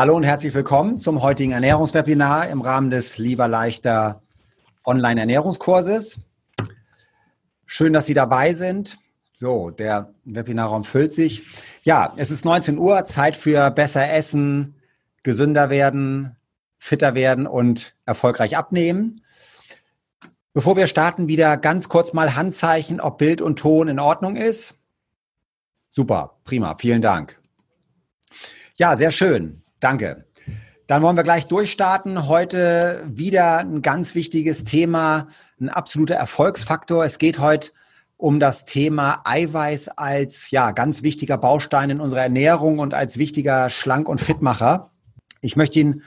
Hallo 0.00 0.16
und 0.16 0.22
herzlich 0.22 0.54
willkommen 0.54 0.98
zum 0.98 1.20
heutigen 1.20 1.52
Ernährungswebinar 1.52 2.48
im 2.48 2.62
Rahmen 2.62 2.88
des 2.88 3.18
Lieber 3.18 3.48
Leichter 3.48 4.22
Online-Ernährungskurses. 4.86 6.20
Schön, 7.66 7.92
dass 7.92 8.06
Sie 8.06 8.14
dabei 8.14 8.54
sind. 8.54 8.96
So, 9.30 9.68
der 9.68 10.14
Webinarraum 10.24 10.84
füllt 10.84 11.12
sich. 11.12 11.42
Ja, 11.82 12.14
es 12.16 12.30
ist 12.30 12.46
19 12.46 12.78
Uhr, 12.78 13.04
Zeit 13.04 13.36
für 13.36 13.70
besser 13.70 14.10
essen, 14.10 14.74
gesünder 15.22 15.68
werden, 15.68 16.34
fitter 16.78 17.14
werden 17.14 17.46
und 17.46 17.94
erfolgreich 18.06 18.56
abnehmen. 18.56 19.20
Bevor 20.54 20.78
wir 20.78 20.86
starten, 20.86 21.28
wieder 21.28 21.58
ganz 21.58 21.90
kurz 21.90 22.14
mal 22.14 22.36
Handzeichen, 22.36 23.02
ob 23.02 23.18
Bild 23.18 23.42
und 23.42 23.58
Ton 23.58 23.88
in 23.88 24.00
Ordnung 24.00 24.36
ist. 24.36 24.76
Super, 25.90 26.38
prima, 26.44 26.74
vielen 26.78 27.02
Dank. 27.02 27.38
Ja, 28.76 28.96
sehr 28.96 29.10
schön. 29.10 29.59
Danke. 29.80 30.24
Dann 30.86 31.02
wollen 31.02 31.16
wir 31.16 31.22
gleich 31.22 31.46
durchstarten. 31.46 32.28
Heute 32.28 33.02
wieder 33.06 33.58
ein 33.58 33.80
ganz 33.80 34.14
wichtiges 34.14 34.64
Thema, 34.64 35.28
ein 35.60 35.68
absoluter 35.68 36.16
Erfolgsfaktor. 36.16 37.04
Es 37.04 37.18
geht 37.18 37.38
heute 37.38 37.70
um 38.16 38.40
das 38.40 38.66
Thema 38.66 39.22
Eiweiß 39.24 39.88
als 39.88 40.50
ja 40.50 40.72
ganz 40.72 41.02
wichtiger 41.02 41.38
Baustein 41.38 41.90
in 41.90 42.00
unserer 42.00 42.22
Ernährung 42.22 42.78
und 42.78 42.92
als 42.92 43.16
wichtiger 43.16 43.70
Schlank- 43.70 44.08
und 44.08 44.20
Fitmacher. 44.20 44.90
Ich 45.40 45.56
möchte 45.56 45.80
Ihnen 45.80 46.02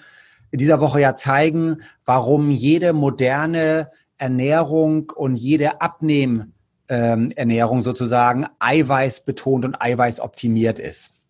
in 0.52 0.60
dieser 0.60 0.80
Woche 0.80 1.02
ja 1.02 1.16
zeigen, 1.16 1.78
warum 2.06 2.52
jede 2.52 2.94
moderne 2.94 3.90
Ernährung 4.18 5.12
und 5.16 5.36
jede 5.36 5.82
Abnehmernährung 5.82 7.82
sozusagen 7.82 8.46
Eiweiß 8.60 9.26
betont 9.26 9.66
und 9.66 9.82
Eiweiß 9.82 10.20
optimiert 10.20 10.78
ist. 10.78 11.23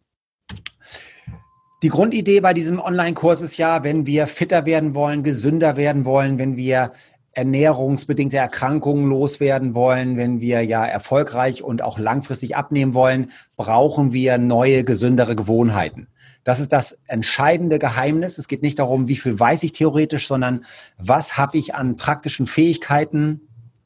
Die 1.84 1.90
Grundidee 1.90 2.40
bei 2.40 2.54
diesem 2.54 2.80
Online-Kurs 2.80 3.42
ist 3.42 3.58
ja, 3.58 3.84
wenn 3.84 4.05
wir 4.05 4.28
fitter 4.28 4.66
werden 4.66 4.96
wollen, 4.96 5.22
gesünder 5.22 5.76
werden 5.76 6.06
wollen, 6.06 6.40
wenn 6.40 6.56
wir 6.56 6.94
ernährungsbedingte 7.34 8.38
Erkrankungen 8.38 9.09
loswerden 9.09 9.75
wollen, 9.75 10.16
wenn 10.16 10.40
wir 10.40 10.62
ja 10.62 10.86
erfolgreich 10.86 11.62
und 11.62 11.81
auch 11.81 12.00
langfristig 12.00 12.56
abnehmen 12.56 12.94
wollen, 12.94 13.31
brauchen 13.58 14.14
wir 14.14 14.38
neue, 14.38 14.86
gesündere 14.86 15.36
Gewohnheiten. 15.36 16.08
Das 16.45 16.62
ist 16.62 16.72
das 16.72 17.02
entscheidende 17.08 17.80
Geheimnis. 17.80 18.38
Es 18.38 18.47
geht 18.47 18.62
nicht 18.62 18.80
darum, 18.80 19.09
wie 19.09 19.18
viel 19.18 19.38
weiß 19.38 19.64
ich 19.64 19.73
theoretisch, 19.73 20.25
sondern 20.25 20.64
was 20.97 21.38
habe 21.38 21.58
ich 21.58 21.75
an 21.75 21.97
praktischen 21.97 22.47
Fähigkeiten, 22.47 23.42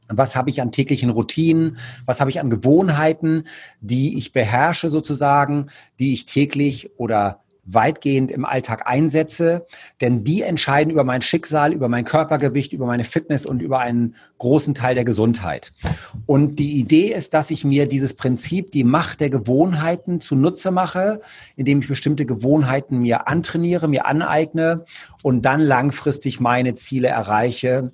was 0.07 0.35
habe 0.35 0.51
ich 0.51 0.61
an 0.61 0.71
täglichen 0.71 1.09
Routinen, 1.09 1.77
was 2.05 2.21
habe 2.21 2.29
ich 2.29 2.39
an 2.39 2.51
Gewohnheiten, 2.51 3.45
die 3.81 4.19
ich 4.19 4.33
beherrsche 4.33 4.91
sozusagen, 4.91 5.69
die 5.99 6.13
ich 6.13 6.27
täglich 6.27 6.91
oder 6.99 7.41
weitgehend 7.67 8.31
im 8.31 8.45
Alltag 8.45 8.83
einsetze, 8.85 9.67
denn 10.01 10.23
die 10.23 10.41
entscheiden 10.41 10.91
über 10.91 11.03
mein 11.03 11.21
Schicksal, 11.21 11.73
über 11.73 11.89
mein 11.89 12.05
Körpergewicht, 12.05 12.73
über 12.73 12.85
meine 12.85 13.03
Fitness 13.03 13.45
und 13.45 13.61
über 13.61 13.79
einen 13.79 14.15
großen 14.37 14.73
Teil 14.73 14.95
der 14.95 15.03
Gesundheit. 15.03 15.73
Und 16.25 16.57
die 16.59 16.79
Idee 16.79 17.13
ist, 17.13 17.33
dass 17.33 17.51
ich 17.51 17.65
mir 17.65 17.87
dieses 17.87 18.15
Prinzip, 18.15 18.71
die 18.71 18.83
Macht 18.83 19.19
der 19.19 19.29
Gewohnheiten 19.29 20.21
zunutze 20.21 20.71
mache, 20.71 21.21
indem 21.55 21.81
ich 21.81 21.87
bestimmte 21.87 22.25
Gewohnheiten 22.25 22.99
mir 22.99 23.27
antrainiere, 23.27 23.87
mir 23.87 24.05
aneigne 24.05 24.85
und 25.21 25.41
dann 25.43 25.61
langfristig 25.61 26.39
meine 26.39 26.75
Ziele 26.75 27.09
erreiche, 27.09 27.91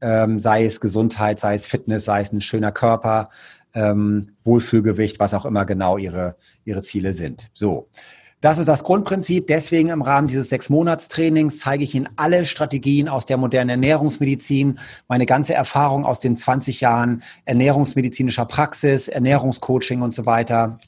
ähm, 0.00 0.38
sei 0.38 0.64
es 0.64 0.80
Gesundheit, 0.80 1.40
sei 1.40 1.54
es 1.54 1.66
Fitness, 1.66 2.04
sei 2.04 2.20
es 2.20 2.32
ein 2.32 2.40
schöner 2.40 2.72
Körper, 2.72 3.30
ähm, 3.74 4.36
Wohlfühlgewicht, 4.44 5.18
was 5.18 5.34
auch 5.34 5.44
immer 5.44 5.64
genau 5.64 5.98
ihre, 5.98 6.36
ihre 6.64 6.82
Ziele 6.82 7.12
sind. 7.12 7.50
So. 7.54 7.88
Das 8.44 8.58
ist 8.58 8.68
das 8.68 8.84
Grundprinzip. 8.84 9.46
Deswegen 9.46 9.88
im 9.88 10.02
Rahmen 10.02 10.28
dieses 10.28 10.50
sechs 10.50 10.68
Monats 10.68 11.08
Trainings 11.08 11.60
zeige 11.60 11.82
ich 11.82 11.94
Ihnen 11.94 12.10
alle 12.16 12.44
Strategien 12.44 13.08
aus 13.08 13.24
der 13.24 13.38
modernen 13.38 13.70
Ernährungsmedizin, 13.70 14.78
meine 15.08 15.24
ganze 15.24 15.54
Erfahrung 15.54 16.04
aus 16.04 16.20
den 16.20 16.36
20 16.36 16.82
Jahren 16.82 17.22
ernährungsmedizinischer 17.46 18.44
Praxis, 18.44 19.08
Ernährungscoaching 19.08 20.02
und 20.02 20.14
so 20.14 20.26
weiter. 20.26 20.78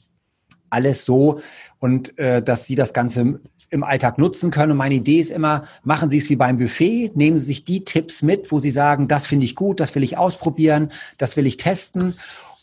Alles 0.69 1.03
so 1.03 1.39
und 1.79 2.19
äh, 2.19 2.43
dass 2.43 2.67
Sie 2.67 2.75
das 2.75 2.93
Ganze 2.93 3.39
im 3.71 3.83
Alltag 3.83 4.19
nutzen 4.19 4.51
können. 4.51 4.73
Und 4.73 4.77
meine 4.77 4.93
Idee 4.93 5.19
ist 5.19 5.31
immer, 5.31 5.63
machen 5.83 6.11
Sie 6.11 6.19
es 6.19 6.29
wie 6.29 6.35
beim 6.35 6.59
Buffet, 6.59 7.13
nehmen 7.15 7.39
Sie 7.39 7.45
sich 7.45 7.65
die 7.65 7.83
Tipps 7.83 8.21
mit, 8.21 8.51
wo 8.51 8.59
Sie 8.59 8.69
sagen, 8.69 9.07
das 9.07 9.25
finde 9.25 9.45
ich 9.45 9.55
gut, 9.55 9.79
das 9.79 9.95
will 9.95 10.03
ich 10.03 10.15
ausprobieren, 10.15 10.91
das 11.17 11.35
will 11.37 11.47
ich 11.47 11.57
testen. 11.57 12.13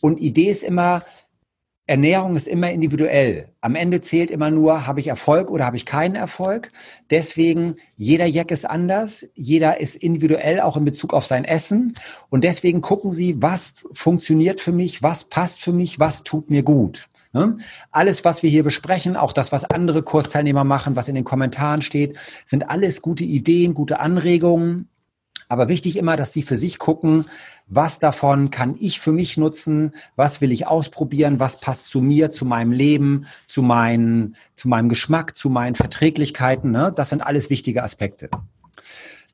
Und 0.01 0.21
Idee 0.21 0.53
ist 0.53 0.63
immer, 0.63 1.03
Ernährung 1.87 2.35
ist 2.35 2.49
immer 2.49 2.71
individuell. 2.71 3.49
Am 3.61 3.75
Ende 3.75 4.01
zählt 4.01 4.31
immer 4.31 4.51
nur, 4.51 4.87
habe 4.87 5.01
ich 5.01 5.09
Erfolg 5.09 5.51
oder 5.51 5.67
habe 5.67 5.77
ich 5.77 5.85
keinen 5.85 6.15
Erfolg. 6.15 6.73
Deswegen, 7.11 7.75
jeder 7.97 8.25
Jack 8.25 8.51
ist 8.51 8.65
anders, 8.65 9.27
jeder 9.35 9.81
ist 9.81 9.97
individuell 9.97 10.61
auch 10.61 10.79
in 10.79 10.87
Bezug 10.87 11.13
auf 11.13 11.27
sein 11.27 11.45
Essen. 11.45 11.93
Und 12.31 12.43
deswegen 12.43 12.81
gucken 12.81 13.13
Sie, 13.13 13.43
was 13.43 13.75
funktioniert 13.93 14.61
für 14.61 14.73
mich, 14.73 15.03
was 15.03 15.25
passt 15.25 15.61
für 15.61 15.73
mich, 15.73 16.01
was 16.01 16.25
tut 16.25 16.49
mir 16.49 16.63
gut. 16.63 17.09
Ne? 17.35 17.59
Alles, 17.91 18.25
was 18.25 18.43
wir 18.43 18.49
hier 18.49 18.65
besprechen, 18.65 19.17
auch 19.17 19.33
das, 19.33 19.53
was 19.53 19.65
andere 19.65 20.03
Kursteilnehmer 20.03 20.65
machen, 20.65 20.97
was 20.97 21.09
in 21.09 21.17
den 21.17 21.25
Kommentaren 21.25 21.83
steht, 21.83 22.17
sind 22.47 22.71
alles 22.71 23.03
gute 23.03 23.25
Ideen, 23.25 23.75
gute 23.75 24.01
Anregungen. 24.01 24.89
Aber 25.49 25.69
wichtig 25.69 25.97
immer, 25.97 26.17
dass 26.17 26.33
Sie 26.33 26.43
für 26.43 26.57
sich 26.57 26.79
gucken, 26.79 27.27
was 27.67 27.99
davon 27.99 28.51
kann 28.51 28.77
ich 28.79 29.01
für 29.01 29.13
mich 29.13 29.37
nutzen, 29.37 29.93
was 30.17 30.41
will 30.41 30.53
ich 30.53 30.67
ausprobieren, 30.67 31.41
was 31.41 31.61
passt 31.61 31.87
zu 31.91 32.01
mir, 32.01 32.31
zu 32.31 32.45
meinem 32.45 32.73
Leben, 32.73 33.27
zu, 33.47 33.63
meinen, 33.63 34.37
zu 34.55 34.69
meinem 34.69 34.89
Geschmack, 34.89 35.37
zu 35.37 35.51
meinen 35.51 35.75
Verträglichkeiten. 35.75 36.71
Ne? 36.71 36.93
Das 36.95 37.11
sind 37.11 37.23
alles 37.23 37.51
wichtige 37.51 37.83
Aspekte. 37.83 38.31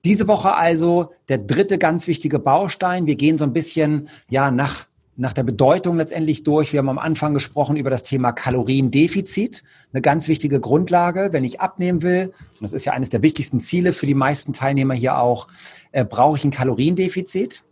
Diese 0.05 0.29
Woche 0.29 0.55
also 0.55 1.13
der 1.29 1.39
dritte 1.39 1.77
ganz 1.77 2.07
wichtige 2.07 2.39
Baustein. 2.39 3.07
Wir 3.07 3.17
gehen 3.17 3.37
so 3.37 3.45
ein 3.45 3.53
bisschen 3.53 4.09
ja 4.29 4.51
nach 4.51 4.87
nach 5.21 5.35
der 5.35 5.43
Bedeutung 5.43 5.99
letztendlich 5.99 6.45
durch. 6.45 6.73
Wir 6.73 6.79
haben 6.79 6.89
am 6.89 6.99
Anfang 6.99 7.35
gesprochen 7.35 7.77
über 7.77 7.91
das 7.91 8.05
Thema 8.05 8.33
Kaloriendefizit, 8.33 9.63
eine 9.93 10.01
ganz 10.01 10.29
wichtige 10.29 10.61
Grundlage, 10.61 11.29
wenn 11.33 11.45
ich 11.45 11.61
abnehmen 11.61 12.01
will. 12.01 12.33
Und 12.55 12.63
das 12.63 12.73
ist 12.73 12.87
ja 12.87 12.95
eines 12.95 13.11
der 13.11 13.21
wichtigsten 13.21 13.61
Ziele 13.61 13.93
für 13.93 14.07
die 14.07 14.15
meisten 14.15 14.55
Teilnehmer 14.55 14.95
hier 14.95 15.19
auch. 15.19 15.47
Äh, 15.93 16.07
brauche 16.07 16.39
ich 16.39 16.45
ein 16.45 16.51
Kaloriendefizit? 16.51 17.63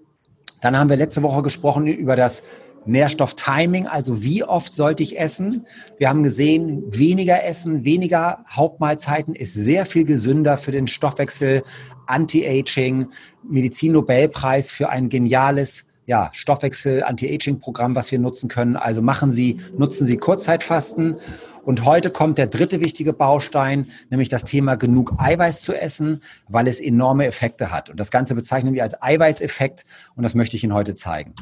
Dann 0.60 0.78
haben 0.78 0.90
wir 0.90 0.98
letzte 0.98 1.22
Woche 1.22 1.42
gesprochen 1.42 1.86
über 1.86 2.16
das 2.16 2.42
Nährstofftiming, 2.84 3.86
also 3.86 4.22
wie 4.22 4.44
oft 4.44 4.74
sollte 4.74 5.02
ich 5.02 5.18
essen? 5.18 5.66
Wir 5.96 6.10
haben 6.10 6.22
gesehen, 6.22 6.84
weniger 6.88 7.44
Essen, 7.44 7.84
weniger 7.84 8.44
Hauptmahlzeiten 8.50 9.34
ist 9.34 9.54
sehr 9.54 9.86
viel 9.86 10.04
gesünder 10.04 10.58
für 10.58 10.70
den 10.70 10.86
Stoffwechsel, 10.86 11.64
Anti-Aging, 12.06 13.08
Medizin-Nobelpreis 13.42 14.70
für 14.70 14.88
ein 14.90 15.08
geniales 15.08 15.87
ja, 16.08 16.30
Stoffwechsel, 16.32 17.02
Anti-Aging-Programm, 17.02 17.94
was 17.94 18.10
wir 18.10 18.18
nutzen 18.18 18.48
können. 18.48 18.76
Also 18.76 19.02
machen 19.02 19.30
Sie, 19.30 19.60
nutzen 19.76 20.06
Sie 20.06 20.16
Kurzzeitfasten. 20.16 21.16
Und 21.64 21.84
heute 21.84 22.08
kommt 22.08 22.38
der 22.38 22.46
dritte 22.46 22.80
wichtige 22.80 23.12
Baustein, 23.12 23.86
nämlich 24.08 24.30
das 24.30 24.44
Thema 24.44 24.76
genug 24.76 25.12
Eiweiß 25.18 25.60
zu 25.60 25.74
essen, 25.74 26.22
weil 26.48 26.66
es 26.66 26.80
enorme 26.80 27.26
Effekte 27.26 27.70
hat. 27.70 27.90
Und 27.90 28.00
das 28.00 28.10
Ganze 28.10 28.34
bezeichnen 28.34 28.72
wir 28.72 28.84
als 28.84 29.00
Eiweißeffekt 29.02 29.84
und 30.16 30.22
das 30.22 30.34
möchte 30.34 30.56
ich 30.56 30.64
Ihnen 30.64 30.72
heute 30.72 30.94
zeigen. 30.94 31.34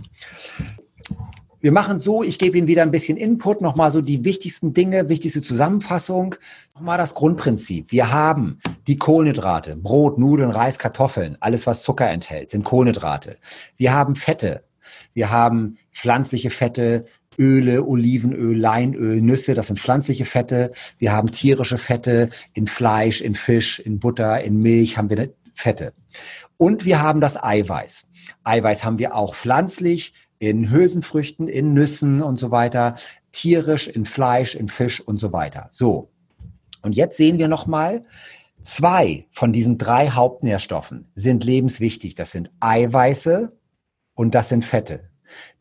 Wir 1.67 1.73
machen 1.73 1.99
so, 1.99 2.23
ich 2.23 2.39
gebe 2.39 2.57
Ihnen 2.57 2.69
wieder 2.69 2.83
ein 2.83 2.93
bisschen 2.93 3.17
Input, 3.17 3.61
nochmal 3.61 3.91
so 3.91 4.01
die 4.01 4.23
wichtigsten 4.23 4.73
Dinge, 4.73 5.09
wichtigste 5.09 5.43
Zusammenfassung. 5.43 6.37
Nochmal 6.77 6.97
das 6.97 7.13
Grundprinzip. 7.15 7.91
Wir 7.91 8.13
haben 8.13 8.61
die 8.87 8.99
Kohlenhydrate, 8.99 9.75
Brot, 9.75 10.17
Nudeln, 10.17 10.53
Reis, 10.53 10.79
Kartoffeln, 10.79 11.37
alles 11.41 11.67
was 11.67 11.83
Zucker 11.83 12.09
enthält, 12.09 12.53
sind 12.53 12.63
Kohlenhydrate. 12.63 13.39
Wir 13.77 13.93
haben 13.93 14.15
Fette. 14.15 14.63
Wir 15.13 15.33
haben 15.33 15.77
pflanzliche 15.93 16.51
Fette, 16.51 17.07
Öle, 17.37 17.85
Olivenöl, 17.85 18.57
Leinöl, 18.57 19.21
Nüsse, 19.21 19.55
das 19.55 19.67
sind 19.67 19.81
pflanzliche 19.81 20.25
Fette. 20.25 20.71
Wir 20.99 21.11
haben 21.11 21.33
tierische 21.33 21.79
Fette 21.79 22.31
in 22.55 22.69
Fleisch, 22.69 23.21
in 23.21 23.35
Fisch, 23.35 23.81
in 23.81 23.99
Butter, 23.99 24.41
in 24.45 24.61
Milch 24.61 24.99
haben 24.99 25.11
wir 25.11 25.31
Fette. 25.57 25.95
Und 26.59 26.85
wir 26.85 27.03
haben 27.03 27.21
das 27.21 27.43
Eiweiß. 27.43 28.07
Eiweiß 28.45 28.85
haben 28.85 29.01
wir 29.01 29.17
auch 29.17 29.35
pflanzlich, 29.35 30.13
in 30.39 30.71
Hülsenfrüchten, 30.71 31.49
in 31.49 31.73
Nüssen 31.73 32.23
und 32.23 32.39
so 32.39 32.51
weiter, 32.51 32.97
tierisch, 33.33 33.89
in 33.89 34.05
Fleisch, 34.05 34.55
in 34.55 34.69
Fisch 34.69 35.01
und 35.01 35.19
so 35.19 35.33
weiter. 35.33 35.69
So. 35.71 36.11
Und 36.83 36.95
jetzt 36.95 37.17
sehen 37.17 37.39
wir 37.39 37.49
nochmal, 37.49 38.03
zwei 38.63 39.27
von 39.33 39.53
diesen 39.53 39.79
drei 39.79 40.11
Hauptnährstoffen 40.11 41.11
sind 41.15 41.45
lebenswichtig. 41.45 42.15
Das 42.15 42.31
sind 42.31 42.51
Eiweiße 42.61 43.53
und 44.15 44.35
das 44.35 44.49
sind 44.49 44.65
Fette. 44.65 45.11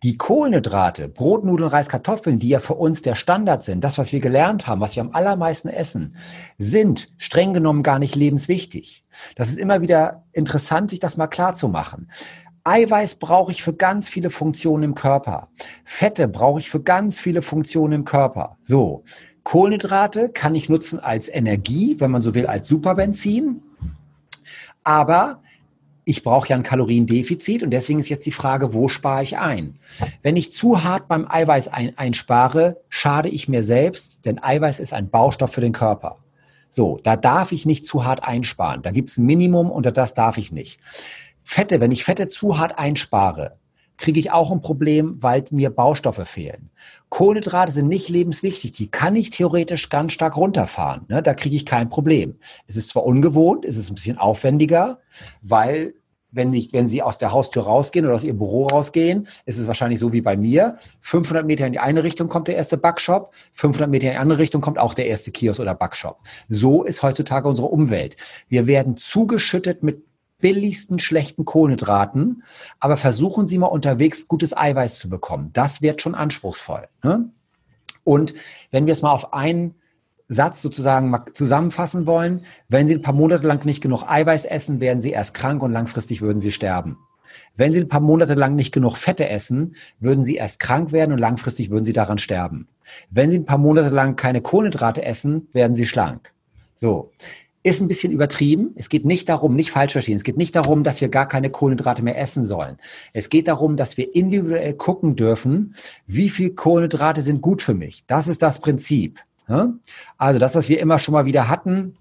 Die 0.04 0.18
Kohlenhydrate, 0.18 1.08
Brot, 1.08 1.44
Nudeln, 1.44 1.70
Reis, 1.70 1.90
Kartoffeln, 1.90 2.40
die 2.40 2.50
ja 2.50 2.60
für 2.60 2.76
uns 2.76 3.02
der 3.02 3.16
Standard 3.16 3.64
sind, 3.64 3.84
das, 3.84 3.98
was 3.98 4.12
wir 4.12 4.20
gelernt 4.20 4.68
haben, 4.68 4.82
was 4.82 4.96
wir 4.96 5.02
am 5.02 5.12
allermeisten 5.12 5.70
essen, 5.70 6.16
sind 6.58 7.10
streng 7.18 7.54
genommen 7.54 7.84
gar 7.84 8.00
nicht 8.00 8.16
lebenswichtig. 8.16 9.06
Das 9.36 9.50
ist 9.50 9.58
immer 9.58 9.82
wieder 9.82 10.26
interessant, 10.34 10.90
sich 10.90 11.00
das 11.00 11.18
mal 11.18 11.28
klar 11.28 11.56
zu 11.56 11.68
machen. 11.68 12.10
Eiweiß 12.66 13.16
brauche 13.16 13.52
ich 13.52 13.62
für 13.62 13.74
ganz 13.74 14.10
viele 14.10 14.32
Funktionen 14.32 14.84
im 14.84 14.96
Körper. 14.96 15.50
Fette 15.86 16.28
brauche 16.28 16.60
ich 16.60 16.70
für 16.70 16.82
ganz 16.82 17.20
viele 17.20 17.44
Funktionen 17.44 17.94
im 17.94 18.06
Körper. 18.06 18.58
So. 18.64 19.04
Kohlenhydrate 19.44 20.30
kann 20.30 20.56
ich 20.56 20.68
nutzen 20.68 21.00
als 21.00 21.30
Energie, 21.30 21.96
wenn 22.00 22.10
man 22.10 22.24
so 22.24 22.34
will, 22.34 22.48
als 22.48 22.68
Superbenzin. 22.68 23.62
Aber 24.84 25.44
ich 26.06 26.24
brauche 26.24 26.50
ja 26.50 26.56
ein 26.56 26.64
Kaloriendefizit 26.64 27.62
und 27.62 27.70
deswegen 27.70 28.00
ist 28.00 28.10
jetzt 28.10 28.26
die 28.26 28.32
Frage, 28.32 28.74
wo 28.74 28.88
spare 28.88 29.22
ich 29.22 29.38
ein? 29.38 29.78
Wenn 30.24 30.36
ich 30.36 30.52
zu 30.52 30.84
hart 30.84 31.08
beim 31.08 31.28
Eiweiß 31.30 31.68
ein, 31.68 31.96
einspare, 31.98 32.78
schade 32.90 33.30
ich 33.30 33.48
mir 33.48 33.64
selbst, 33.64 34.26
denn 34.26 34.42
Eiweiß 34.42 34.80
ist 34.80 34.94
ein 34.94 35.10
Baustoff 35.12 35.52
für 35.52 35.62
den 35.62 35.74
Körper. 35.74 36.18
So, 36.70 37.00
da 37.04 37.16
darf 37.16 37.52
ich 37.52 37.66
nicht 37.66 37.86
zu 37.86 38.06
hart 38.06 38.24
einsparen. 38.24 38.82
Da 38.82 38.92
gibt 38.92 39.12
es 39.12 39.18
ein 39.18 39.26
Minimum, 39.26 39.70
unter 39.72 39.92
das 39.92 40.14
darf 40.14 40.38
ich 40.38 40.52
nicht. 40.52 40.80
Fette, 41.48 41.80
wenn 41.80 41.92
ich 41.92 42.04
Fette 42.04 42.28
zu 42.28 42.58
hart 42.58 42.80
einspare, 42.80 43.60
kriege 43.98 44.20
ich 44.20 44.32
auch 44.32 44.52
ein 44.52 44.62
Problem, 44.62 45.22
weil 45.22 45.46
mir 45.52 45.70
Baustoffe 45.70 46.28
fehlen. 46.28 46.72
Kohlenhydrate 47.10 47.72
sind 47.72 47.88
nicht 47.88 48.10
lebenswichtig. 48.10 48.72
Die 48.72 48.90
kann 48.90 49.16
ich 49.16 49.30
theoretisch 49.30 49.90
ganz 49.90 50.12
stark 50.12 50.36
runterfahren. 50.36 51.06
Ne? 51.08 51.22
Da 51.22 51.36
kriege 51.36 51.56
ich 51.56 51.66
kein 51.66 51.88
Problem. 51.88 52.36
Es 52.68 52.76
ist 52.76 52.90
zwar 52.90 53.06
ungewohnt, 53.06 53.64
es 53.64 53.78
ist 53.78 53.92
ein 53.92 53.96
bisschen 53.96 54.18
aufwendiger, 54.18 55.00
weil 55.44 55.94
wenn, 56.32 56.50
nicht, 56.50 56.74
wenn 56.74 56.88
Sie 56.88 57.02
aus 57.02 57.20
der 57.20 57.32
Haustür 57.32 57.64
rausgehen 57.64 58.06
oder 58.06 58.16
aus 58.16 58.24
Ihrem 58.24 58.40
Büro 58.40 58.66
rausgehen, 58.66 59.28
ist 59.46 59.60
es 59.60 59.68
wahrscheinlich 59.68 60.00
so 60.00 60.12
wie 60.12 60.22
bei 60.22 60.36
mir. 60.36 60.78
500 61.02 61.46
Meter 61.46 61.68
in 61.68 61.74
die 61.74 61.80
eine 61.80 62.04
Richtung 62.04 62.28
kommt 62.28 62.50
der 62.50 62.58
erste 62.58 62.76
Backshop, 62.76 63.34
500 63.54 63.90
Meter 63.90 64.08
in 64.08 64.14
die 64.14 64.18
andere 64.18 64.40
Richtung 64.40 64.62
kommt 64.62 64.80
auch 64.80 64.96
der 64.96 65.06
erste 65.06 65.32
Kiosk 65.32 65.62
oder 65.62 65.76
Backshop. 65.76 66.20
So 66.50 66.84
ist 66.84 67.04
heutzutage 67.04 67.48
unsere 67.48 67.68
Umwelt. 67.68 68.18
Wir 68.50 68.68
werden 68.68 68.98
zugeschüttet 68.98 69.84
mit 69.84 70.04
billigsten 70.46 71.00
schlechten 71.00 71.44
Kohlenhydraten, 71.44 72.44
aber 72.80 72.98
versuchen 72.98 73.48
Sie 73.48 73.58
mal 73.58 73.66
unterwegs 73.66 74.28
gutes 74.28 74.56
Eiweiß 74.56 75.00
zu 75.00 75.10
bekommen. 75.10 75.50
Das 75.54 75.82
wird 75.82 76.04
schon 76.04 76.14
anspruchsvoll. 76.14 76.88
Ne? 77.02 77.32
Und 78.04 78.36
wenn 78.70 78.86
wir 78.86 78.94
es 78.94 79.02
mal 79.02 79.12
auf 79.12 79.34
einen 79.34 79.74
Satz 80.28 80.62
sozusagen 80.62 81.10
mal 81.10 81.26
zusammenfassen 81.34 82.06
wollen, 82.06 82.46
wenn 82.70 82.86
Sie 82.86 82.94
ein 82.94 83.02
paar 83.02 83.16
Monate 83.16 83.48
lang 83.48 83.66
nicht 83.66 83.82
genug 83.82 84.04
Eiweiß 84.08 84.46
essen, 84.46 84.80
werden 84.80 85.02
Sie 85.02 85.10
erst 85.10 85.34
krank 85.34 85.64
und 85.64 85.72
langfristig 85.72 86.22
würden 86.22 86.44
Sie 86.44 86.52
sterben. 86.52 87.00
Wenn 87.56 87.74
Sie 87.74 87.80
ein 87.80 87.88
paar 87.88 88.00
Monate 88.00 88.36
lang 88.36 88.54
nicht 88.54 88.72
genug 88.72 88.98
Fette 88.98 89.28
essen, 89.28 89.76
würden 90.00 90.26
Sie 90.26 90.36
erst 90.36 90.60
krank 90.60 90.92
werden 90.92 91.12
und 91.12 91.18
langfristig 91.18 91.72
würden 91.72 91.86
Sie 91.86 91.94
daran 91.94 92.20
sterben. 92.20 92.68
Wenn 93.10 93.32
Sie 93.32 93.40
ein 93.40 93.46
paar 93.46 93.58
Monate 93.58 93.90
lang 93.90 94.16
keine 94.16 94.42
Kohlenhydrate 94.42 95.04
essen, 95.04 95.48
werden 95.54 95.76
Sie 95.76 95.88
schlank. 95.88 96.34
So 96.76 97.14
ist 97.66 97.82
ein 97.82 97.88
bisschen 97.88 98.12
übertrieben. 98.12 98.74
Es 98.76 98.90
geht 98.90 99.06
nicht 99.06 99.28
darum, 99.28 99.56
nicht 99.56 99.72
falsch 99.72 99.94
verstehen, 99.94 100.18
es 100.18 100.24
geht 100.24 100.38
nicht 100.38 100.56
darum, 100.56 100.84
dass 100.84 101.02
wir 101.02 101.10
gar 101.10 101.28
keine 101.28 101.50
Kohlenhydrate 101.50 102.04
mehr 102.04 102.18
essen 102.20 102.46
sollen. 102.46 102.78
Es 103.12 103.30
geht 103.30 103.48
darum, 103.48 103.76
dass 103.76 103.98
wir 103.98 104.14
individuell 104.14 104.74
gucken 104.76 105.16
dürfen, 105.16 105.76
wie 106.06 106.30
viel 106.30 106.52
Kohlenhydrate 106.52 107.24
sind 107.24 107.42
gut 107.42 107.64
für 107.64 107.74
mich. 107.74 108.06
Das 108.06 108.28
ist 108.28 108.44
das 108.44 108.62
Prinzip. 108.62 109.20
Also 110.18 110.40
das, 110.40 110.54
was 110.54 110.70
wir 110.70 110.80
immer 110.80 111.00
schon 111.00 111.14
mal 111.14 111.26
wieder 111.26 111.50
hatten, 111.50 111.98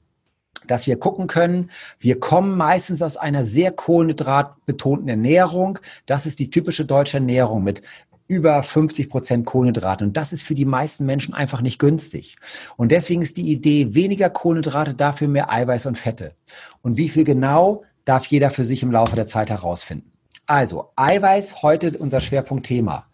dass 0.66 0.86
wir 0.86 0.98
gucken 0.98 1.28
können, 1.28 1.70
wir 1.98 2.20
kommen 2.20 2.56
meistens 2.56 3.00
aus 3.00 3.16
einer 3.16 3.44
sehr 3.44 3.70
kohlenhydratbetonten 3.70 5.08
Ernährung. 5.08 5.78
Das 6.04 6.26
ist 6.26 6.40
die 6.40 6.50
typische 6.50 6.84
deutsche 6.84 7.18
Ernährung 7.18 7.64
mit 7.64 7.82
über 8.34 8.62
50 8.62 9.08
Prozent 9.08 9.46
Kohlenhydrate. 9.46 10.04
Und 10.04 10.16
das 10.16 10.32
ist 10.32 10.42
für 10.42 10.54
die 10.54 10.64
meisten 10.64 11.06
Menschen 11.06 11.34
einfach 11.34 11.60
nicht 11.60 11.78
günstig. 11.78 12.36
Und 12.76 12.92
deswegen 12.92 13.22
ist 13.22 13.36
die 13.36 13.50
Idee 13.50 13.94
weniger 13.94 14.30
Kohlenhydrate, 14.30 14.94
dafür 14.94 15.28
mehr 15.28 15.50
Eiweiß 15.50 15.86
und 15.86 15.98
Fette. 15.98 16.34
Und 16.82 16.96
wie 16.96 17.08
viel 17.08 17.24
genau, 17.24 17.82
darf 18.04 18.26
jeder 18.26 18.50
für 18.50 18.64
sich 18.64 18.82
im 18.82 18.92
Laufe 18.92 19.16
der 19.16 19.26
Zeit 19.26 19.50
herausfinden. 19.50 20.12
Also, 20.46 20.90
Eiweiß, 20.96 21.62
heute 21.62 21.96
unser 21.96 22.20
Schwerpunktthema. 22.20 23.06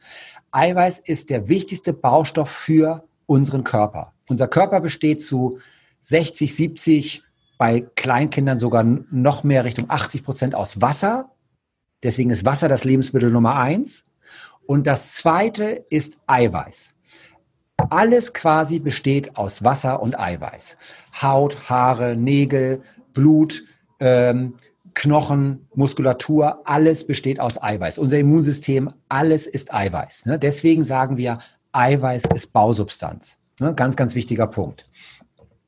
Eiweiß 0.51 0.99
ist 0.99 1.31
der 1.31 1.49
wichtigste 1.49 1.93
Baustoff 1.93 2.51
für 2.51 3.05
unseren 3.27 3.63
Körper. 3.63 4.13
Unser 4.29 4.49
Körper 4.49 4.81
besteht 4.81 5.23
zu 5.23 5.59
60, 6.01 6.55
70, 6.55 7.23
bei 7.59 7.83
Kleinkindern 7.95 8.59
sogar 8.59 8.83
noch 8.83 9.45
mehr 9.45 9.65
Richtung 9.65 9.91
80 9.91 10.25
Prozent 10.25 10.55
aus 10.55 10.81
Wasser. 10.81 11.31
Deswegen 12.03 12.31
ist 12.31 12.45
Wasser 12.45 12.69
das 12.69 12.85
Lebensmittel 12.85 13.31
Nummer 13.31 13.57
eins. 13.57 14.05
Und 14.71 14.87
das 14.87 15.17
zweite 15.17 15.85
ist 15.91 16.19
Eiweiß. 16.29 16.91
Alles 17.77 18.33
quasi 18.33 18.79
besteht 18.79 19.37
aus 19.37 19.65
Wasser 19.65 20.01
und 20.01 20.17
Eiweiß. 20.17 20.77
Haut, 21.21 21.69
Haare, 21.69 22.15
Nägel, 22.15 22.81
Blut, 23.13 23.65
ähm, 23.99 24.55
Knochen, 24.95 25.67
Muskulatur, 25.75 26.61
alles 26.69 27.05
besteht 27.05 27.41
aus 27.41 27.61
Eiweiß. 27.61 27.99
Unser 27.99 28.19
Immunsystem, 28.19 28.93
alles 29.09 29.49
ist 29.49 29.75
Eiweiß. 29.75 30.27
Ne? 30.27 30.39
Deswegen 30.39 30.85
sagen 30.85 31.17
wir, 31.17 31.41
Eiweiß 31.73 32.27
ist 32.33 32.53
Bausubstanz. 32.53 33.39
Ne? 33.59 33.75
Ganz, 33.75 33.97
ganz 33.97 34.15
wichtiger 34.15 34.47
Punkt. 34.47 34.89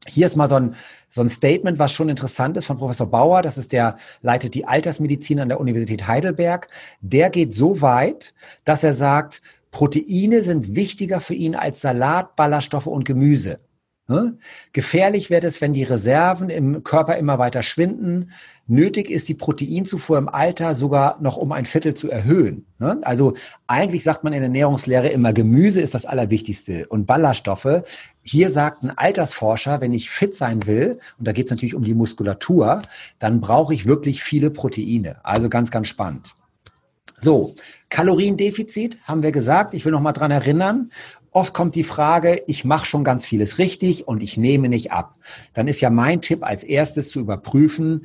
Hier 0.07 0.27
ist 0.27 0.37
mal 0.37 0.49
so 0.49 0.57
ein, 0.57 0.75
so 1.09 1.21
ein 1.21 1.29
Statement, 1.29 1.79
was 1.79 1.93
schon 1.93 2.09
interessant 2.09 2.57
ist 2.57 2.67
von 2.67 2.79
Professor 2.79 3.07
Bauer. 3.07 3.43
Das 3.43 3.57
ist 3.57 3.73
der, 3.73 3.97
leitet 4.21 4.55
die 4.55 4.67
Altersmedizin 4.67 5.41
an 5.41 5.49
der 5.49 5.61
Universität 5.61 6.07
Heidelberg. 6.07 6.69
Der 7.01 7.31
geht 7.31 7.55
so 7.55 7.81
weit, 7.81 8.35
dass 8.65 8.83
er 8.83 8.95
sagt, 8.95 9.43
Proteine 9.71 10.43
sind 10.43 10.75
wichtiger 10.75 11.21
für 11.21 11.35
ihn 11.35 11.55
als 11.55 11.81
Salat, 11.81 12.37
Ballaststoffe 12.37 12.87
und 12.87 13.05
Gemüse. 13.05 13.61
Ne? 14.13 14.37
Gefährlich 14.75 15.31
wird 15.31 15.43
es, 15.43 15.63
wenn 15.63 15.73
die 15.73 15.85
Reserven 15.85 16.51
im 16.51 16.85
Körper 16.85 17.17
immer 17.17 17.39
weiter 17.39 17.63
schwinden. 17.63 18.33
Nötig 18.67 19.11
ist 19.11 19.31
die 19.31 19.35
Proteinzufuhr 19.35 20.19
im 20.19 20.29
Alter 20.29 20.75
sogar 20.75 21.19
noch 21.23 21.39
um 21.39 21.51
ein 21.53 21.65
Viertel 21.65 21.95
zu 21.95 22.11
erhöhen. 22.11 22.67
Ne? 22.79 22.99
Also 23.03 23.33
eigentlich 23.67 24.05
sagt 24.05 24.23
man 24.23 24.35
in 24.35 24.41
der 24.41 24.49
Ernährungslehre 24.49 25.09
immer, 25.09 25.33
Gemüse 25.33 25.81
ist 25.81 25.95
das 25.95 26.05
Allerwichtigste 26.05 26.87
und 26.89 27.07
Ballaststoffe. 27.07 27.85
Hier 28.21 28.51
sagt 28.51 28.83
ein 28.83 28.91
Altersforscher, 28.91 29.81
wenn 29.81 29.95
ich 29.95 30.11
fit 30.11 30.35
sein 30.35 30.67
will, 30.67 30.99
und 31.19 31.27
da 31.27 31.33
geht 31.33 31.47
es 31.47 31.51
natürlich 31.51 31.75
um 31.75 31.85
die 31.85 31.95
Muskulatur, 31.95 32.83
dann 33.19 33.41
brauche 33.41 33.73
ich 33.73 33.87
wirklich 33.87 34.23
viele 34.23 34.51
Proteine. 34.51 35.17
Also 35.23 35.49
ganz, 35.49 35.71
ganz 35.71 35.89
spannend. 35.89 36.35
So, 37.17 37.55
Kaloriendefizit 37.89 38.99
haben 39.05 39.23
wir 39.23 39.33
gesagt. 39.33 39.75
Ich 39.75 39.85
will 39.85 39.93
noch 39.93 40.01
mal 40.01 40.13
dran 40.13 40.31
erinnern. 40.31 40.91
Oft 41.33 41.55
kommt 41.55 41.75
die 41.75 41.85
Frage, 41.85 42.43
ich 42.47 42.65
mache 42.65 42.85
schon 42.85 43.05
ganz 43.05 43.25
vieles 43.25 43.59
richtig 43.59 44.07
und 44.07 44.23
ich 44.23 44.37
nehme 44.37 44.69
nicht 44.69 44.93
ab. 44.93 45.17
Dann 45.55 45.67
ist 45.67 45.81
ja 45.81 45.89
mein 45.89 46.21
Tipp 46.21 46.45
als 46.47 46.63
erstes 46.63 47.09
zu 47.09 47.21
überprüfen, 47.21 48.05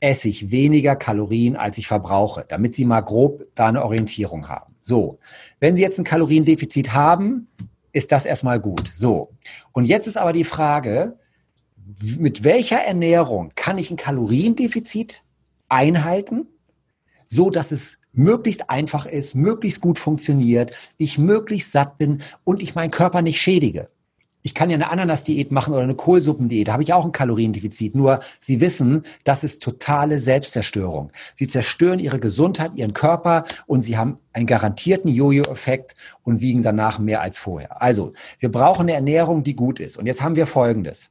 esse 0.00 0.28
ich 0.28 0.50
weniger 0.50 0.96
Kalorien, 0.96 1.56
als 1.56 1.78
ich 1.78 1.86
verbrauche, 1.86 2.44
damit 2.48 2.74
Sie 2.74 2.84
mal 2.84 3.00
grob 3.00 3.46
da 3.54 3.68
eine 3.68 3.84
Orientierung 3.84 4.48
haben. 4.48 4.74
So, 4.80 5.20
wenn 5.60 5.76
Sie 5.76 5.82
jetzt 5.82 5.98
ein 5.98 6.04
Kaloriendefizit 6.04 6.92
haben, 6.92 7.48
ist 7.92 8.12
das 8.12 8.26
erstmal 8.26 8.60
gut. 8.60 8.92
So, 8.94 9.30
und 9.72 9.84
jetzt 9.84 10.08
ist 10.08 10.18
aber 10.18 10.32
die 10.32 10.44
Frage, 10.44 11.18
mit 12.18 12.42
welcher 12.42 12.78
Ernährung 12.78 13.52
kann 13.54 13.78
ich 13.78 13.90
ein 13.90 13.96
Kaloriendefizit 13.96 15.22
einhalten, 15.68 16.48
so 17.26 17.48
dass 17.48 17.70
es 17.70 17.98
möglichst 18.16 18.70
einfach 18.70 19.06
ist, 19.06 19.34
möglichst 19.34 19.80
gut 19.80 19.98
funktioniert, 19.98 20.76
ich 20.96 21.18
möglichst 21.18 21.72
satt 21.72 21.98
bin 21.98 22.22
und 22.44 22.62
ich 22.62 22.74
meinen 22.74 22.90
Körper 22.90 23.22
nicht 23.22 23.40
schädige. 23.40 23.88
Ich 24.46 24.54
kann 24.54 24.70
ja 24.70 24.76
eine 24.76 24.92
Ananas-Diät 24.92 25.50
machen 25.50 25.74
oder 25.74 25.82
eine 25.82 25.96
Kohlsuppendiät. 25.96 26.68
Da 26.68 26.74
habe 26.74 26.84
ich 26.84 26.92
auch 26.92 27.04
ein 27.04 27.10
Kaloriendefizit. 27.10 27.96
Nur 27.96 28.20
Sie 28.38 28.60
wissen, 28.60 29.02
das 29.24 29.42
ist 29.42 29.60
totale 29.60 30.20
Selbstzerstörung. 30.20 31.10
Sie 31.34 31.48
zerstören 31.48 31.98
Ihre 31.98 32.20
Gesundheit, 32.20 32.70
Ihren 32.76 32.92
Körper 32.92 33.42
und 33.66 33.82
Sie 33.82 33.98
haben 33.98 34.18
einen 34.32 34.46
garantierten 34.46 35.10
Jojo-Effekt 35.10 35.96
und 36.22 36.40
wiegen 36.40 36.62
danach 36.62 37.00
mehr 37.00 37.22
als 37.22 37.38
vorher. 37.38 37.82
Also, 37.82 38.12
wir 38.38 38.52
brauchen 38.52 38.82
eine 38.82 38.92
Ernährung, 38.92 39.42
die 39.42 39.56
gut 39.56 39.80
ist. 39.80 39.96
Und 39.96 40.06
jetzt 40.06 40.22
haben 40.22 40.36
wir 40.36 40.46
Folgendes. 40.46 41.10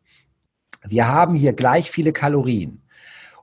Wir 0.88 1.10
haben 1.10 1.36
hier 1.36 1.52
gleich 1.52 1.92
viele 1.92 2.14
Kalorien. 2.14 2.85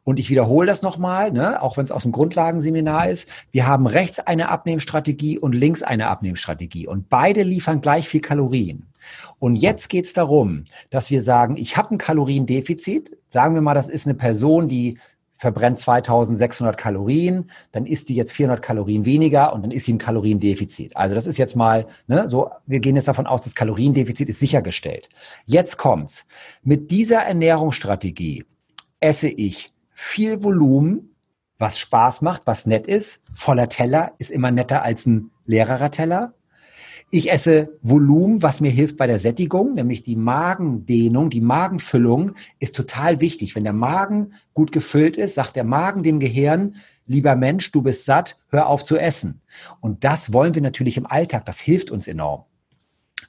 Und 0.04 0.18
ich 0.18 0.30
wiederhole 0.30 0.66
das 0.66 0.82
nochmal, 0.82 1.30
ne, 1.30 1.62
auch 1.62 1.76
wenn 1.76 1.85
es 1.85 1.92
aus 1.92 2.02
dem 2.02 2.12
Grundlagenseminar 2.12 3.09
ist. 3.09 3.28
Wir 3.50 3.66
haben 3.66 3.87
rechts 3.87 4.18
eine 4.18 4.49
Abnehmstrategie 4.49 5.38
und 5.38 5.52
links 5.52 5.82
eine 5.82 6.09
Abnehmstrategie. 6.09 6.88
Und 6.88 7.09
beide 7.09 7.42
liefern 7.42 7.80
gleich 7.80 8.09
viel 8.09 8.21
Kalorien. 8.21 8.88
Und 9.38 9.56
jetzt 9.56 9.88
geht 9.88 10.06
es 10.06 10.12
darum, 10.12 10.64
dass 10.90 11.11
wir 11.11 11.23
sagen, 11.23 11.56
ich 11.56 11.76
habe 11.76 11.94
ein 11.94 11.99
Kaloriendefizit. 11.99 13.16
Sagen 13.30 13.54
wir 13.54 13.62
mal, 13.62 13.75
das 13.75 13.88
ist 13.88 14.06
eine 14.06 14.14
Person, 14.14 14.68
die 14.68 14.99
verbrennt 15.42 15.80
2600 15.80 16.78
Kalorien, 16.78 17.50
dann 17.73 17.85
isst 17.85 18.09
die 18.09 18.14
jetzt 18.14 18.32
400 18.32 18.62
Kalorien 18.62 19.04
weniger 19.04 19.52
und 19.52 19.62
dann 19.62 19.73
ist 19.73 19.87
sie 19.87 19.90
im 19.90 19.99
Kaloriendefizit. 19.99 20.97
Also 20.97 21.16
das 21.16 21.26
ist 21.26 21.37
jetzt 21.37 21.56
mal, 21.56 21.87
ne, 22.06 22.28
so, 22.28 22.50
wir 22.64 22.78
gehen 22.78 22.94
jetzt 22.94 23.09
davon 23.09 23.26
aus, 23.26 23.42
das 23.42 23.56
Kaloriendefizit 23.56 24.28
ist 24.28 24.38
sichergestellt. 24.38 25.09
Jetzt 25.44 25.78
kommt's. 25.78 26.26
Mit 26.62 26.92
dieser 26.92 27.23
Ernährungsstrategie 27.23 28.44
esse 29.00 29.28
ich 29.28 29.72
viel 30.02 30.42
Volumen, 30.42 31.14
was 31.59 31.78
Spaß 31.78 32.23
macht, 32.23 32.42
was 32.44 32.66
nett 32.66 32.87
ist. 32.87 33.23
Voller 33.35 33.68
Teller 33.68 34.12
ist 34.18 34.30
immer 34.30 34.50
netter 34.50 34.82
als 34.82 35.06
ein 35.06 35.30
leererer 35.47 35.90
Teller. 35.90 36.35
Ich 37.11 37.30
esse 37.30 37.78
Volumen, 37.82 38.42
was 38.42 38.61
mir 38.61 38.71
hilft 38.71 38.97
bei 38.97 39.06
der 39.06 39.18
Sättigung, 39.18 39.75
nämlich 39.75 40.02
die 40.02 40.16
Magendehnung, 40.16 41.30
die 41.30 41.40
Magenfüllung 41.40 42.32
ist 42.59 42.75
total 42.75 43.21
wichtig. 43.21 43.54
Wenn 43.54 43.64
der 43.64 43.73
Magen 43.73 44.32
gut 44.54 44.73
gefüllt 44.73 45.16
ist, 45.16 45.35
sagt 45.35 45.56
der 45.56 45.64
Magen 45.64 46.02
dem 46.02 46.21
Gehirn, 46.21 46.76
lieber 47.06 47.37
Mensch, 47.37 47.71
du 47.71 47.82
bist 47.82 48.04
satt, 48.04 48.38
hör 48.49 48.66
auf 48.66 48.82
zu 48.85 48.97
essen. 48.97 49.40
Und 49.80 50.04
das 50.04 50.32
wollen 50.32 50.54
wir 50.54 50.62
natürlich 50.62 50.97
im 50.97 51.06
Alltag, 51.06 51.47
das 51.47 51.61
hilft 51.61 51.90
uns 51.90 52.09
enorm. 52.09 52.44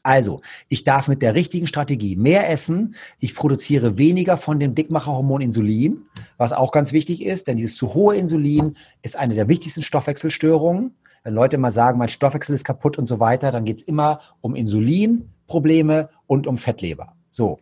Also, 0.04 0.42
ich 0.68 0.84
darf 0.84 1.08
mit 1.08 1.22
der 1.22 1.34
richtigen 1.34 1.66
Strategie 1.66 2.18
mehr 2.18 2.50
essen. 2.50 2.96
Ich 3.20 3.34
produziere 3.34 3.98
weniger 3.98 4.38
von 4.38 4.60
dem 4.60 4.76
Dickmacherhormon 4.76 5.42
Insulin, 5.42 6.06
was 6.38 6.52
auch 6.52 6.74
ganz 6.74 6.92
wichtig 6.92 7.24
ist, 7.24 7.48
denn 7.48 7.56
dieses 7.56 7.78
zu 7.78 7.94
hohe 7.94 8.16
Insulin 8.16 8.76
ist 9.02 9.16
eine 9.16 9.34
der 9.34 9.48
wichtigsten 9.48 9.82
Stoffwechselstörungen. 9.82 10.96
Wenn 11.24 11.34
Leute 11.34 11.58
mal 11.58 11.72
sagen, 11.72 11.98
mein 11.98 12.10
Stoffwechsel 12.10 12.54
ist 12.54 12.66
kaputt 12.66 12.98
und 12.98 13.08
so 13.08 13.22
weiter, 13.22 13.50
dann 13.50 13.64
geht 13.64 13.78
es 13.78 13.84
immer 13.84 14.20
um 14.42 14.56
Insulinprobleme 14.56 16.10
und 16.28 16.48
um 16.48 16.58
Fettleber. 16.58 17.16
So. 17.32 17.60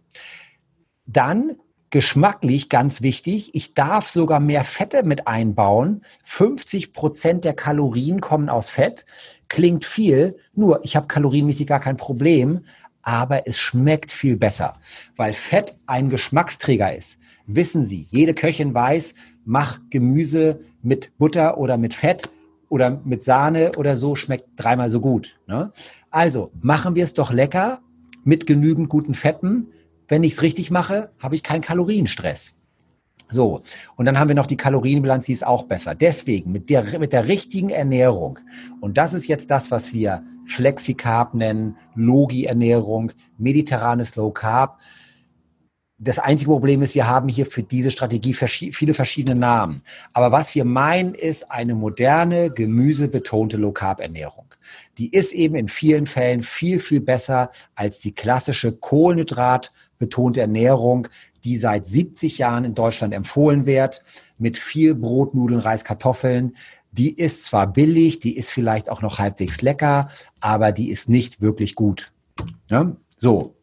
Dann 1.05 1.57
geschmacklich 1.91 2.69
ganz 2.69 3.01
wichtig. 3.01 3.53
Ich 3.53 3.73
darf 3.73 4.09
sogar 4.09 4.39
mehr 4.39 4.63
Fette 4.63 5.03
mit 5.03 5.27
einbauen. 5.27 6.03
50 6.23 6.93
Prozent 6.93 7.45
der 7.45 7.53
Kalorien 7.53 8.21
kommen 8.21 8.49
aus 8.49 8.69
Fett. 8.69 9.05
Klingt 9.49 9.85
viel, 9.85 10.37
nur 10.55 10.83
ich 10.83 10.95
habe 10.95 11.07
kalorienmäßig 11.07 11.67
gar 11.67 11.81
kein 11.81 11.97
Problem, 11.97 12.61
aber 13.03 13.47
es 13.47 13.59
schmeckt 13.59 14.11
viel 14.11 14.37
besser, 14.37 14.73
weil 15.17 15.33
Fett 15.33 15.75
ein 15.85 16.09
Geschmacksträger 16.09 16.95
ist. 16.95 17.19
Wissen 17.45 17.83
Sie, 17.83 18.07
jede 18.09 18.33
Köchin 18.33 18.73
weiß, 18.73 19.15
mach 19.43 19.79
Gemüse 19.89 20.61
mit 20.81 21.17
Butter 21.17 21.57
oder 21.57 21.77
mit 21.77 21.93
Fett 21.93 22.29
oder 22.69 23.01
mit 23.03 23.23
Sahne 23.23 23.71
oder 23.77 23.97
so, 23.97 24.15
schmeckt 24.15 24.45
dreimal 24.55 24.89
so 24.89 25.01
gut. 25.01 25.37
Ne? 25.47 25.73
Also 26.09 26.51
machen 26.61 26.95
wir 26.95 27.03
es 27.03 27.13
doch 27.13 27.33
lecker 27.33 27.81
mit 28.23 28.45
genügend 28.45 28.87
guten 28.87 29.15
Fetten 29.15 29.67
wenn 30.11 30.25
ich 30.25 30.33
es 30.33 30.41
richtig 30.41 30.71
mache, 30.71 31.09
habe 31.19 31.35
ich 31.35 31.41
keinen 31.41 31.61
Kalorienstress. 31.61 32.55
So, 33.29 33.61
und 33.95 34.05
dann 34.05 34.19
haben 34.19 34.27
wir 34.27 34.35
noch 34.35 34.45
die 34.45 34.57
Kalorienbilanz, 34.57 35.27
die 35.27 35.31
ist 35.31 35.47
auch 35.47 35.63
besser. 35.63 35.95
Deswegen 35.95 36.51
mit 36.51 36.69
der, 36.69 36.99
mit 36.99 37.13
der 37.13 37.29
richtigen 37.29 37.69
Ernährung, 37.69 38.37
und 38.81 38.97
das 38.97 39.13
ist 39.13 39.29
jetzt 39.29 39.49
das, 39.49 39.71
was 39.71 39.93
wir 39.93 40.21
Flexicarb 40.47 41.33
nennen, 41.33 41.77
Logi-Ernährung, 41.95 43.13
mediterranes 43.37 44.17
Low 44.17 44.31
Carb. 44.31 44.79
Das 45.97 46.19
einzige 46.19 46.51
Problem 46.51 46.81
ist, 46.81 46.93
wir 46.93 47.07
haben 47.07 47.29
hier 47.29 47.45
für 47.45 47.63
diese 47.63 47.89
Strategie 47.89 48.33
viele 48.33 48.93
verschiedene 48.93 49.39
Namen. 49.39 49.81
Aber 50.11 50.33
was 50.33 50.53
wir 50.55 50.65
meinen, 50.65 51.15
ist 51.15 51.49
eine 51.49 51.73
moderne, 51.73 52.49
gemüsebetonte 52.49 53.55
Low 53.55 53.71
Carb 53.71 54.01
Ernährung. 54.01 54.53
Die 54.97 55.13
ist 55.13 55.31
eben 55.31 55.55
in 55.55 55.69
vielen 55.69 56.05
Fällen 56.05 56.43
viel, 56.43 56.81
viel 56.81 56.99
besser 56.99 57.49
als 57.75 57.99
die 57.99 58.13
klassische 58.13 58.71
Kohlenhydrat- 58.71 59.71
betonte 60.01 60.41
Ernährung, 60.41 61.07
die 61.45 61.55
seit 61.55 61.87
70 61.87 62.39
Jahren 62.39 62.65
in 62.65 62.75
Deutschland 62.75 63.13
empfohlen 63.13 63.65
wird, 63.65 64.03
mit 64.37 64.57
viel 64.57 64.95
Brot, 64.95 65.33
Nudeln, 65.33 65.61
Reis, 65.61 65.85
Kartoffeln. 65.85 66.57
Die 66.91 67.13
ist 67.13 67.45
zwar 67.45 67.67
billig, 67.67 68.19
die 68.19 68.35
ist 68.35 68.51
vielleicht 68.51 68.89
auch 68.89 69.01
noch 69.01 69.19
halbwegs 69.19 69.61
lecker, 69.61 70.09
aber 70.41 70.73
die 70.73 70.89
ist 70.89 71.07
nicht 71.07 71.39
wirklich 71.39 71.75
gut. 71.75 72.11
Ja? 72.69 72.97
So, 73.15 73.55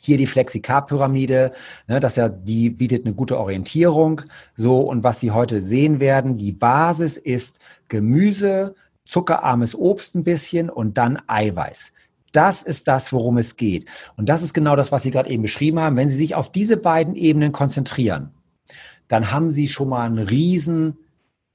hier 0.00 0.18
die 0.18 0.26
Flexi-Carb-Pyramide, 0.26 1.52
ne, 1.86 2.00
das 2.00 2.16
ja, 2.16 2.28
die 2.28 2.70
bietet 2.70 3.06
eine 3.06 3.14
gute 3.14 3.38
Orientierung. 3.38 4.22
So, 4.56 4.80
und 4.80 5.02
was 5.04 5.20
Sie 5.20 5.30
heute 5.30 5.60
sehen 5.60 6.00
werden, 6.00 6.36
die 6.36 6.52
Basis 6.52 7.16
ist 7.16 7.60
Gemüse, 7.88 8.74
zuckerarmes 9.04 9.74
Obst 9.74 10.14
ein 10.14 10.24
bisschen 10.24 10.68
und 10.68 10.98
dann 10.98 11.18
Eiweiß. 11.26 11.92
Das 12.32 12.62
ist 12.62 12.88
das, 12.88 13.12
worum 13.12 13.38
es 13.38 13.56
geht. 13.56 13.86
Und 14.16 14.28
das 14.28 14.42
ist 14.42 14.54
genau 14.54 14.76
das, 14.76 14.92
was 14.92 15.02
Sie 15.02 15.10
gerade 15.10 15.30
eben 15.30 15.42
beschrieben 15.42 15.80
haben. 15.80 15.96
Wenn 15.96 16.08
Sie 16.08 16.16
sich 16.16 16.34
auf 16.34 16.52
diese 16.52 16.76
beiden 16.76 17.14
Ebenen 17.14 17.52
konzentrieren, 17.52 18.30
dann 19.08 19.32
haben 19.32 19.50
Sie 19.50 19.68
schon 19.68 19.88
mal 19.88 20.06
einen 20.06 20.18
riesen 20.18 20.98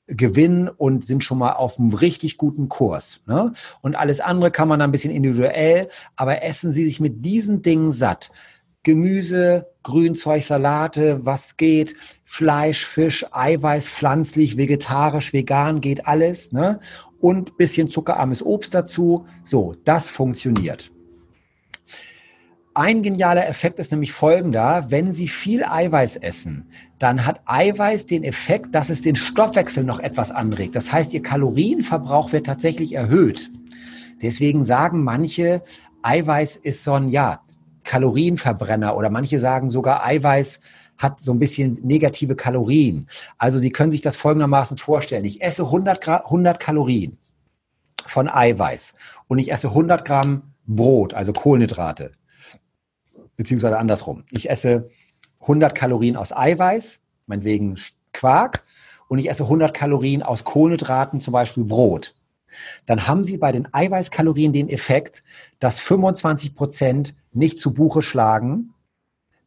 Gewinn 0.08 0.68
und 0.68 1.06
sind 1.06 1.24
schon 1.24 1.38
mal 1.38 1.54
auf 1.54 1.80
einem 1.80 1.94
richtig 1.94 2.38
guten 2.38 2.68
Kurs. 2.68 3.22
Ne? 3.26 3.54
Und 3.82 3.96
alles 3.96 4.20
andere 4.20 4.52
kann 4.52 4.68
man 4.68 4.80
dann 4.80 4.90
ein 4.90 4.92
bisschen 4.92 5.14
individuell, 5.14 5.88
aber 6.16 6.44
essen 6.44 6.72
Sie 6.72 6.84
sich 6.84 7.00
mit 7.00 7.24
diesen 7.24 7.62
Dingen 7.62 7.92
satt. 7.92 8.32
Gemüse, 8.84 9.68
Grünzeug, 9.84 10.44
Salate, 10.44 11.26
was 11.26 11.56
geht, 11.56 11.96
Fleisch, 12.26 12.86
Fisch, 12.86 13.26
Eiweiß, 13.32 13.88
pflanzlich, 13.88 14.58
vegetarisch, 14.58 15.32
vegan, 15.32 15.80
geht 15.80 16.06
alles. 16.06 16.52
Ne? 16.52 16.82
Und 17.24 17.58
bisschen 17.58 17.88
zuckerarmes 17.88 18.46
Obst 18.46 18.74
dazu. 18.76 19.26
So, 19.46 19.74
das 19.86 20.10
funktioniert. 20.10 20.92
Ein 22.76 23.02
genialer 23.02 23.48
Effekt 23.48 23.80
ist 23.80 23.92
nämlich 23.92 24.12
folgender. 24.12 24.88
Wenn 24.90 25.14
Sie 25.14 25.30
viel 25.30 25.64
Eiweiß 25.64 26.18
essen, 26.18 26.68
dann 27.00 27.26
hat 27.26 27.40
Eiweiß 27.46 28.08
den 28.08 28.26
Effekt, 28.26 28.76
dass 28.76 28.90
es 28.90 29.04
den 29.04 29.16
Stoffwechsel 29.16 29.86
noch 29.86 30.02
etwas 30.02 30.32
anregt. 30.32 30.76
Das 30.76 30.92
heißt, 30.92 31.14
Ihr 31.14 31.22
Kalorienverbrauch 31.22 32.34
wird 32.34 32.46
tatsächlich 32.46 32.94
erhöht. 32.94 33.50
Deswegen 34.22 34.66
sagen 34.66 35.04
manche, 35.04 35.64
Eiweiß 36.02 36.58
ist 36.58 36.84
so 36.84 36.94
ein, 36.94 37.08
ja, 37.08 37.40
Kalorienverbrenner 37.86 38.98
oder 38.98 39.10
manche 39.10 39.40
sagen 39.40 39.70
sogar, 39.70 40.06
Eiweiß 40.06 40.60
hat 40.98 41.20
so 41.20 41.34
ein 41.34 41.40
bisschen 41.40 41.80
negative 41.84 42.36
Kalorien. 42.36 43.08
Also 43.38 43.60
Sie 43.60 43.72
können 43.72 43.92
sich 43.92 44.02
das 44.02 44.16
folgendermaßen 44.16 44.78
vorstellen. 44.78 45.26
Ich 45.26 45.42
esse 45.42 45.64
100, 45.64 46.08
100 46.08 46.60
Kalorien 46.60 47.18
von 48.06 48.30
Eiweiß 48.30 48.94
und 49.28 49.40
ich 49.40 49.52
esse 49.52 49.70
100 49.70 50.06
Gramm 50.06 50.54
Brot, 50.66 51.14
also 51.14 51.34
Kohlenhydrate, 51.34 52.12
beziehungsweise 53.36 53.78
andersrum. 53.78 54.24
Ich 54.32 54.50
esse 54.50 54.90
100 55.42 55.76
Kalorien 55.76 56.16
aus 56.16 56.32
Eiweiß, 56.32 57.02
meinetwegen 57.28 57.78
Quark, 58.14 58.64
und 59.08 59.20
ich 59.20 59.30
esse 59.30 59.44
100 59.44 59.74
Kalorien 59.74 60.24
aus 60.24 60.44
Kohlenhydraten, 60.44 61.20
zum 61.20 61.34
Beispiel 61.34 61.66
Brot. 61.66 62.16
Dann 62.86 63.08
haben 63.08 63.26
Sie 63.26 63.38
bei 63.38 63.52
den 63.52 63.68
Eiweißkalorien 63.74 64.54
den 64.54 64.70
Effekt, 64.70 65.24
dass 65.60 65.80
25 65.80 66.56
Prozent 66.56 67.16
nicht 67.32 67.60
zu 67.60 67.74
Buche 67.74 68.02
schlagen 68.02 68.73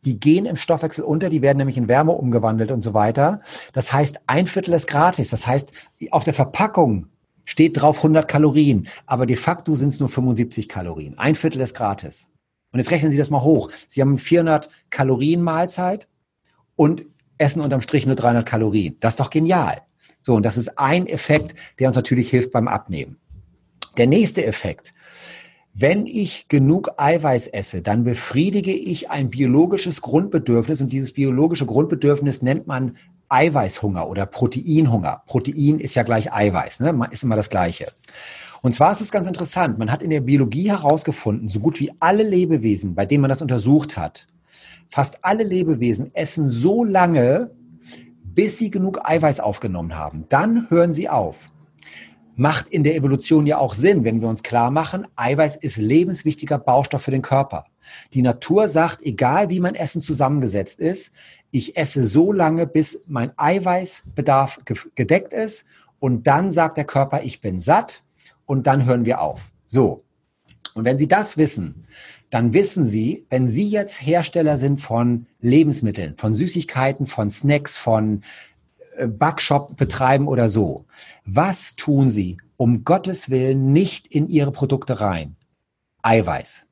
die 0.06 0.18
gehen 0.20 0.46
im 0.46 0.56
Stoffwechsel 0.56 1.04
unter, 1.04 1.28
die 1.28 1.42
werden 1.42 1.58
nämlich 1.58 1.76
in 1.76 1.88
Wärme 1.88 2.12
umgewandelt 2.12 2.70
und 2.70 2.82
so 2.82 2.94
weiter. 2.94 3.40
Das 3.72 3.92
heißt, 3.92 4.20
ein 4.28 4.46
Viertel 4.46 4.72
ist 4.72 4.86
gratis. 4.86 5.30
Das 5.30 5.46
heißt, 5.46 5.72
auf 6.12 6.24
der 6.24 6.32
Verpackung 6.32 7.08
steht 7.44 7.80
drauf 7.80 7.98
100 7.98 8.26
Kalorien, 8.26 8.88
aber 9.04 9.26
de 9.26 9.36
facto 9.36 9.74
sind 9.74 9.88
es 9.88 10.00
nur 10.00 10.08
75 10.08 10.68
Kalorien. 10.68 11.18
Ein 11.18 11.34
Viertel 11.34 11.60
ist 11.60 11.74
gratis. 11.74 12.28
Und 12.72 12.78
jetzt 12.78 12.90
rechnen 12.90 13.10
Sie 13.10 13.16
das 13.16 13.30
mal 13.30 13.42
hoch. 13.42 13.70
Sie 13.88 14.00
haben 14.00 14.18
400 14.18 14.70
Kalorien 14.90 15.42
Mahlzeit 15.42 16.08
und 16.76 17.04
essen 17.38 17.60
unterm 17.60 17.80
Strich 17.80 18.06
nur 18.06 18.16
300 18.16 18.46
Kalorien. 18.46 18.96
Das 19.00 19.14
ist 19.14 19.20
doch 19.20 19.30
genial. 19.30 19.82
So, 20.22 20.34
und 20.34 20.44
das 20.44 20.56
ist 20.56 20.78
ein 20.78 21.06
Effekt, 21.06 21.58
der 21.78 21.88
uns 21.88 21.96
natürlich 21.96 22.30
hilft 22.30 22.52
beim 22.52 22.68
Abnehmen. 22.68 23.18
Der 23.96 24.06
nächste 24.06 24.44
Effekt 24.44 24.92
wenn 25.78 26.06
ich 26.06 26.48
genug 26.48 26.92
Eiweiß 26.96 27.48
esse, 27.48 27.82
dann 27.82 28.02
befriedige 28.02 28.72
ich 28.72 29.10
ein 29.10 29.28
biologisches 29.28 30.00
Grundbedürfnis 30.00 30.80
und 30.80 30.90
dieses 30.90 31.12
biologische 31.12 31.66
Grundbedürfnis 31.66 32.40
nennt 32.40 32.66
man 32.66 32.96
Eiweißhunger 33.28 34.08
oder 34.08 34.24
Proteinhunger. 34.24 35.22
Protein 35.26 35.78
ist 35.78 35.94
ja 35.94 36.02
gleich 36.02 36.32
Eiweiß, 36.32 36.80
ne? 36.80 37.08
ist 37.10 37.24
immer 37.24 37.36
das 37.36 37.50
Gleiche. 37.50 37.92
Und 38.62 38.74
zwar 38.74 38.92
ist 38.92 39.02
es 39.02 39.10
ganz 39.10 39.26
interessant. 39.26 39.78
Man 39.78 39.92
hat 39.92 40.02
in 40.02 40.08
der 40.08 40.22
Biologie 40.22 40.70
herausgefunden, 40.70 41.50
so 41.50 41.60
gut 41.60 41.78
wie 41.78 41.92
alle 42.00 42.22
Lebewesen, 42.22 42.94
bei 42.94 43.04
denen 43.04 43.20
man 43.20 43.28
das 43.28 43.42
untersucht 43.42 43.98
hat, 43.98 44.26
fast 44.88 45.26
alle 45.26 45.44
Lebewesen 45.44 46.10
essen 46.14 46.48
so 46.48 46.84
lange, 46.84 47.50
bis 48.24 48.56
sie 48.56 48.70
genug 48.70 49.00
Eiweiß 49.04 49.40
aufgenommen 49.40 49.94
haben. 49.94 50.24
Dann 50.30 50.70
hören 50.70 50.94
sie 50.94 51.10
auf 51.10 51.50
macht 52.36 52.68
in 52.68 52.84
der 52.84 52.94
Evolution 52.94 53.46
ja 53.46 53.58
auch 53.58 53.74
Sinn, 53.74 54.04
wenn 54.04 54.20
wir 54.20 54.28
uns 54.28 54.42
klar 54.42 54.70
machen, 54.70 55.06
Eiweiß 55.16 55.56
ist 55.56 55.78
lebenswichtiger 55.78 56.58
Baustoff 56.58 57.02
für 57.02 57.10
den 57.10 57.22
Körper. 57.22 57.64
Die 58.12 58.22
Natur 58.22 58.68
sagt, 58.68 59.02
egal 59.02 59.48
wie 59.48 59.60
mein 59.60 59.74
Essen 59.74 60.00
zusammengesetzt 60.00 60.78
ist, 60.78 61.12
ich 61.50 61.76
esse 61.76 62.04
so 62.04 62.32
lange, 62.32 62.66
bis 62.66 63.00
mein 63.06 63.32
Eiweißbedarf 63.36 64.60
gedeckt 64.94 65.32
ist 65.32 65.64
und 65.98 66.26
dann 66.26 66.50
sagt 66.50 66.76
der 66.76 66.84
Körper, 66.84 67.22
ich 67.22 67.40
bin 67.40 67.58
satt 67.58 68.02
und 68.44 68.66
dann 68.66 68.84
hören 68.84 69.06
wir 69.06 69.20
auf. 69.20 69.50
So. 69.66 70.04
Und 70.74 70.84
wenn 70.84 70.98
Sie 70.98 71.08
das 71.08 71.38
wissen, 71.38 71.86
dann 72.28 72.52
wissen 72.52 72.84
Sie, 72.84 73.24
wenn 73.30 73.48
Sie 73.48 73.68
jetzt 73.68 74.02
Hersteller 74.02 74.58
sind 74.58 74.80
von 74.80 75.26
Lebensmitteln, 75.40 76.16
von 76.18 76.34
Süßigkeiten, 76.34 77.06
von 77.06 77.30
Snacks, 77.30 77.78
von 77.78 78.22
Backshop 79.06 79.76
betreiben 79.76 80.28
oder 80.28 80.48
so. 80.48 80.86
Was 81.24 81.76
tun 81.76 82.10
Sie 82.10 82.38
um 82.56 82.84
Gottes 82.84 83.30
Willen 83.30 83.72
nicht 83.72 84.06
in 84.06 84.28
Ihre 84.28 84.52
Produkte 84.52 85.00
rein? 85.00 85.36
Eiweiß. 86.02 86.64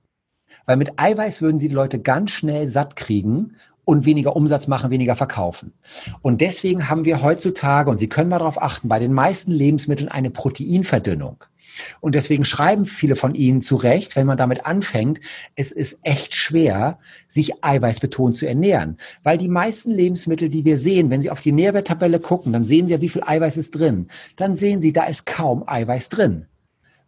Weil 0.66 0.76
mit 0.76 0.98
Eiweiß 0.98 1.42
würden 1.42 1.58
Sie 1.58 1.68
die 1.68 1.74
Leute 1.74 2.00
ganz 2.00 2.30
schnell 2.30 2.68
satt 2.68 2.96
kriegen 2.96 3.56
und 3.84 4.04
weniger 4.04 4.36
Umsatz 4.36 4.66
machen, 4.66 4.90
weniger 4.90 5.16
verkaufen. 5.16 5.72
Und 6.22 6.40
deswegen 6.40 6.88
haben 6.88 7.04
wir 7.04 7.22
heutzutage, 7.22 7.90
und 7.90 7.98
Sie 7.98 8.08
können 8.08 8.30
mal 8.30 8.38
darauf 8.38 8.60
achten, 8.60 8.88
bei 8.88 8.98
den 8.98 9.12
meisten 9.12 9.52
Lebensmitteln 9.52 10.08
eine 10.08 10.30
Proteinverdünnung. 10.30 11.44
Und 12.00 12.14
deswegen 12.14 12.44
schreiben 12.44 12.86
viele 12.86 13.16
von 13.16 13.34
Ihnen 13.34 13.60
zu 13.60 13.76
Recht, 13.76 14.16
wenn 14.16 14.26
man 14.26 14.38
damit 14.38 14.66
anfängt, 14.66 15.20
es 15.56 15.72
ist 15.72 16.00
echt 16.02 16.34
schwer, 16.34 16.98
sich 17.28 17.64
eiweißbetont 17.64 18.36
zu 18.36 18.46
ernähren. 18.46 18.96
Weil 19.22 19.38
die 19.38 19.48
meisten 19.48 19.90
Lebensmittel, 19.90 20.48
die 20.48 20.64
wir 20.64 20.78
sehen, 20.78 21.10
wenn 21.10 21.22
Sie 21.22 21.30
auf 21.30 21.40
die 21.40 21.52
Nährwerttabelle 21.52 22.20
gucken, 22.20 22.52
dann 22.52 22.64
sehen 22.64 22.86
Sie 22.86 22.92
ja, 22.92 23.00
wie 23.00 23.08
viel 23.08 23.22
Eiweiß 23.24 23.56
ist 23.56 23.72
drin. 23.72 24.08
Dann 24.36 24.54
sehen 24.54 24.80
Sie, 24.80 24.92
da 24.92 25.04
ist 25.04 25.26
kaum 25.26 25.64
Eiweiß 25.66 26.08
drin. 26.08 26.46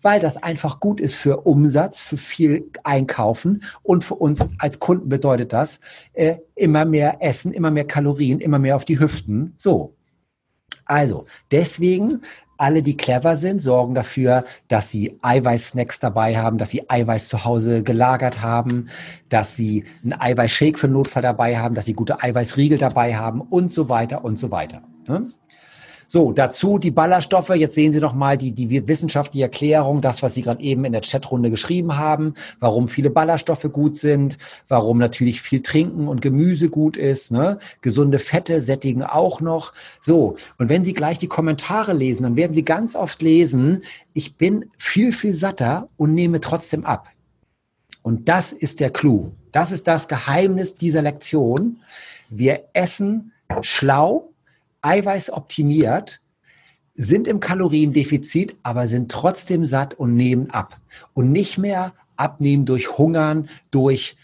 Weil 0.02 0.20
das 0.20 0.42
einfach 0.42 0.80
gut 0.80 1.00
ist 1.00 1.14
für 1.14 1.38
Umsatz, 1.38 2.00
für 2.00 2.16
viel 2.16 2.70
Einkaufen 2.84 3.64
und 3.82 4.04
für 4.04 4.14
uns 4.14 4.46
als 4.58 4.78
Kunden 4.78 5.08
bedeutet 5.08 5.52
das 5.52 5.80
äh, 6.12 6.36
immer 6.54 6.84
mehr 6.84 7.18
Essen, 7.20 7.52
immer 7.52 7.70
mehr 7.70 7.86
Kalorien, 7.86 8.40
immer 8.40 8.58
mehr 8.58 8.76
auf 8.76 8.84
die 8.84 9.00
Hüften. 9.00 9.54
So. 9.58 9.94
Also, 10.84 11.26
deswegen 11.50 12.22
alle, 12.58 12.82
die 12.82 12.96
clever 12.96 13.36
sind, 13.36 13.60
sorgen 13.60 13.94
dafür, 13.94 14.44
dass 14.68 14.90
sie 14.90 15.18
Eiweißsnacks 15.22 16.00
dabei 16.00 16.36
haben, 16.38 16.58
dass 16.58 16.70
sie 16.70 16.88
Eiweiß 16.88 17.28
zu 17.28 17.44
Hause 17.44 17.82
gelagert 17.82 18.40
haben, 18.42 18.88
dass 19.28 19.56
sie 19.56 19.84
einen 20.02 20.14
Eiweißshake 20.14 20.78
für 20.78 20.88
Notfall 20.88 21.22
dabei 21.22 21.58
haben, 21.58 21.74
dass 21.74 21.84
sie 21.86 21.94
gute 21.94 22.22
Eiweißriegel 22.22 22.78
dabei 22.78 23.16
haben 23.16 23.40
und 23.40 23.70
so 23.70 23.88
weiter 23.88 24.24
und 24.24 24.38
so 24.38 24.50
weiter. 24.50 24.82
Ne? 25.06 25.26
So, 26.06 26.32
dazu 26.32 26.78
die 26.78 26.90
Ballaststoffe. 26.90 27.50
Jetzt 27.50 27.74
sehen 27.74 27.92
Sie 27.92 28.00
noch 28.00 28.14
mal 28.14 28.38
die, 28.38 28.52
die 28.52 28.86
wissenschaftliche 28.86 29.44
Erklärung, 29.44 30.00
das, 30.00 30.22
was 30.22 30.34
Sie 30.34 30.42
gerade 30.42 30.62
eben 30.62 30.84
in 30.84 30.92
der 30.92 31.02
Chatrunde 31.02 31.50
geschrieben 31.50 31.96
haben, 31.96 32.34
warum 32.60 32.88
viele 32.88 33.10
Ballaststoffe 33.10 33.68
gut 33.72 33.96
sind, 33.96 34.38
warum 34.68 34.98
natürlich 34.98 35.42
viel 35.42 35.62
Trinken 35.62 36.08
und 36.08 36.22
Gemüse 36.22 36.70
gut 36.70 36.96
ist. 36.96 37.32
Ne? 37.32 37.58
Gesunde 37.80 38.18
Fette 38.18 38.60
sättigen 38.60 39.02
auch 39.02 39.40
noch. 39.40 39.72
So, 40.00 40.36
und 40.58 40.68
wenn 40.68 40.84
Sie 40.84 40.94
gleich 40.94 41.18
die 41.18 41.28
Kommentare 41.28 41.92
lesen, 41.92 42.22
dann 42.22 42.36
werden 42.36 42.54
Sie 42.54 42.64
ganz 42.64 42.94
oft 42.94 43.20
lesen, 43.22 43.82
ich 44.12 44.36
bin 44.36 44.66
viel, 44.78 45.12
viel 45.12 45.32
satter 45.32 45.88
und 45.96 46.14
nehme 46.14 46.40
trotzdem 46.40 46.84
ab. 46.84 47.08
Und 48.02 48.28
das 48.28 48.52
ist 48.52 48.78
der 48.78 48.90
Clou. 48.90 49.32
Das 49.50 49.72
ist 49.72 49.88
das 49.88 50.06
Geheimnis 50.06 50.76
dieser 50.76 51.02
Lektion. 51.02 51.78
Wir 52.28 52.68
essen 52.72 53.32
schlau, 53.62 54.30
Eiweiß 54.86 55.32
optimiert, 55.32 56.20
sind 56.94 57.28
im 57.28 57.40
Kaloriendefizit, 57.40 58.56
aber 58.62 58.88
sind 58.88 59.10
trotzdem 59.10 59.66
satt 59.66 59.94
und 59.94 60.14
nehmen 60.14 60.50
ab. 60.50 60.78
Und 61.12 61.32
nicht 61.32 61.58
mehr 61.58 61.92
abnehmen 62.16 62.64
durch 62.64 62.96
Hungern, 62.96 63.50
durch 63.70 64.16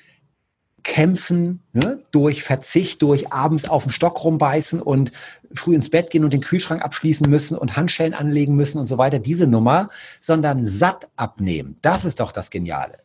Kämpfen, 0.84 1.62
ne, 1.72 2.02
durch 2.10 2.42
Verzicht, 2.42 3.02
durch 3.02 3.32
abends 3.32 3.68
auf 3.68 3.84
den 3.84 3.92
Stock 3.92 4.24
rumbeißen 4.24 4.80
und 4.80 5.12
früh 5.54 5.74
ins 5.74 5.90
Bett 5.90 6.10
gehen 6.10 6.24
und 6.24 6.32
den 6.32 6.40
Kühlschrank 6.40 6.82
abschließen 6.82 7.30
müssen 7.30 7.56
und 7.56 7.76
Handschellen 7.76 8.14
anlegen 8.14 8.56
müssen 8.56 8.78
und 8.78 8.88
so 8.88 8.98
weiter, 8.98 9.18
diese 9.18 9.46
Nummer, 9.46 9.90
sondern 10.20 10.66
satt 10.66 11.08
abnehmen. 11.14 11.76
Das 11.82 12.04
ist 12.04 12.20
doch 12.20 12.32
das 12.32 12.50
Geniale. 12.50 12.98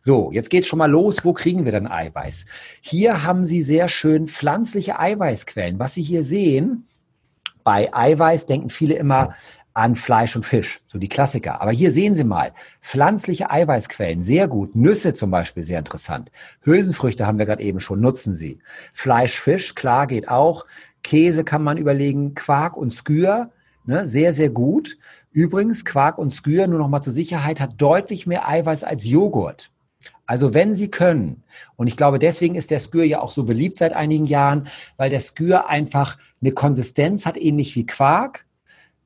So, 0.00 0.30
jetzt 0.32 0.48
geht's 0.48 0.68
schon 0.68 0.78
mal 0.78 0.90
los. 0.90 1.24
Wo 1.24 1.32
kriegen 1.32 1.64
wir 1.64 1.72
denn 1.72 1.86
Eiweiß? 1.86 2.46
Hier 2.80 3.24
haben 3.24 3.44
Sie 3.44 3.62
sehr 3.62 3.88
schön 3.88 4.28
pflanzliche 4.28 4.98
Eiweißquellen. 4.98 5.78
Was 5.78 5.94
Sie 5.94 6.02
hier 6.02 6.24
sehen, 6.24 6.87
bei 7.68 7.92
Eiweiß 7.92 8.46
denken 8.46 8.70
viele 8.70 8.94
immer 8.94 9.34
an 9.74 9.94
Fleisch 9.94 10.34
und 10.34 10.46
Fisch, 10.46 10.80
so 10.86 10.98
die 10.98 11.10
Klassiker. 11.10 11.60
Aber 11.60 11.70
hier 11.70 11.92
sehen 11.92 12.14
Sie 12.14 12.24
mal, 12.24 12.54
pflanzliche 12.80 13.50
Eiweißquellen, 13.50 14.22
sehr 14.22 14.48
gut. 14.48 14.74
Nüsse 14.74 15.12
zum 15.12 15.30
Beispiel, 15.30 15.62
sehr 15.62 15.78
interessant. 15.78 16.30
Hülsenfrüchte 16.62 17.26
haben 17.26 17.38
wir 17.38 17.44
gerade 17.44 17.62
eben 17.62 17.78
schon, 17.78 18.00
nutzen 18.00 18.34
Sie. 18.34 18.60
Fleisch, 18.94 19.38
Fisch, 19.38 19.74
klar, 19.74 20.06
geht 20.06 20.30
auch. 20.30 20.64
Käse 21.02 21.44
kann 21.44 21.62
man 21.62 21.76
überlegen, 21.76 22.34
Quark 22.34 22.74
und 22.74 22.90
Skür, 22.90 23.50
ne, 23.84 24.06
sehr, 24.06 24.32
sehr 24.32 24.48
gut. 24.48 24.96
Übrigens, 25.30 25.84
Quark 25.84 26.16
und 26.16 26.30
Skür, 26.30 26.68
nur 26.68 26.78
noch 26.78 26.88
mal 26.88 27.02
zur 27.02 27.12
Sicherheit, 27.12 27.60
hat 27.60 27.74
deutlich 27.76 28.26
mehr 28.26 28.48
Eiweiß 28.48 28.82
als 28.82 29.04
Joghurt. 29.04 29.70
Also 30.28 30.52
wenn 30.52 30.74
Sie 30.74 30.90
können, 30.90 31.42
und 31.76 31.86
ich 31.86 31.96
glaube, 31.96 32.18
deswegen 32.18 32.54
ist 32.54 32.70
der 32.70 32.80
Skür 32.80 33.02
ja 33.02 33.20
auch 33.20 33.32
so 33.32 33.44
beliebt 33.44 33.78
seit 33.78 33.94
einigen 33.94 34.26
Jahren, 34.26 34.68
weil 34.98 35.08
der 35.08 35.20
Skür 35.20 35.70
einfach 35.70 36.18
eine 36.42 36.52
Konsistenz 36.52 37.24
hat, 37.24 37.38
ähnlich 37.38 37.74
wie 37.76 37.86
Quark, 37.86 38.44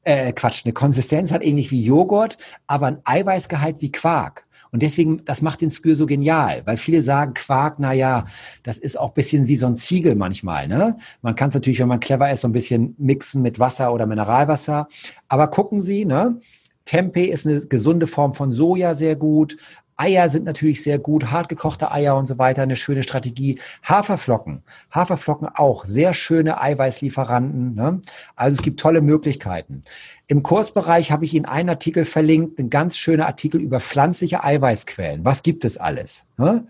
äh, 0.02 0.32
Quatsch, 0.32 0.62
eine 0.64 0.72
Konsistenz 0.72 1.30
hat 1.30 1.44
ähnlich 1.44 1.70
wie 1.70 1.84
Joghurt, 1.84 2.38
aber 2.66 2.88
ein 2.88 2.98
Eiweißgehalt 3.04 3.76
wie 3.78 3.92
Quark. 3.92 4.46
Und 4.72 4.82
deswegen, 4.82 5.24
das 5.24 5.42
macht 5.42 5.60
den 5.60 5.70
Skür 5.70 5.94
so 5.94 6.06
genial, 6.06 6.62
weil 6.64 6.76
viele 6.76 7.02
sagen, 7.02 7.34
Quark, 7.34 7.76
na 7.78 7.92
ja, 7.92 8.26
das 8.64 8.78
ist 8.78 8.98
auch 8.98 9.12
bisschen 9.12 9.46
wie 9.46 9.56
so 9.56 9.66
ein 9.66 9.76
Ziegel 9.76 10.16
manchmal. 10.16 10.66
Ne? 10.66 10.96
Man 11.20 11.36
kann 11.36 11.50
es 11.50 11.54
natürlich, 11.54 11.78
wenn 11.78 11.88
man 11.88 12.00
clever 12.00 12.32
ist, 12.32 12.40
so 12.40 12.48
ein 12.48 12.52
bisschen 12.52 12.96
mixen 12.98 13.42
mit 13.42 13.60
Wasser 13.60 13.94
oder 13.94 14.06
Mineralwasser. 14.06 14.88
Aber 15.28 15.48
gucken 15.48 15.82
Sie, 15.82 16.04
ne? 16.04 16.40
Tempeh 16.84 17.26
ist 17.26 17.46
eine 17.46 17.60
gesunde 17.66 18.06
Form 18.06 18.34
von 18.34 18.50
Soja 18.50 18.94
sehr 18.94 19.16
gut. 19.16 19.56
Eier 19.96 20.28
sind 20.28 20.44
natürlich 20.44 20.82
sehr 20.82 20.98
gut, 20.98 21.30
hartgekochte 21.30 21.92
Eier 21.92 22.16
und 22.16 22.26
so 22.26 22.38
weiter, 22.38 22.62
eine 22.62 22.76
schöne 22.76 23.02
Strategie. 23.02 23.60
Haferflocken, 23.82 24.62
Haferflocken 24.90 25.48
auch, 25.48 25.84
sehr 25.84 26.14
schöne 26.14 26.60
Eiweißlieferanten. 26.60 27.74
Ne? 27.74 28.00
Also 28.34 28.56
es 28.56 28.62
gibt 28.62 28.80
tolle 28.80 29.00
Möglichkeiten. 29.00 29.82
Im 30.26 30.42
Kursbereich 30.42 31.12
habe 31.12 31.24
ich 31.24 31.34
Ihnen 31.34 31.44
einen 31.44 31.68
Artikel 31.68 32.04
verlinkt, 32.04 32.58
ein 32.58 32.70
ganz 32.70 32.96
schöner 32.96 33.26
Artikel 33.26 33.60
über 33.60 33.80
pflanzliche 33.80 34.42
Eiweißquellen. 34.42 35.24
Was 35.24 35.42
gibt 35.42 35.64
es 35.64 35.78
alles? 35.78 36.24
Ne? 36.36 36.66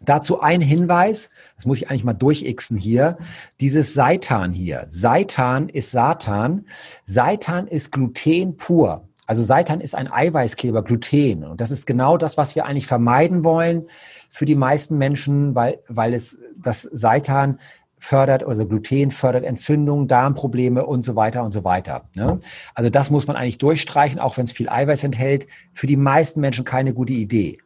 Dazu 0.00 0.40
ein 0.40 0.60
Hinweis, 0.60 1.30
das 1.56 1.66
muss 1.66 1.78
ich 1.78 1.90
eigentlich 1.90 2.04
mal 2.04 2.12
durchixen 2.12 2.76
hier, 2.76 3.18
dieses 3.60 3.94
Seitan 3.94 4.52
hier. 4.52 4.84
Seitan 4.88 5.68
ist 5.68 5.90
Satan. 5.90 6.66
Seitan 7.04 7.66
ist 7.66 7.90
Gluten 7.90 8.56
pur. 8.56 9.07
Also 9.28 9.42
Seitan 9.42 9.82
ist 9.82 9.94
ein 9.94 10.10
Eiweißkleber, 10.10 10.82
Gluten. 10.82 11.44
Und 11.44 11.60
das 11.60 11.70
ist 11.70 11.86
genau 11.86 12.16
das, 12.16 12.38
was 12.38 12.56
wir 12.56 12.64
eigentlich 12.64 12.86
vermeiden 12.86 13.44
wollen 13.44 13.86
für 14.30 14.46
die 14.46 14.54
meisten 14.54 14.96
Menschen, 14.96 15.54
weil, 15.54 15.80
weil 15.86 16.14
es 16.14 16.38
das 16.56 16.80
Seitan 16.80 17.58
fördert, 17.98 18.42
also 18.42 18.66
Gluten 18.66 19.10
fördert 19.10 19.44
Entzündungen, 19.44 20.08
Darmprobleme 20.08 20.86
und 20.86 21.04
so 21.04 21.14
weiter 21.14 21.44
und 21.44 21.52
so 21.52 21.62
weiter. 21.62 22.04
Ne? 22.14 22.40
Also 22.74 22.88
das 22.88 23.10
muss 23.10 23.26
man 23.26 23.36
eigentlich 23.36 23.58
durchstreichen, 23.58 24.18
auch 24.18 24.38
wenn 24.38 24.46
es 24.46 24.52
viel 24.52 24.70
Eiweiß 24.70 25.04
enthält. 25.04 25.46
Für 25.74 25.86
die 25.86 25.96
meisten 25.96 26.40
Menschen 26.40 26.64
keine 26.64 26.94
gute 26.94 27.12
Idee. 27.12 27.58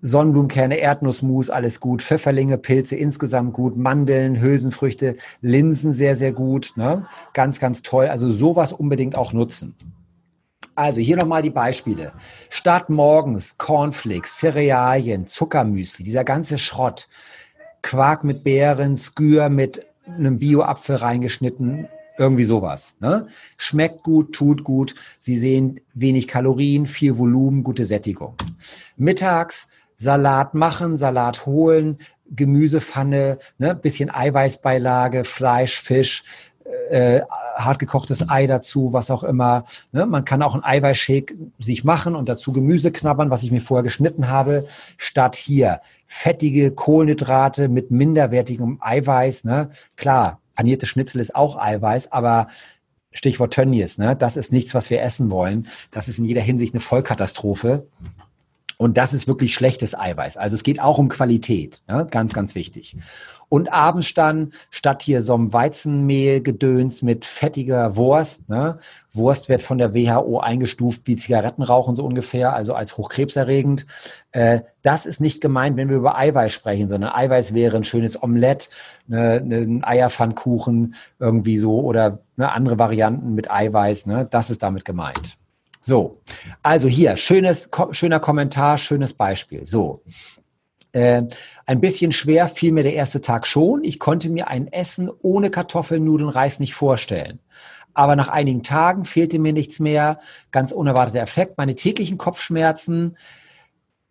Sonnenblumenkerne, 0.00 0.78
Erdnussmus, 0.78 1.50
alles 1.50 1.80
gut. 1.80 2.02
Pfefferlinge, 2.02 2.56
Pilze 2.56 2.96
insgesamt 2.96 3.52
gut. 3.52 3.76
Mandeln, 3.76 4.40
Hülsenfrüchte, 4.40 5.16
Linsen 5.42 5.92
sehr, 5.92 6.16
sehr 6.16 6.32
gut. 6.32 6.72
Ne? 6.76 7.04
Ganz, 7.34 7.60
ganz 7.60 7.82
toll. 7.82 8.06
Also 8.06 8.32
sowas 8.32 8.72
unbedingt 8.72 9.16
auch 9.16 9.34
nutzen. 9.34 9.74
Also 10.74 11.00
hier 11.00 11.16
nochmal 11.16 11.42
die 11.42 11.50
Beispiele. 11.50 12.12
Statt 12.48 12.88
morgens 12.88 13.58
Cornflakes, 13.58 14.38
Cerealien, 14.38 15.26
Zuckermüsli, 15.26 16.04
dieser 16.04 16.24
ganze 16.24 16.58
Schrott, 16.58 17.08
Quark 17.82 18.24
mit 18.24 18.44
Beeren, 18.44 18.96
Skür 18.96 19.48
mit 19.48 19.86
einem 20.06 20.38
Bio-Apfel 20.38 20.96
reingeschnitten, 20.96 21.88
irgendwie 22.18 22.44
sowas. 22.44 22.94
Ne? 23.00 23.26
Schmeckt 23.56 24.02
gut, 24.02 24.34
tut 24.34 24.64
gut. 24.64 24.94
Sie 25.18 25.36
sehen 25.36 25.80
wenig 25.94 26.28
Kalorien, 26.28 26.86
viel 26.86 27.18
Volumen, 27.18 27.64
gute 27.64 27.84
Sättigung. 27.84 28.34
Mittags 28.96 29.68
Salat 30.02 30.54
machen, 30.54 30.96
Salat 30.96 31.46
holen, 31.46 31.98
Gemüsepfanne, 32.28 33.38
ne, 33.58 33.74
bisschen 33.74 34.10
Eiweißbeilage, 34.10 35.22
Fleisch, 35.24 35.78
Fisch, 35.78 36.24
äh, 36.90 37.22
hartgekochtes 37.56 38.28
Ei 38.28 38.46
dazu, 38.46 38.92
was 38.92 39.10
auch 39.10 39.24
immer. 39.24 39.64
Ne? 39.92 40.06
Man 40.06 40.24
kann 40.24 40.42
auch 40.42 40.54
einen 40.54 40.64
Eiweißshake 40.64 41.34
sich 41.58 41.84
machen 41.84 42.14
und 42.14 42.28
dazu 42.28 42.52
Gemüse 42.52 42.92
knabbern, 42.92 43.30
was 43.30 43.42
ich 43.42 43.50
mir 43.50 43.60
vorher 43.60 43.82
geschnitten 43.82 44.28
habe, 44.28 44.66
statt 44.96 45.36
hier 45.36 45.80
fettige 46.06 46.70
Kohlenhydrate 46.70 47.68
mit 47.68 47.90
minderwertigem 47.90 48.78
Eiweiß. 48.80 49.44
Ne? 49.44 49.70
Klar, 49.96 50.40
paniertes 50.54 50.88
Schnitzel 50.88 51.20
ist 51.20 51.34
auch 51.34 51.56
Eiweiß, 51.56 52.12
aber 52.12 52.48
Stichwort 53.12 53.52
Tönnies, 53.52 53.98
ne? 53.98 54.16
das 54.16 54.36
ist 54.36 54.52
nichts, 54.52 54.74
was 54.74 54.88
wir 54.90 55.02
essen 55.02 55.30
wollen. 55.30 55.68
Das 55.90 56.08
ist 56.08 56.18
in 56.18 56.24
jeder 56.24 56.40
Hinsicht 56.40 56.74
eine 56.74 56.80
Vollkatastrophe. 56.80 57.86
Und 58.78 58.96
das 58.96 59.12
ist 59.14 59.28
wirklich 59.28 59.54
schlechtes 59.54 59.96
Eiweiß. 59.96 60.36
Also 60.36 60.54
es 60.54 60.64
geht 60.64 60.80
auch 60.80 60.98
um 60.98 61.08
Qualität. 61.08 61.82
Ja? 61.88 62.02
Ganz, 62.02 62.32
ganz 62.32 62.54
wichtig. 62.54 62.96
Und 63.52 63.70
abends 63.70 64.14
dann 64.14 64.54
statt 64.70 65.02
hier 65.02 65.20
so 65.20 65.34
einem 65.34 65.52
Weizenmehlgedöns 65.52 67.02
mit 67.02 67.26
fettiger 67.26 67.96
Wurst, 67.96 68.48
ne? 68.48 68.78
Wurst 69.12 69.50
wird 69.50 69.60
von 69.60 69.76
der 69.76 69.92
WHO 69.92 70.40
eingestuft 70.40 71.02
wie 71.04 71.16
Zigarettenrauchen 71.16 71.94
so 71.94 72.02
ungefähr, 72.02 72.54
also 72.54 72.72
als 72.72 72.96
hochkrebserregend. 72.96 73.84
Äh, 74.30 74.60
das 74.80 75.04
ist 75.04 75.20
nicht 75.20 75.42
gemeint, 75.42 75.76
wenn 75.76 75.90
wir 75.90 75.98
über 75.98 76.16
Eiweiß 76.16 76.50
sprechen, 76.50 76.88
sondern 76.88 77.12
Eiweiß 77.12 77.52
wäre 77.52 77.76
ein 77.76 77.84
schönes 77.84 78.22
Omelett, 78.22 78.70
ne, 79.06 79.42
ne, 79.44 79.58
ein 79.58 79.84
Eierpfannkuchen 79.84 80.94
irgendwie 81.18 81.58
so 81.58 81.78
oder 81.80 82.20
ne, 82.36 82.50
andere 82.50 82.78
Varianten 82.78 83.34
mit 83.34 83.50
Eiweiß. 83.50 84.06
Ne? 84.06 84.26
Das 84.30 84.48
ist 84.48 84.62
damit 84.62 84.86
gemeint. 84.86 85.36
So, 85.84 86.22
also 86.62 86.86
hier, 86.86 87.16
schönes, 87.16 87.68
schöner 87.90 88.20
Kommentar, 88.20 88.78
schönes 88.78 89.12
Beispiel. 89.12 89.66
So, 89.66 90.04
äh, 90.92 91.22
ein 91.66 91.80
bisschen 91.80 92.12
schwer 92.12 92.48
fiel 92.48 92.72
mir 92.72 92.82
der 92.82 92.94
erste 92.94 93.20
Tag 93.20 93.46
schon. 93.46 93.82
Ich 93.84 93.98
konnte 93.98 94.28
mir 94.28 94.48
ein 94.48 94.70
Essen 94.72 95.10
ohne 95.22 95.50
Kartoffeln, 95.50 96.04
Nudeln, 96.04 96.28
Reis 96.28 96.60
nicht 96.60 96.74
vorstellen. 96.74 97.40
Aber 97.94 98.16
nach 98.16 98.28
einigen 98.28 98.62
Tagen 98.62 99.04
fehlte 99.04 99.38
mir 99.38 99.52
nichts 99.52 99.78
mehr. 99.78 100.20
Ganz 100.50 100.72
unerwarteter 100.72 101.20
Effekt. 101.20 101.58
Meine 101.58 101.74
täglichen 101.74 102.18
Kopfschmerzen 102.18 103.16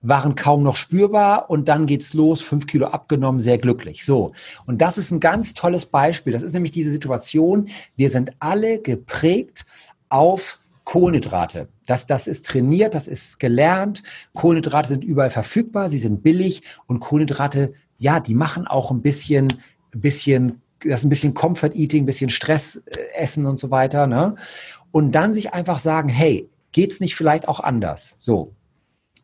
waren 0.02 0.36
kaum 0.36 0.64
noch 0.64 0.76
spürbar 0.76 1.50
und 1.50 1.68
dann 1.68 1.86
geht's 1.86 2.14
los, 2.14 2.42
fünf 2.42 2.66
Kilo 2.66 2.88
abgenommen, 2.88 3.40
sehr 3.40 3.60
glücklich. 3.60 4.04
So. 4.04 4.34
Und 4.66 4.82
das 4.82 4.98
ist 4.98 5.12
ein 5.12 5.20
ganz 5.20 5.54
tolles 5.54 5.86
Beispiel. 5.86 6.34
Das 6.34 6.42
ist 6.42 6.54
nämlich 6.54 6.72
diese 6.72 6.90
Situation. 6.90 7.70
Wir 7.96 8.10
sind 8.10 8.32
alle 8.40 8.82
geprägt 8.82 9.66
auf 10.10 10.60
Kohlenhydrate. 10.92 11.70
Das, 11.86 12.06
das 12.06 12.28
ist 12.28 12.46
trainiert, 12.46 12.94
das 12.96 13.08
ist 13.08 13.40
gelernt. 13.40 14.04
Kohlenhydrate 14.34 14.90
sind 14.90 15.06
überall 15.06 15.30
verfügbar, 15.30 15.90
sie 15.90 16.00
sind 16.00 16.22
billig 16.22 16.64
und 16.86 17.00
Kohlenhydrate, 17.00 17.72
ja, 17.98 18.20
die 18.20 18.36
machen 18.36 18.68
auch 18.68 18.92
ein 18.92 19.02
bisschen, 19.02 19.54
ein 19.94 20.02
bisschen, 20.02 20.62
das 20.82 21.00
ist 21.00 21.06
ein 21.06 21.10
bisschen 21.10 21.34
Comfort 21.34 21.76
Eating, 21.76 22.04
ein 22.04 22.08
bisschen 22.08 22.30
Stress 22.30 22.76
äh, 22.76 23.06
essen 23.16 23.46
und 23.46 23.58
so 23.58 23.72
weiter. 23.72 24.06
Ne? 24.06 24.36
Und 24.92 25.14
dann 25.14 25.34
sich 25.34 25.54
einfach 25.54 25.80
sagen, 25.80 26.10
hey, 26.10 26.50
geht's 26.74 27.00
nicht 27.00 27.16
vielleicht 27.16 27.48
auch 27.48 27.62
anders? 27.62 28.18
So. 28.20 28.54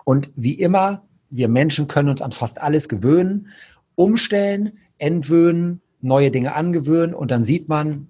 Und 0.05 0.31
wie 0.37 0.53
immer, 0.53 1.03
wir 1.29 1.49
Menschen 1.49 1.89
können 1.89 2.07
uns 2.07 2.21
an 2.21 2.31
fast 2.31 2.61
alles 2.61 2.87
gewöhnen, 2.87 3.49
umstellen, 3.95 4.77
entwöhnen, 4.99 5.81
neue 5.99 6.31
Dinge 6.31 6.55
angewöhnen 6.55 7.13
und 7.13 7.29
dann 7.29 7.43
sieht 7.43 7.67
man, 7.67 8.07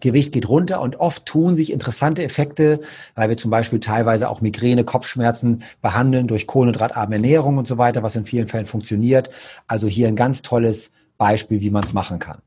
Gewicht 0.00 0.32
geht 0.32 0.48
runter 0.48 0.80
und 0.80 0.96
oft 0.96 1.26
tun 1.26 1.56
sich 1.56 1.72
interessante 1.72 2.22
Effekte, 2.22 2.80
weil 3.14 3.28
wir 3.28 3.36
zum 3.36 3.50
Beispiel 3.50 3.80
teilweise 3.80 4.28
auch 4.28 4.40
Migräne, 4.40 4.84
Kopfschmerzen 4.84 5.62
behandeln 5.82 6.26
durch 6.26 6.46
kohlenhydratarme 6.46 7.14
Ernährung 7.14 7.58
und 7.58 7.66
so 7.66 7.78
weiter, 7.78 8.02
was 8.02 8.16
in 8.16 8.26
vielen 8.26 8.48
Fällen 8.48 8.66
funktioniert. 8.66 9.30
Also 9.66 9.86
hier 9.86 10.08
ein 10.08 10.16
ganz 10.16 10.42
tolles 10.42 10.92
Beispiel, 11.16 11.60
wie 11.60 11.70
man 11.70 11.82
es 11.82 11.92
machen 11.92 12.18
kann. 12.18 12.38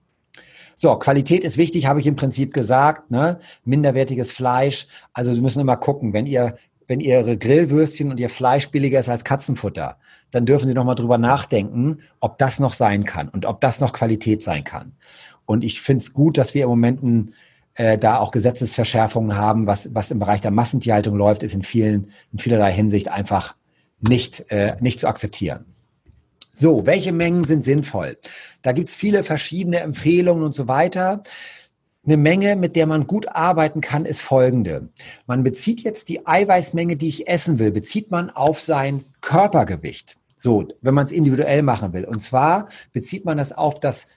So, 0.77 0.95
Qualität 0.95 1.43
ist 1.43 1.57
wichtig, 1.57 1.88
habe 1.88 1.99
ich 1.99 2.07
im 2.07 2.15
Prinzip 2.15 2.53
gesagt. 2.53 3.12
Ne? 3.12 3.39
Minderwertiges 3.65 4.31
Fleisch. 4.31 4.88
Also 5.12 5.33
Sie 5.33 5.41
müssen 5.41 5.59
immer 5.59 5.75
gucken, 5.75 6.13
wenn 6.13 6.25
ihr 6.25 6.57
wenn 6.89 7.01
Ihre 7.01 7.38
Grillwürstchen 7.38 8.09
und 8.09 8.19
Ihr 8.19 8.29
Fleisch 8.29 8.71
billiger 8.71 8.99
ist 8.99 9.09
als 9.09 9.23
Katzenfutter, 9.23 9.97
dann 10.31 10.47
dürfen 10.47 10.67
Sie 10.67 10.73
noch 10.73 10.83
mal 10.83 10.95
drüber 10.95 11.19
nachdenken, 11.19 11.99
ob 12.19 12.39
das 12.39 12.59
noch 12.59 12.73
sein 12.73 13.05
kann 13.05 13.29
und 13.29 13.45
ob 13.45 13.62
das 13.62 13.79
noch 13.79 13.93
Qualität 13.93 14.41
sein 14.41 14.63
kann. 14.63 14.93
Und 15.49 15.63
ich 15.63 15.81
finde 15.81 16.03
es 16.03 16.13
gut, 16.13 16.38
dass 16.38 16.53
wir 16.53 16.65
im 16.65 16.69
Moment 16.69 17.33
äh, 17.73 17.97
da 17.97 18.19
auch 18.19 18.29
Gesetzesverschärfungen 18.29 19.35
haben, 19.35 19.65
was, 19.65 19.95
was 19.95 20.12
im 20.12 20.19
Bereich 20.19 20.41
der 20.41 20.51
Massentierhaltung 20.51 21.15
läuft, 21.15 21.41
ist 21.41 21.55
in 21.55 21.63
vielen, 21.63 22.12
in 22.31 22.38
vielerlei 22.38 22.71
Hinsicht 22.71 23.09
einfach 23.09 23.55
nicht, 23.99 24.45
äh, 24.51 24.75
nicht 24.79 24.99
zu 24.99 25.07
akzeptieren. 25.07 25.65
So, 26.53 26.85
welche 26.85 27.12
Mengen 27.13 27.45
sind 27.45 27.63
sinnvoll? 27.63 28.19
Da 28.62 28.73
gibt's 28.73 28.93
viele 28.93 29.23
verschiedene 29.23 29.79
Empfehlungen 29.79 30.43
und 30.43 30.53
so 30.53 30.67
weiter. 30.67 31.23
Eine 32.05 32.17
Menge, 32.17 32.55
mit 32.55 32.75
der 32.75 32.85
man 32.85 33.07
gut 33.07 33.27
arbeiten 33.27 33.81
kann, 33.81 34.05
ist 34.05 34.21
folgende. 34.21 34.89
Man 35.25 35.41
bezieht 35.41 35.81
jetzt 35.81 36.09
die 36.09 36.27
Eiweißmenge, 36.27 36.95
die 36.95 37.09
ich 37.09 37.27
essen 37.27 37.57
will, 37.57 37.71
bezieht 37.71 38.12
man 38.12 38.29
auf 38.29 38.62
sein 38.62 39.03
Körpergewicht. 39.21 40.15
So, 40.38 40.67
wenn 40.81 40.93
man 40.93 41.07
es 41.07 41.12
individuell 41.12 41.63
machen 41.63 41.91
will. 41.91 42.05
Und 42.05 42.19
zwar 42.19 42.67
bezieht 42.93 43.25
man 43.25 43.39
das 43.39 43.51
auf 43.51 43.79
das 43.79 44.09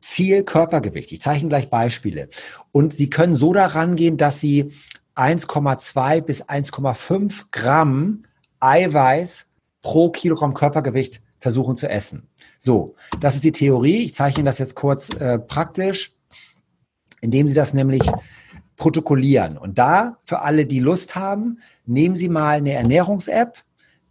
Ziel 0.00 0.44
Körpergewicht. 0.44 1.12
Ich 1.12 1.20
zeichne 1.20 1.48
gleich 1.48 1.70
Beispiele. 1.70 2.28
Und 2.72 2.92
Sie 2.92 3.10
können 3.10 3.34
so 3.34 3.52
daran 3.52 3.96
gehen, 3.96 4.16
dass 4.16 4.40
Sie 4.40 4.72
1,2 5.16 6.20
bis 6.22 6.44
1,5 6.44 7.44
Gramm 7.50 8.24
Eiweiß 8.60 9.46
pro 9.82 10.10
Kilogramm 10.10 10.54
Körpergewicht 10.54 11.22
versuchen 11.38 11.76
zu 11.76 11.88
essen. 11.88 12.28
So, 12.58 12.94
das 13.20 13.34
ist 13.34 13.44
die 13.44 13.52
Theorie. 13.52 14.04
Ich 14.04 14.14
zeichne 14.14 14.44
das 14.44 14.58
jetzt 14.58 14.74
kurz 14.74 15.08
äh, 15.14 15.38
praktisch, 15.38 16.12
indem 17.20 17.48
Sie 17.48 17.54
das 17.54 17.74
nämlich 17.74 18.02
protokollieren. 18.76 19.58
Und 19.58 19.78
da, 19.78 20.18
für 20.24 20.40
alle, 20.40 20.66
die 20.66 20.80
Lust 20.80 21.16
haben, 21.16 21.60
nehmen 21.86 22.16
Sie 22.16 22.28
mal 22.28 22.58
eine 22.58 22.72
Ernährungs-App. 22.72 23.58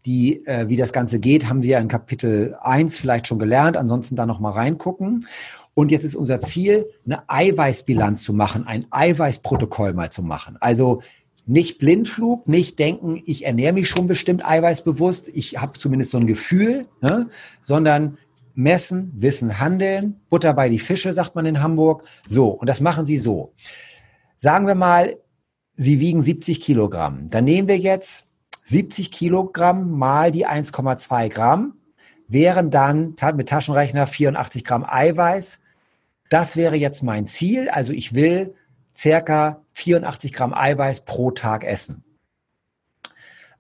Die, 0.06 0.46
äh, 0.46 0.68
wie 0.70 0.78
das 0.78 0.94
Ganze 0.94 1.20
geht, 1.20 1.50
haben 1.50 1.62
Sie 1.62 1.70
ja 1.70 1.80
in 1.80 1.88
Kapitel 1.88 2.56
1 2.62 2.98
vielleicht 2.98 3.28
schon 3.28 3.40
gelernt. 3.40 3.78
Ansonsten 3.78 4.16
da 4.16 4.26
noch 4.26 4.40
mal 4.40 4.52
reingucken. 4.52 5.26
Und 5.80 5.92
jetzt 5.92 6.04
ist 6.04 6.18
unser 6.18 6.42
Ziel, 6.42 6.90
eine 7.06 7.24
Eiweißbilanz 7.30 8.24
zu 8.24 8.34
machen, 8.34 8.68
ein 8.68 8.86
Eiweißprotokoll 8.92 9.94
mal 9.94 10.12
zu 10.12 10.22
machen. 10.22 10.58
Also 10.60 11.02
nicht 11.46 11.80
Blindflug, 11.80 12.50
nicht 12.50 12.80
denken, 12.80 13.22
ich 13.26 13.46
ernähre 13.46 13.72
mich 13.72 13.88
schon 13.88 14.06
bestimmt 14.06 14.46
eiweißbewusst, 14.46 15.30
ich 15.30 15.62
habe 15.62 15.80
zumindest 15.80 16.12
so 16.12 16.18
ein 16.18 16.28
Gefühl, 16.28 16.88
ne? 17.00 17.30
sondern 17.62 18.18
messen, 18.56 19.14
wissen, 19.16 19.62
handeln, 19.62 20.20
Butter 20.30 20.54
bei 20.54 20.68
die 20.68 20.80
Fische, 20.80 21.14
sagt 21.14 21.36
man 21.36 21.46
in 21.46 21.64
Hamburg. 21.64 22.04
So, 22.28 22.50
und 22.50 22.68
das 22.68 22.82
machen 22.82 23.06
Sie 23.06 23.18
so. 23.18 23.54
Sagen 24.36 24.68
wir 24.68 24.76
mal, 24.76 25.16
Sie 25.78 26.02
wiegen 26.02 26.20
70 26.20 26.60
Kilogramm. 26.60 27.30
Dann 27.30 27.46
nehmen 27.46 27.70
wir 27.70 27.78
jetzt 27.78 28.26
70 28.66 29.14
Kilogramm 29.14 29.98
mal 29.98 30.34
die 30.34 30.46
1,2 30.46 31.30
Gramm, 31.30 31.76
wären 32.28 32.70
dann 32.70 33.16
mit 33.38 33.48
Taschenrechner 33.48 34.08
84 34.08 34.66
Gramm 34.66 34.84
Eiweiß 34.86 35.62
das 36.30 36.56
wäre 36.56 36.76
jetzt 36.76 37.04
mein 37.04 37.28
Ziel. 37.28 37.70
Also 37.70 37.92
ich 37.92 38.14
will 38.14 38.56
circa 38.96 39.64
84 39.74 40.34
Gramm 40.34 40.54
Eiweiß 40.54 41.06
pro 41.06 41.32
Tag 41.32 41.64
essen. 41.64 42.04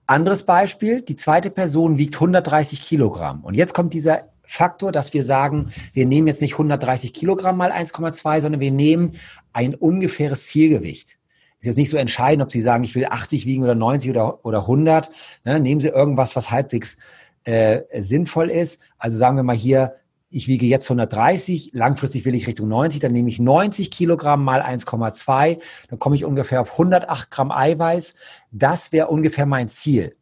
Anderes 0.05 0.43
Beispiel, 0.43 1.01
die 1.01 1.15
zweite 1.15 1.51
Person 1.51 1.97
wiegt 1.97 2.15
130 2.15 2.81
Kilogramm. 2.81 3.43
Und 3.43 3.53
jetzt 3.53 3.73
kommt 3.73 3.93
dieser 3.93 4.29
Faktor, 4.41 4.91
dass 4.91 5.13
wir 5.13 5.23
sagen, 5.23 5.69
wir 5.93 6.07
nehmen 6.07 6.27
jetzt 6.27 6.41
nicht 6.41 6.53
130 6.53 7.13
Kilogramm 7.13 7.57
mal 7.57 7.71
1,2, 7.71 8.41
sondern 8.41 8.59
wir 8.59 8.71
nehmen 8.71 9.17
ein 9.53 9.75
ungefähres 9.75 10.47
Zielgewicht. 10.47 11.19
Ist 11.59 11.67
jetzt 11.67 11.77
nicht 11.77 11.91
so 11.91 11.97
entscheidend, 11.97 12.41
ob 12.41 12.51
Sie 12.51 12.61
sagen, 12.61 12.83
ich 12.83 12.95
will 12.95 13.05
80 13.05 13.45
wiegen 13.45 13.63
oder 13.63 13.75
90 13.75 14.09
oder, 14.09 14.43
oder 14.45 14.61
100. 14.61 15.11
Ne? 15.43 15.59
Nehmen 15.59 15.81
Sie 15.81 15.89
irgendwas, 15.89 16.35
was 16.35 16.49
halbwegs 16.49 16.97
äh, 17.43 17.81
sinnvoll 18.01 18.49
ist. 18.49 18.81
Also 18.97 19.17
sagen 19.17 19.35
wir 19.35 19.43
mal 19.43 19.55
hier 19.55 19.95
ich 20.29 20.47
wiege 20.47 20.65
jetzt 20.65 20.89
130, 20.89 21.71
langfristig 21.73 22.23
will 22.25 22.35
ich 22.35 22.47
Richtung 22.47 22.67
90, 22.67 22.99
dann 22.99 23.11
nehme 23.11 23.29
ich 23.29 23.39
90 23.39 23.89
Kilogramm 23.89 24.43
mal 24.43 24.61
1,2, 24.61 25.59
dann 25.89 25.99
komme 25.99 26.15
ich 26.15 26.25
ungefähr 26.25 26.61
auf 26.61 26.73
108 26.73 27.31
Gramm 27.31 27.51
Eiweiß. 27.51 28.13
Das 28.51 28.91
wäre 28.91 29.07
ungefähr 29.07 29.45
mein 29.45 29.69
Ziel. 29.69 30.15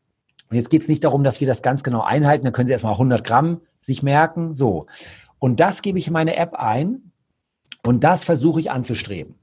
Und 0.49 0.55
jetzt 0.55 0.69
geht 0.69 0.81
es 0.81 0.87
nicht 0.87 1.03
darum, 1.03 1.23
dass 1.23 1.41
wir 1.41 1.47
das 1.47 1.61
ganz 1.61 1.83
genau 1.83 2.01
einhalten, 2.01 2.45
dann 2.45 2.53
können 2.53 2.67
Sie 2.67 2.73
erstmal 2.73 2.93
100 2.93 3.23
Gramm 3.23 3.61
sich 3.81 4.01
merken, 4.01 4.53
so. 4.53 4.87
Und 5.39 5.59
das 5.59 5.81
gebe 5.81 5.99
ich 5.99 6.07
in 6.07 6.13
meine 6.13 6.37
App 6.37 6.55
ein 6.55 7.11
und 7.83 8.03
das 8.03 8.23
versuche 8.23 8.61
ich 8.61 8.71
anzustreben. 8.71 9.35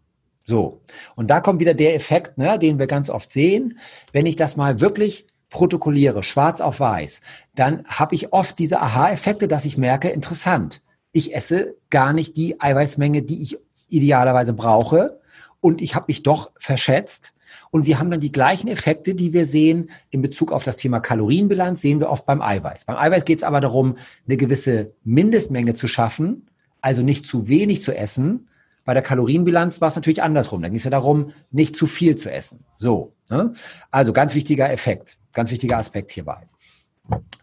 So. 0.46 0.82
Und 1.14 1.28
da 1.28 1.40
kommt 1.40 1.60
wieder 1.60 1.74
der 1.74 1.94
Effekt, 1.94 2.38
ne, 2.38 2.58
den 2.58 2.78
wir 2.78 2.86
ganz 2.86 3.10
oft 3.10 3.32
sehen. 3.32 3.78
Wenn 4.12 4.26
ich 4.26 4.36
das 4.36 4.56
mal 4.56 4.80
wirklich 4.80 5.26
protokolliere, 5.54 6.24
schwarz 6.24 6.60
auf 6.60 6.80
weiß, 6.80 7.20
dann 7.54 7.84
habe 7.86 8.16
ich 8.16 8.32
oft 8.32 8.58
diese 8.58 8.80
Aha-Effekte, 8.80 9.46
dass 9.46 9.64
ich 9.64 9.78
merke, 9.78 10.08
interessant, 10.08 10.82
ich 11.12 11.32
esse 11.32 11.76
gar 11.90 12.12
nicht 12.12 12.36
die 12.36 12.60
Eiweißmenge, 12.60 13.22
die 13.22 13.40
ich 13.40 13.56
idealerweise 13.88 14.52
brauche 14.52 15.20
und 15.60 15.80
ich 15.80 15.94
habe 15.94 16.06
mich 16.08 16.24
doch 16.24 16.50
verschätzt. 16.58 17.34
Und 17.70 17.86
wir 17.86 18.00
haben 18.00 18.10
dann 18.10 18.18
die 18.18 18.32
gleichen 18.32 18.66
Effekte, 18.66 19.14
die 19.14 19.32
wir 19.32 19.46
sehen 19.46 19.90
in 20.10 20.22
Bezug 20.22 20.50
auf 20.50 20.64
das 20.64 20.76
Thema 20.76 20.98
Kalorienbilanz, 20.98 21.80
sehen 21.80 22.00
wir 22.00 22.10
oft 22.10 22.26
beim 22.26 22.42
Eiweiß. 22.42 22.86
Beim 22.86 22.96
Eiweiß 22.96 23.24
geht 23.24 23.38
es 23.38 23.44
aber 23.44 23.60
darum, 23.60 23.96
eine 24.26 24.36
gewisse 24.36 24.92
Mindestmenge 25.04 25.74
zu 25.74 25.86
schaffen, 25.86 26.48
also 26.80 27.02
nicht 27.02 27.24
zu 27.24 27.46
wenig 27.46 27.80
zu 27.82 27.96
essen. 27.96 28.48
Bei 28.84 28.92
der 28.92 29.04
Kalorienbilanz 29.04 29.80
war 29.80 29.86
es 29.86 29.94
natürlich 29.94 30.22
andersrum. 30.22 30.62
Da 30.62 30.68
ging 30.68 30.78
es 30.78 30.84
ja 30.84 30.90
darum, 30.90 31.30
nicht 31.52 31.76
zu 31.76 31.86
viel 31.86 32.16
zu 32.16 32.32
essen. 32.32 32.64
So. 32.78 33.12
Ne? 33.30 33.52
Also 33.92 34.12
ganz 34.12 34.34
wichtiger 34.34 34.70
Effekt. 34.70 35.16
Ganz 35.34 35.50
wichtiger 35.50 35.76
Aspekt 35.76 36.12
hierbei. 36.12 36.48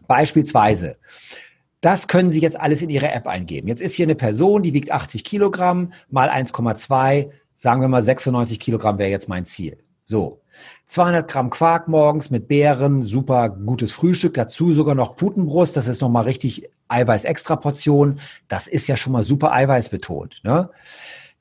Beispielsweise, 0.08 0.96
das 1.80 2.08
können 2.08 2.30
Sie 2.30 2.40
jetzt 2.40 2.58
alles 2.58 2.82
in 2.82 2.90
Ihre 2.90 3.12
App 3.12 3.26
eingeben. 3.26 3.68
Jetzt 3.68 3.80
ist 3.80 3.94
hier 3.94 4.06
eine 4.06 4.14
Person, 4.14 4.62
die 4.62 4.74
wiegt 4.74 4.90
80 4.90 5.24
Kilogramm 5.24 5.92
mal 6.10 6.28
1,2, 6.28 7.30
sagen 7.54 7.80
wir 7.80 7.88
mal 7.88 8.02
96 8.02 8.58
Kilogramm 8.58 8.98
wäre 8.98 9.10
jetzt 9.10 9.28
mein 9.28 9.44
Ziel. 9.44 9.78
So, 10.04 10.40
200 10.86 11.30
Gramm 11.30 11.50
Quark 11.50 11.88
morgens 11.88 12.30
mit 12.30 12.48
Beeren, 12.48 13.02
super 13.02 13.48
gutes 13.48 13.92
Frühstück, 13.92 14.34
dazu 14.34 14.72
sogar 14.72 14.94
noch 14.94 15.16
Putenbrust, 15.16 15.76
das 15.76 15.86
ist 15.86 16.02
nochmal 16.02 16.24
richtig 16.24 16.68
Eiweiß-Extra-Portion. 16.88 18.20
Das 18.48 18.66
ist 18.66 18.88
ja 18.88 18.96
schon 18.96 19.12
mal 19.12 19.22
super 19.22 19.52
eiweißbetont. 19.52 20.40
Ne? 20.44 20.70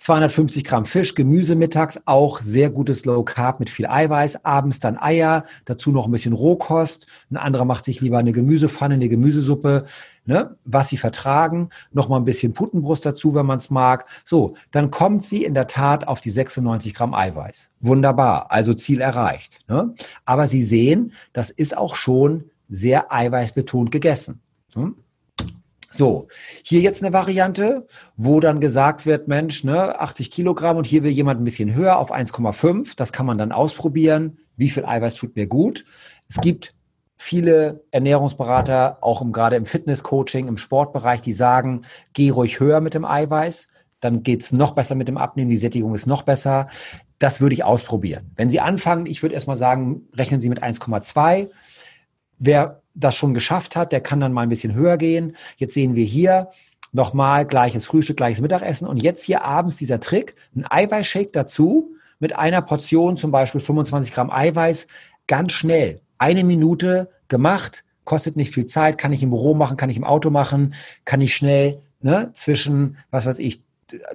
250 0.02 0.64
Gramm 0.64 0.86
Fisch, 0.86 1.14
Gemüse 1.14 1.54
mittags, 1.54 2.02
auch 2.06 2.42
sehr 2.42 2.72
gutes 2.72 3.06
Low 3.06 3.22
Carb 3.22 3.60
mit 3.60 3.70
viel 3.70 3.86
Eiweiß. 3.86 4.44
Abends 4.44 4.80
dann 4.80 4.98
Eier, 4.98 5.46
dazu 5.66 5.92
noch 5.92 6.08
ein 6.08 6.12
bisschen 6.12 6.34
Rohkost. 6.34 7.06
Ein 7.30 7.38
anderer 7.38 7.66
macht 7.66 7.86
sich 7.86 8.02
lieber 8.02 8.18
eine 8.18 8.32
Gemüsepfanne, 8.32 8.96
eine 8.96 9.10
Gemüsesuppe, 9.10 9.86
ne, 10.26 10.58
was 10.66 10.90
sie 10.90 10.98
vertragen. 10.98 11.70
Noch 11.92 12.10
mal 12.10 12.18
ein 12.18 12.26
bisschen 12.26 12.54
Putenbrust 12.54 13.06
dazu, 13.06 13.36
wenn 13.36 13.46
man 13.46 13.60
es 13.60 13.70
mag. 13.70 14.08
So, 14.26 14.56
dann 14.72 14.90
kommt 14.90 15.24
sie 15.24 15.44
in 15.44 15.54
der 15.54 15.68
Tat 15.68 16.08
auf 16.08 16.20
die 16.20 16.32
96 16.32 16.96
Gramm 16.96 17.14
Eiweiß. 17.14 17.70
Wunderbar, 17.80 18.52
also 18.52 18.74
Ziel 18.74 19.02
erreicht. 19.02 19.60
Ne? 19.68 19.94
Aber 20.26 20.48
Sie 20.48 20.64
sehen, 20.64 21.14
das 21.32 21.52
ist 21.52 21.78
auch 21.78 21.96
schon 21.96 22.46
sehr 22.68 23.14
eiweißbetont 23.14 23.92
gegessen. 23.92 24.42
Hm? 24.74 24.96
So, 25.91 26.30
hier 26.63 26.80
jetzt 26.80 27.04
eine 27.04 27.13
Variante, 27.13 27.86
wo 28.15 28.39
dann 28.39 28.62
gesagt 28.62 29.06
wird, 29.06 29.27
Mensch, 29.27 29.65
ne, 29.65 29.99
80 29.99 30.32
Kilogramm 30.32 30.77
und 30.77 30.88
hier 30.88 31.04
will 31.04 31.12
jemand 31.12 31.41
ein 31.41 31.43
bisschen 31.43 31.73
höher 31.73 31.99
auf 31.99 32.13
1,5. 32.13 32.93
Das 32.95 33.12
kann 33.12 33.25
man 33.25 33.38
dann 33.38 33.51
ausprobieren. 33.51 34.39
Wie 34.56 34.69
viel 34.69 34.86
Eiweiß 34.86 35.15
tut 35.15 35.36
mir 35.36 35.47
gut? 35.47 35.86
Es 36.30 36.39
gibt 36.39 36.73
viele 37.17 37.84
Ernährungsberater, 37.91 38.99
auch 39.01 39.21
im, 39.21 39.34
gerade 39.34 39.58
im 39.58 39.65
Fitnesscoaching, 39.65 40.47
im 40.47 40.58
Sportbereich, 40.58 41.21
die 41.21 41.34
sagen, 41.34 41.82
geh 42.13 42.30
ruhig 42.30 42.60
höher 42.60 42.80
mit 42.80 42.93
dem 42.93 43.06
Eiweiß. 43.06 43.67
Dann 43.99 44.23
geht's 44.23 44.51
noch 44.51 44.71
besser 44.71 44.95
mit 44.95 45.08
dem 45.08 45.17
Abnehmen, 45.17 45.51
die 45.51 45.58
Sättigung 45.58 45.93
ist 45.93 46.08
noch 46.08 46.23
besser. 46.23 46.67
Das 47.19 47.41
würde 47.41 47.54
ich 47.54 47.63
ausprobieren. 47.63 48.32
Wenn 48.36 48.49
Sie 48.49 48.60
anfangen, 48.60 49.06
ich 49.06 49.21
würde 49.21 49.36
erstmal 49.36 49.58
sagen, 49.58 50.08
rechnen 50.15 50.41
Sie 50.41 50.49
mit 50.49 50.63
1,2. 50.63 51.49
Wer 52.39 52.81
das 52.93 53.15
schon 53.15 53.34
geschafft 53.34 53.75
hat, 53.75 53.91
der 53.91 54.01
kann 54.01 54.19
dann 54.19 54.34
mal 54.34 54.41
ein 54.41 54.49
bisschen 54.49 54.73
höher 54.73 54.97
gehen. 54.97 55.36
Jetzt 55.58 55.73
sehen 55.73 55.95
wir 55.95 56.06
hier 56.06 56.49
nochmal 56.91 57.45
gleiches 57.45 57.86
Frühstück, 57.86 58.17
gleiches 58.17 58.41
Mittagessen. 58.41 58.88
Und 58.88 59.01
jetzt 59.01 59.23
hier 59.23 59.43
abends 59.43 59.77
dieser 59.77 59.99
Trick, 59.99 60.36
ein 60.56 60.65
Eiweißshake 60.69 61.32
dazu 61.32 61.95
mit 62.19 62.36
einer 62.36 62.62
Portion, 62.62 63.17
zum 63.17 63.32
Beispiel 63.32 63.62
25 63.62 64.13
Gramm 64.13 64.30
Eiweiß, 64.30 64.88
ganz 65.27 65.54
schnell. 65.54 66.01
Eine 66.17 66.43
Minute 66.43 67.10
gemacht, 67.30 67.84
kostet 68.04 68.36
nicht 68.36 68.54
viel 68.54 68.65
Zeit, 68.65 68.97
kann 68.97 69.13
ich 69.13 69.23
im 69.23 69.30
Büro 69.30 69.54
machen, 69.54 69.77
kann 69.77 69.89
ich 69.89 69.97
im 69.97 70.04
Auto 70.04 70.30
machen, 70.30 70.73
kann 71.06 71.21
ich 71.21 71.34
schnell 71.34 71.82
ne, 72.01 72.32
zwischen, 72.34 72.97
was 73.10 73.25
weiß 73.25 73.39
ich, 73.39 73.63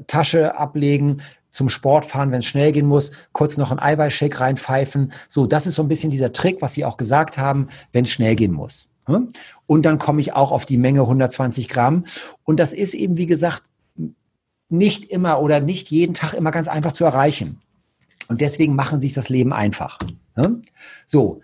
Tasche 0.06 0.56
ablegen, 0.56 1.22
zum 1.56 1.70
Sport 1.70 2.04
fahren, 2.04 2.32
wenn 2.32 2.40
es 2.40 2.44
schnell 2.46 2.70
gehen 2.70 2.86
muss, 2.86 3.12
kurz 3.32 3.56
noch 3.56 3.70
einen 3.70 3.80
Eiweißshake 3.80 4.40
reinpfeifen. 4.40 5.12
So, 5.30 5.46
das 5.46 5.66
ist 5.66 5.76
so 5.76 5.82
ein 5.82 5.88
bisschen 5.88 6.10
dieser 6.10 6.32
Trick, 6.32 6.60
was 6.60 6.74
Sie 6.74 6.84
auch 6.84 6.98
gesagt 6.98 7.38
haben, 7.38 7.68
wenn 7.92 8.04
es 8.04 8.10
schnell 8.10 8.36
gehen 8.36 8.52
muss. 8.52 8.88
Hm? 9.06 9.32
Und 9.66 9.86
dann 9.86 9.96
komme 9.96 10.20
ich 10.20 10.34
auch 10.34 10.52
auf 10.52 10.66
die 10.66 10.76
Menge 10.76 11.00
120 11.00 11.68
Gramm. 11.68 12.04
Und 12.44 12.60
das 12.60 12.74
ist 12.74 12.92
eben, 12.92 13.16
wie 13.16 13.24
gesagt, 13.24 13.62
nicht 14.68 15.04
immer 15.06 15.40
oder 15.40 15.60
nicht 15.60 15.90
jeden 15.90 16.12
Tag 16.12 16.34
immer 16.34 16.50
ganz 16.50 16.68
einfach 16.68 16.92
zu 16.92 17.04
erreichen. 17.04 17.62
Und 18.28 18.42
deswegen 18.42 18.74
machen 18.74 19.00
Sie 19.00 19.06
sich 19.06 19.14
das 19.14 19.30
Leben 19.30 19.54
einfach. 19.54 19.96
Hm? 20.34 20.62
So, 21.06 21.40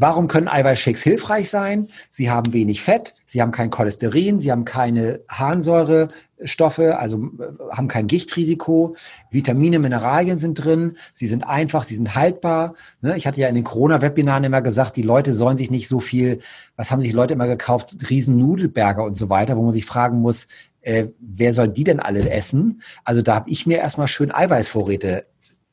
Warum 0.00 0.28
können 0.28 0.48
Eiweißshakes 0.48 1.02
hilfreich 1.02 1.50
sein? 1.50 1.86
Sie 2.10 2.30
haben 2.30 2.54
wenig 2.54 2.80
Fett, 2.80 3.12
sie 3.26 3.42
haben 3.42 3.50
kein 3.50 3.68
Cholesterin, 3.68 4.40
sie 4.40 4.50
haben 4.50 4.64
keine 4.64 5.20
Harnsäurestoffe, 5.28 6.98
also 6.98 7.18
äh, 7.18 7.76
haben 7.76 7.86
kein 7.86 8.06
Gichtrisiko. 8.06 8.96
Vitamine, 9.30 9.78
Mineralien 9.78 10.38
sind 10.38 10.54
drin, 10.54 10.96
sie 11.12 11.26
sind 11.26 11.44
einfach, 11.44 11.84
sie 11.84 11.96
sind 11.96 12.14
haltbar. 12.14 12.76
Ne? 13.02 13.14
Ich 13.18 13.26
hatte 13.26 13.42
ja 13.42 13.48
in 13.48 13.54
den 13.54 13.64
Corona-Webinaren 13.64 14.44
immer 14.44 14.62
gesagt, 14.62 14.96
die 14.96 15.02
Leute 15.02 15.34
sollen 15.34 15.58
sich 15.58 15.70
nicht 15.70 15.86
so 15.86 16.00
viel, 16.00 16.38
was 16.76 16.90
haben 16.90 17.02
sich 17.02 17.12
Leute 17.12 17.34
immer 17.34 17.46
gekauft, 17.46 17.94
riesen 18.08 18.38
Nudelberger 18.38 19.04
und 19.04 19.18
so 19.18 19.28
weiter, 19.28 19.58
wo 19.58 19.62
man 19.64 19.74
sich 19.74 19.84
fragen 19.84 20.22
muss, 20.22 20.46
äh, 20.80 21.08
wer 21.20 21.52
soll 21.52 21.68
die 21.68 21.84
denn 21.84 22.00
alle 22.00 22.30
essen? 22.30 22.80
Also 23.04 23.20
da 23.20 23.34
habe 23.34 23.50
ich 23.50 23.66
mir 23.66 23.76
erstmal 23.76 24.08
schön 24.08 24.32
Eiweißvorräte 24.32 25.26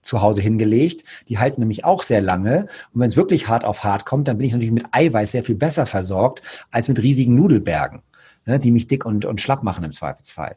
zu 0.08 0.22
Hause 0.22 0.42
hingelegt. 0.42 1.04
Die 1.28 1.38
halten 1.38 1.62
nämlich 1.62 1.86
auch 1.86 2.02
sehr 2.02 2.22
lange. 2.22 2.68
Und 2.94 3.02
wenn 3.02 3.10
es 3.10 3.18
wirklich 3.18 3.48
hart 3.48 3.66
auf 3.66 3.84
hart 3.84 4.06
kommt, 4.06 4.28
dann 4.28 4.38
bin 4.38 4.48
ich 4.48 4.54
natürlich 4.54 4.74
mit 4.74 4.86
Eiweiß 4.92 5.32
sehr 5.32 5.44
viel 5.44 5.56
besser 5.56 5.86
versorgt 5.86 6.42
als 6.72 6.88
mit 6.88 7.02
riesigen 7.02 7.36
Nudelbergen, 7.36 8.02
ne, 8.46 8.60
die 8.60 8.72
mich 8.72 8.88
dick 8.88 9.06
und, 9.06 9.26
und 9.26 9.42
schlapp 9.42 9.64
machen 9.64 9.84
im 9.84 9.92
Zweifelsfall. 9.92 10.56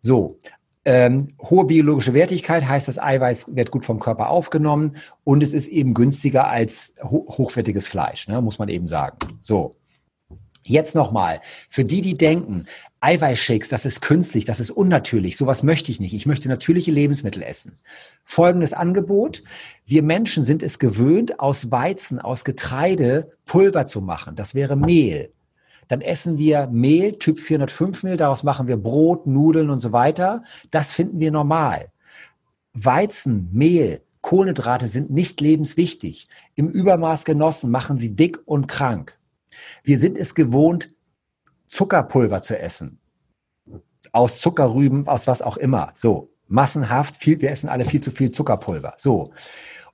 So, 0.00 0.38
ähm, 0.84 1.28
hohe 1.40 1.64
biologische 1.64 2.12
Wertigkeit 2.12 2.68
heißt, 2.68 2.88
das 2.88 2.98
Eiweiß 2.98 3.56
wird 3.56 3.70
gut 3.70 3.86
vom 3.86 4.00
Körper 4.00 4.28
aufgenommen 4.28 4.96
und 5.24 5.42
es 5.42 5.54
ist 5.54 5.68
eben 5.68 5.94
günstiger 5.94 6.46
als 6.46 6.94
ho 7.02 7.26
hochwertiges 7.38 7.88
Fleisch, 7.88 8.28
ne, 8.28 8.42
muss 8.42 8.58
man 8.58 8.68
eben 8.68 8.88
sagen. 8.88 9.16
So. 9.42 9.76
Jetzt 10.66 10.94
nochmal, 10.94 11.40
für 11.68 11.84
die, 11.84 12.00
die 12.00 12.16
denken, 12.16 12.64
Eiweißshakes, 13.00 13.68
das 13.68 13.84
ist 13.84 14.00
künstlich, 14.00 14.46
das 14.46 14.60
ist 14.60 14.70
unnatürlich, 14.70 15.36
sowas 15.36 15.62
möchte 15.62 15.92
ich 15.92 16.00
nicht. 16.00 16.14
Ich 16.14 16.24
möchte 16.24 16.48
natürliche 16.48 16.90
Lebensmittel 16.90 17.42
essen. 17.42 17.78
Folgendes 18.24 18.72
Angebot. 18.72 19.44
Wir 19.84 20.02
Menschen 20.02 20.46
sind 20.46 20.62
es 20.62 20.78
gewöhnt, 20.78 21.38
aus 21.38 21.70
Weizen, 21.70 22.18
aus 22.18 22.44
Getreide 22.44 23.32
Pulver 23.44 23.84
zu 23.84 24.00
machen. 24.00 24.36
Das 24.36 24.54
wäre 24.54 24.74
Mehl. 24.74 25.32
Dann 25.88 26.00
essen 26.00 26.38
wir 26.38 26.66
Mehl, 26.68 27.18
Typ 27.18 27.40
405 27.40 28.02
Mehl, 28.02 28.16
daraus 28.16 28.42
machen 28.42 28.66
wir 28.66 28.78
Brot, 28.78 29.26
Nudeln 29.26 29.68
und 29.68 29.80
so 29.80 29.92
weiter. 29.92 30.44
Das 30.70 30.92
finden 30.92 31.20
wir 31.20 31.30
normal. 31.30 31.90
Weizen, 32.72 33.50
Mehl, 33.52 34.00
Kohlenhydrate 34.22 34.88
sind 34.88 35.10
nicht 35.10 35.42
lebenswichtig. 35.42 36.28
Im 36.54 36.70
Übermaß 36.70 37.26
genossen 37.26 37.70
machen 37.70 37.98
sie 37.98 38.16
dick 38.16 38.40
und 38.46 38.66
krank. 38.66 39.18
Wir 39.82 39.98
sind 39.98 40.18
es 40.18 40.34
gewohnt, 40.34 40.90
Zuckerpulver 41.68 42.40
zu 42.40 42.58
essen. 42.58 43.00
Aus 44.12 44.40
Zuckerrüben, 44.40 45.08
aus 45.08 45.26
was 45.26 45.42
auch 45.42 45.56
immer. 45.56 45.90
So, 45.94 46.30
massenhaft 46.46 47.16
viel, 47.16 47.40
wir 47.40 47.50
essen 47.50 47.68
alle 47.68 47.84
viel 47.84 48.00
zu 48.00 48.10
viel 48.10 48.30
Zuckerpulver. 48.30 48.94
So. 48.96 49.32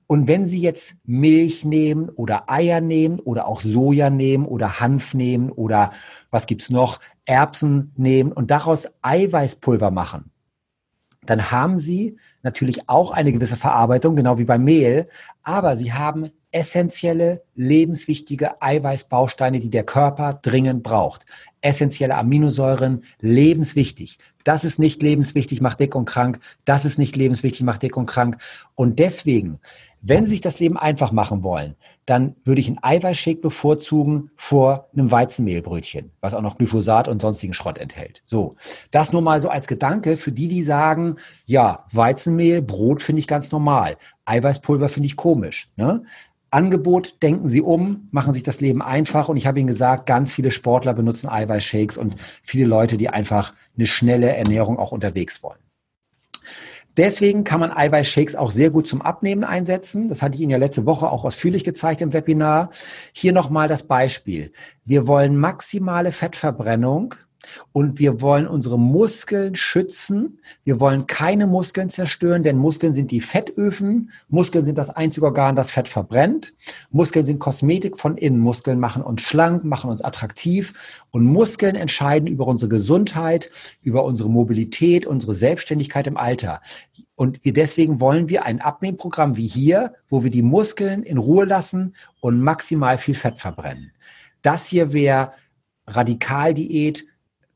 Und 0.07 0.27
wenn 0.27 0.45
Sie 0.45 0.59
jetzt 0.59 0.95
Milch 1.05 1.63
nehmen 1.63 2.09
oder 2.09 2.49
Eier 2.49 2.81
nehmen 2.81 3.19
oder 3.19 3.47
auch 3.47 3.61
Soja 3.61 4.09
nehmen 4.09 4.45
oder 4.45 4.79
Hanf 4.79 5.13
nehmen 5.13 5.49
oder 5.49 5.91
was 6.29 6.47
gibt's 6.47 6.69
noch, 6.69 6.99
Erbsen 7.25 7.93
nehmen 7.95 8.31
und 8.33 8.51
daraus 8.51 8.89
Eiweißpulver 9.01 9.89
machen, 9.89 10.31
dann 11.25 11.51
haben 11.51 11.79
Sie 11.79 12.17
natürlich 12.43 12.89
auch 12.89 13.11
eine 13.11 13.31
gewisse 13.31 13.55
Verarbeitung, 13.55 14.15
genau 14.15 14.37
wie 14.37 14.43
beim 14.43 14.63
Mehl, 14.63 15.07
aber 15.43 15.77
Sie 15.77 15.93
haben 15.93 16.31
essentielle, 16.51 17.43
lebenswichtige 17.55 18.61
Eiweißbausteine, 18.61 19.59
die 19.59 19.69
der 19.69 19.83
Körper 19.83 20.39
dringend 20.41 20.83
braucht. 20.83 21.25
Essentielle 21.61 22.15
Aminosäuren, 22.15 23.03
lebenswichtig. 23.19 24.17
Das 24.43 24.65
ist 24.65 24.79
nicht 24.79 25.03
lebenswichtig, 25.03 25.61
macht 25.61 25.79
dick 25.79 25.95
und 25.95 26.05
krank. 26.05 26.39
Das 26.65 26.85
ist 26.85 26.97
nicht 26.97 27.15
lebenswichtig, 27.15 27.63
macht 27.63 27.83
dick 27.83 27.95
und 27.97 28.07
krank. 28.07 28.37
Und 28.75 28.99
deswegen, 28.99 29.59
wenn 30.01 30.25
Sie 30.25 30.31
sich 30.31 30.41
das 30.41 30.59
Leben 30.59 30.77
einfach 30.77 31.11
machen 31.11 31.43
wollen, 31.43 31.75
dann 32.07 32.35
würde 32.43 32.59
ich 32.59 32.67
einen 32.67 32.79
Eiweißshake 32.81 33.39
bevorzugen 33.39 34.31
vor 34.35 34.89
einem 34.93 35.11
Weizenmehlbrötchen, 35.11 36.11
was 36.21 36.33
auch 36.33 36.41
noch 36.41 36.57
Glyphosat 36.57 37.07
und 37.07 37.21
sonstigen 37.21 37.53
Schrott 37.53 37.77
enthält. 37.77 38.23
So, 38.25 38.55
das 38.89 39.13
nur 39.13 39.21
mal 39.21 39.39
so 39.39 39.49
als 39.49 39.67
Gedanke 39.67 40.17
für 40.17 40.31
die, 40.31 40.47
die 40.47 40.63
sagen, 40.63 41.17
ja, 41.45 41.85
Weizenmehl, 41.91 42.63
Brot 42.63 43.03
finde 43.03 43.19
ich 43.19 43.27
ganz 43.27 43.51
normal, 43.51 43.97
Eiweißpulver 44.25 44.89
finde 44.89 45.05
ich 45.05 45.15
komisch. 45.15 45.69
Ne? 45.75 46.03
Angebot, 46.51 47.23
denken 47.23 47.49
Sie 47.49 47.61
um, 47.61 48.09
machen 48.11 48.33
sich 48.33 48.43
das 48.43 48.61
Leben 48.61 48.81
einfach. 48.81 49.29
Und 49.29 49.37
ich 49.37 49.47
habe 49.47 49.59
Ihnen 49.59 49.67
gesagt, 49.67 50.05
ganz 50.05 50.33
viele 50.33 50.51
Sportler 50.51 50.93
benutzen 50.93 51.29
Eiweißshakes 51.29 51.97
und 51.97 52.15
viele 52.43 52.65
Leute, 52.65 52.97
die 52.97 53.09
einfach 53.09 53.53
eine 53.77 53.87
schnelle 53.87 54.35
Ernährung 54.35 54.77
auch 54.77 54.91
unterwegs 54.91 55.41
wollen. 55.41 55.59
Deswegen 56.97 57.45
kann 57.45 57.61
man 57.61 57.71
Eiweißshakes 57.71 58.35
auch 58.35 58.51
sehr 58.51 58.69
gut 58.69 58.85
zum 58.85 59.01
Abnehmen 59.01 59.45
einsetzen. 59.45 60.09
Das 60.09 60.21
hatte 60.21 60.35
ich 60.35 60.41
Ihnen 60.41 60.51
ja 60.51 60.57
letzte 60.57 60.85
Woche 60.85 61.09
auch 61.09 61.23
ausführlich 61.23 61.63
gezeigt 61.63 62.01
im 62.01 62.11
Webinar. 62.11 62.69
Hier 63.13 63.31
nochmal 63.31 63.69
das 63.69 63.83
Beispiel. 63.83 64.51
Wir 64.83 65.07
wollen 65.07 65.37
maximale 65.37 66.11
Fettverbrennung 66.11 67.15
und 67.71 67.99
wir 67.99 68.21
wollen 68.21 68.47
unsere 68.47 68.77
Muskeln 68.77 69.55
schützen. 69.55 70.39
Wir 70.63 70.79
wollen 70.79 71.07
keine 71.07 71.47
Muskeln 71.47 71.89
zerstören, 71.89 72.43
denn 72.43 72.57
Muskeln 72.57 72.93
sind 72.93 73.11
die 73.11 73.21
Fettöfen. 73.21 74.11
Muskeln 74.29 74.65
sind 74.65 74.77
das 74.77 74.89
einzige 74.89 75.25
Organ, 75.25 75.55
das 75.55 75.71
Fett 75.71 75.87
verbrennt. 75.87 76.53
Muskeln 76.91 77.25
sind 77.25 77.39
Kosmetik 77.39 77.99
von 77.99 78.17
innen. 78.17 78.39
Muskeln 78.39 78.79
machen 78.79 79.03
uns 79.03 79.21
schlank, 79.21 79.63
machen 79.63 79.89
uns 79.89 80.01
attraktiv. 80.01 81.03
Und 81.11 81.25
Muskeln 81.25 81.75
entscheiden 81.75 82.27
über 82.27 82.47
unsere 82.47 82.69
Gesundheit, 82.69 83.49
über 83.81 84.03
unsere 84.03 84.29
Mobilität, 84.29 85.05
unsere 85.05 85.33
Selbstständigkeit 85.33 86.07
im 86.07 86.17
Alter. 86.17 86.61
Und 87.15 87.43
wir 87.43 87.53
deswegen 87.53 88.01
wollen 88.01 88.29
wir 88.29 88.45
ein 88.45 88.61
Abnehmprogramm 88.61 89.37
wie 89.37 89.47
hier, 89.47 89.93
wo 90.09 90.23
wir 90.23 90.31
die 90.31 90.41
Muskeln 90.41 91.03
in 91.03 91.17
Ruhe 91.17 91.45
lassen 91.45 91.95
und 92.19 92.41
maximal 92.41 92.97
viel 92.97 93.15
Fett 93.15 93.37
verbrennen. 93.37 93.91
Das 94.41 94.67
hier 94.67 94.91
wäre 94.91 95.33
Radikaldiät 95.87 97.05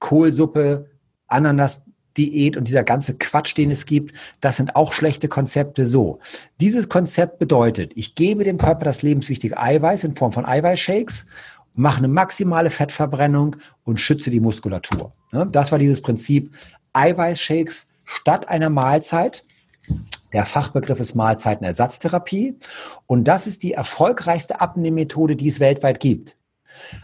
Kohlsuppe, 0.06 0.92
Ananas, 1.26 1.84
Diät 2.16 2.58
und 2.58 2.68
dieser 2.68 2.84
ganze 2.84 3.18
Quatsch, 3.18 3.58
den 3.58 3.72
es 3.72 3.88
gibt, 3.88 4.14
das 4.40 4.58
sind 4.58 4.76
auch 4.76 4.94
schlechte 4.94 5.28
Konzepte. 5.28 5.88
So, 5.88 6.20
dieses 6.62 6.90
Konzept 6.90 7.40
bedeutet, 7.40 7.92
ich 7.96 8.14
gebe 8.14 8.44
dem 8.44 8.60
Körper 8.60 8.86
das 8.86 9.02
lebenswichtige 9.02 9.60
Eiweiß 9.60 10.04
in 10.04 10.16
Form 10.16 10.32
von 10.32 10.46
Eiweißshakes, 10.46 11.26
mache 11.74 11.98
eine 11.98 12.08
maximale 12.08 12.70
Fettverbrennung 12.70 13.56
und 13.84 14.00
schütze 14.00 14.30
die 14.30 14.40
Muskulatur. 14.40 15.12
Das 15.52 15.72
war 15.72 15.80
dieses 15.80 16.02
Prinzip 16.02 16.54
Eiweißshakes 16.94 17.88
statt 18.04 18.48
einer 18.48 18.70
Mahlzeit. 18.70 19.44
Der 20.34 20.46
Fachbegriff 20.46 21.00
ist 21.00 21.16
Mahlzeitenersatztherapie. 21.16 22.60
Und 23.08 23.28
das 23.28 23.48
ist 23.48 23.64
die 23.64 23.74
erfolgreichste 23.74 24.62
Abnehmmethode, 24.62 25.36
die 25.36 25.48
es 25.48 25.60
weltweit 25.60 26.00
gibt. 26.00 26.38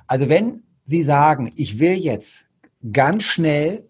Also 0.06 0.30
wenn 0.30 0.62
Sie 0.84 1.02
sagen, 1.02 1.52
ich 1.56 1.80
will 1.80 1.94
jetzt 1.94 2.46
ganz 2.92 3.24
schnell 3.24 3.90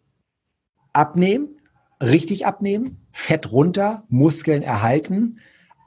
abnehmen, 0.94 1.58
richtig 2.02 2.46
abnehmen, 2.46 3.08
Fett 3.12 3.52
runter, 3.52 4.04
Muskeln 4.10 4.64
erhalten, 4.64 5.40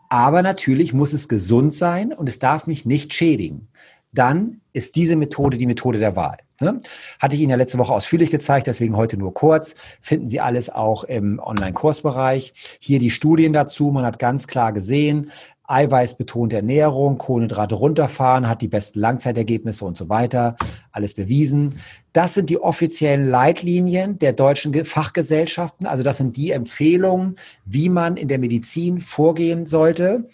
aber 0.08 0.42
natürlich 0.42 0.92
muss 0.92 1.12
es 1.12 1.28
gesund 1.28 1.74
sein 1.74 2.12
und 2.12 2.28
es 2.28 2.38
darf 2.38 2.66
mich 2.66 2.86
nicht 2.86 3.14
schädigen. 3.14 3.68
Dann 4.12 4.60
ist 4.72 4.94
diese 4.94 5.16
Methode 5.16 5.58
die 5.58 5.66
Methode 5.66 5.98
der 5.98 6.14
Wahl. 6.14 6.38
Ne? 6.60 6.80
Hatte 7.18 7.34
ich 7.34 7.40
Ihnen 7.40 7.50
ja 7.50 7.56
letzte 7.56 7.78
Woche 7.78 7.92
ausführlich 7.92 8.30
gezeigt, 8.30 8.68
deswegen 8.68 8.96
heute 8.96 9.16
nur 9.16 9.34
kurz. 9.34 9.74
Finden 10.00 10.28
Sie 10.28 10.38
alles 10.38 10.70
auch 10.70 11.02
im 11.02 11.40
Online-Kursbereich. 11.40 12.54
Hier 12.78 13.00
die 13.00 13.10
Studien 13.10 13.52
dazu. 13.52 13.90
Man 13.90 14.04
hat 14.04 14.20
ganz 14.20 14.46
klar 14.46 14.72
gesehen, 14.72 15.32
eiweißbetonte 15.66 16.56
Ernährung, 16.56 17.18
Kohlenhydrate 17.18 17.74
runterfahren, 17.74 18.48
hat 18.48 18.60
die 18.62 18.68
besten 18.68 19.00
Langzeitergebnisse 19.00 19.84
und 19.84 19.96
so 19.96 20.08
weiter. 20.08 20.56
Alles 20.92 21.14
bewiesen. 21.14 21.80
Das 22.12 22.34
sind 22.34 22.50
die 22.50 22.58
offiziellen 22.58 23.28
Leitlinien 23.28 24.18
der 24.18 24.32
deutschen 24.32 24.84
Fachgesellschaften. 24.84 25.86
Also 25.86 26.02
das 26.02 26.18
sind 26.18 26.36
die 26.36 26.50
Empfehlungen, 26.50 27.36
wie 27.64 27.88
man 27.88 28.16
in 28.16 28.28
der 28.28 28.38
Medizin 28.38 29.00
vorgehen 29.00 29.66
sollte. 29.66 30.28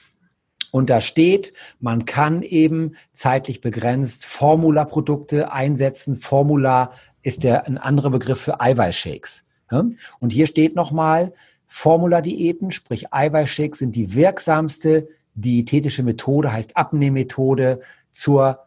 Und 0.73 0.91
da 0.91 1.01
steht, 1.01 1.53
man 1.81 2.05
kann 2.05 2.43
eben 2.43 2.97
zeitlich 3.13 3.61
begrenzt 3.61 4.25
Formula-Produkte 4.25 5.53
einsetzen. 5.53 6.17
Formula 6.17 6.93
ist 7.23 7.45
der 7.45 7.67
ein 7.67 7.79
anderer 7.79 8.11
Begriff 8.11 8.41
für 8.41 8.61
Eiweißshakes. 8.61 9.45
Und 9.71 10.33
hier 10.33 10.47
steht 10.47 10.75
nochmal, 10.77 11.33
Formula-Diäten, 11.67 12.73
sprich 12.73 13.13
Eiweißshakes, 13.13 13.79
sind 13.79 13.95
die 13.95 14.15
wirksamste 14.15 15.09
diätetische 15.41 16.03
Methode, 16.03 16.53
heißt 16.53 16.77
Abnehmmethode 16.77 17.81
zur 18.13 18.61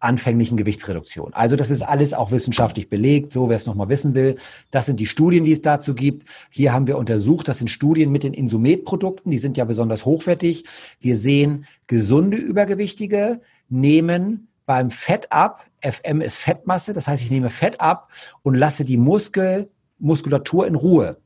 anfänglichen 0.00 0.56
Gewichtsreduktion. 0.56 1.34
Also 1.34 1.56
das 1.56 1.70
ist 1.70 1.82
alles 1.82 2.14
auch 2.14 2.30
wissenschaftlich 2.30 2.88
belegt, 2.88 3.32
so 3.32 3.48
wer 3.48 3.56
es 3.56 3.66
nochmal 3.66 3.88
wissen 3.88 4.14
will. 4.14 4.36
Das 4.70 4.86
sind 4.86 5.00
die 5.00 5.06
Studien, 5.06 5.44
die 5.44 5.52
es 5.52 5.62
dazu 5.62 5.94
gibt. 5.94 6.28
Hier 6.50 6.72
haben 6.72 6.86
wir 6.86 6.98
untersucht, 6.98 7.48
das 7.48 7.58
sind 7.58 7.68
Studien 7.68 8.12
mit 8.12 8.22
den 8.22 8.32
Insumet-Produkten, 8.32 9.30
die 9.30 9.38
sind 9.38 9.56
ja 9.56 9.64
besonders 9.64 10.04
hochwertig. 10.04 10.64
Wir 11.00 11.16
sehen, 11.16 11.66
gesunde 11.88 12.36
Übergewichtige 12.36 13.40
nehmen 13.68 14.48
beim 14.66 14.90
Fett 14.90 15.32
ab, 15.32 15.64
FM 15.82 16.20
ist 16.20 16.36
Fettmasse, 16.36 16.92
das 16.92 17.08
heißt, 17.08 17.22
ich 17.22 17.30
nehme 17.30 17.50
Fett 17.50 17.80
ab 17.80 18.10
und 18.42 18.54
lasse 18.54 18.84
die 18.84 18.98
Muskel, 18.98 19.70
Muskulatur 19.98 20.66
in 20.66 20.74
Ruhe. 20.74 21.16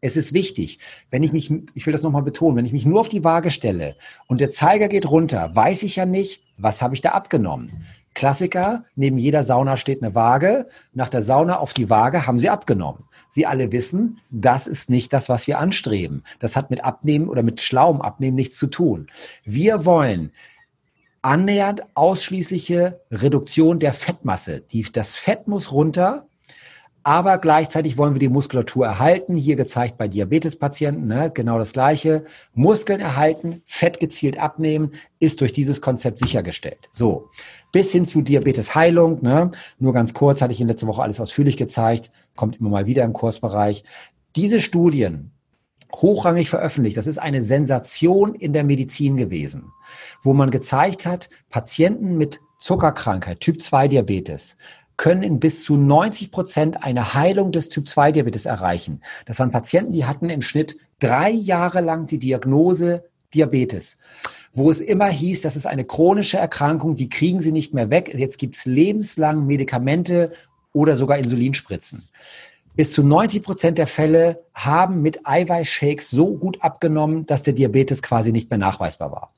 Es 0.00 0.16
ist 0.16 0.34
wichtig, 0.34 0.78
wenn 1.10 1.22
ich 1.22 1.32
mich, 1.32 1.50
ich 1.74 1.86
will 1.86 1.92
das 1.92 2.02
nochmal 2.02 2.22
betonen, 2.22 2.56
wenn 2.56 2.66
ich 2.66 2.72
mich 2.72 2.86
nur 2.86 3.00
auf 3.00 3.08
die 3.08 3.24
Waage 3.24 3.50
stelle 3.50 3.96
und 4.26 4.40
der 4.40 4.50
Zeiger 4.50 4.88
geht 4.88 5.10
runter, 5.10 5.50
weiß 5.54 5.82
ich 5.82 5.96
ja 5.96 6.06
nicht, 6.06 6.42
was 6.58 6.82
habe 6.82 6.94
ich 6.94 7.00
da 7.00 7.10
abgenommen. 7.10 7.86
Klassiker, 8.16 8.84
neben 8.94 9.18
jeder 9.18 9.44
Sauna 9.44 9.76
steht 9.76 10.02
eine 10.02 10.14
Waage. 10.14 10.68
Nach 10.94 11.10
der 11.10 11.20
Sauna 11.20 11.58
auf 11.58 11.74
die 11.74 11.90
Waage 11.90 12.26
haben 12.26 12.40
sie 12.40 12.48
abgenommen. 12.48 13.04
Sie 13.28 13.44
alle 13.44 13.72
wissen, 13.72 14.20
das 14.30 14.66
ist 14.66 14.88
nicht 14.88 15.12
das, 15.12 15.28
was 15.28 15.46
wir 15.46 15.58
anstreben. 15.58 16.24
Das 16.40 16.56
hat 16.56 16.70
mit 16.70 16.82
Abnehmen 16.82 17.28
oder 17.28 17.42
mit 17.42 17.60
schlauem 17.60 18.00
Abnehmen 18.00 18.34
nichts 18.36 18.56
zu 18.56 18.68
tun. 18.68 19.08
Wir 19.44 19.84
wollen 19.84 20.32
annähernd 21.20 21.82
ausschließliche 21.92 23.00
Reduktion 23.10 23.80
der 23.80 23.92
Fettmasse. 23.92 24.60
Die, 24.60 24.90
das 24.90 25.16
Fett 25.16 25.46
muss 25.46 25.70
runter 25.70 26.26
aber 27.06 27.38
gleichzeitig 27.38 27.98
wollen 27.98 28.16
wir 28.16 28.18
die 28.18 28.28
Muskulatur 28.28 28.84
erhalten. 28.84 29.36
Hier 29.36 29.54
gezeigt 29.54 29.96
bei 29.96 30.08
Diabetespatienten, 30.08 31.06
ne, 31.06 31.30
genau 31.32 31.56
das 31.56 31.72
Gleiche. 31.72 32.24
Muskeln 32.52 32.98
erhalten, 32.98 33.62
Fett 33.64 34.00
gezielt 34.00 34.40
abnehmen, 34.40 34.90
ist 35.20 35.40
durch 35.40 35.52
dieses 35.52 35.80
Konzept 35.80 36.18
sichergestellt. 36.18 36.90
So, 36.90 37.30
bis 37.70 37.92
hin 37.92 38.06
zu 38.06 38.22
Diabetesheilung. 38.22 39.22
Ne, 39.22 39.52
nur 39.78 39.92
ganz 39.92 40.14
kurz, 40.14 40.42
hatte 40.42 40.52
ich 40.52 40.60
in 40.60 40.66
letzter 40.66 40.88
Woche 40.88 41.00
alles 41.00 41.20
ausführlich 41.20 41.56
gezeigt, 41.56 42.10
kommt 42.34 42.58
immer 42.58 42.70
mal 42.70 42.86
wieder 42.86 43.04
im 43.04 43.12
Kursbereich. 43.12 43.84
Diese 44.34 44.60
Studien, 44.60 45.30
hochrangig 45.94 46.50
veröffentlicht. 46.50 46.96
Das 46.96 47.06
ist 47.06 47.18
eine 47.18 47.44
Sensation 47.44 48.34
in 48.34 48.52
der 48.52 48.64
Medizin 48.64 49.16
gewesen, 49.16 49.70
wo 50.22 50.32
man 50.32 50.50
gezeigt 50.50 51.06
hat, 51.06 51.30
Patienten 51.50 52.18
mit 52.18 52.40
Zuckerkrankheit, 52.58 53.38
Typ 53.38 53.62
2 53.62 53.86
Diabetes, 53.86 54.56
können 54.96 55.22
in 55.22 55.40
bis 55.40 55.62
zu 55.64 55.76
90 55.76 56.30
Prozent 56.30 56.82
eine 56.82 57.14
Heilung 57.14 57.52
des 57.52 57.68
Typ-2-Diabetes 57.68 58.46
erreichen. 58.46 59.02
Das 59.26 59.38
waren 59.38 59.50
Patienten, 59.50 59.92
die 59.92 60.06
hatten 60.06 60.30
im 60.30 60.42
Schnitt 60.42 60.76
drei 61.00 61.30
Jahre 61.30 61.80
lang 61.80 62.06
die 62.06 62.18
Diagnose 62.18 63.04
Diabetes, 63.34 63.98
wo 64.54 64.70
es 64.70 64.80
immer 64.80 65.08
hieß, 65.08 65.42
das 65.42 65.56
ist 65.56 65.66
eine 65.66 65.84
chronische 65.84 66.38
Erkrankung, 66.38 66.96
die 66.96 67.08
kriegen 67.08 67.40
sie 67.40 67.52
nicht 67.52 67.74
mehr 67.74 67.90
weg. 67.90 68.14
Jetzt 68.14 68.38
gibt's 68.38 68.64
lebenslang 68.64 69.46
Medikamente 69.46 70.32
oder 70.72 70.96
sogar 70.96 71.18
Insulinspritzen. 71.18 72.08
Bis 72.74 72.92
zu 72.92 73.02
90 73.02 73.42
Prozent 73.42 73.78
der 73.78 73.86
Fälle 73.86 74.44
haben 74.54 75.02
mit 75.02 75.26
Eiweißshakes 75.26 76.10
so 76.10 76.36
gut 76.36 76.62
abgenommen, 76.62 77.26
dass 77.26 77.42
der 77.42 77.54
Diabetes 77.54 78.02
quasi 78.02 78.32
nicht 78.32 78.50
mehr 78.50 78.58
nachweisbar 78.58 79.12
war. 79.12 79.34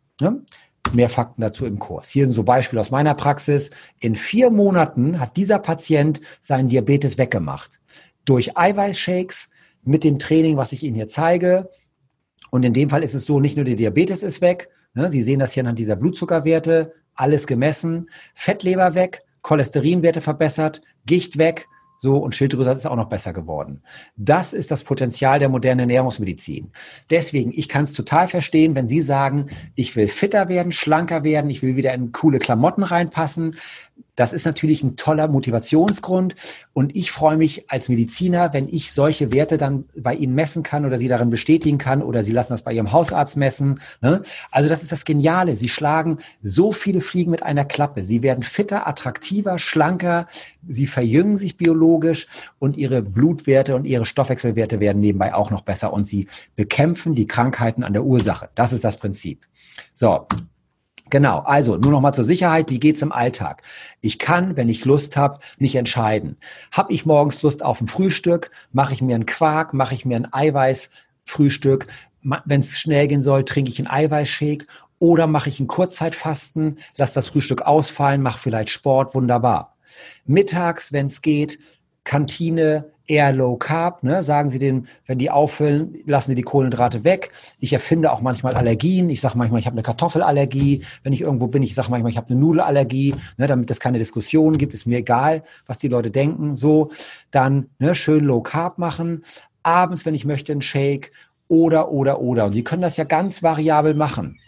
Mehr 0.93 1.11
Fakten 1.11 1.43
dazu 1.43 1.67
im 1.67 1.79
Kurs. 1.79 2.09
Hier 2.09 2.25
sind 2.25 2.35
so 2.35 2.43
Beispiele 2.43 2.81
aus 2.81 2.91
meiner 2.91 3.15
Praxis. 3.15 3.71
In 4.01 4.17
vier 4.17 4.51
Monaten 4.51 5.21
hat 5.21 5.37
dieser 5.37 5.59
Patient 5.59 6.21
seinen 6.41 6.69
Diabetes 6.69 7.19
weggemacht. 7.19 7.79
Durch 8.25 8.57
Eiweißshakes, 8.57 9.49
mit 9.85 10.05
dem 10.05 10.19
Training, 10.19 10.57
was 10.57 10.73
ich 10.73 10.83
Ihnen 10.83 10.97
hier 10.97 11.09
zeige. 11.09 11.71
Und 12.51 12.63
in 12.63 12.75
dem 12.75 12.91
Fall 12.91 13.03
ist 13.03 13.15
es 13.15 13.27
so, 13.27 13.41
nicht 13.41 13.57
nur 13.57 13.65
der 13.65 13.77
Diabetes 13.77 14.23
ist 14.23 14.41
weg. 14.41 14.69
Ne, 14.95 15.11
Sie 15.11 15.23
sehen 15.23 15.39
das 15.39 15.53
hier 15.53 15.63
anhand 15.63 15.79
dieser 15.79 15.97
Blutzuckerwerte. 15.97 16.95
Alles 17.15 17.47
gemessen. 17.47 18.11
Fettleber 18.35 18.95
weg. 18.95 19.23
Cholesterinwerte 19.43 20.21
verbessert. 20.21 20.83
Gicht 21.07 21.39
weg. 21.39 21.69
So, 21.99 22.19
und 22.19 22.37
Schilddrüse 22.37 22.71
ist 22.71 22.87
auch 22.87 22.97
noch 22.97 23.09
besser 23.09 23.33
geworden. 23.33 23.83
Das 24.17 24.53
ist 24.53 24.71
das 24.71 24.85
Potenzial 24.85 25.39
der 25.41 25.49
modernen 25.49 25.81
Ernährungsmedizin. 25.81 26.71
Deswegen, 27.11 27.53
ich 27.53 27.69
kann 27.69 27.85
es 27.85 27.93
total 27.93 28.29
verstehen, 28.29 28.75
wenn 28.75 28.89
Sie 28.89 29.01
sagen, 29.01 29.47
ich 29.75 29.97
will 29.97 30.07
fitter 30.07 30.49
werden, 30.49 30.73
schlanker 30.73 31.25
werden, 31.25 31.51
ich 31.51 31.63
will 31.63 31.77
wieder 31.77 31.93
in 31.95 32.13
coole 32.13 32.39
Klamotten 32.39 32.85
reinpassen. 32.85 33.57
Das 34.19 34.33
ist 34.33 34.45
natürlich 34.45 34.83
ein 34.83 34.97
toller 34.97 35.29
Motivationsgrund. 35.29 36.35
Und 36.73 36.97
ich 36.97 37.13
freue 37.13 37.37
mich 37.37 37.71
als 37.71 37.89
Mediziner, 37.89 38.53
wenn 38.53 38.69
ich 38.69 38.91
solche 38.91 39.33
Werte 39.33 39.59
dann 39.59 39.85
bei 39.97 40.13
Ihnen 40.17 40.35
messen 40.35 40.65
kann 40.65 40.85
oder 40.85 40.99
Sie 40.99 41.07
darin 41.07 41.31
bestätigen 41.31 41.79
kann 41.79 42.03
oder 42.03 42.25
Sie 42.25 42.33
lassen 42.33 42.53
das 42.53 42.63
bei 42.63 42.73
Ihrem 42.73 42.91
Hausarzt 42.91 43.37
messen. 43.37 43.79
Ne? 44.01 44.23
Also 44.51 44.69
das 44.69 44.83
ist 44.83 44.91
das 44.91 45.05
Geniale. 45.05 45.55
Sie 45.55 45.69
schlagen 45.69 46.19
so 46.43 46.73
viele 46.73 47.01
Fliegen 47.01 47.31
mit 47.31 47.45
einer 47.45 47.65
Klappe. 47.65 48.03
Sie 48.03 48.25
werden 48.25 48.43
fitter, 48.43 48.89
attraktiver, 48.89 49.61
schlanker. 49.61 50.27
Sie 50.67 50.89
verjüngen 50.89 51.39
sich 51.39 51.57
biologisch 51.57 52.27
und 52.59 52.77
Ihre 52.77 53.03
Blutwerte 53.03 53.77
und 53.77 53.85
Ihre 53.85 54.05
Stoffwechselwerte 54.05 54.81
werden 54.81 54.99
nebenbei 54.99 55.33
auch 55.33 55.53
noch 55.53 55.63
besser 55.63 55.93
und 55.93 56.09
Sie 56.09 56.27
bekämpfen 56.57 57.15
die 57.15 57.29
Krankheiten 57.29 57.85
an 57.85 57.93
der 57.93 58.03
Ursache. 58.03 58.49
Das 58.57 58.73
ist 58.73 58.83
das 58.83 58.97
Prinzip. 58.97 59.47
So, 59.95 60.27
Genau, 61.11 61.41
also 61.41 61.77
nur 61.77 61.93
noch 61.93 62.01
mal 62.01 62.13
zur 62.13 62.25
Sicherheit, 62.25 62.71
wie 62.71 62.81
geht's 62.81 63.03
im 63.03 63.13
Alltag? 63.13 63.63
Ich 64.01 64.19
kann, 64.19 64.57
wenn 64.57 64.69
ich 64.69 64.85
Lust 64.85 65.17
habe, 65.17 65.39
mich 65.59 65.77
entscheiden. 65.77 66.37
Hab 66.73 66.91
ich 66.91 67.07
morgens 67.07 67.43
Lust 67.43 67.65
auf 67.65 67.81
ein 67.81 67.89
Frühstück, 67.89 68.51
mache 68.73 68.93
ich 68.93 69.01
mir 69.01 69.15
einen 69.15 69.27
Quark, 69.27 69.73
mache 69.73 69.95
ich 69.95 70.05
mir 70.05 70.17
ein 70.17 70.33
Eiweißfrühstück, 70.33 71.87
wenn 72.45 72.61
es 72.61 72.79
schnell 72.79 73.09
gehen 73.09 73.23
soll, 73.23 73.45
trinke 73.45 73.71
ich 73.71 73.79
einen 73.79 73.89
Eiweißshake 73.89 74.67
oder 74.99 75.27
mache 75.27 75.49
ich 75.49 75.61
ein 75.61 75.69
Kurzzeitfasten, 75.69 76.79
lass 76.97 77.13
das 77.13 77.29
Frühstück 77.29 77.63
ausfallen, 77.63 78.21
mache 78.21 78.39
vielleicht 78.39 78.71
Sport, 78.71 79.15
wunderbar. 79.15 79.77
Mittags, 80.27 80.93
wenn 80.93 81.07
es 81.07 81.23
geht, 81.23 81.59
Kantine, 82.05 82.91
eher 83.09 83.33
Low 83.33 83.57
Carb, 83.57 84.03
ne? 84.03 84.23
sagen 84.23 84.51
Sie 84.51 84.59
den, 84.59 84.87
wenn 85.07 85.19
die 85.19 85.31
auffüllen, 85.31 85.99
lassen 86.07 86.31
Sie 86.31 86.35
die 86.35 86.43
Kohlenhydrate 86.43 87.05
weg. 87.05 87.33
Ich 87.59 87.73
erfinde 87.73 88.13
auch 88.13 88.21
manchmal 88.21 88.55
Allergien. 88.55 89.09
Ich 89.11 89.21
sage 89.21 89.37
manchmal, 89.37 89.61
ich 89.61 89.67
habe 89.67 89.75
eine 89.75 89.83
Kartoffelallergie. 89.83 90.85
Wenn 91.03 91.13
ich 91.13 91.23
irgendwo 91.23 91.47
bin, 91.49 91.63
ich 91.63 91.75
sage 91.75 91.91
manchmal, 91.91 92.13
ich 92.13 92.19
habe 92.19 92.31
eine 92.31 92.39
Nudelallergie, 92.39 93.15
ne? 93.39 93.47
damit 93.47 93.71
es 93.71 93.81
keine 93.81 93.99
Diskussion 93.99 94.59
gibt, 94.59 94.75
ist 94.75 94.87
mir 94.87 94.99
egal, 94.99 95.43
was 95.67 95.79
die 95.79 95.89
Leute 95.89 96.11
denken. 96.11 96.55
So, 96.55 96.91
dann 97.31 97.71
ne, 97.79 97.95
schön 97.95 98.25
Low 98.25 98.43
Carb 98.43 98.79
machen. 98.79 99.25
Abends, 99.63 100.05
wenn 100.07 100.15
ich 100.15 100.25
möchte, 100.25 100.53
einen 100.53 100.63
Shake 100.63 101.11
oder, 101.49 101.91
oder, 101.91 102.21
oder. 102.21 102.45
Und 102.45 102.53
Sie 102.53 102.63
können 102.63 102.83
das 102.83 102.99
ja 102.99 103.05
ganz 103.05 103.43
variabel 103.43 103.95
machen. 103.95 104.39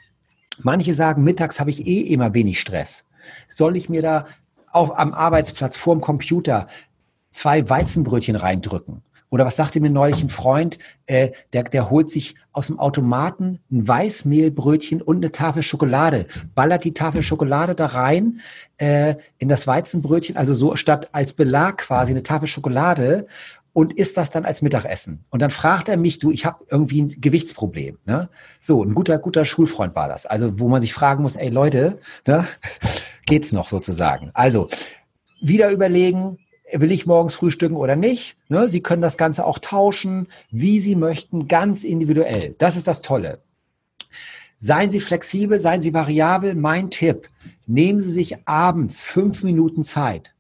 Manche 0.62 0.94
sagen, 0.94 1.24
mittags 1.24 1.58
habe 1.58 1.70
ich 1.70 1.86
eh 1.86 2.00
immer 2.00 2.34
wenig 2.34 2.60
Stress. 2.60 3.04
Soll 3.48 3.76
ich 3.76 3.88
mir 3.88 4.02
da 4.02 4.26
auf, 4.72 4.98
am 4.98 5.14
Arbeitsplatz 5.14 5.76
vorm 5.76 6.00
Computer 6.00 6.68
zwei 7.30 7.68
Weizenbrötchen 7.68 8.36
reindrücken. 8.36 9.02
Oder 9.30 9.46
was 9.46 9.56
sagte 9.56 9.80
mir 9.80 9.90
neulich 9.90 10.22
ein 10.22 10.28
Freund, 10.28 10.78
äh, 11.06 11.30
der, 11.52 11.62
der 11.62 11.88
holt 11.88 12.10
sich 12.10 12.34
aus 12.52 12.66
dem 12.66 12.80
Automaten 12.80 13.60
ein 13.70 13.86
Weißmehlbrötchen 13.86 15.00
und 15.00 15.18
eine 15.18 15.30
Tafel 15.30 15.62
Schokolade, 15.62 16.26
ballert 16.56 16.84
die 16.84 16.94
Tafel 16.94 17.22
Schokolade 17.22 17.76
da 17.76 17.86
rein 17.86 18.40
äh, 18.78 19.14
in 19.38 19.48
das 19.48 19.68
Weizenbrötchen, 19.68 20.36
also 20.36 20.52
so 20.52 20.74
statt 20.74 21.10
als 21.12 21.32
Belag 21.32 21.78
quasi 21.78 22.10
eine 22.10 22.24
Tafel 22.24 22.48
Schokolade 22.48 23.28
und 23.72 23.92
isst 23.92 24.16
das 24.16 24.30
dann 24.30 24.44
als 24.44 24.62
Mittagessen. 24.62 25.24
Und 25.30 25.42
dann 25.42 25.50
fragt 25.50 25.88
er 25.88 25.96
mich, 25.96 26.18
du, 26.18 26.32
ich 26.32 26.44
habe 26.44 26.64
irgendwie 26.68 27.02
ein 27.02 27.20
Gewichtsproblem. 27.20 27.98
Ne? 28.04 28.28
So, 28.60 28.82
ein 28.82 28.94
guter, 28.94 29.18
guter 29.20 29.44
Schulfreund 29.44 29.94
war 29.94 30.08
das. 30.08 30.26
Also, 30.26 30.58
wo 30.58 30.68
man 30.68 30.82
sich 30.82 30.92
fragen 30.92 31.22
muss, 31.22 31.36
ey 31.36 31.50
Leute, 31.50 31.98
ne? 32.26 32.46
geht's 33.26 33.52
noch 33.52 33.68
sozusagen? 33.68 34.30
Also, 34.34 34.68
wieder 35.40 35.70
überlegen, 35.70 36.38
will 36.72 36.92
ich 36.92 37.06
morgens 37.06 37.34
frühstücken 37.34 37.76
oder 37.76 37.96
nicht. 37.96 38.36
Ne? 38.48 38.68
Sie 38.68 38.82
können 38.82 39.02
das 39.02 39.16
Ganze 39.16 39.44
auch 39.44 39.58
tauschen, 39.58 40.28
wie 40.50 40.80
Sie 40.80 40.96
möchten, 40.96 41.48
ganz 41.48 41.84
individuell. 41.84 42.54
Das 42.58 42.76
ist 42.76 42.86
das 42.86 43.02
Tolle. 43.02 43.40
Seien 44.58 44.90
Sie 44.90 45.00
flexibel, 45.00 45.58
seien 45.58 45.82
Sie 45.82 45.94
variabel. 45.94 46.54
Mein 46.54 46.90
Tipp, 46.90 47.28
nehmen 47.66 48.00
Sie 48.00 48.12
sich 48.12 48.46
abends 48.46 49.00
fünf 49.00 49.42
Minuten 49.42 49.84
Zeit. 49.84 50.34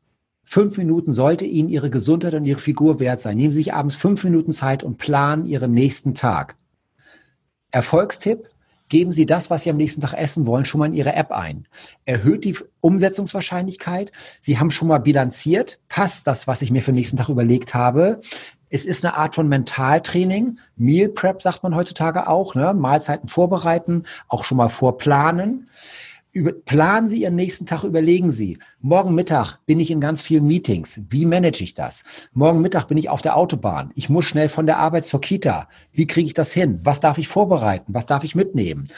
Fünf 0.44 0.76
Minuten 0.78 1.12
sollte 1.12 1.44
Ihnen 1.44 1.68
Ihre 1.68 1.90
Gesundheit 1.90 2.34
und 2.34 2.44
Ihre 2.44 2.60
Figur 2.60 3.00
wert 3.00 3.20
sein. 3.20 3.36
Nehmen 3.36 3.52
Sie 3.52 3.58
sich 3.58 3.72
abends 3.72 3.94
fünf 3.94 4.24
Minuten 4.24 4.52
Zeit 4.52 4.82
und 4.84 4.98
planen 4.98 5.46
Ihren 5.46 5.72
nächsten 5.72 6.12
Tag. 6.14 6.56
Erfolgstipp, 7.70 8.48
geben 8.90 9.12
Sie 9.12 9.24
das, 9.24 9.48
was 9.48 9.62
Sie 9.64 9.70
am 9.70 9.78
nächsten 9.78 10.02
Tag 10.02 10.12
essen 10.12 10.46
wollen, 10.46 10.66
schon 10.66 10.80
mal 10.80 10.86
in 10.86 10.92
Ihre 10.92 11.14
App 11.14 11.32
ein. 11.32 11.66
Erhöht 12.04 12.44
die 12.44 12.58
Umsetzungswahrscheinlichkeit. 12.82 14.12
Sie 14.42 14.58
haben 14.58 14.70
schon 14.70 14.88
mal 14.88 14.98
bilanziert, 14.98 15.80
passt 15.88 16.26
das, 16.26 16.46
was 16.46 16.60
ich 16.60 16.70
mir 16.70 16.82
für 16.82 16.90
den 16.90 16.96
nächsten 16.96 17.16
Tag 17.16 17.30
überlegt 17.30 17.74
habe. 17.74 18.20
Es 18.68 18.84
ist 18.84 19.04
eine 19.04 19.16
Art 19.16 19.34
von 19.34 19.48
Mentaltraining. 19.48 20.58
Meal 20.76 21.08
Prep 21.08 21.40
sagt 21.42 21.62
man 21.62 21.74
heutzutage 21.74 22.28
auch, 22.28 22.54
ne? 22.54 22.74
Mahlzeiten 22.74 23.28
vorbereiten, 23.28 24.04
auch 24.28 24.44
schon 24.44 24.58
mal 24.58 24.68
vorplanen. 24.68 25.68
Über, 26.32 26.52
planen 26.52 27.08
Sie 27.08 27.22
Ihren 27.22 27.34
nächsten 27.34 27.66
Tag, 27.66 27.82
überlegen 27.82 28.30
Sie. 28.30 28.58
Morgen 28.80 29.16
Mittag 29.16 29.58
bin 29.66 29.80
ich 29.80 29.90
in 29.90 30.00
ganz 30.00 30.22
vielen 30.22 30.46
Meetings. 30.46 31.00
Wie 31.10 31.26
manage 31.26 31.64
ich 31.64 31.74
das? 31.74 32.04
Morgen 32.32 32.60
Mittag 32.60 32.86
bin 32.86 32.98
ich 32.98 33.08
auf 33.08 33.20
der 33.20 33.36
Autobahn. 33.36 33.90
Ich 33.96 34.08
muss 34.08 34.26
schnell 34.26 34.48
von 34.48 34.66
der 34.66 34.78
Arbeit 34.78 35.06
zur 35.06 35.20
Kita. 35.20 35.68
Wie 35.92 36.06
kriege 36.06 36.28
ich 36.28 36.34
das 36.34 36.52
hin? 36.52 36.78
Was 36.84 37.00
darf 37.00 37.18
ich 37.18 37.26
vorbereiten? 37.26 37.94
Was 37.94 38.06
darf 38.06 38.22
ich 38.22 38.36
mitnehmen? 38.36 38.88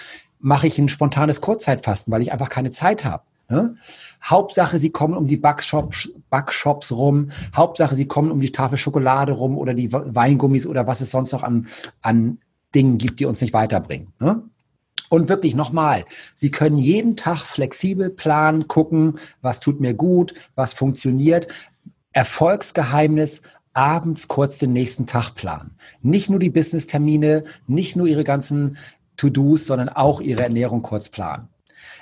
Mache 0.41 0.67
ich 0.67 0.79
ein 0.79 0.91
spontanes 0.91 1.41
Kurzzeitfasten, 1.41 2.13
weil 2.13 2.21
ich 2.21 2.33
einfach 2.33 2.51
keine 2.51 2.71
Zeit 2.71 3.07
habe? 3.07 3.23
Ne? 3.49 3.77
Hauptsache, 4.23 4.79
Sie 4.79 4.91
kommen 4.91 5.17
um 5.17 5.27
die 5.27 5.39
Backshops, 5.39 6.11
Backshops 6.29 6.93
rum. 6.93 7.31
Hauptsache, 7.57 7.95
Sie 7.95 8.07
kommen 8.07 8.31
um 8.31 8.41
die 8.41 8.53
Tafel 8.53 8.77
Schokolade 8.77 9.33
rum 9.33 9.57
oder 9.57 9.73
die 9.73 9.91
Weingummis 9.91 10.67
oder 10.67 10.87
was 10.87 11.01
es 11.01 11.11
sonst 11.11 11.33
noch 11.33 11.45
an, 11.45 11.67
an 12.03 12.39
Dingen 12.75 12.99
gibt, 12.99 13.21
die 13.21 13.25
uns 13.25 13.41
nicht 13.41 13.55
weiterbringen. 13.55 14.13
Ne? 14.21 14.43
Und 15.13 15.29
wirklich 15.29 15.55
nochmal, 15.55 16.07
Sie 16.35 16.51
können 16.51 16.79
jeden 16.79 17.17
Tag 17.17 17.43
flexibel 17.43 18.09
planen, 18.09 18.67
gucken, 18.67 19.19
was 19.43 19.61
tut 19.61 19.79
mir 19.79 19.93
gut, 19.93 20.33
was 20.55 20.73
funktioniert. 20.73 21.49
Erfolgsgeheimnis, 22.15 23.43
abends 23.75 24.27
kurz 24.27 24.57
den 24.57 24.73
nächsten 24.73 25.05
Tag 25.05 25.35
planen. 25.35 25.73
Nicht 26.01 26.31
nur 26.31 26.39
die 26.39 26.49
Business-Termine, 26.49 27.45
nicht 27.67 27.95
nur 27.95 28.07
Ihre 28.07 28.25
ganzen 28.25 28.79
To-Dos, 29.19 29.67
sondern 29.67 29.91
auch 29.91 30.23
Ihre 30.23 30.45
Ernährung 30.45 30.81
kurz 30.81 31.11
planen. 31.11 31.49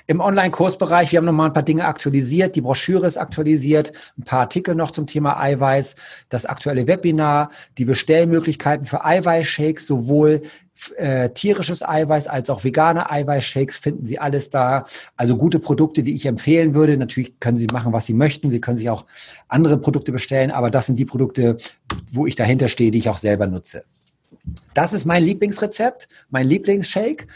Im 0.07 0.19
Online-Kursbereich, 0.19 1.11
wir 1.11 1.17
haben 1.17 1.25
nochmal 1.25 1.49
ein 1.49 1.53
paar 1.53 1.63
Dinge 1.63 1.85
aktualisiert. 1.85 2.55
Die 2.55 2.61
Broschüre 2.61 3.07
ist 3.07 3.17
aktualisiert, 3.17 3.93
ein 4.17 4.23
paar 4.23 4.41
Artikel 4.41 4.73
noch 4.73 4.91
zum 4.91 5.05
Thema 5.05 5.39
Eiweiß, 5.39 5.95
das 6.29 6.45
aktuelle 6.45 6.87
Webinar, 6.87 7.51
die 7.77 7.85
Bestellmöglichkeiten 7.85 8.85
für 8.85 9.05
Eiweißshakes, 9.05 9.85
sowohl 9.85 10.41
äh, 10.95 11.29
tierisches 11.29 11.87
Eiweiß 11.87 12.27
als 12.27 12.49
auch 12.49 12.63
vegane 12.63 13.09
Eiweißshakes 13.09 13.77
finden 13.77 14.05
Sie 14.05 14.19
alles 14.19 14.49
da. 14.49 14.85
Also 15.15 15.37
gute 15.37 15.59
Produkte, 15.59 16.03
die 16.03 16.15
ich 16.15 16.25
empfehlen 16.25 16.73
würde. 16.73 16.97
Natürlich 16.97 17.39
können 17.39 17.57
Sie 17.57 17.67
machen, 17.71 17.93
was 17.93 18.05
Sie 18.05 18.13
möchten. 18.13 18.49
Sie 18.49 18.61
können 18.61 18.77
sich 18.77 18.89
auch 18.89 19.05
andere 19.47 19.77
Produkte 19.77 20.11
bestellen, 20.11 20.51
aber 20.51 20.71
das 20.71 20.87
sind 20.87 20.97
die 20.97 21.05
Produkte, 21.05 21.57
wo 22.11 22.25
ich 22.25 22.35
dahinter 22.35 22.67
stehe, 22.67 22.91
die 22.91 22.99
ich 22.99 23.09
auch 23.09 23.17
selber 23.17 23.47
nutze. 23.47 23.83
Das 24.73 24.93
ist 24.93 25.05
mein 25.05 25.23
Lieblingsrezept, 25.23 26.07
mein 26.29 26.47
Lieblingsshake. 26.47 27.27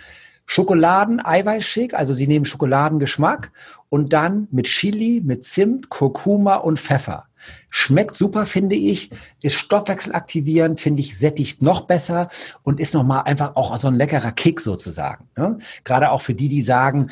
Schokoladen-Eiweißshake, 0.48 1.96
also 1.96 2.14
Sie 2.14 2.28
nehmen 2.28 2.46
Schokoladengeschmack 2.46 3.52
und 3.90 4.14
dann 4.14 4.48
mit 4.52 4.68
Chili, 4.68 5.22
mit 5.24 5.44
Zimt, 5.44 5.90
Kurkuma 5.90 6.58
und 6.58 6.80
Pfeffer. 6.80 7.26
Schmeckt 7.70 8.16
super, 8.16 8.46
finde 8.46 8.76
ich, 8.76 9.10
ist 9.42 9.56
stoffwechselaktivierend, 9.56 10.80
finde 10.80 11.02
ich, 11.02 11.18
sättigt 11.18 11.62
noch 11.62 11.82
besser 11.82 12.30
und 12.64 12.80
ist 12.80 12.94
nochmal 12.94 13.24
einfach 13.24 13.56
auch 13.56 13.80
so 13.80 13.88
ein 13.88 13.96
leckerer 13.96 14.32
Kick 14.32 14.62
sozusagen. 14.62 15.30
Ne? 15.38 15.58
Gerade 15.84 16.12
auch 16.12 16.22
für 16.22 16.34
die, 16.34 16.50
die 16.50 16.62
sagen, 16.62 17.10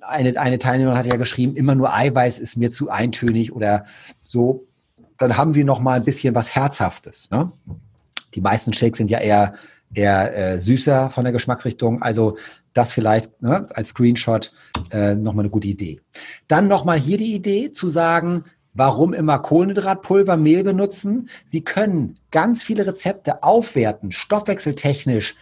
eine, 0.00 0.38
eine 0.38 0.58
Teilnehmerin 0.58 0.98
hat 0.98 1.06
ja 1.06 1.18
geschrieben, 1.18 1.56
immer 1.56 1.74
nur 1.74 1.92
Eiweiß 1.92 2.38
ist 2.38 2.56
mir 2.56 2.70
zu 2.70 2.90
eintönig 2.90 3.52
oder 3.52 3.84
so, 4.24 4.66
dann 5.18 5.36
haben 5.36 5.54
sie 5.54 5.64
nochmal 5.64 5.98
ein 5.98 6.04
bisschen 6.04 6.34
was 6.34 6.54
Herzhaftes. 6.54 7.30
Ne? 7.30 7.52
Die 8.34 8.40
meisten 8.40 8.72
Shakes 8.72 8.98
sind 8.98 9.10
ja 9.10 9.18
eher, 9.18 9.54
eher 9.94 10.36
äh, 10.36 10.60
süßer 10.60 11.10
von 11.10 11.24
der 11.24 11.32
Geschmacksrichtung. 11.32 12.02
Also 12.02 12.36
das 12.76 12.92
vielleicht 12.92 13.42
ne, 13.42 13.66
als 13.74 13.90
Screenshot 13.90 14.52
äh, 14.90 15.14
nochmal 15.14 15.44
eine 15.44 15.50
gute 15.50 15.68
Idee. 15.68 16.00
Dann 16.48 16.68
nochmal 16.68 16.98
hier 16.98 17.18
die 17.18 17.34
Idee 17.34 17.72
zu 17.72 17.88
sagen, 17.88 18.44
Warum 18.76 19.14
immer 19.14 19.38
Kohlenhydratpulver, 19.38 20.36
Mehl 20.36 20.62
benutzen? 20.62 21.30
Sie 21.46 21.64
können 21.64 22.18
ganz 22.30 22.62
viele 22.62 22.86
Rezepte 22.86 23.42
aufwerten, 23.42 24.12
stoffwechseltechnisch 24.12 25.34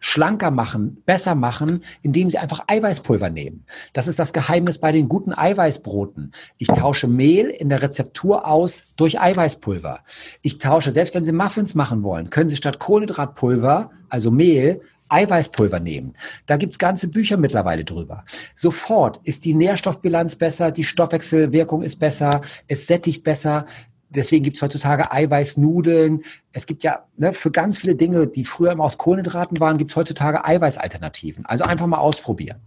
schlanker 0.00 0.50
machen, 0.50 1.02
besser 1.04 1.34
machen, 1.34 1.84
indem 2.00 2.30
sie 2.30 2.38
einfach 2.38 2.64
Eiweißpulver 2.66 3.28
nehmen. 3.30 3.66
Das 3.92 4.08
ist 4.08 4.18
das 4.18 4.32
Geheimnis 4.32 4.78
bei 4.78 4.90
den 4.90 5.08
guten 5.08 5.32
Eiweißbroten. 5.32 6.32
Ich 6.56 6.66
tausche 6.66 7.06
Mehl 7.06 7.50
in 7.50 7.68
der 7.68 7.82
Rezeptur 7.82 8.46
aus 8.46 8.84
durch 8.96 9.20
Eiweißpulver. 9.20 10.00
Ich 10.40 10.58
tausche, 10.58 10.90
selbst 10.90 11.14
wenn 11.14 11.26
Sie 11.26 11.32
Muffins 11.32 11.74
machen 11.74 12.02
wollen, 12.02 12.30
können 12.30 12.48
Sie 12.48 12.56
statt 12.56 12.80
Kohlenhydratpulver, 12.80 13.90
also 14.08 14.30
Mehl, 14.30 14.80
Eiweißpulver 15.12 15.80
nehmen. 15.80 16.14
Da 16.46 16.56
gibt's 16.56 16.78
ganze 16.78 17.08
Bücher 17.08 17.36
mittlerweile 17.36 17.84
drüber. 17.84 18.24
Sofort 18.54 19.20
ist 19.24 19.44
die 19.44 19.54
Nährstoffbilanz 19.54 20.36
besser, 20.36 20.70
die 20.70 20.84
Stoffwechselwirkung 20.84 21.82
ist 21.82 21.98
besser, 21.98 22.40
es 22.68 22.86
sättigt 22.86 23.22
besser. 23.24 23.66
Deswegen 24.08 24.44
gibt's 24.44 24.60
heutzutage 24.60 25.10
Eiweißnudeln. 25.10 26.22
Es 26.52 26.66
gibt 26.66 26.82
ja 26.82 27.06
ne, 27.16 27.32
für 27.32 27.50
ganz 27.50 27.78
viele 27.78 27.94
Dinge, 27.94 28.26
die 28.26 28.44
früher 28.44 28.72
immer 28.72 28.84
aus 28.84 28.98
Kohlenhydraten 28.98 29.60
waren, 29.60 29.78
gibt's 29.78 29.96
heutzutage 29.96 30.44
Eiweißalternativen. 30.44 31.46
Also 31.46 31.64
einfach 31.64 31.86
mal 31.86 31.98
ausprobieren. 31.98 32.60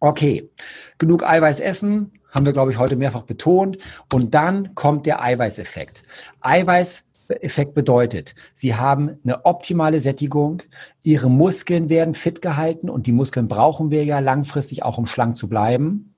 Okay, 0.00 0.50
genug 0.98 1.22
Eiweiß 1.22 1.60
essen, 1.60 2.12
haben 2.30 2.44
wir, 2.44 2.52
glaube 2.52 2.70
ich, 2.72 2.78
heute 2.78 2.96
mehrfach 2.96 3.22
betont. 3.22 3.78
Und 4.12 4.34
dann 4.34 4.74
kommt 4.74 5.06
der 5.06 5.22
Eiweißeffekt. 5.22 6.02
Eiweiß 6.40 7.04
Effekt 7.28 7.74
bedeutet, 7.74 8.34
sie 8.52 8.74
haben 8.74 9.18
eine 9.24 9.44
optimale 9.44 10.00
Sättigung, 10.00 10.62
ihre 11.02 11.30
Muskeln 11.30 11.88
werden 11.88 12.14
fit 12.14 12.42
gehalten 12.42 12.90
und 12.90 13.06
die 13.06 13.12
Muskeln 13.12 13.48
brauchen 13.48 13.90
wir 13.90 14.04
ja 14.04 14.18
langfristig 14.20 14.82
auch, 14.82 14.98
um 14.98 15.06
schlank 15.06 15.36
zu 15.36 15.48
bleiben. 15.48 16.14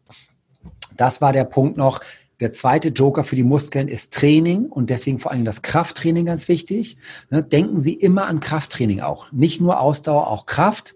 Das 0.97 1.21
war 1.21 1.33
der 1.33 1.45
Punkt 1.45 1.77
noch. 1.77 2.01
Der 2.41 2.53
zweite 2.53 2.89
Joker 2.89 3.25
für 3.25 3.37
die 3.37 3.45
Muskeln 3.45 3.89
ist 3.89 4.13
Training 4.13 4.67
und 4.67 4.91
deswegen 4.91 5.19
vor 5.19 5.33
allem 5.33 5.47
das 5.47 5.63
Krafttraining 5.63 6.27
ganz 6.27 6.49
wichtig. 6.49 6.99
Ne, 7.31 7.43
denken 7.43 7.81
Sie 7.81 7.95
immer 7.95 8.27
an 8.27 8.41
Krafttraining 8.41 9.01
auch. 9.01 9.33
Nicht 9.33 9.61
nur 9.61 9.81
Ausdauer, 9.81 10.29
auch 10.29 10.45
Kraft. 10.45 10.95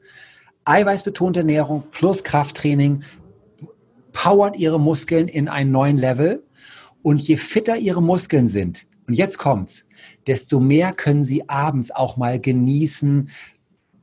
Eiweißbetonte 0.66 1.40
Ernährung 1.40 1.84
plus 1.90 2.24
Krafttraining 2.24 3.04
powert 4.12 4.56
Ihre 4.56 4.78
Muskeln 4.78 5.28
in 5.28 5.48
einen 5.48 5.70
neuen 5.70 5.96
Level. 5.96 6.42
Und 7.02 7.26
je 7.26 7.36
fitter 7.36 7.78
Ihre 7.78 8.02
Muskeln 8.02 8.46
sind, 8.46 8.86
und 9.06 9.14
jetzt 9.14 9.38
kommt's, 9.38 9.86
desto 10.26 10.60
mehr 10.60 10.92
können 10.92 11.24
Sie 11.24 11.48
abends 11.48 11.90
auch 11.90 12.16
mal 12.16 12.40
genießen, 12.40 13.30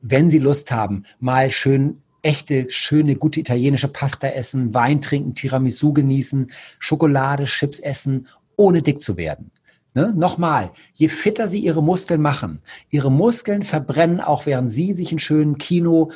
wenn 0.01 0.29
Sie 0.29 0.39
Lust 0.39 0.71
haben, 0.71 1.03
mal 1.19 1.51
schön 1.51 2.01
echte, 2.21 2.69
schöne, 2.69 3.15
gute 3.15 3.39
italienische 3.39 3.87
Pasta 3.87 4.27
essen, 4.27 4.73
Wein 4.73 5.01
trinken, 5.01 5.33
Tiramisu 5.33 5.93
genießen, 5.93 6.51
Schokolade, 6.79 7.45
Chips 7.45 7.79
essen, 7.79 8.27
ohne 8.55 8.81
dick 8.81 9.01
zu 9.01 9.17
werden. 9.17 9.51
Ne? 9.93 10.13
Nochmal, 10.15 10.71
je 10.93 11.07
fitter 11.07 11.47
Sie 11.47 11.59
Ihre 11.59 11.81
Muskeln 11.81 12.21
machen, 12.21 12.61
Ihre 12.89 13.11
Muskeln 13.11 13.63
verbrennen 13.63 14.19
auch, 14.19 14.45
während 14.45 14.69
Sie 14.69 14.93
sich 14.93 15.11
einen 15.11 15.19
schönen 15.19 15.57
Kino, 15.57 16.11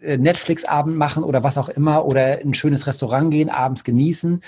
Netflix-Abend 0.00 0.96
machen 0.96 1.24
oder 1.24 1.42
was 1.42 1.58
auch 1.58 1.68
immer 1.68 2.04
oder 2.04 2.40
in 2.40 2.50
ein 2.50 2.54
schönes 2.54 2.86
Restaurant 2.86 3.30
gehen, 3.30 3.50
abends 3.50 3.84
genießen, 3.84 4.40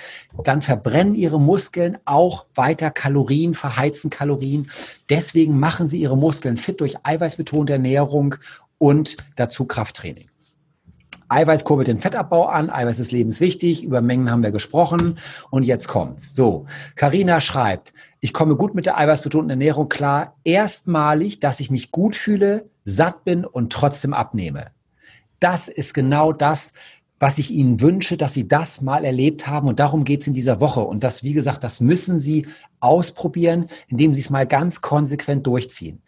dann 0.45 0.63
verbrennen 0.63 1.15
ihre 1.15 1.41
Muskeln 1.41 1.99
auch 2.05 2.47
weiter 2.55 2.91
Kalorien, 2.91 3.55
verheizen 3.55 4.11
Kalorien. 4.11 4.71
Deswegen 5.09 5.59
machen 5.59 5.89
sie 5.89 6.01
ihre 6.01 6.17
Muskeln 6.17 6.57
fit 6.57 6.81
durch 6.81 6.97
eiweißbetonte 7.03 7.75
Ernährung 7.75 8.37
und 8.79 9.17
dazu 9.37 9.65
Krafttraining. 9.65 10.27
Eiweiß 11.29 11.65
kurbelt 11.65 11.87
den 11.87 12.01
Fettabbau 12.01 12.47
an, 12.47 12.71
Eiweiß 12.71 12.99
ist 12.99 13.13
lebenswichtig, 13.13 13.85
über 13.85 14.01
Mengen 14.01 14.33
haben 14.33 14.43
wir 14.43 14.51
gesprochen 14.51 15.19
und 15.51 15.63
jetzt 15.63 15.87
kommt's. 15.87 16.35
So, 16.35 16.67
Karina 16.97 17.41
schreibt, 17.41 17.93
ich 18.19 18.33
komme 18.33 18.57
gut 18.57 18.75
mit 18.75 18.85
der 18.87 18.99
eiweißbetonten 18.99 19.51
Ernährung 19.51 19.89
klar, 19.89 20.35
erstmalig, 20.43 21.39
dass 21.39 21.61
ich 21.61 21.71
mich 21.71 21.93
gut 21.93 22.17
fühle, 22.17 22.69
satt 22.85 23.25
bin 23.25 23.45
und 23.45 23.73
trotzdem 23.73 24.13
abnehme 24.13 24.73
das 25.41 25.69
ist 25.69 25.95
genau 25.95 26.33
das, 26.33 26.73
was 27.21 27.37
ich 27.37 27.51
Ihnen 27.51 27.83
wünsche, 27.83 28.17
dass 28.17 28.33
Sie 28.33 28.49
das 28.49 28.81
mal 28.81 29.05
erlebt 29.05 29.47
haben. 29.47 29.69
Und 29.69 29.79
darum 29.79 30.05
geht 30.05 30.23
es 30.23 30.27
in 30.27 30.33
dieser 30.33 30.59
Woche. 30.59 30.81
Und 30.81 31.05
das, 31.05 31.23
wie 31.23 31.35
gesagt, 31.35 31.63
das 31.63 31.79
müssen 31.79 32.19
Sie 32.19 32.47
ausprobieren, 32.81 33.67
indem 33.89 34.15
Sie 34.15 34.23
es 34.23 34.31
mal 34.31 34.47
ganz 34.47 34.81
konsequent 34.81 35.47
durchziehen. 35.47 36.01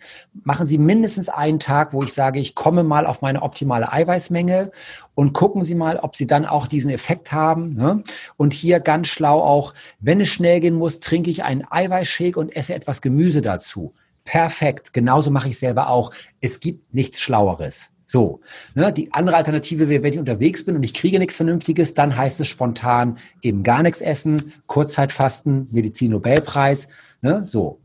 Machen 0.43 0.67
Sie 0.67 0.79
mindestens 0.79 1.29
einen 1.29 1.61
Tag, 1.61 1.93
wo 1.93 2.03
ich 2.03 2.15
sage, 2.15 2.41
ich 2.41 2.55
komme 2.55 2.83
mal 2.83 3.07
auf 3.07 3.21
meine 3.21 3.43
optimale 3.43 3.93
Eiweißmenge 3.93 4.71
und 5.15 5.35
gucken 5.35 5.65
Sie 5.65 5.75
mal, 5.75 5.99
ob 5.99 6.17
Sie 6.17 6.27
dann 6.27 6.47
auch 6.47 6.67
diesen 6.67 6.91
Effekt 6.91 7.31
haben. 7.31 7.75
Ne? 7.75 8.03
Und 8.39 8.55
hier 8.55 8.81
ganz 8.81 9.09
schlau 9.09 9.41
auch, 9.41 9.75
wenn 10.01 10.23
es 10.23 10.31
schnell 10.31 10.61
gehen 10.61 10.77
muss, 10.77 11.01
trinke 11.01 11.31
ich 11.31 11.45
einen 11.45 11.65
Eiweißshake 11.71 12.39
und 12.39 12.57
esse 12.57 12.75
etwas 12.75 13.03
Gemüse 13.03 13.43
dazu. 13.43 13.93
Perfekt. 14.25 14.95
Genauso 14.95 15.31
mache 15.31 15.51
ich 15.51 15.59
selber 15.59 15.89
auch. 15.89 16.11
Es 16.41 16.61
gibt 16.61 16.95
nichts 16.95 17.21
Schlaueres. 17.21 17.92
So, 18.13 18.43
ne, 18.75 18.93
die 18.93 19.11
andere 19.15 19.37
Alternative 19.37 19.89
wäre, 19.89 20.03
wenn 20.03 20.13
ich 20.13 20.19
unterwegs 20.19 20.67
bin 20.67 20.77
und 20.77 20.83
ich 20.83 20.93
kriege 20.93 21.19
nichts 21.19 21.35
Vernünftiges, 21.35 21.95
dann 21.95 22.15
heißt 22.15 22.41
es 22.41 22.47
spontan 22.47 23.17
eben 23.41 23.63
gar 23.63 23.83
nichts 23.83 24.03
essen, 24.03 24.53
Kurzzeitfasten, 24.67 25.69
Medizin-Nobelpreis, 25.73 26.89
ne, 27.23 27.43
so. 27.43 27.81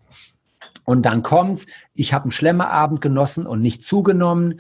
Und 0.84 1.06
dann 1.06 1.24
kommt's, 1.24 1.66
ich 1.94 2.12
habe 2.12 2.24
einen 2.24 2.32
Schlemmerabend 2.32 3.00
genossen 3.00 3.48
und 3.48 3.62
nicht 3.62 3.84
zugenommen. 3.84 4.60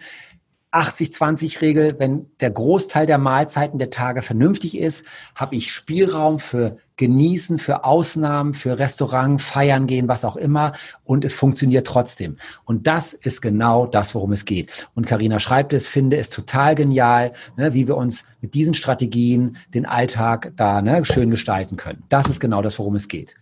80-20-Regel, 0.71 1.99
wenn 1.99 2.27
der 2.39 2.51
Großteil 2.51 3.05
der 3.05 3.17
Mahlzeiten 3.17 3.77
der 3.77 3.89
Tage 3.89 4.21
vernünftig 4.21 4.77
ist, 4.77 5.05
habe 5.35 5.57
ich 5.57 5.69
Spielraum 5.69 6.39
für 6.39 6.77
Genießen, 6.97 7.59
für 7.59 7.85
Ausnahmen, 7.85 8.53
für 8.53 8.77
Restaurant, 8.79 9.41
Feiern 9.41 9.87
gehen, 9.87 10.07
was 10.07 10.25
auch 10.25 10.35
immer. 10.35 10.73
Und 11.03 11.23
es 11.23 11.33
funktioniert 11.33 11.87
trotzdem. 11.87 12.37
Und 12.65 12.87
das 12.87 13.13
ist 13.13 13.41
genau 13.41 13.87
das, 13.87 14.13
worum 14.15 14.33
es 14.33 14.45
geht. 14.45 14.89
Und 14.95 15.05
Karina 15.07 15.39
schreibt 15.39 15.73
es, 15.73 15.87
finde 15.87 16.17
es 16.17 16.29
total 16.29 16.75
genial, 16.75 17.33
ne, 17.55 17.73
wie 17.73 17.87
wir 17.87 17.95
uns 17.95 18.25
mit 18.41 18.53
diesen 18.53 18.73
Strategien 18.73 19.57
den 19.73 19.85
Alltag 19.85 20.53
da 20.55 20.81
ne, 20.81 21.05
schön 21.05 21.29
gestalten 21.29 21.77
können. 21.77 22.03
Das 22.09 22.27
ist 22.27 22.39
genau 22.39 22.61
das, 22.61 22.77
worum 22.79 22.95
es 22.95 23.07
geht. 23.07 23.35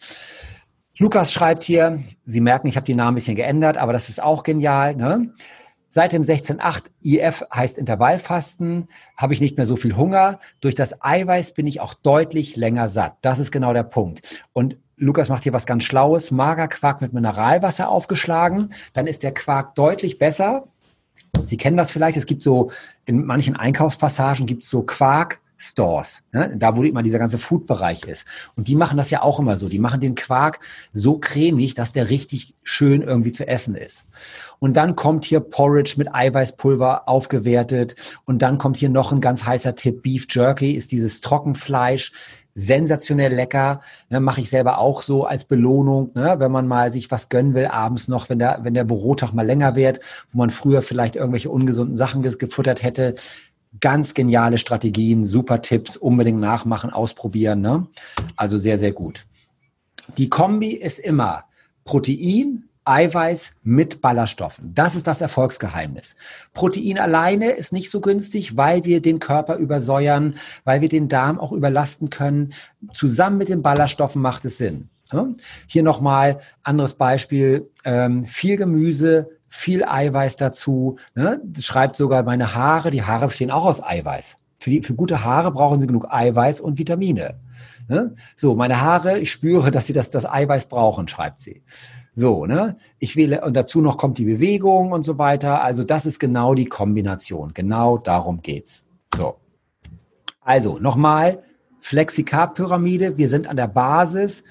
Lukas 0.97 1.33
schreibt 1.33 1.65
hier, 1.65 2.03
Sie 2.25 2.39
merken, 2.39 2.67
ich 2.67 2.77
habe 2.77 2.85
die 2.85 2.95
Namen 2.95 3.13
ein 3.13 3.15
bisschen 3.15 3.35
geändert, 3.35 3.77
aber 3.77 3.91
das 3.91 4.07
ist 4.07 4.23
auch 4.23 4.43
genial. 4.43 4.95
Ne? 4.95 5.33
Seit 5.95 6.11
dem 6.11 6.23
16.8 6.23 6.87
IF 7.03 7.45
heißt 7.55 7.77
Intervallfasten, 7.77 8.89
habe 9.15 9.33
ich 9.33 9.39
nicht 9.39 9.55
mehr 9.55 9.65
so 9.65 9.77
viel 9.77 9.95
Hunger. 9.95 10.41
Durch 10.59 10.75
das 10.75 11.01
Eiweiß 11.01 11.53
bin 11.53 11.67
ich 11.67 11.79
auch 11.79 11.93
deutlich 11.93 12.57
länger 12.57 12.89
satt. 12.89 13.15
Das 13.21 13.39
ist 13.39 13.49
genau 13.49 13.71
der 13.71 13.83
Punkt. 13.83 14.43
Und 14.51 14.75
Lukas 14.97 15.29
macht 15.29 15.43
hier 15.43 15.53
was 15.53 15.65
ganz 15.65 15.85
Schlaues. 15.85 16.31
Magerquark 16.31 16.99
mit 16.99 17.13
Mineralwasser 17.13 17.87
aufgeschlagen. 17.87 18.73
Dann 18.91 19.07
ist 19.07 19.23
der 19.23 19.33
Quark 19.33 19.75
deutlich 19.75 20.19
besser. 20.19 20.65
Sie 21.45 21.55
kennen 21.55 21.77
das 21.77 21.91
vielleicht. 21.91 22.17
Es 22.17 22.25
gibt 22.25 22.43
so, 22.43 22.71
in 23.05 23.23
manchen 23.23 23.55
Einkaufspassagen 23.55 24.47
gibt 24.47 24.63
es 24.63 24.69
so 24.69 24.81
Quark, 24.81 25.39
Stores, 25.57 26.23
ne? 26.31 26.53
da 26.55 26.75
wo 26.75 26.83
immer 26.83 27.03
dieser 27.03 27.19
ganze 27.19 27.37
Food-Bereich 27.37 28.05
ist. 28.05 28.27
Und 28.55 28.67
die 28.67 28.75
machen 28.75 28.97
das 28.97 29.09
ja 29.09 29.21
auch 29.21 29.39
immer 29.39 29.57
so. 29.57 29.69
Die 29.69 29.79
machen 29.79 30.01
den 30.01 30.15
Quark 30.15 30.59
so 30.91 31.17
cremig, 31.17 31.75
dass 31.75 31.93
der 31.93 32.09
richtig 32.09 32.55
schön 32.63 33.01
irgendwie 33.01 33.31
zu 33.31 33.47
essen 33.47 33.75
ist. 33.75 34.07
Und 34.59 34.75
dann 34.75 34.95
kommt 34.95 35.25
hier 35.25 35.39
Porridge 35.39 35.95
mit 35.97 36.13
Eiweißpulver 36.13 37.07
aufgewertet. 37.07 37.95
Und 38.25 38.41
dann 38.41 38.57
kommt 38.57 38.77
hier 38.77 38.89
noch 38.89 39.11
ein 39.11 39.21
ganz 39.21 39.45
heißer 39.45 39.75
Tipp. 39.75 40.03
Beef 40.03 40.27
Jerky 40.29 40.73
ist 40.73 40.91
dieses 40.91 41.21
Trockenfleisch. 41.21 42.11
Sensationell 42.57 43.33
lecker, 43.33 43.81
ne, 44.09 44.21
mache 44.21 44.39
ich 44.39 44.49
selber 44.49 44.77
auch 44.77 45.01
so 45.01 45.25
als 45.25 45.43
Belohnung, 45.43 46.11
ne, 46.13 46.35
wenn 46.37 46.53
man 46.53 46.69
mal 46.69 46.93
sich 46.93 47.11
was 47.11 47.27
gönnen 47.27 47.53
will, 47.53 47.65
abends 47.65 48.07
noch, 48.07 48.29
wenn 48.29 48.39
der, 48.39 48.59
wenn 48.61 48.73
der 48.73 48.85
Bürotag 48.85 49.33
mal 49.33 49.45
länger 49.45 49.75
wird, 49.75 49.99
wo 50.31 50.37
man 50.37 50.51
früher 50.51 50.81
vielleicht 50.81 51.17
irgendwelche 51.17 51.49
ungesunden 51.49 51.97
Sachen 51.97 52.21
gefuttert 52.21 52.81
hätte, 52.81 53.15
Ganz 53.79 54.13
geniale 54.13 54.57
Strategien, 54.57 55.25
super 55.25 55.61
Tipps, 55.61 55.97
unbedingt 55.97 56.39
nachmachen, 56.39 56.91
ausprobieren. 56.91 57.61
Ne? 57.61 57.87
Also 58.35 58.57
sehr, 58.57 58.77
sehr 58.77 58.91
gut. 58.91 59.25
Die 60.17 60.29
Kombi 60.29 60.71
ist 60.71 60.99
immer 60.99 61.45
Protein, 61.83 62.65
Eiweiß 62.85 63.53
mit 63.63 63.99
Ballaststoffen. 63.99 64.73
Das 64.75 64.95
ist 64.95 65.07
das 65.07 65.19
Erfolgsgeheimnis. 65.19 66.15
Protein 66.53 66.99
alleine 66.99 67.51
ist 67.51 67.73
nicht 67.73 67.89
so 67.89 67.99
günstig, 67.99 68.57
weil 68.57 68.85
wir 68.85 69.01
den 69.01 69.19
Körper 69.19 69.55
übersäuern, 69.55 70.35
weil 70.63 70.81
wir 70.81 70.89
den 70.89 71.09
Darm 71.09 71.39
auch 71.39 71.51
überlasten 71.51 72.11
können. 72.11 72.53
Zusammen 72.93 73.39
mit 73.39 73.49
den 73.49 73.63
Ballaststoffen 73.63 74.21
macht 74.21 74.45
es 74.45 74.59
Sinn. 74.59 74.89
Hier 75.67 75.83
nochmal 75.83 76.41
anderes 76.63 76.93
Beispiel. 76.93 77.69
Ähm, 77.83 78.25
viel 78.25 78.57
Gemüse, 78.57 79.29
viel 79.55 79.85
Eiweiß 79.85 80.35
dazu. 80.35 80.97
Ne? 81.15 81.41
Schreibt 81.59 81.95
sogar 81.95 82.23
meine 82.23 82.55
Haare, 82.55 82.91
die 82.91 83.03
Haare 83.03 83.27
bestehen 83.27 83.51
auch 83.51 83.65
aus 83.65 83.81
Eiweiß. 83.81 84.37
Für, 84.59 84.69
die, 84.69 84.81
für 84.81 84.95
gute 84.95 85.23
Haare 85.23 85.51
brauchen 85.51 85.79
sie 85.79 85.87
genug 85.87 86.07
Eiweiß 86.09 86.59
und 86.59 86.77
Vitamine. 86.77 87.39
Ne? 87.87 88.15
So, 88.35 88.55
meine 88.55 88.81
Haare, 88.81 89.19
ich 89.19 89.31
spüre, 89.31 89.71
dass 89.71 89.87
sie 89.87 89.93
das, 89.93 90.09
das 90.09 90.29
Eiweiß 90.29 90.67
brauchen, 90.67 91.07
schreibt 91.07 91.39
sie. 91.39 91.63
So, 92.13 92.45
ne? 92.45 92.77
Ich 92.99 93.15
wähle, 93.15 93.41
und 93.41 93.55
dazu 93.55 93.81
noch 93.81 93.97
kommt 93.97 94.17
die 94.17 94.25
Bewegung 94.25 94.91
und 94.91 95.05
so 95.05 95.17
weiter. 95.17 95.61
Also, 95.61 95.83
das 95.83 96.05
ist 96.05 96.19
genau 96.19 96.53
die 96.53 96.65
Kombination. 96.65 97.53
Genau 97.53 97.97
darum 97.97 98.41
geht's. 98.41 98.83
So. 99.15 99.35
Also, 100.41 100.79
nochmal, 100.79 101.43
Flexicarb-Pyramide. 101.79 103.17
Wir 103.17 103.29
sind 103.29 103.47
an 103.47 103.55
der 103.55 103.67
Basis. 103.67 104.43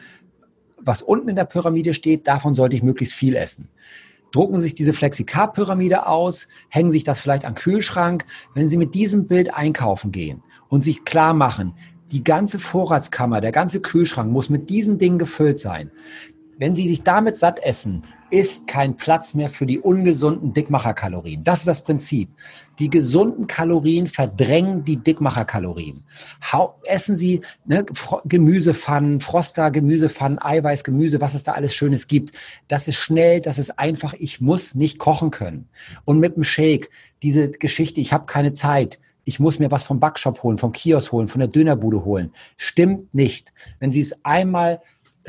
Was 0.78 1.02
unten 1.02 1.28
in 1.28 1.36
der 1.36 1.44
Pyramide 1.44 1.94
steht, 1.94 2.26
davon 2.26 2.54
sollte 2.54 2.76
ich 2.76 2.82
möglichst 2.82 3.14
viel 3.14 3.34
essen 3.36 3.68
drucken 4.34 4.58
sich 4.58 4.74
diese 4.74 4.92
Flexicarb-Pyramide 4.92 6.06
aus, 6.06 6.48
hängen 6.68 6.90
sich 6.90 7.04
das 7.04 7.20
vielleicht 7.20 7.44
an 7.44 7.54
Kühlschrank. 7.54 8.26
Wenn 8.54 8.68
Sie 8.68 8.76
mit 8.76 8.94
diesem 8.94 9.28
Bild 9.28 9.54
einkaufen 9.54 10.10
gehen 10.10 10.42
und 10.68 10.82
sich 10.82 11.04
klar 11.04 11.34
machen, 11.34 11.74
die 12.10 12.24
ganze 12.24 12.58
Vorratskammer, 12.58 13.40
der 13.40 13.52
ganze 13.52 13.80
Kühlschrank 13.80 14.32
muss 14.32 14.50
mit 14.50 14.70
diesen 14.70 14.98
Dingen 14.98 15.18
gefüllt 15.18 15.60
sein. 15.60 15.90
Wenn 16.58 16.74
Sie 16.74 16.88
sich 16.88 17.02
damit 17.02 17.36
satt 17.36 17.62
essen, 17.62 18.02
ist 18.34 18.66
kein 18.66 18.96
Platz 18.96 19.34
mehr 19.34 19.48
für 19.48 19.64
die 19.64 19.78
ungesunden 19.78 20.52
Dickmacherkalorien. 20.52 21.44
Das 21.44 21.60
ist 21.60 21.68
das 21.68 21.84
Prinzip. 21.84 22.30
Die 22.80 22.90
gesunden 22.90 23.46
Kalorien 23.46 24.08
verdrängen 24.08 24.84
die 24.84 24.96
Dickmacherkalorien. 24.96 26.02
Essen 26.82 27.16
Sie 27.16 27.42
ne, 27.64 27.86
Gemüsepfannen, 28.24 29.20
Froster, 29.20 29.70
Gemüsepfannen, 29.70 30.42
Eiweiß, 30.42 30.82
Gemüse, 30.82 31.20
was 31.20 31.34
es 31.34 31.44
da 31.44 31.52
alles 31.52 31.76
Schönes 31.76 32.08
gibt. 32.08 32.36
Das 32.66 32.88
ist 32.88 32.96
schnell, 32.96 33.40
das 33.40 33.60
ist 33.60 33.78
einfach. 33.78 34.14
Ich 34.18 34.40
muss 34.40 34.74
nicht 34.74 34.98
kochen 34.98 35.30
können. 35.30 35.68
Und 36.04 36.18
mit 36.18 36.34
dem 36.34 36.42
Shake, 36.42 36.90
diese 37.22 37.52
Geschichte, 37.52 38.00
ich 38.00 38.12
habe 38.12 38.26
keine 38.26 38.52
Zeit. 38.52 38.98
Ich 39.22 39.38
muss 39.38 39.60
mir 39.60 39.70
was 39.70 39.84
vom 39.84 40.00
Backshop 40.00 40.42
holen, 40.42 40.58
vom 40.58 40.72
Kiosk 40.72 41.12
holen, 41.12 41.28
von 41.28 41.38
der 41.38 41.48
Dönerbude 41.48 42.04
holen. 42.04 42.32
Stimmt 42.56 43.14
nicht. 43.14 43.52
Wenn 43.78 43.92
Sie 43.92 44.00
es 44.00 44.24
einmal 44.24 44.82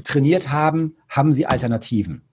trainiert 0.03 0.51
haben, 0.51 0.95
haben 1.07 1.33
Sie 1.33 1.45
Alternativen. 1.45 2.24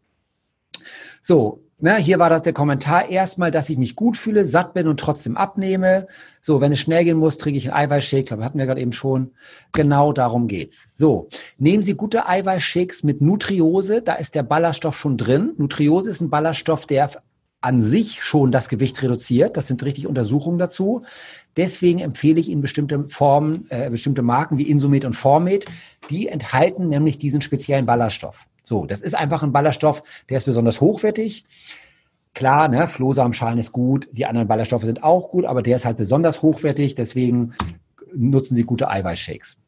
So, 1.23 1.63
ne, 1.79 1.97
hier 1.97 2.19
war 2.19 2.31
das 2.31 2.43
der 2.43 2.53
Kommentar. 2.53 3.09
Erstmal, 3.09 3.53
dass 3.53 3.71
ich 3.71 3.79
mich 3.79 3.95
gut 3.95 4.17
fühle, 4.17 4.45
satt 4.45 4.75
bin 4.75 4.89
und 4.89 4.99
trotzdem 4.99 5.37
abnehme. 5.37 6.09
So, 6.41 6.61
wenn 6.61 6.73
es 6.73 6.81
schnell 6.81 7.05
gehen 7.05 7.17
muss, 7.17 7.39
trinke 7.39 7.59
ich 7.59 7.71
einen 7.71 7.91
Eiweißshake. 7.91 8.25
glaube, 8.25 8.45
hatten 8.45 8.59
wir 8.59 8.67
gerade 8.67 8.81
eben 8.81 8.93
schon. 8.93 9.31
Genau 9.73 10.13
darum 10.13 10.49
geht's. 10.49 10.89
So, 10.95 11.29
nehmen 11.59 11.85
Sie 11.85 11.95
gute 11.95 12.29
Eiweißshakes 12.29 13.05
mit 13.05 13.21
Nutriose. 13.21 14.03
Da 14.03 14.15
ist 14.15 14.35
der 14.35 14.43
Ballaststoff 14.43 14.99
schon 14.99 15.17
drin. 15.17 15.53
Nutriose 15.59 16.11
ist 16.11 16.21
ein 16.21 16.31
Ballaststoff, 16.31 16.87
der 16.87 17.11
an 17.61 17.81
sich 17.81 18.21
schon 18.21 18.51
das 18.51 18.69
Gewicht 18.69 19.01
reduziert. 19.03 19.57
Das 19.57 19.69
sind 19.69 19.85
richtig 19.85 20.09
Untersuchungen 20.09 20.59
dazu. 20.59 21.05
Deswegen 21.57 22.01
empfehle 22.01 22.41
ich 22.41 22.49
Ihnen 22.49 22.63
bestimmte 22.63 23.07
Formen, 23.09 23.67
äh, 23.69 23.89
bestimmte 23.89 24.23
Marken 24.23 24.59
wie 24.59 24.69
Insumet 24.69 25.05
und 25.05 25.15
Formet. 25.15 25.67
Die 26.11 26.27
enthalten 26.27 26.89
nämlich 26.89 27.19
diesen 27.19 27.41
speziellen 27.41 27.87
Ballaststoff. 27.87 28.49
So, 28.63 28.87
das 28.87 29.01
ist 29.01 29.15
einfach 29.15 29.43
ein 29.43 29.53
Ballaststoff, 29.53 30.03
der 30.29 30.39
ist 30.39 30.45
besonders 30.45 30.81
hochwertig. 30.81 31.45
Klar, 32.35 32.69
ne, 32.69 32.89
Flohsamenschalen 32.89 33.59
ist 33.59 33.73
gut, 33.73 34.09
die 34.13 34.25
anderen 34.27 34.49
Ballaststoffe 34.49 34.85
sind 34.85 35.03
auch 35.03 35.31
gut, 35.31 35.45
aber 35.45 35.63
der 35.63 35.77
ist 35.77 35.85
halt 35.85 35.99
besonders 35.99 36.41
hochwertig, 36.43 36.95
deswegen 36.95 37.53
nutzen 38.15 38.57
Sie 38.57 38.65
gute 38.65 38.89
Eiweißshakes. 38.89 39.59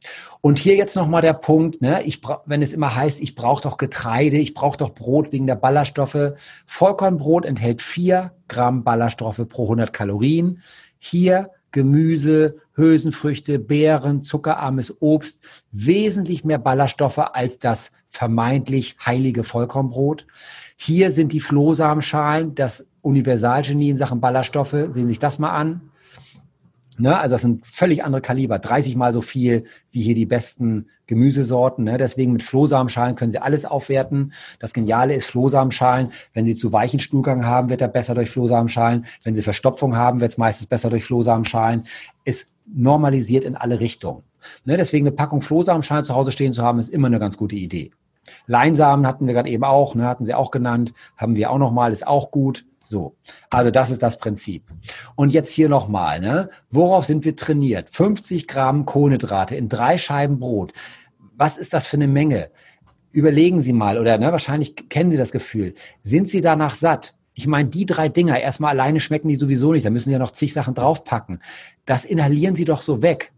Und 0.40 0.58
hier 0.58 0.76
jetzt 0.76 0.96
nochmal 0.96 1.22
der 1.22 1.32
Punkt, 1.32 1.80
ne, 1.80 2.02
ich 2.04 2.20
wenn 2.46 2.62
es 2.62 2.72
immer 2.72 2.94
heißt, 2.94 3.20
ich 3.20 3.34
brauche 3.34 3.62
doch 3.62 3.76
Getreide, 3.76 4.36
ich 4.36 4.54
brauche 4.54 4.78
doch 4.78 4.94
Brot 4.94 5.32
wegen 5.32 5.46
der 5.46 5.56
Ballaststoffe. 5.56 6.32
Vollkornbrot 6.66 7.44
enthält 7.44 7.82
vier 7.82 8.32
Gramm 8.48 8.84
Ballaststoffe 8.84 9.46
pro 9.48 9.64
100 9.64 9.92
Kalorien. 9.92 10.62
Hier 10.98 11.50
Gemüse, 11.74 12.58
Hülsenfrüchte, 12.76 13.58
Beeren, 13.58 14.22
zuckerarmes 14.22 15.02
Obst 15.02 15.44
wesentlich 15.72 16.44
mehr 16.44 16.58
Ballaststoffe 16.58 17.18
als 17.18 17.58
das 17.58 17.90
vermeintlich 18.10 18.96
heilige 19.04 19.42
Vollkornbrot. 19.42 20.24
Hier 20.76 21.10
sind 21.10 21.32
die 21.32 21.40
Flohsamenschalen, 21.40 22.54
das 22.54 22.90
Universalgenie 23.02 23.90
in 23.90 23.96
Sachen 23.96 24.20
Ballaststoffe. 24.20 24.70
Sehen 24.70 24.92
Sie 24.92 25.08
sich 25.08 25.18
das 25.18 25.40
mal 25.40 25.50
an. 25.50 25.90
Ne, 26.96 27.18
also 27.18 27.34
das 27.34 27.42
sind 27.42 27.66
völlig 27.66 28.04
andere 28.04 28.22
Kaliber, 28.22 28.58
30 28.60 28.94
mal 28.94 29.12
so 29.12 29.20
viel 29.20 29.64
wie 29.90 30.02
hier 30.02 30.14
die 30.14 30.26
besten 30.26 30.86
Gemüsesorten. 31.06 31.84
Ne? 31.84 31.98
Deswegen 31.98 32.32
mit 32.32 32.42
Flohsamenschalen 32.44 33.16
können 33.16 33.32
Sie 33.32 33.42
alles 33.42 33.64
aufwerten. 33.64 34.32
Das 34.60 34.72
Geniale 34.72 35.14
ist 35.14 35.26
Flohsamenschalen. 35.26 36.12
Wenn 36.32 36.46
Sie 36.46 36.54
zu 36.54 36.72
weichen 36.72 37.00
Stuhlgang 37.00 37.46
haben, 37.46 37.68
wird 37.68 37.80
er 37.80 37.88
besser 37.88 38.14
durch 38.14 38.30
Flohsamenschalen. 38.30 39.06
Wenn 39.24 39.34
Sie 39.34 39.42
Verstopfung 39.42 39.96
haben, 39.96 40.20
wird 40.20 40.30
es 40.32 40.38
meistens 40.38 40.68
besser 40.68 40.88
durch 40.88 41.04
Flohsamenschalen. 41.04 41.84
Es 42.24 42.52
normalisiert 42.66 43.44
in 43.44 43.56
alle 43.56 43.80
Richtungen. 43.80 44.22
Ne? 44.64 44.76
Deswegen 44.76 45.06
eine 45.06 45.16
Packung 45.16 45.42
Flohsamenschalen 45.42 46.04
zu 46.04 46.14
Hause 46.14 46.30
stehen 46.30 46.52
zu 46.52 46.62
haben, 46.62 46.78
ist 46.78 46.90
immer 46.90 47.08
eine 47.08 47.18
ganz 47.18 47.36
gute 47.36 47.56
Idee. 47.56 47.90
Leinsamen 48.46 49.06
hatten 49.06 49.26
wir 49.26 49.34
gerade 49.34 49.50
eben 49.50 49.64
auch, 49.64 49.94
ne? 49.94 50.06
hatten 50.06 50.24
Sie 50.24 50.34
auch 50.34 50.50
genannt, 50.50 50.94
haben 51.16 51.36
wir 51.36 51.50
auch 51.50 51.58
nochmal, 51.58 51.92
ist 51.92 52.06
auch 52.06 52.30
gut. 52.30 52.64
So, 52.84 53.16
also 53.50 53.70
das 53.70 53.90
ist 53.90 54.02
das 54.02 54.18
Prinzip. 54.18 54.64
Und 55.16 55.32
jetzt 55.32 55.50
hier 55.50 55.68
nochmal, 55.68 56.20
ne? 56.20 56.50
Worauf 56.70 57.06
sind 57.06 57.24
wir 57.24 57.34
trainiert? 57.34 57.88
50 57.90 58.46
Gramm 58.46 58.84
Kohlenhydrate 58.84 59.56
in 59.56 59.68
drei 59.68 59.98
Scheiben 59.98 60.38
Brot. 60.38 60.72
Was 61.36 61.56
ist 61.56 61.72
das 61.72 61.86
für 61.86 61.96
eine 61.96 62.06
Menge? 62.06 62.50
Überlegen 63.10 63.60
Sie 63.60 63.72
mal, 63.72 63.98
oder 63.98 64.18
ne, 64.18 64.30
wahrscheinlich 64.32 64.88
kennen 64.88 65.10
Sie 65.10 65.16
das 65.16 65.32
Gefühl. 65.32 65.74
Sind 66.02 66.28
Sie 66.28 66.40
danach 66.40 66.74
satt? 66.74 67.14
Ich 67.32 67.46
meine, 67.46 67.68
die 67.68 67.86
drei 67.86 68.08
Dinger, 68.08 68.38
erstmal 68.38 68.70
alleine 68.70 69.00
schmecken 69.00 69.28
die 69.28 69.36
sowieso 69.36 69.72
nicht, 69.72 69.86
da 69.86 69.90
müssen 69.90 70.08
Sie 70.10 70.12
ja 70.12 70.18
noch 70.18 70.32
zig 70.32 70.52
Sachen 70.52 70.74
draufpacken. 70.74 71.40
Das 71.84 72.04
inhalieren 72.04 72.54
Sie 72.54 72.64
doch 72.64 72.82
so 72.82 73.02
weg. 73.02 73.32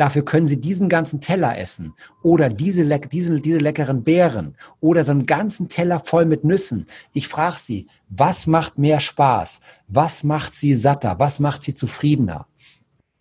Dafür 0.00 0.24
können 0.24 0.46
Sie 0.46 0.58
diesen 0.58 0.88
ganzen 0.88 1.20
Teller 1.20 1.58
essen 1.58 1.92
oder 2.22 2.48
diese, 2.48 2.86
diese, 3.00 3.38
diese 3.38 3.58
leckeren 3.58 4.02
Beeren 4.02 4.56
oder 4.80 5.04
so 5.04 5.10
einen 5.10 5.26
ganzen 5.26 5.68
Teller 5.68 6.00
voll 6.00 6.24
mit 6.24 6.42
Nüssen. 6.42 6.86
Ich 7.12 7.28
frage 7.28 7.58
Sie, 7.58 7.86
was 8.08 8.46
macht 8.46 8.78
mehr 8.78 9.00
Spaß? 9.00 9.60
Was 9.88 10.24
macht 10.24 10.54
Sie 10.54 10.74
satter? 10.74 11.18
Was 11.18 11.38
macht 11.38 11.64
Sie 11.64 11.74
zufriedener? 11.74 12.46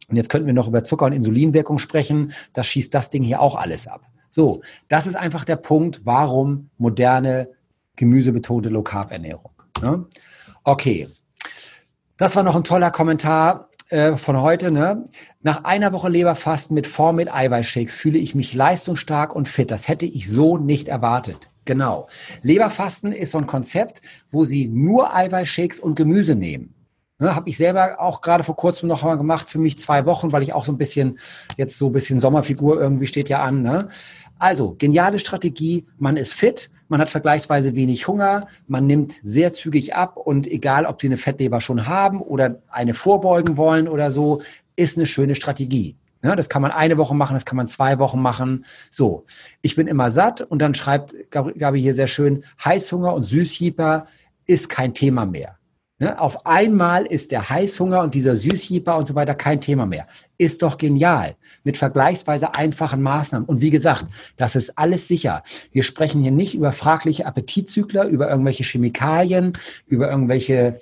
Und 0.08 0.16
jetzt 0.16 0.30
könnten 0.30 0.48
wir 0.48 0.54
noch 0.54 0.70
über 0.70 0.82
Zucker- 0.86 1.08
und 1.08 1.12
Insulinwirkung 1.12 1.80
sprechen. 1.80 2.32
Das 2.54 2.66
schießt 2.68 2.94
das 2.94 3.10
Ding 3.10 3.24
hier 3.24 3.42
auch 3.42 3.58
alles 3.58 3.86
ab. 3.86 4.04
So, 4.32 4.62
das 4.88 5.06
ist 5.06 5.16
einfach 5.18 5.44
der 5.44 5.58
Punkt, 5.58 6.00
warum 6.06 6.70
moderne 6.78 7.50
gemüsebetonte 7.98 8.70
Low-Carb-Ernährung. 8.70 9.52
Ne? 9.82 10.06
Okay, 10.64 11.10
das 12.16 12.38
war 12.38 12.44
noch 12.44 12.56
ein 12.56 12.64
toller 12.64 12.90
Kommentar 12.90 13.70
äh, 13.90 14.18
von 14.18 14.40
heute. 14.40 14.72
Ne? 14.72 15.04
Nach 15.42 15.64
einer 15.64 15.94
Woche 15.94 16.10
Leberfasten 16.10 16.76
mit 16.76 16.86
Form 16.86 17.16
mit 17.16 17.34
Eiweißshakes 17.34 17.96
fühle 17.96 18.20
ich 18.20 18.36
mich 18.36 18.54
leistungsstark 18.54 19.34
und 19.34 19.48
fit. 19.48 19.72
Das 19.72 19.88
hätte 19.88 20.06
ich 20.06 20.30
so 20.30 20.58
nicht 20.58 20.90
erwartet. 20.90 21.50
Genau. 21.64 22.10
Leberfasten 22.42 23.14
ist 23.14 23.32
so 23.32 23.38
ein 23.38 23.48
Konzept, 23.48 24.02
wo 24.32 24.44
Sie 24.44 24.68
nur 24.68 25.16
Eiweißshakes 25.16 25.80
und 25.80 25.96
Gemüse 25.96 26.36
nehmen. 26.36 26.74
Ne, 27.20 27.36
Habe 27.36 27.48
ich 27.48 27.56
selber 27.56 28.02
auch 28.02 28.20
gerade 28.20 28.44
vor 28.44 28.58
kurzem 28.58 28.90
noch 28.90 29.04
mal 29.04 29.16
gemacht, 29.16 29.50
für 29.50 29.60
mich 29.60 29.80
zwei 29.80 30.06
Wochen, 30.06 30.34
weil 30.34 30.44
ich 30.44 30.52
auch 30.52 30.66
so 30.66 30.74
ein 30.74 30.78
bisschen, 30.78 31.20
jetzt 31.56 31.78
so 31.78 31.88
ein 31.88 31.94
bisschen 31.94 32.20
Sommerfigur 32.20 32.78
irgendwie 32.78 33.08
steht 33.08 33.30
ja 33.30 33.42
an. 33.42 33.62
Ne? 33.62 33.88
Also, 34.40 34.76
geniale 34.78 35.20
Strategie, 35.20 35.86
man 35.98 36.18
ist 36.18 36.34
fit, 36.34 36.70
man 36.90 37.00
hat 37.00 37.10
vergleichsweise 37.10 37.76
wenig 37.76 38.08
Hunger, 38.08 38.40
man 38.68 38.88
nimmt 38.88 39.20
sehr 39.22 39.54
zügig 39.54 39.96
ab 39.96 40.18
und 40.18 40.48
egal, 40.48 40.86
ob 40.86 41.00
Sie 41.00 41.08
eine 41.08 41.18
Fettleber 41.18 41.62
schon 41.62 41.88
haben 41.88 42.20
oder 42.20 42.62
eine 42.70 42.94
vorbeugen 42.94 43.58
wollen 43.58 43.88
oder 43.88 44.12
so, 44.12 44.42
ist 44.80 44.98
eine 44.98 45.06
schöne 45.06 45.36
Strategie. 45.36 45.98
Ja, 46.24 46.36
das 46.36 46.50
kann 46.50 46.62
man 46.62 46.72
eine 46.72 46.98
Woche 46.98 47.16
machen, 47.16 47.34
das 47.34 47.46
kann 47.46 47.56
man 47.56 47.68
zwei 47.68 48.00
Wochen 48.00 48.22
machen. 48.22 48.66
So, 48.90 49.26
ich 49.62 49.76
bin 49.76 49.88
immer 49.88 50.12
satt 50.12 50.42
und 50.42 50.60
dann 50.60 50.76
schreibt 50.76 51.16
Gabi 51.32 51.82
hier 51.82 51.94
sehr 51.94 52.08
schön, 52.08 52.44
Heißhunger 52.64 53.14
und 53.14 53.24
Süßhieper 53.24 54.08
ist 54.46 54.70
kein 54.70 54.94
Thema 54.94 55.26
mehr. 55.26 55.60
Ne? 56.00 56.20
Auf 56.20 56.46
einmal 56.46 57.06
ist 57.06 57.32
der 57.32 57.50
Heißhunger 57.50 58.02
und 58.02 58.16
dieser 58.16 58.36
Süßhieper 58.36 58.98
und 58.98 59.06
so 59.06 59.16
weiter 59.16 59.36
kein 59.36 59.60
Thema 59.62 59.86
mehr. 59.86 60.08
Ist 60.38 60.62
doch 60.62 60.78
genial. 60.78 61.36
Mit 61.64 61.78
vergleichsweise 61.78 62.56
einfachen 62.56 63.02
Maßnahmen. 63.02 63.48
Und 63.48 63.60
wie 63.62 63.70
gesagt, 63.70 64.06
das 64.38 64.56
ist 64.56 64.78
alles 64.78 65.10
sicher. 65.10 65.44
Wir 65.72 65.84
sprechen 65.84 66.22
hier 66.22 66.32
nicht 66.32 66.56
über 66.56 66.72
fragliche 66.72 67.26
Appetitzügler, 67.26 68.06
über 68.06 68.30
irgendwelche 68.30 68.64
Chemikalien, 68.64 69.54
über 69.88 70.10
irgendwelche 70.10 70.80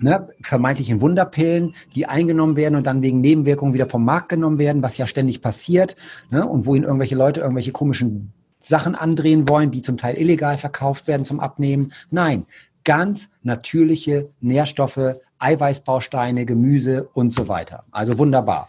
ne, 0.00 0.28
vermeintlichen 0.42 1.00
Wunderpillen, 1.00 1.74
die 1.94 2.06
eingenommen 2.06 2.56
werden 2.56 2.74
und 2.74 2.86
dann 2.86 3.02
wegen 3.02 3.20
Nebenwirkungen 3.20 3.74
wieder 3.74 3.88
vom 3.88 4.04
Markt 4.04 4.28
genommen 4.28 4.58
werden, 4.58 4.82
was 4.82 4.98
ja 4.98 5.06
ständig 5.06 5.42
passiert. 5.42 5.96
Ne, 6.30 6.46
und 6.46 6.66
wo 6.66 6.74
ihnen 6.74 6.84
irgendwelche 6.84 7.16
Leute 7.16 7.40
irgendwelche 7.40 7.72
komischen 7.72 8.32
Sachen 8.58 8.94
andrehen 8.94 9.48
wollen, 9.48 9.70
die 9.70 9.82
zum 9.82 9.96
Teil 9.96 10.16
illegal 10.18 10.58
verkauft 10.58 11.06
werden 11.06 11.24
zum 11.24 11.40
Abnehmen. 11.40 11.92
Nein, 12.10 12.46
ganz 12.84 13.30
natürliche 13.42 14.30
Nährstoffe, 14.40 15.16
Eiweißbausteine, 15.38 16.44
Gemüse 16.44 17.08
und 17.14 17.34
so 17.34 17.48
weiter. 17.48 17.84
Also 17.90 18.18
wunderbar. 18.18 18.68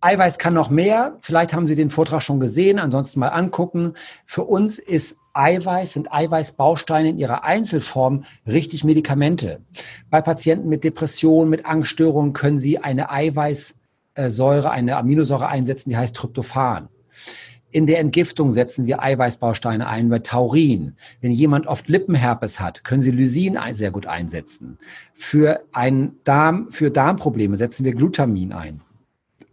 Eiweiß 0.00 0.38
kann 0.38 0.54
noch 0.54 0.70
mehr. 0.70 1.16
Vielleicht 1.20 1.54
haben 1.54 1.66
Sie 1.66 1.74
den 1.74 1.90
Vortrag 1.90 2.22
schon 2.22 2.38
gesehen, 2.38 2.78
ansonsten 2.78 3.20
mal 3.20 3.28
angucken. 3.28 3.94
Für 4.26 4.44
uns 4.44 4.78
ist 4.78 5.18
Eiweiß, 5.36 5.92
sind 5.92 6.12
Eiweißbausteine 6.12 7.10
in 7.10 7.18
ihrer 7.18 7.44
Einzelform 7.44 8.24
richtig 8.46 8.84
Medikamente. 8.84 9.60
Bei 10.10 10.22
Patienten 10.22 10.68
mit 10.68 10.84
Depressionen, 10.84 11.50
mit 11.50 11.66
Angststörungen 11.66 12.32
können 12.32 12.58
Sie 12.58 12.78
eine 12.78 13.10
Eiweißsäure, 13.10 14.70
eine 14.70 14.96
Aminosäure 14.96 15.48
einsetzen, 15.48 15.90
die 15.90 15.96
heißt 15.96 16.16
Tryptophan. 16.16 16.88
In 17.70 17.86
der 17.86 17.98
Entgiftung 17.98 18.52
setzen 18.52 18.86
wir 18.86 19.02
Eiweißbausteine 19.02 19.86
ein 19.86 20.08
bei 20.08 20.20
Taurin. 20.20 20.94
Wenn 21.20 21.32
jemand 21.32 21.66
oft 21.66 21.88
Lippenherpes 21.88 22.58
hat, 22.58 22.84
können 22.84 23.02
Sie 23.02 23.10
Lysin 23.10 23.58
sehr 23.72 23.90
gut 23.90 24.06
einsetzen. 24.06 24.78
Für 25.12 25.60
einen 25.72 26.18
Darm, 26.24 26.68
für 26.70 26.90
Darmprobleme 26.90 27.58
setzen 27.58 27.84
wir 27.84 27.94
Glutamin 27.94 28.54
ein. 28.54 28.80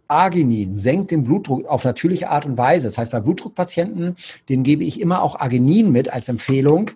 Arginin 0.08 0.76
senkt 0.76 1.10
den 1.10 1.24
Blutdruck 1.24 1.66
auf 1.66 1.84
natürliche 1.84 2.30
Art 2.30 2.46
und 2.46 2.58
Weise. 2.58 2.86
Das 2.86 2.98
heißt, 2.98 3.12
bei 3.12 3.20
Blutdruckpatienten, 3.20 4.16
denen 4.48 4.62
gebe 4.62 4.84
ich 4.84 5.00
immer 5.00 5.22
auch 5.22 5.40
Arginin 5.40 5.92
mit 5.92 6.12
als 6.12 6.28
Empfehlung, 6.28 6.90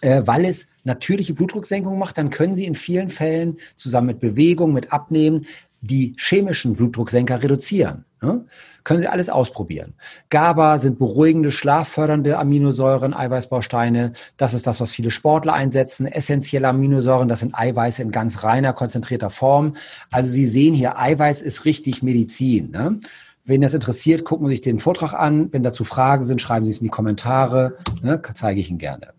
äh, 0.00 0.22
weil 0.24 0.44
es 0.44 0.68
natürliche 0.84 1.34
Blutdrucksenkung 1.34 1.98
macht. 1.98 2.18
Dann 2.18 2.30
können 2.30 2.56
Sie 2.56 2.64
in 2.64 2.74
vielen 2.74 3.10
Fällen 3.10 3.58
zusammen 3.76 4.08
mit 4.08 4.20
Bewegung, 4.20 4.72
mit 4.72 4.92
Abnehmen 4.92 5.46
die 5.80 6.14
chemischen 6.18 6.74
Blutdrucksenker 6.74 7.42
reduzieren. 7.42 8.04
Ne? 8.20 8.44
Können 8.82 9.00
Sie 9.00 9.08
alles 9.08 9.28
ausprobieren. 9.28 9.94
GABA 10.30 10.78
sind 10.78 10.98
beruhigende, 10.98 11.52
schlaffördernde 11.52 12.38
Aminosäuren, 12.38 13.14
Eiweißbausteine. 13.14 14.12
Das 14.36 14.54
ist 14.54 14.66
das, 14.66 14.80
was 14.80 14.92
viele 14.92 15.10
Sportler 15.10 15.52
einsetzen. 15.52 16.06
Essentielle 16.06 16.68
Aminosäuren, 16.68 17.28
das 17.28 17.40
sind 17.40 17.54
Eiweiße 17.54 18.02
in 18.02 18.10
ganz 18.10 18.42
reiner, 18.42 18.72
konzentrierter 18.72 19.30
Form. 19.30 19.76
Also 20.10 20.30
Sie 20.30 20.46
sehen 20.46 20.74
hier, 20.74 20.98
Eiweiß 20.98 21.42
ist 21.42 21.64
richtig 21.64 22.02
Medizin. 22.02 22.70
Ne? 22.70 22.98
Wenn 23.44 23.60
das 23.60 23.74
interessiert, 23.74 24.24
gucken 24.24 24.48
Sie 24.48 24.54
sich 24.54 24.62
den 24.62 24.80
Vortrag 24.80 25.12
an. 25.12 25.52
Wenn 25.52 25.62
dazu 25.62 25.84
Fragen 25.84 26.24
sind, 26.24 26.40
schreiben 26.40 26.64
Sie 26.64 26.72
es 26.72 26.78
in 26.78 26.84
die 26.84 26.90
Kommentare. 26.90 27.78
Ne? 28.02 28.20
Zeige 28.34 28.60
ich 28.60 28.68
Ihnen 28.68 28.78
gerne. 28.78 29.12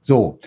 So. 0.00 0.38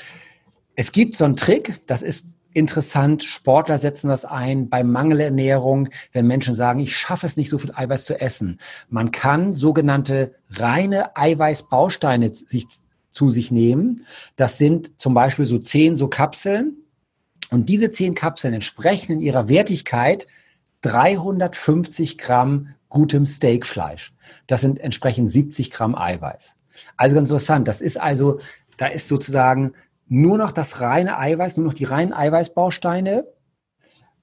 Es 0.75 0.91
gibt 0.91 1.15
so 1.15 1.25
einen 1.25 1.35
Trick, 1.35 1.81
das 1.87 2.03
ist 2.03 2.27
interessant. 2.57 3.23
Sportler 3.23 3.79
setzen 3.79 4.09
das 4.09 4.25
ein 4.25 4.67
bei 4.67 4.83
Mangelernährung, 4.83 5.89
wenn 6.11 6.27
Menschen 6.27 6.55
sagen, 6.55 6.79
ich 6.79 6.97
schaffe 6.97 7.25
es 7.27 7.37
nicht, 7.37 7.49
so 7.49 7.57
viel 7.57 7.71
Eiweiß 7.73 8.05
zu 8.05 8.19
essen. 8.19 8.59
Man 8.89 9.11
kann 9.11 9.53
sogenannte 9.53 10.35
reine 10.49 11.15
Eiweißbausteine 11.15 12.33
sich, 12.33 12.65
zu 13.11 13.29
sich 13.29 13.51
nehmen. 13.51 14.05
Das 14.35 14.57
sind 14.57 14.99
zum 14.99 15.13
Beispiel 15.13 15.45
so 15.45 15.59
zehn 15.59 15.95
so 15.95 16.07
Kapseln. 16.07 16.77
Und 17.49 17.69
diese 17.69 17.91
zehn 17.91 18.15
Kapseln 18.15 18.53
entsprechen 18.53 19.13
in 19.13 19.21
ihrer 19.21 19.47
Wertigkeit 19.47 20.27
350 20.81 22.17
Gramm 22.17 22.75
gutem 22.89 23.25
Steakfleisch. 23.25 24.13
Das 24.47 24.61
sind 24.61 24.79
entsprechend 24.79 25.31
70 25.31 25.71
Gramm 25.71 25.95
Eiweiß. 25.95 26.55
Also 26.95 27.15
ganz 27.15 27.29
interessant. 27.29 27.67
Das 27.67 27.81
ist 27.81 27.99
also, 27.99 28.39
da 28.77 28.87
ist 28.87 29.07
sozusagen 29.07 29.73
nur 30.09 30.37
noch 30.37 30.51
das 30.51 30.81
reine 30.81 31.17
Eiweiß, 31.17 31.57
nur 31.57 31.65
noch 31.65 31.73
die 31.73 31.85
reinen 31.85 32.13
Eiweißbausteine 32.13 33.27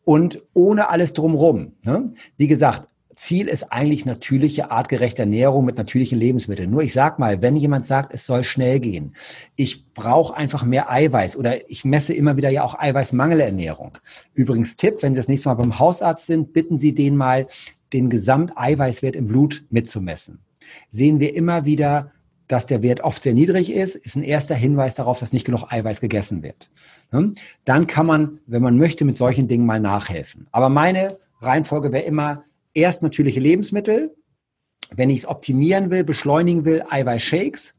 und 0.05 0.43
ohne 0.53 0.89
alles 0.89 1.13
drumrum. 1.13 1.73
Ne? 1.83 2.13
Wie 2.37 2.47
gesagt, 2.47 2.89
Ziel 3.17 3.47
ist 3.47 3.73
eigentlich 3.73 4.07
natürliche, 4.07 4.71
artgerechte 4.71 5.23
Ernährung 5.23 5.65
mit 5.65 5.77
natürlichen 5.77 6.19
Lebensmitteln. 6.19 6.71
Nur 6.71 6.83
ich 6.83 6.93
sag 6.93 7.19
mal, 7.19 7.43
wenn 7.43 7.57
jemand 7.57 7.87
sagt, 7.87 8.13
es 8.13 8.27
soll 8.27 8.45
schnell 8.45 8.81
gehen, 8.81 9.15
ich 9.57 9.93
brauche 9.93 10.37
einfach 10.37 10.65
mehr 10.65 10.91
Eiweiß 10.91 11.37
oder 11.37 11.71
ich 11.71 11.85
messe 11.85 12.13
immer 12.13 12.37
wieder 12.37 12.51
ja 12.51 12.65
auch 12.65 12.79
Eiweißmangelernährung. 12.79 13.99
Übrigens 14.35 14.77
Tipp, 14.77 15.03
wenn 15.03 15.15
Sie 15.15 15.21
das 15.21 15.29
nächste 15.29 15.49
Mal 15.49 15.55
beim 15.55 15.79
Hausarzt 15.79 16.27
sind, 16.27 16.53
bitten 16.53 16.79
Sie 16.79 16.95
den 16.95 17.17
mal, 17.17 17.47
den 17.93 18.11
Gesamteiweißwert 18.11 19.15
im 19.15 19.29
Blut 19.29 19.65
mitzumessen. 19.71 20.41
Sehen 20.91 21.21
wir 21.21 21.37
immer 21.37 21.65
wieder 21.65 22.11
dass 22.49 22.67
der 22.67 22.83
Wert 22.83 23.01
oft 23.01 23.23
sehr 23.23 23.35
niedrig 23.35 23.73
ist, 23.73 23.97
ist 23.97 24.17
ein 24.17 24.23
erster 24.23 24.55
Hinweis 24.55 24.95
darauf, 24.95 25.19
dass 25.19 25.33
nicht 25.33 25.47
genug 25.47 25.71
Eiweiß 25.71 26.01
gegessen 26.01 26.43
wird. 26.43 26.71
Dann 27.65 27.87
kann 27.87 28.07
man, 28.07 28.41
wenn 28.47 28.63
man 28.63 28.77
möchte, 28.77 29.05
mit 29.05 29.17
solchen 29.17 29.49
Dingen 29.49 29.67
mal 29.67 29.81
nachhelfen. 29.81 30.47
Aber 30.53 30.69
meine 30.69 31.19
Reihenfolge 31.41 31.93
wäre 31.93 32.05
immer 32.05 32.45
erst 32.75 33.03
natürliche 33.03 33.41
Lebensmittel. 33.41 34.15
Wenn 34.91 35.11
ich 35.11 35.19
es 35.19 35.27
optimieren 35.27 35.91
will, 35.91 36.05
beschleunigen 36.05 36.65
will, 36.65 36.85
Eiweißshakes. 36.89 37.75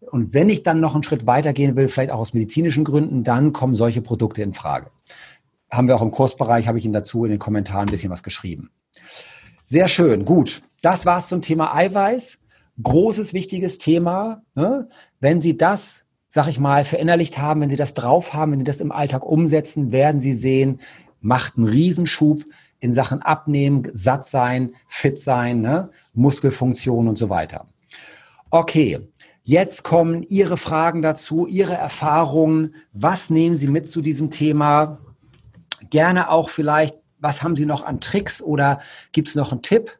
Und 0.00 0.34
wenn 0.34 0.50
ich 0.50 0.62
dann 0.62 0.80
noch 0.80 0.94
einen 0.94 1.02
Schritt 1.02 1.26
weitergehen 1.26 1.76
will, 1.76 1.88
vielleicht 1.88 2.10
auch 2.10 2.20
aus 2.20 2.34
medizinischen 2.34 2.84
Gründen, 2.84 3.24
dann 3.24 3.52
kommen 3.52 3.74
solche 3.74 4.02
Produkte 4.02 4.42
in 4.42 4.54
Frage. 4.54 4.90
Haben 5.72 5.88
wir 5.88 5.96
auch 5.96 6.02
im 6.02 6.10
Kursbereich, 6.10 6.68
habe 6.68 6.78
ich 6.78 6.84
Ihnen 6.84 6.94
dazu 6.94 7.24
in 7.24 7.30
den 7.30 7.40
Kommentaren 7.40 7.88
ein 7.88 7.90
bisschen 7.90 8.10
was 8.10 8.22
geschrieben. 8.22 8.70
Sehr 9.66 9.88
schön, 9.88 10.24
gut. 10.24 10.62
Das 10.82 11.06
war's 11.06 11.28
zum 11.28 11.40
Thema 11.40 11.74
Eiweiß 11.74 12.38
großes, 12.82 13.32
wichtiges 13.32 13.78
Thema. 13.78 14.42
Ne? 14.54 14.88
Wenn 15.20 15.40
Sie 15.40 15.56
das, 15.56 16.04
sag 16.28 16.48
ich 16.48 16.58
mal, 16.58 16.84
verinnerlicht 16.84 17.38
haben, 17.38 17.60
wenn 17.60 17.70
Sie 17.70 17.76
das 17.76 17.94
drauf 17.94 18.34
haben, 18.34 18.52
wenn 18.52 18.58
Sie 18.58 18.64
das 18.64 18.80
im 18.80 18.92
Alltag 18.92 19.24
umsetzen, 19.24 19.92
werden 19.92 20.20
Sie 20.20 20.34
sehen, 20.34 20.80
macht 21.20 21.56
einen 21.56 21.66
Riesenschub 21.66 22.44
in 22.80 22.92
Sachen 22.92 23.22
Abnehmen, 23.22 23.88
satt 23.92 24.26
sein, 24.26 24.74
fit 24.88 25.18
sein, 25.18 25.62
ne? 25.62 25.90
Muskelfunktion 26.12 27.08
und 27.08 27.16
so 27.16 27.30
weiter. 27.30 27.66
Okay, 28.50 29.08
jetzt 29.42 29.84
kommen 29.84 30.22
Ihre 30.22 30.58
Fragen 30.58 31.00
dazu, 31.00 31.46
Ihre 31.46 31.74
Erfahrungen. 31.74 32.74
Was 32.92 33.30
nehmen 33.30 33.56
Sie 33.56 33.68
mit 33.68 33.88
zu 33.88 34.02
diesem 34.02 34.30
Thema? 34.30 34.98
Gerne 35.88 36.30
auch 36.30 36.50
vielleicht, 36.50 36.98
was 37.18 37.42
haben 37.42 37.56
Sie 37.56 37.64
noch 37.64 37.84
an 37.84 38.00
Tricks 38.00 38.42
oder 38.42 38.80
gibt 39.12 39.28
es 39.28 39.34
noch 39.34 39.50
einen 39.50 39.62
Tipp? 39.62 39.98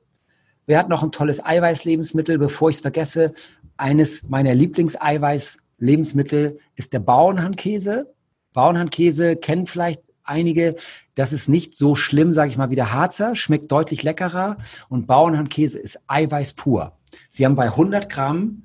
Wer 0.67 0.79
hat 0.79 0.89
noch 0.89 1.03
ein 1.03 1.13
tolles 1.13 1.45
Eiweißlebensmittel, 1.45 2.39
bevor 2.39 2.71
ich 2.71 2.77
es 2.77 2.83
vergesse? 2.83 3.35
Eines 3.77 4.29
meiner 4.29 4.55
Lieblingseiweißlebensmittel 4.55 6.59
ist 6.77 6.93
der 6.93 7.01
Bauernhandkäse. 7.01 8.15
Bauernhandkäse 8.53 9.37
kennen 9.37 9.67
vielleicht 9.67 10.03
einige, 10.23 10.77
das 11.15 11.33
ist 11.33 11.49
nicht 11.49 11.75
so 11.75 11.95
schlimm, 11.95 12.33
sage 12.33 12.51
ich 12.51 12.57
mal, 12.57 12.71
wie 12.71 12.77
der 12.77 12.93
Harzer, 12.93 13.37
schmeckt 13.37 13.71
deutlich 13.71 14.03
leckerer 14.03 14.57
und 14.89 15.07
Bauernhandkäse 15.07 15.79
ist 15.79 16.01
Eiweiß 16.07 16.55
pur. 16.55 16.93
Sie 17.31 17.45
haben 17.45 17.57
bei 17.57 17.67
100 17.67 18.09
Gramm 18.09 18.63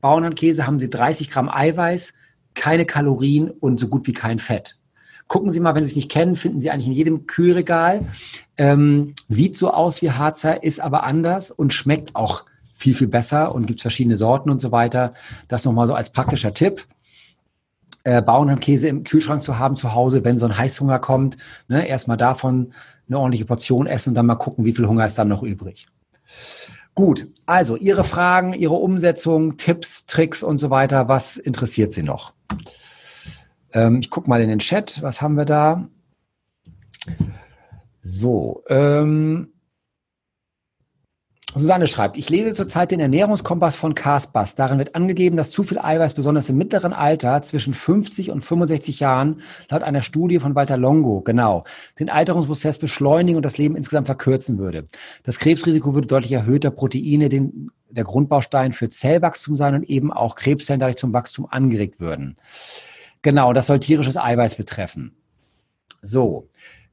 Bauernhandkäse 0.00 0.66
haben 0.66 0.78
Sie 0.78 0.90
30 0.90 1.28
Gramm 1.28 1.48
Eiweiß, 1.48 2.14
keine 2.54 2.86
Kalorien 2.86 3.50
und 3.50 3.80
so 3.80 3.88
gut 3.88 4.06
wie 4.06 4.12
kein 4.12 4.38
Fett. 4.38 4.77
Gucken 5.28 5.50
Sie 5.50 5.60
mal, 5.60 5.74
wenn 5.74 5.84
Sie 5.84 5.90
es 5.90 5.96
nicht 5.96 6.10
kennen, 6.10 6.36
finden 6.36 6.60
Sie 6.60 6.70
eigentlich 6.70 6.86
in 6.86 6.94
jedem 6.94 7.26
Kühlregal. 7.26 8.00
Ähm, 8.56 9.14
sieht 9.28 9.56
so 9.56 9.72
aus 9.72 10.02
wie 10.02 10.10
Harzer, 10.10 10.62
ist 10.62 10.80
aber 10.80 11.04
anders 11.04 11.50
und 11.50 11.72
schmeckt 11.72 12.16
auch 12.16 12.44
viel, 12.74 12.94
viel 12.94 13.08
besser 13.08 13.54
und 13.54 13.66
gibt 13.66 13.82
verschiedene 13.82 14.16
Sorten 14.16 14.50
und 14.50 14.60
so 14.60 14.72
weiter. 14.72 15.12
Das 15.48 15.64
nochmal 15.64 15.86
so 15.86 15.94
als 15.94 16.10
praktischer 16.10 16.54
Tipp. 16.54 16.86
Äh, 18.04 18.22
Bauernhandkäse 18.22 18.88
im 18.88 19.04
Kühlschrank 19.04 19.42
zu 19.42 19.58
haben 19.58 19.76
zu 19.76 19.94
Hause, 19.94 20.24
wenn 20.24 20.38
so 20.38 20.46
ein 20.46 20.56
Heißhunger 20.56 20.98
kommt. 20.98 21.36
Ne, 21.68 21.86
erstmal 21.86 22.16
davon 22.16 22.72
eine 23.06 23.18
ordentliche 23.18 23.44
Portion 23.44 23.86
essen 23.86 24.10
und 24.10 24.14
dann 24.14 24.26
mal 24.26 24.36
gucken, 24.36 24.64
wie 24.64 24.72
viel 24.72 24.86
Hunger 24.86 25.04
ist 25.04 25.18
dann 25.18 25.28
noch 25.28 25.42
übrig. 25.42 25.88
Gut, 26.94 27.28
also 27.46 27.76
Ihre 27.76 28.04
Fragen, 28.04 28.54
Ihre 28.54 28.74
Umsetzung, 28.74 29.56
Tipps, 29.56 30.06
Tricks 30.06 30.42
und 30.42 30.58
so 30.58 30.70
weiter, 30.70 31.08
was 31.08 31.36
interessiert 31.36 31.92
Sie 31.92 32.02
noch? 32.02 32.32
Ähm, 33.72 34.00
ich 34.00 34.10
gucke 34.10 34.28
mal 34.28 34.40
in 34.40 34.48
den 34.48 34.58
Chat, 34.58 35.02
was 35.02 35.20
haben 35.20 35.36
wir 35.36 35.44
da? 35.44 35.88
So, 38.02 38.62
ähm, 38.68 39.52
Susanne 41.54 41.86
schreibt, 41.86 42.18
ich 42.18 42.28
lese 42.28 42.54
zurzeit 42.54 42.90
den 42.90 43.00
Ernährungskompass 43.00 43.74
von 43.74 43.94
Carsbus. 43.94 44.54
Darin 44.54 44.78
wird 44.78 44.94
angegeben, 44.94 45.36
dass 45.36 45.50
zu 45.50 45.62
viel 45.62 45.78
Eiweiß 45.78 46.12
besonders 46.12 46.48
im 46.50 46.58
mittleren 46.58 46.92
Alter 46.92 47.42
zwischen 47.42 47.72
50 47.72 48.30
und 48.30 48.42
65 48.42 49.00
Jahren 49.00 49.40
laut 49.70 49.82
einer 49.82 50.02
Studie 50.02 50.40
von 50.40 50.54
Walter 50.54 50.76
Longo, 50.76 51.22
genau, 51.22 51.64
den 51.98 52.10
Alterungsprozess 52.10 52.78
beschleunigen 52.78 53.36
und 53.36 53.44
das 53.44 53.56
Leben 53.56 53.76
insgesamt 53.76 54.06
verkürzen 54.06 54.58
würde. 54.58 54.88
Das 55.24 55.38
Krebsrisiko 55.38 55.94
würde 55.94 56.06
deutlich 56.06 56.32
erhöht, 56.32 56.64
da 56.64 56.70
Proteine 56.70 57.30
den, 57.30 57.70
der 57.88 58.04
Grundbaustein 58.04 58.74
für 58.74 58.90
Zellwachstum 58.90 59.56
sein 59.56 59.74
und 59.74 59.84
eben 59.84 60.12
auch 60.12 60.34
Krebszellen 60.36 60.80
dadurch 60.80 60.98
zum 60.98 61.14
Wachstum 61.14 61.46
angeregt 61.50 61.98
würden. 61.98 62.36
Genau, 63.22 63.52
das 63.52 63.66
soll 63.66 63.80
tierisches 63.80 64.16
Eiweiß 64.16 64.56
betreffen. 64.56 65.16
So, 66.02 66.48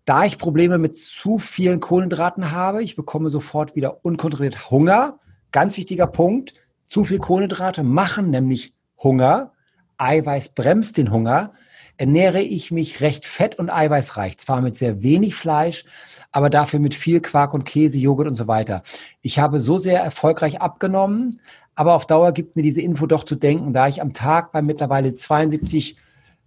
da 0.05 0.25
ich 0.25 0.37
Probleme 0.37 0.77
mit 0.77 0.97
zu 0.97 1.39
vielen 1.39 1.79
Kohlenhydraten 1.79 2.51
habe, 2.51 2.83
ich 2.83 2.95
bekomme 2.95 3.29
sofort 3.29 3.75
wieder 3.75 4.05
unkontrolliert 4.05 4.69
Hunger. 4.69 5.19
Ganz 5.51 5.77
wichtiger 5.77 6.07
Punkt. 6.07 6.53
Zu 6.85 7.03
viel 7.03 7.19
Kohlenhydrate 7.19 7.83
machen 7.83 8.29
nämlich 8.29 8.73
Hunger. 9.01 9.53
Eiweiß 9.97 10.49
bremst 10.49 10.97
den 10.97 11.11
Hunger. 11.11 11.53
Ernähre 11.97 12.41
ich 12.41 12.71
mich 12.71 13.01
recht 13.01 13.25
fett- 13.25 13.57
und 13.57 13.69
eiweißreich, 13.69 14.37
zwar 14.37 14.61
mit 14.61 14.75
sehr 14.75 15.01
wenig 15.01 15.33
Fleisch, 15.33 15.85
aber 16.31 16.49
dafür 16.49 16.79
mit 16.79 16.93
viel 16.93 17.21
Quark 17.21 17.53
und 17.53 17.63
Käse, 17.63 17.97
Joghurt 17.97 18.27
und 18.27 18.35
so 18.35 18.47
weiter. 18.47 18.83
Ich 19.21 19.39
habe 19.39 19.61
so 19.61 19.77
sehr 19.77 20.01
erfolgreich 20.01 20.59
abgenommen, 20.61 21.39
aber 21.73 21.93
auf 21.93 22.05
Dauer 22.05 22.33
gibt 22.33 22.57
mir 22.57 22.63
diese 22.63 22.81
Info 22.81 23.07
doch 23.07 23.23
zu 23.23 23.35
denken, 23.35 23.71
da 23.71 23.87
ich 23.87 24.01
am 24.01 24.13
Tag 24.13 24.51
bei 24.51 24.61
mittlerweile 24.61 25.15
72 25.15 25.95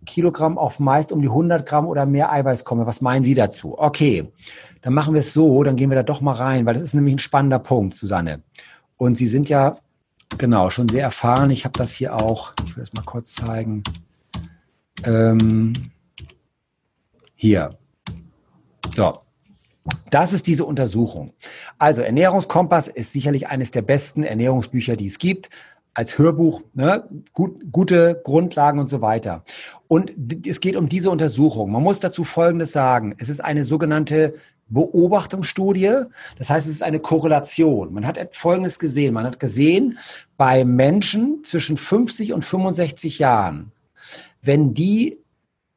Kilogramm 0.06 0.58
auf 0.58 0.78
meist 0.80 1.12
um 1.12 1.20
die 1.20 1.28
100 1.28 1.66
Gramm 1.66 1.86
oder 1.86 2.06
mehr 2.06 2.32
Eiweiß 2.32 2.64
komme. 2.64 2.86
Was 2.86 3.00
meinen 3.00 3.24
Sie 3.24 3.34
dazu? 3.34 3.78
Okay, 3.78 4.32
dann 4.82 4.94
machen 4.94 5.14
wir 5.14 5.20
es 5.20 5.32
so, 5.32 5.62
dann 5.62 5.76
gehen 5.76 5.90
wir 5.90 5.96
da 5.96 6.02
doch 6.02 6.20
mal 6.20 6.32
rein, 6.32 6.66
weil 6.66 6.74
das 6.74 6.82
ist 6.82 6.94
nämlich 6.94 7.14
ein 7.14 7.18
spannender 7.18 7.58
Punkt, 7.58 7.96
Susanne. 7.96 8.42
Und 8.96 9.18
Sie 9.18 9.26
sind 9.26 9.48
ja, 9.48 9.76
genau, 10.36 10.70
schon 10.70 10.88
sehr 10.88 11.02
erfahren. 11.02 11.50
Ich 11.50 11.64
habe 11.64 11.78
das 11.78 11.92
hier 11.92 12.14
auch, 12.14 12.52
ich 12.64 12.76
will 12.76 12.82
es 12.82 12.92
mal 12.92 13.02
kurz 13.02 13.34
zeigen. 13.34 13.82
Ähm, 15.04 15.72
hier. 17.34 17.76
So. 18.94 19.18
Das 20.10 20.34
ist 20.34 20.46
diese 20.46 20.66
Untersuchung. 20.66 21.32
Also 21.78 22.02
Ernährungskompass 22.02 22.88
ist 22.88 23.12
sicherlich 23.12 23.46
eines 23.46 23.70
der 23.70 23.80
besten 23.80 24.22
Ernährungsbücher, 24.22 24.96
die 24.96 25.06
es 25.06 25.18
gibt 25.18 25.48
als 25.98 26.16
Hörbuch, 26.16 26.62
ne, 26.74 27.08
gut, 27.32 27.72
gute 27.72 28.20
Grundlagen 28.22 28.78
und 28.78 28.88
so 28.88 29.00
weiter. 29.00 29.42
Und 29.88 30.12
es 30.46 30.60
geht 30.60 30.76
um 30.76 30.88
diese 30.88 31.10
Untersuchung. 31.10 31.72
Man 31.72 31.82
muss 31.82 31.98
dazu 31.98 32.22
Folgendes 32.22 32.70
sagen. 32.70 33.16
Es 33.18 33.28
ist 33.28 33.40
eine 33.40 33.64
sogenannte 33.64 34.34
Beobachtungsstudie. 34.68 36.02
Das 36.38 36.50
heißt, 36.50 36.68
es 36.68 36.74
ist 36.74 36.82
eine 36.84 37.00
Korrelation. 37.00 37.92
Man 37.92 38.06
hat 38.06 38.36
Folgendes 38.36 38.78
gesehen. 38.78 39.12
Man 39.12 39.26
hat 39.26 39.40
gesehen, 39.40 39.98
bei 40.36 40.64
Menschen 40.64 41.42
zwischen 41.42 41.76
50 41.76 42.32
und 42.32 42.44
65 42.44 43.18
Jahren, 43.18 43.72
wenn 44.40 44.74
die 44.74 45.18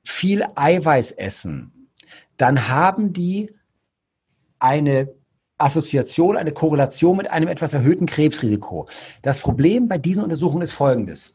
viel 0.03 0.45
Eiweiß 0.53 1.13
essen, 1.13 1.89
dann 2.37 2.67
haben 2.67 3.11
die 3.11 3.55
eine 4.59 5.09
Assoziation, 5.61 6.37
eine 6.37 6.51
Korrelation 6.51 7.17
mit 7.17 7.29
einem 7.29 7.47
etwas 7.47 7.73
erhöhten 7.73 8.05
Krebsrisiko. 8.05 8.87
Das 9.21 9.39
Problem 9.39 9.87
bei 9.87 9.97
diesen 9.97 10.23
Untersuchungen 10.23 10.63
ist 10.63 10.73
folgendes. 10.73 11.33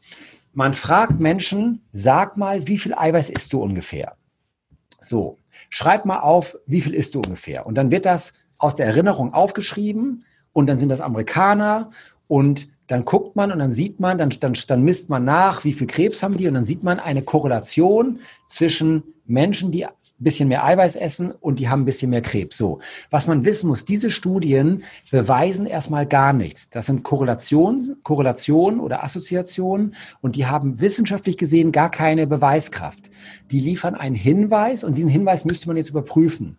Man 0.53 0.73
fragt 0.73 1.19
Menschen, 1.19 1.83
sag 1.91 2.37
mal, 2.37 2.67
wie 2.67 2.79
viel 2.79 2.93
Eiweiß 2.95 3.29
isst 3.29 3.53
du 3.53 3.61
ungefähr? 3.61 4.15
So, 5.01 5.37
schreib 5.69 6.05
mal 6.05 6.19
auf, 6.19 6.57
wie 6.65 6.81
viel 6.81 6.93
isst 6.93 7.15
du 7.15 7.19
ungefähr? 7.19 7.65
Und 7.65 7.75
dann 7.75 7.91
wird 7.91 8.05
das 8.05 8.33
aus 8.57 8.75
der 8.75 8.87
Erinnerung 8.87 9.33
aufgeschrieben 9.33 10.25
und 10.53 10.67
dann 10.67 10.79
sind 10.79 10.89
das 10.89 11.01
Amerikaner 11.01 11.91
und 12.27 12.69
dann 12.87 13.05
guckt 13.05 13.35
man 13.35 13.51
und 13.51 13.59
dann 13.59 13.73
sieht 13.73 13.99
man, 13.99 14.17
dann, 14.17 14.31
dann, 14.39 14.53
dann 14.67 14.83
misst 14.83 15.09
man 15.09 15.25
nach, 15.25 15.63
wie 15.63 15.73
viel 15.73 15.87
Krebs 15.87 16.23
haben 16.23 16.37
die 16.37 16.47
und 16.47 16.53
dann 16.53 16.65
sieht 16.65 16.83
man 16.83 16.99
eine 16.99 17.21
Korrelation 17.21 18.19
zwischen 18.47 19.03
Menschen, 19.25 19.71
die 19.71 19.85
bisschen 20.23 20.49
mehr 20.49 20.63
Eiweiß 20.63 20.95
essen 20.95 21.31
und 21.31 21.59
die 21.59 21.69
haben 21.69 21.81
ein 21.81 21.85
bisschen 21.85 22.09
mehr 22.09 22.21
Krebs. 22.21 22.57
So. 22.57 22.79
Was 23.09 23.27
man 23.27 23.45
wissen 23.45 23.67
muss, 23.67 23.85
diese 23.85 24.11
Studien 24.11 24.83
beweisen 25.11 25.65
erstmal 25.65 26.05
gar 26.05 26.33
nichts. 26.33 26.69
Das 26.69 26.87
sind 26.87 27.03
Korrelationen, 27.03 27.97
Korrelationen 28.03 28.79
oder 28.79 29.03
Assoziationen 29.03 29.93
und 30.21 30.35
die 30.35 30.45
haben 30.45 30.79
wissenschaftlich 30.79 31.37
gesehen 31.37 31.71
gar 31.71 31.91
keine 31.91 32.27
Beweiskraft. 32.27 33.09
Die 33.51 33.59
liefern 33.59 33.95
einen 33.95 34.15
Hinweis 34.15 34.83
und 34.83 34.97
diesen 34.97 35.09
Hinweis 35.09 35.45
müsste 35.45 35.67
man 35.67 35.77
jetzt 35.77 35.89
überprüfen. 35.89 36.57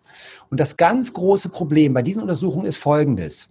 Und 0.49 0.59
das 0.59 0.77
ganz 0.77 1.13
große 1.13 1.49
Problem 1.49 1.93
bei 1.93 2.01
diesen 2.01 2.21
Untersuchungen 2.21 2.65
ist 2.65 2.77
folgendes 2.77 3.49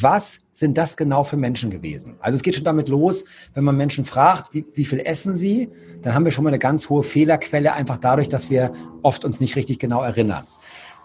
was 0.00 0.41
sind 0.52 0.78
das 0.78 0.96
genau 0.96 1.24
für 1.24 1.36
Menschen 1.36 1.70
gewesen? 1.70 2.16
Also 2.20 2.36
es 2.36 2.42
geht 2.42 2.54
schon 2.54 2.64
damit 2.64 2.88
los, 2.88 3.24
wenn 3.54 3.64
man 3.64 3.76
Menschen 3.76 4.04
fragt, 4.04 4.52
wie, 4.52 4.66
wie, 4.74 4.84
viel 4.84 5.00
essen 5.00 5.34
sie, 5.34 5.70
dann 6.02 6.14
haben 6.14 6.24
wir 6.24 6.32
schon 6.32 6.44
mal 6.44 6.50
eine 6.50 6.58
ganz 6.58 6.88
hohe 6.88 7.02
Fehlerquelle, 7.02 7.72
einfach 7.72 7.98
dadurch, 7.98 8.28
dass 8.28 8.50
wir 8.50 8.72
oft 9.02 9.24
uns 9.24 9.40
nicht 9.40 9.56
richtig 9.56 9.78
genau 9.78 10.02
erinnern. 10.02 10.46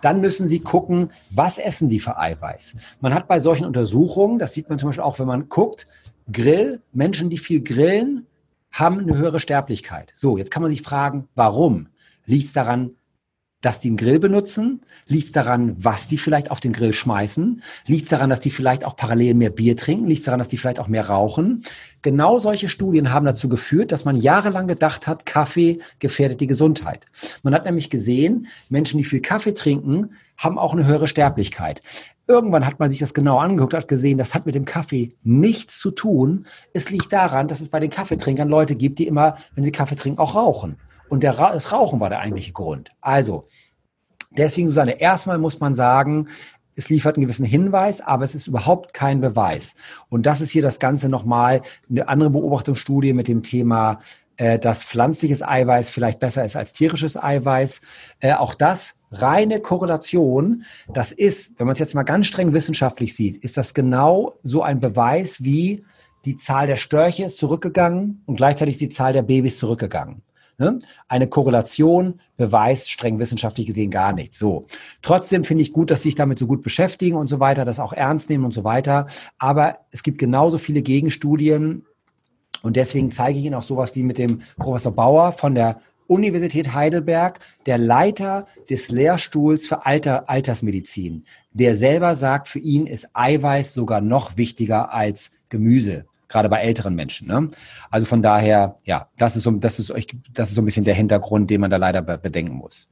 Dann 0.01 0.21
müssen 0.21 0.47
Sie 0.47 0.59
gucken, 0.59 1.11
was 1.31 1.57
essen 1.57 1.89
die 1.89 1.99
für 1.99 2.19
Eiweiß. 2.19 2.75
Man 3.01 3.15
hat 3.15 3.27
bei 3.27 3.39
solchen 3.39 3.65
Untersuchungen, 3.65 4.37
das 4.37 4.53
sieht 4.53 4.69
man 4.69 4.77
zum 4.77 4.89
Beispiel 4.89 5.03
auch, 5.03 5.17
wenn 5.17 5.27
man 5.27 5.49
guckt, 5.49 5.87
Grill, 6.31 6.81
Menschen, 6.91 7.29
die 7.29 7.37
viel 7.37 7.63
grillen, 7.63 8.27
haben 8.71 8.99
eine 8.99 9.17
höhere 9.17 9.39
Sterblichkeit. 9.39 10.11
So, 10.13 10.37
jetzt 10.37 10.51
kann 10.51 10.61
man 10.61 10.71
sich 10.71 10.81
fragen, 10.81 11.27
warum? 11.35 11.87
Liegt 12.25 12.45
es 12.45 12.53
daran, 12.53 12.91
dass 13.61 13.79
die 13.79 13.89
einen 13.89 13.97
Grill 13.97 14.19
benutzen? 14.19 14.81
Liegt 15.07 15.27
es 15.27 15.31
daran, 15.31 15.75
was 15.79 16.07
die 16.07 16.17
vielleicht 16.17 16.51
auf 16.51 16.59
den 16.59 16.73
Grill 16.73 16.93
schmeißen? 16.93 17.61
Liegt 17.85 18.03
es 18.03 18.09
daran, 18.09 18.29
dass 18.29 18.41
die 18.41 18.51
vielleicht 18.51 18.85
auch 18.85 18.95
parallel 18.95 19.33
mehr 19.33 19.49
Bier 19.49 19.75
trinken? 19.75 20.07
Liegt 20.07 20.19
es 20.19 20.25
daran, 20.25 20.39
dass 20.39 20.47
die 20.47 20.57
vielleicht 20.57 20.79
auch 20.79 20.87
mehr 20.87 21.07
rauchen? 21.07 21.63
Genau 22.01 22.37
solche 22.39 22.69
Studien 22.69 23.11
haben 23.11 23.25
dazu 23.25 23.49
geführt, 23.49 23.91
dass 23.91 24.05
man 24.05 24.15
jahrelang 24.15 24.67
gedacht 24.67 25.07
hat, 25.07 25.25
Kaffee 25.25 25.79
gefährdet 25.99 26.39
die 26.39 26.47
Gesundheit. 26.47 27.05
Man 27.41 27.53
hat 27.53 27.65
nämlich 27.65 27.89
gesehen, 27.89 28.47
Menschen, 28.69 28.97
die 28.97 29.03
viel 29.03 29.21
Kaffee 29.21 29.53
trinken, 29.53 30.11
haben 30.37 30.59
auch 30.59 30.73
eine 30.73 30.85
höhere 30.85 31.07
Sterblichkeit. 31.07 31.81
Irgendwann 32.27 32.65
hat 32.65 32.79
man 32.79 32.91
sich 32.91 32.99
das 32.99 33.13
genau 33.13 33.39
angeguckt, 33.39 33.73
hat 33.73 33.87
gesehen, 33.87 34.17
das 34.17 34.35
hat 34.35 34.45
mit 34.45 34.53
dem 34.53 34.65
Kaffee 34.65 35.15
nichts 35.23 35.79
zu 35.79 35.91
tun. 35.91 36.45
Es 36.73 36.89
liegt 36.89 37.11
daran, 37.13 37.47
dass 37.47 37.61
es 37.61 37.69
bei 37.69 37.79
den 37.79 37.89
Kaffeetrinkern 37.89 38.49
Leute 38.49 38.75
gibt, 38.75 38.99
die 38.99 39.07
immer, 39.07 39.37
wenn 39.55 39.63
sie 39.63 39.71
Kaffee 39.71 39.95
trinken, 39.95 40.19
auch 40.19 40.35
rauchen. 40.35 40.75
Und 41.09 41.23
der, 41.23 41.33
das 41.33 41.71
Rauchen 41.71 41.99
war 41.99 42.09
der 42.09 42.19
eigentliche 42.19 42.53
Grund. 42.53 42.91
Also, 43.01 43.45
deswegen, 44.31 44.67
Susanne, 44.67 44.99
erstmal 44.99 45.37
muss 45.37 45.59
man 45.59 45.75
sagen, 45.75 46.27
es 46.75 46.89
liefert 46.89 47.15
einen 47.15 47.25
gewissen 47.25 47.45
Hinweis, 47.45 48.01
aber 48.01 48.23
es 48.23 48.35
ist 48.35 48.47
überhaupt 48.47 48.93
kein 48.93 49.19
Beweis. 49.19 49.73
Und 50.09 50.25
das 50.25 50.41
ist 50.41 50.51
hier 50.51 50.61
das 50.61 50.79
Ganze 50.79 51.09
nochmal 51.09 51.63
eine 51.89 52.07
andere 52.07 52.29
Beobachtungsstudie 52.29 53.13
mit 53.13 53.27
dem 53.27 53.41
Thema, 53.41 53.99
äh, 54.37 54.59
dass 54.59 54.83
pflanzliches 54.83 55.41
Eiweiß 55.41 55.89
vielleicht 55.89 56.19
besser 56.19 56.45
ist 56.45 56.55
als 56.55 56.73
tierisches 56.73 57.21
Eiweiß. 57.21 57.81
Äh, 58.19 58.33
auch 58.33 58.53
das 58.53 58.99
reine 59.11 59.59
Korrelation, 59.59 60.65
das 60.93 61.11
ist, 61.11 61.59
wenn 61.59 61.65
man 61.65 61.73
es 61.73 61.79
jetzt 61.79 61.95
mal 61.95 62.03
ganz 62.03 62.27
streng 62.27 62.53
wissenschaftlich 62.53 63.15
sieht, 63.15 63.43
ist 63.43 63.57
das 63.57 63.73
genau 63.73 64.37
so 64.43 64.61
ein 64.61 64.79
Beweis 64.79 65.43
wie 65.43 65.83
die 66.25 66.35
Zahl 66.35 66.67
der 66.67 66.75
Störche 66.75 67.25
ist 67.25 67.37
zurückgegangen 67.37 68.21
und 68.25 68.35
gleichzeitig 68.35 68.75
ist 68.75 68.81
die 68.81 68.89
Zahl 68.89 69.13
der 69.13 69.23
Babys 69.23 69.57
zurückgegangen. 69.57 70.21
Ne? 70.59 70.79
Eine 71.07 71.27
Korrelation 71.27 72.19
beweist 72.35 72.89
streng 72.89 73.19
wissenschaftlich 73.19 73.67
gesehen 73.67 73.91
gar 73.91 74.11
nichts. 74.11 74.39
So. 74.39 74.63
Trotzdem 75.03 75.43
finde 75.43 75.61
ich 75.61 75.71
gut, 75.71 75.91
dass 75.91 76.01
Sie 76.01 76.09
sich 76.09 76.15
damit 76.15 76.39
so 76.39 76.47
gut 76.47 76.63
beschäftigen 76.63 77.15
und 77.15 77.27
so 77.27 77.39
weiter, 77.39 77.63
das 77.63 77.79
auch 77.79 77.93
ernst 77.93 78.29
nehmen 78.29 78.45
und 78.45 78.53
so 78.53 78.63
weiter. 78.63 79.05
Aber 79.37 79.79
es 79.91 80.01
gibt 80.01 80.17
genauso 80.17 80.57
viele 80.57 80.81
Gegenstudien. 80.81 81.85
Und 82.63 82.75
deswegen 82.75 83.11
zeige 83.11 83.37
ich 83.37 83.45
Ihnen 83.45 83.53
auch 83.53 83.63
sowas 83.63 83.95
wie 83.95 84.01
mit 84.01 84.17
dem 84.17 84.41
Professor 84.57 84.91
Bauer 84.91 85.31
von 85.31 85.53
der 85.53 85.79
Universität 86.07 86.73
Heidelberg, 86.73 87.39
der 87.65 87.77
Leiter 87.77 88.47
des 88.69 88.89
Lehrstuhls 88.89 89.67
für 89.67 89.85
Alter, 89.85 90.29
Altersmedizin, 90.29 91.25
der 91.51 91.77
selber 91.77 92.15
sagt, 92.15 92.47
für 92.47 92.59
ihn 92.59 92.87
ist 92.87 93.09
Eiweiß 93.13 93.73
sogar 93.73 94.01
noch 94.01 94.37
wichtiger 94.37 94.93
als 94.93 95.31
Gemüse, 95.49 96.05
gerade 96.27 96.49
bei 96.49 96.61
älteren 96.61 96.95
Menschen. 96.95 97.27
Ne? 97.27 97.49
Also 97.89 98.05
von 98.05 98.21
daher, 98.21 98.79
ja, 98.83 99.09
das 99.17 99.35
ist, 99.35 99.43
so, 99.43 99.51
das, 99.51 99.79
ist, 99.79 99.93
das 100.33 100.49
ist 100.49 100.55
so 100.55 100.61
ein 100.61 100.65
bisschen 100.65 100.85
der 100.85 100.95
Hintergrund, 100.95 101.49
den 101.49 101.61
man 101.61 101.69
da 101.69 101.77
leider 101.77 102.01
bedenken 102.01 102.55
muss. 102.55 102.89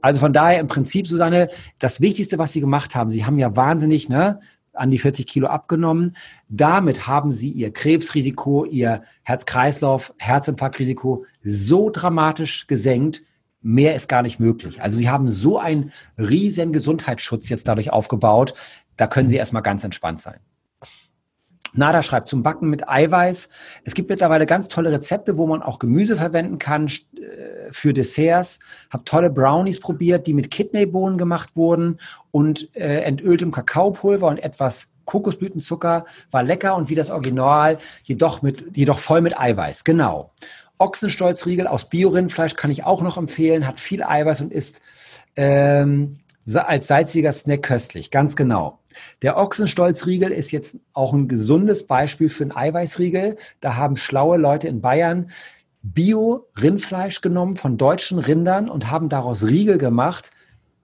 Also 0.00 0.20
von 0.20 0.32
daher 0.32 0.60
im 0.60 0.68
Prinzip, 0.68 1.06
Susanne, 1.06 1.48
das 1.78 2.00
Wichtigste, 2.00 2.38
was 2.38 2.52
Sie 2.52 2.60
gemacht 2.60 2.94
haben, 2.94 3.10
Sie 3.10 3.24
haben 3.24 3.38
ja 3.38 3.56
wahnsinnig, 3.56 4.08
ne, 4.08 4.40
an 4.76 4.90
die 4.90 4.98
40 4.98 5.26
Kilo 5.26 5.48
abgenommen. 5.48 6.16
Damit 6.48 7.06
haben 7.06 7.32
sie 7.32 7.50
ihr 7.50 7.72
Krebsrisiko, 7.72 8.64
ihr 8.64 9.02
Herz-Kreislauf, 9.22 10.14
Herzinfarktrisiko 10.18 11.24
so 11.42 11.90
dramatisch 11.90 12.66
gesenkt, 12.66 13.22
mehr 13.62 13.94
ist 13.94 14.08
gar 14.08 14.22
nicht 14.22 14.38
möglich. 14.38 14.82
Also 14.82 14.96
sie 14.98 15.08
haben 15.08 15.30
so 15.30 15.58
einen 15.58 15.92
riesen 16.18 16.72
Gesundheitsschutz 16.72 17.48
jetzt 17.48 17.66
dadurch 17.66 17.90
aufgebaut, 17.90 18.54
da 18.96 19.06
können 19.06 19.28
sie 19.28 19.36
erstmal 19.36 19.62
ganz 19.62 19.82
entspannt 19.82 20.20
sein. 20.20 20.38
Nada 21.76 22.02
schreibt 22.02 22.28
zum 22.28 22.42
Backen 22.42 22.68
mit 22.68 22.88
Eiweiß. 22.88 23.48
Es 23.84 23.94
gibt 23.94 24.08
mittlerweile 24.08 24.46
ganz 24.46 24.68
tolle 24.68 24.90
Rezepte, 24.90 25.38
wo 25.38 25.46
man 25.46 25.62
auch 25.62 25.78
Gemüse 25.78 26.16
verwenden 26.16 26.58
kann 26.58 26.86
äh, 26.86 27.70
für 27.70 27.92
Desserts. 27.92 28.58
Hab 28.90 29.04
tolle 29.04 29.30
Brownies 29.30 29.80
probiert, 29.80 30.26
die 30.26 30.34
mit 30.34 30.50
Kidneybohnen 30.50 31.18
gemacht 31.18 31.50
wurden 31.54 31.98
und 32.30 32.74
äh, 32.74 33.02
entöltem 33.02 33.52
Kakaopulver 33.52 34.26
und 34.28 34.38
etwas 34.38 34.88
Kokosblütenzucker. 35.04 36.04
War 36.30 36.42
lecker 36.42 36.76
und 36.76 36.88
wie 36.88 36.94
das 36.94 37.10
Original, 37.10 37.78
jedoch 38.04 38.42
mit, 38.42 38.76
jedoch 38.76 38.98
voll 38.98 39.20
mit 39.20 39.38
Eiweiß. 39.38 39.84
Genau. 39.84 40.32
Ochsenstolzriegel 40.78 41.66
aus 41.66 41.88
Biorindfleisch 41.88 42.54
kann 42.54 42.70
ich 42.70 42.84
auch 42.84 43.02
noch 43.02 43.16
empfehlen. 43.16 43.66
Hat 43.66 43.80
viel 43.80 44.02
Eiweiß 44.02 44.42
und 44.42 44.52
ist 44.52 44.80
ähm, 45.36 46.18
als 46.54 46.86
salziger 46.86 47.32
Snack 47.32 47.62
köstlich. 47.62 48.10
Ganz 48.10 48.36
genau. 48.36 48.78
Der 49.22 49.36
Ochsenstolzriegel 49.36 50.30
ist 50.30 50.52
jetzt 50.52 50.78
auch 50.92 51.12
ein 51.12 51.28
gesundes 51.28 51.86
Beispiel 51.86 52.28
für 52.28 52.44
einen 52.44 52.56
Eiweißriegel. 52.56 53.36
Da 53.60 53.76
haben 53.76 53.96
schlaue 53.96 54.38
Leute 54.38 54.68
in 54.68 54.80
Bayern 54.80 55.30
Bio-Rindfleisch 55.82 57.20
genommen 57.20 57.56
von 57.56 57.76
deutschen 57.76 58.18
Rindern 58.18 58.68
und 58.68 58.90
haben 58.90 59.08
daraus 59.08 59.44
Riegel 59.44 59.78
gemacht, 59.78 60.30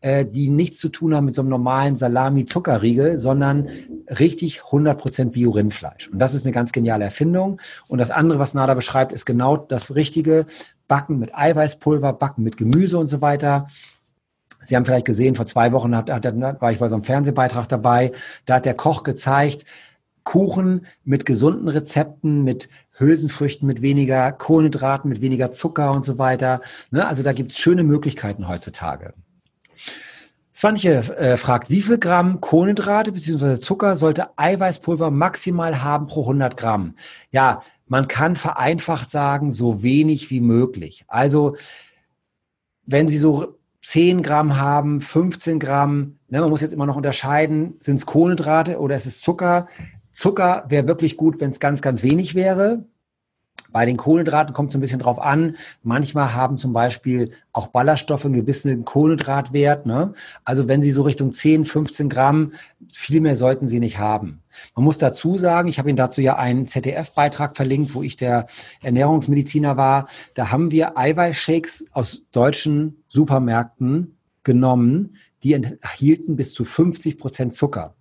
äh, 0.01 0.25
die 0.25 0.49
nichts 0.49 0.79
zu 0.79 0.89
tun 0.89 1.15
haben 1.15 1.27
mit 1.27 1.35
so 1.35 1.43
einem 1.43 1.49
normalen 1.49 1.97
Salami-Zuckerriegel, 1.97 3.17
sondern 3.17 3.69
richtig 4.09 4.61
100% 4.61 5.31
Bio-Rindfleisch. 5.31 6.09
Und 6.09 6.19
das 6.19 6.35
ist 6.35 6.45
eine 6.45 6.53
ganz 6.53 6.73
geniale 6.73 7.05
Erfindung. 7.05 7.61
Und 7.89 7.99
das 7.99 8.11
andere, 8.11 8.39
was 8.39 8.55
Nada 8.55 8.75
beschreibt, 8.75 9.13
ist 9.13 9.27
genau 9.27 9.57
das 9.57 9.95
Richtige. 9.95 10.47
Backen 10.89 11.19
mit 11.19 11.35
Eiweißpulver, 11.35 12.13
backen 12.13 12.43
mit 12.43 12.57
Gemüse 12.57 12.99
und 12.99 13.07
so 13.07 13.21
weiter. 13.21 13.69
Sie 14.65 14.77
haben 14.77 14.85
vielleicht 14.85 15.07
gesehen, 15.07 15.35
vor 15.35 15.47
zwei 15.47 15.73
Wochen 15.73 15.97
hat, 15.97 16.11
hat, 16.11 16.25
war 16.61 16.73
ich 16.73 16.79
bei 16.79 16.89
so 16.89 16.95
einem 16.95 17.05
Fernsehbeitrag 17.05 17.69
dabei. 17.69 18.13
Da 18.47 18.57
hat 18.57 18.65
der 18.65 18.75
Koch 18.75 19.03
gezeigt, 19.03 19.65
Kuchen 20.25 20.87
mit 21.05 21.27
gesunden 21.27 21.69
Rezepten, 21.69 22.45
mit 22.45 22.69
Hülsenfrüchten, 22.93 23.67
mit 23.67 23.83
weniger 23.83 24.31
Kohlenhydraten, 24.33 25.09
mit 25.11 25.21
weniger 25.21 25.53
Zucker 25.53 25.93
und 25.93 26.05
so 26.05 26.19
weiter. 26.19 26.61
Ne? 26.91 27.07
Also 27.07 27.23
da 27.23 27.33
gibt 27.33 27.53
es 27.53 27.59
schöne 27.59 27.83
Möglichkeiten 27.83 28.49
heutzutage. 28.49 29.15
Swantje 30.55 31.17
äh, 31.17 31.37
fragt, 31.39 31.71
wie 31.71 31.81
viel 31.83 31.99
Gramm 31.99 32.41
Kohlenhydrate 32.41 33.13
bzw. 33.13 33.59
Zucker 33.59 33.97
sollte 33.97 34.39
Eiweißpulver 34.39 35.11
maximal 35.11 35.83
haben 35.83 36.07
pro 36.07 36.23
100 36.23 36.57
Gramm? 36.57 36.95
Ja, 37.31 37.63
man 37.87 38.07
kann 38.07 38.37
vereinfacht 38.37 39.11
sagen, 39.11 39.51
so 39.51 39.83
wenig 39.83 40.31
wie 40.31 40.41
möglich. 40.41 41.05
Also 41.09 41.57
wenn 42.85 43.09
Sie 43.09 43.19
so 43.19 43.59
10 43.83 44.23
Gramm 44.23 44.59
haben, 44.59 45.01
15 45.01 45.59
Gramm. 45.59 46.19
Ne, 46.29 46.41
man 46.41 46.51
muss 46.51 46.61
jetzt 46.61 46.73
immer 46.73 46.87
noch 46.87 46.97
unterscheiden, 46.97 47.75
sind 47.81 47.97
es 47.97 48.07
Kohlenhydrate 48.07 48.79
oder 48.79 48.97
ist 48.97 49.07
es 49.07 49.21
Zucker? 49.21 49.67
Zucker 50.13 50.65
wäre 50.69 50.87
wirklich 50.87 51.17
gut, 51.17 51.41
wenn 51.41 51.51
es 51.51 51.61
ganz, 51.61 51.83
ganz 51.83 52.03
wenig 52.03 52.35
wäre. 52.35 52.85
Bei 53.73 53.87
den 53.87 53.97
Kohlenhydraten 53.97 54.55
kommt 54.55 54.71
es 54.71 54.75
ein 54.77 54.81
bisschen 54.81 55.01
drauf 55.01 55.19
an. 55.19 55.57
Manchmal 55.83 56.35
haben 56.35 56.59
zum 56.59 56.73
Beispiel 56.73 57.33
auch 57.53 57.69
Ballaststoffe 57.69 58.25
einen 58.25 58.35
gewissen 58.35 58.85
Kohlenhydratwert. 58.85 59.87
Ne? 59.87 60.15
Also 60.45 60.69
wenn 60.69 60.83
Sie 60.83 60.91
so 60.91 61.03
Richtung 61.03 61.33
10, 61.33 61.65
15 61.65 62.09
Gramm, 62.09 62.53
viel 62.93 63.21
mehr 63.21 63.37
sollten 63.37 63.69
Sie 63.69 63.81
nicht 63.81 63.99
haben. 63.99 64.43
Man 64.75 64.85
muss 64.85 64.99
dazu 64.99 65.39
sagen, 65.39 65.69
ich 65.69 65.79
habe 65.79 65.89
Ihnen 65.89 65.97
dazu 65.97 66.21
ja 66.21 66.37
einen 66.37 66.69
ZDF-Beitrag 66.69 67.57
verlinkt, 67.57 67.95
wo 67.95 68.03
ich 68.03 68.17
der 68.17 68.47
Ernährungsmediziner 68.83 69.77
war. 69.77 70.09
Da 70.35 70.51
haben 70.51 70.71
wir 70.71 70.99
Eiweißshakes 70.99 71.87
aus 71.93 72.25
deutschen 72.33 73.03
Supermärkten 73.09 74.17
genommen, 74.45 75.17
die 75.43 75.55
enthielten 75.55 76.37
bis 76.37 76.55
zu 76.55 76.65
50 76.65 77.19
Prozent 77.19 77.55
Zucker. 77.55 77.95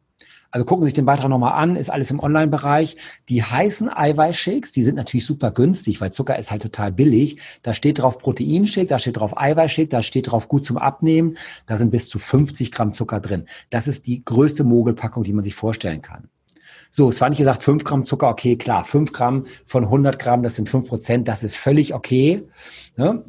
Also 0.51 0.65
gucken 0.65 0.83
Sie 0.83 0.89
sich 0.89 0.95
den 0.95 1.05
Beitrag 1.05 1.29
nochmal 1.29 1.53
an, 1.53 1.77
ist 1.77 1.89
alles 1.89 2.11
im 2.11 2.19
Online-Bereich. 2.19 2.97
Die 3.29 3.41
heißen 3.41 3.89
Eiweißshakes, 3.89 4.73
die 4.73 4.83
sind 4.83 4.95
natürlich 4.95 5.25
super 5.25 5.51
günstig, 5.51 6.01
weil 6.01 6.11
Zucker 6.11 6.37
ist 6.37 6.51
halt 6.51 6.61
total 6.61 6.91
billig. 6.91 7.37
Da 7.63 7.73
steht 7.73 7.99
drauf 7.99 8.17
Proteinshake, 8.17 8.87
da 8.87 8.99
steht 8.99 9.17
drauf 9.17 9.37
Eiweißshake, 9.37 9.87
da 9.87 10.03
steht 10.03 10.29
drauf 10.29 10.49
gut 10.49 10.65
zum 10.65 10.77
Abnehmen. 10.77 11.37
Da 11.65 11.77
sind 11.77 11.91
bis 11.91 12.09
zu 12.09 12.19
50 12.19 12.71
Gramm 12.71 12.91
Zucker 12.91 13.21
drin. 13.21 13.45
Das 13.69 13.87
ist 13.87 14.07
die 14.07 14.23
größte 14.25 14.65
Mogelpackung, 14.65 15.23
die 15.23 15.33
man 15.33 15.45
sich 15.45 15.55
vorstellen 15.55 16.01
kann. 16.01 16.27
So, 16.93 17.09
es 17.09 17.21
war 17.21 17.29
nicht 17.29 17.37
gesagt, 17.37 17.63
5 17.63 17.85
Gramm 17.85 18.03
Zucker, 18.03 18.27
okay, 18.27 18.57
klar, 18.57 18.83
5 18.83 19.13
Gramm 19.13 19.45
von 19.65 19.85
100 19.85 20.19
Gramm, 20.19 20.43
das 20.43 20.57
sind 20.57 20.67
5 20.67 20.89
Prozent, 20.89 21.27
das 21.29 21.43
ist 21.43 21.55
völlig 21.55 21.93
okay. 21.93 22.43
Ne? 22.97 23.23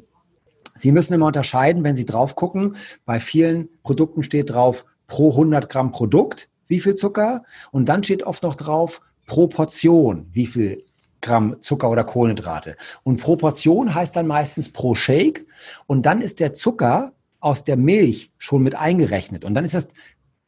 Sie 0.75 0.91
müssen 0.91 1.15
immer 1.15 1.27
unterscheiden, 1.27 1.85
wenn 1.85 1.95
Sie 1.95 2.07
drauf 2.07 2.35
gucken. 2.35 2.75
Bei 3.05 3.21
vielen 3.21 3.69
Produkten 3.85 4.25
steht 4.25 4.51
drauf 4.51 4.87
pro 5.07 5.31
100 5.31 5.69
Gramm 5.69 5.93
Produkt 5.93 6.49
wie 6.69 6.81
viel 6.81 6.95
Zucker 6.95 7.45
und 7.71 7.89
dann 7.89 8.03
steht 8.03 8.23
oft 8.23 8.43
noch 8.43 8.55
drauf 8.55 9.01
pro 9.27 9.47
Portion, 9.47 10.29
wie 10.33 10.47
viel 10.47 10.85
Gramm 11.21 11.57
Zucker 11.61 11.89
oder 11.89 12.05
Kohlenhydrate. 12.05 12.77
Und 13.05 13.21
Proportion 13.21 13.95
heißt 13.95 14.17
dann 14.17 14.27
meistens 14.27 14.73
pro 14.73 14.95
Shake 14.95 15.47
und 15.87 16.05
dann 16.05 16.21
ist 16.21 16.41
der 16.41 16.55
Zucker 16.55 17.13
aus 17.41 17.65
der 17.65 17.77
Milch 17.77 18.33
schon 18.39 18.63
mit 18.63 18.75
eingerechnet 18.75 19.45
und 19.45 19.55
dann 19.55 19.65
ist 19.65 19.75
das 19.75 19.89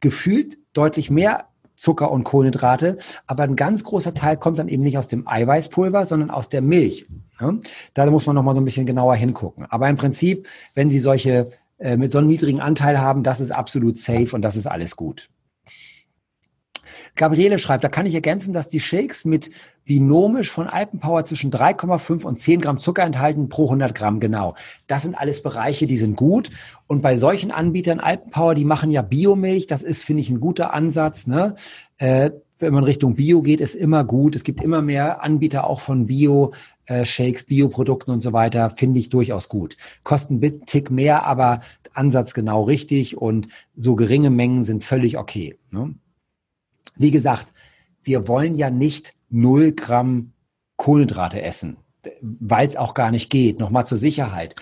gefühlt 0.01 0.59
deutlich 0.73 1.11
mehr 1.11 1.47
Zucker 1.77 2.11
und 2.11 2.25
Kohlenhydrate, 2.25 2.99
aber 3.27 3.43
ein 3.45 3.57
ganz 3.57 3.85
großer 3.85 4.15
Teil 4.15 4.37
kommt 4.37 4.59
dann 4.59 4.69
eben 4.69 4.83
nicht 4.83 4.99
aus 4.99 5.09
dem 5.09 5.27
Eiweißpulver, 5.27 6.07
sondern 6.07 6.31
aus 6.31 6.49
der 6.49 6.63
Milch. 6.63 7.07
Da 7.95 8.11
muss 8.11 8.27
man 8.27 8.37
noch 8.37 8.43
mal 8.43 8.55
so 8.55 8.61
ein 8.61 8.65
bisschen 8.65 8.87
genauer 8.87 9.17
hingucken. 9.17 9.67
Aber 9.69 9.89
im 9.89 9.97
Prinzip, 9.97 10.47
wenn 10.75 10.89
Sie 10.89 11.01
solche 11.01 11.51
äh, 11.79 11.97
mit 11.97 12.13
so 12.13 12.19
einem 12.19 12.29
niedrigen 12.29 12.61
Anteil 12.61 13.01
haben, 13.01 13.25
das 13.25 13.41
ist 13.41 13.51
absolut 13.51 13.99
safe 13.99 14.35
und 14.35 14.43
das 14.43 14.57
ist 14.57 14.67
alles 14.67 14.95
gut. 14.95 15.29
Gabriele 17.17 17.59
schreibt, 17.59 17.85
da 17.85 17.89
kann 17.89 18.07
ich 18.07 18.15
ergänzen, 18.15 18.53
dass 18.53 18.69
die 18.69 18.81
Shakes 18.81 19.25
mit 19.25 19.51
binomisch 19.85 20.51
von 20.51 20.67
Alpenpower 20.67 21.25
zwischen 21.25 21.53
3,5 21.53 22.25
und 22.25 22.39
10 22.39 22.61
Gramm 22.61 22.79
Zucker 22.79 23.05
enthalten 23.05 23.49
pro 23.49 23.65
100 23.65 23.95
Gramm, 23.95 24.19
genau. 24.19 24.55
Das 24.89 25.03
sind 25.03 25.17
alles 25.17 25.43
Bereiche, 25.43 25.87
die 25.87 25.97
sind 25.97 26.17
gut. 26.17 26.51
Und 26.87 27.03
bei 27.03 27.17
solchen 27.17 27.51
Anbietern, 27.51 28.01
Alpenpower, 28.01 28.55
die 28.55 28.65
machen 28.65 28.91
ja 28.91 29.03
Biomilch, 29.03 29.67
das 29.67 29.83
ist, 29.83 30.05
finde 30.05 30.23
ich, 30.23 30.31
ein 30.31 30.41
guter 30.41 30.75
Ansatz. 30.75 31.27
Ne? 31.27 31.55
Äh, 31.99 32.31
wenn 32.59 32.75
man 32.75 32.85
Richtung 32.85 33.15
Bio 33.15 33.43
geht, 33.43 33.61
ist 33.61 33.75
immer 33.75 34.05
gut. 34.05 34.35
Es 34.35 34.43
gibt 34.43 34.63
immer 34.63 34.83
mehr 34.83 35.23
Anbieter 35.23 35.69
auch 35.69 35.81
von 35.81 36.07
Bio. 36.07 36.53
Äh, 36.87 37.05
Bioprodukten 37.47 38.13
und 38.13 38.23
so 38.23 38.33
weiter, 38.33 38.71
finde 38.71 39.01
ich 39.01 39.09
durchaus 39.09 39.49
gut. 39.49 39.77
Kosten 40.03 40.41
ein 40.43 40.67
Tick 40.67 40.91
mehr, 40.91 41.25
aber 41.25 41.61
Ansatz 41.95 42.35
genau 42.35 42.65
richtig 42.65 43.17
und 43.17 43.49
so 43.77 43.95
geringe 43.97 44.31
Mengen 44.31 44.65
sind 44.65 44.85
völlig 44.85 45.17
okay. 45.17 45.57
Ne? 45.71 45.95
Wie 46.97 47.11
gesagt, 47.11 47.47
wir 48.03 48.29
wollen 48.29 48.55
ja 48.55 48.71
nicht 48.71 49.15
null 49.31 49.73
Gramm 49.73 50.33
Kohlenhydrate 50.77 51.43
essen, 51.43 51.77
weil 52.21 52.69
es 52.69 52.77
auch 52.77 52.95
gar 52.95 53.11
nicht 53.11 53.31
geht. 53.31 53.59
Nochmal 53.59 53.87
zur 53.87 53.99
Sicherheit. 53.99 54.55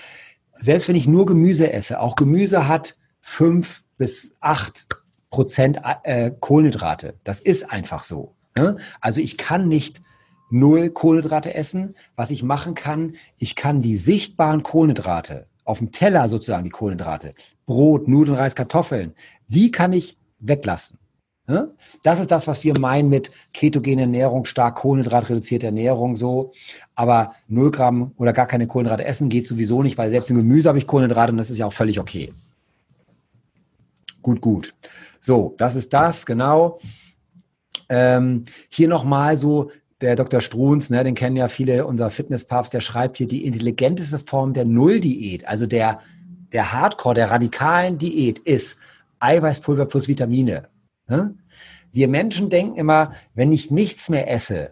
Selbst 0.59 0.89
wenn 0.89 0.97
ich 0.97 1.09
nur 1.09 1.27
Gemüse 1.27 1.73
esse, 1.73 2.01
auch 2.01 2.17
Gemüse 2.17 2.69
hat 2.69 2.97
fünf 3.21 3.85
bis 3.97 4.37
acht 4.41 4.87
Prozent 5.31 5.81
äh, 6.05 6.31
Kohlenhydrate. 6.39 7.15
Das 7.25 7.41
ist 7.41 7.71
einfach 7.71 8.05
so. 8.05 8.35
Ne? 8.57 8.77
Also 9.01 9.21
ich 9.21 9.39
kann 9.39 9.67
nicht 9.67 10.03
null 10.51 10.91
Kohlenhydrate 10.91 11.55
essen. 11.55 11.95
Was 12.15 12.31
ich 12.31 12.43
machen 12.43 12.75
kann, 12.75 13.17
ich 13.39 13.57
kann 13.57 13.81
die 13.81 13.97
sichtbaren 13.97 14.63
Kohlenhydrate 14.63 15.47
auf 15.65 15.79
dem 15.79 15.93
Teller 15.93 16.29
sozusagen 16.29 16.65
die 16.65 16.71
Kohlenhydrate, 16.71 17.35
Brot, 17.67 18.09
Nudeln, 18.09 18.37
Reis, 18.37 18.55
Kartoffeln, 18.55 19.15
die 19.49 19.71
kann 19.71 19.93
ich 19.93 20.19
weglassen. 20.39 20.99
Das 22.03 22.21
ist 22.21 22.31
das, 22.31 22.47
was 22.47 22.63
wir 22.63 22.79
meinen 22.79 23.09
mit 23.09 23.31
ketogene 23.53 24.03
Ernährung, 24.03 24.45
stark 24.45 24.77
kohlenhydratreduzierte 24.77 25.67
Ernährung 25.67 26.17
so. 26.17 26.53
Aber 26.95 27.35
0 27.49 27.71
Gramm 27.71 28.13
oder 28.17 28.33
gar 28.33 28.47
keine 28.47 28.67
Kohlenhydrate 28.67 29.05
essen 29.05 29.29
geht 29.29 29.49
sowieso 29.49 29.83
nicht, 29.83 29.99
weil 29.99 30.11
selbst 30.11 30.31
im 30.31 30.37
Gemüse 30.37 30.69
habe 30.69 30.79
ich 30.79 30.87
Kohlenhydrate 30.87 31.33
und 31.33 31.39
das 31.39 31.51
ist 31.51 31.59
ja 31.59 31.67
auch 31.67 31.73
völlig 31.73 31.99
okay. 31.99 32.33
Gut, 34.23 34.41
gut. 34.41 34.75
So, 35.21 35.55
das 35.59 35.75
ist 35.75 35.93
das, 35.93 36.27
genau. 36.27 36.79
Ähm, 37.89 38.45
hier 38.69 38.89
nochmal 38.89 39.37
so 39.37 39.71
der 40.01 40.17
Dr. 40.17 40.41
Struns, 40.41 40.91
ne, 40.91 41.05
den 41.05 41.15
kennen 41.15 41.37
ja 41.37 41.49
viele, 41.49 41.87
unser 41.87 42.11
Fitnesspapst, 42.11 42.73
der 42.73 42.81
schreibt 42.81 43.19
hier 43.19 43.29
die 43.29 43.47
intelligenteste 43.47 44.19
Form 44.19 44.53
der 44.53 44.65
Nulldiät, 44.65 45.47
also 45.47 45.67
der, 45.67 46.01
der 46.53 46.73
Hardcore, 46.73 47.15
der 47.15 47.31
radikalen 47.31 47.99
Diät 47.99 48.41
ist 48.41 48.79
Eiweißpulver 49.21 49.87
plus 49.87 50.09
Vitamine. 50.09 50.72
Ne? 51.13 51.35
Wir 51.93 52.09
Menschen 52.09 52.49
denken 52.49 52.77
immer, 52.77 53.13
wenn 53.35 53.53
ich 53.53 53.71
nichts 53.71 54.09
mehr 54.09 54.31
esse, 54.31 54.71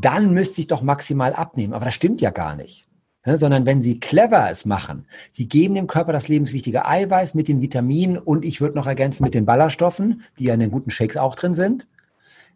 dann 0.00 0.32
müsste 0.32 0.60
ich 0.60 0.68
doch 0.68 0.80
maximal 0.80 1.34
abnehmen. 1.34 1.72
Aber 1.72 1.86
das 1.86 1.94
stimmt 1.94 2.20
ja 2.20 2.30
gar 2.30 2.54
nicht. 2.54 2.86
Ne? 3.26 3.36
Sondern 3.36 3.66
wenn 3.66 3.82
Sie 3.82 3.98
clever 3.98 4.48
es 4.48 4.64
machen, 4.64 5.06
Sie 5.32 5.48
geben 5.48 5.74
dem 5.74 5.88
Körper 5.88 6.12
das 6.12 6.28
lebenswichtige 6.28 6.86
Eiweiß 6.86 7.34
mit 7.34 7.48
den 7.48 7.60
Vitaminen 7.60 8.16
und 8.16 8.44
ich 8.44 8.60
würde 8.60 8.76
noch 8.76 8.86
ergänzen 8.86 9.24
mit 9.24 9.34
den 9.34 9.44
Ballaststoffen, 9.44 10.22
die 10.38 10.44
ja 10.44 10.54
in 10.54 10.60
den 10.60 10.70
guten 10.70 10.90
Shakes 10.90 11.16
auch 11.16 11.34
drin 11.34 11.54
sind, 11.54 11.88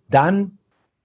dann 0.09 0.59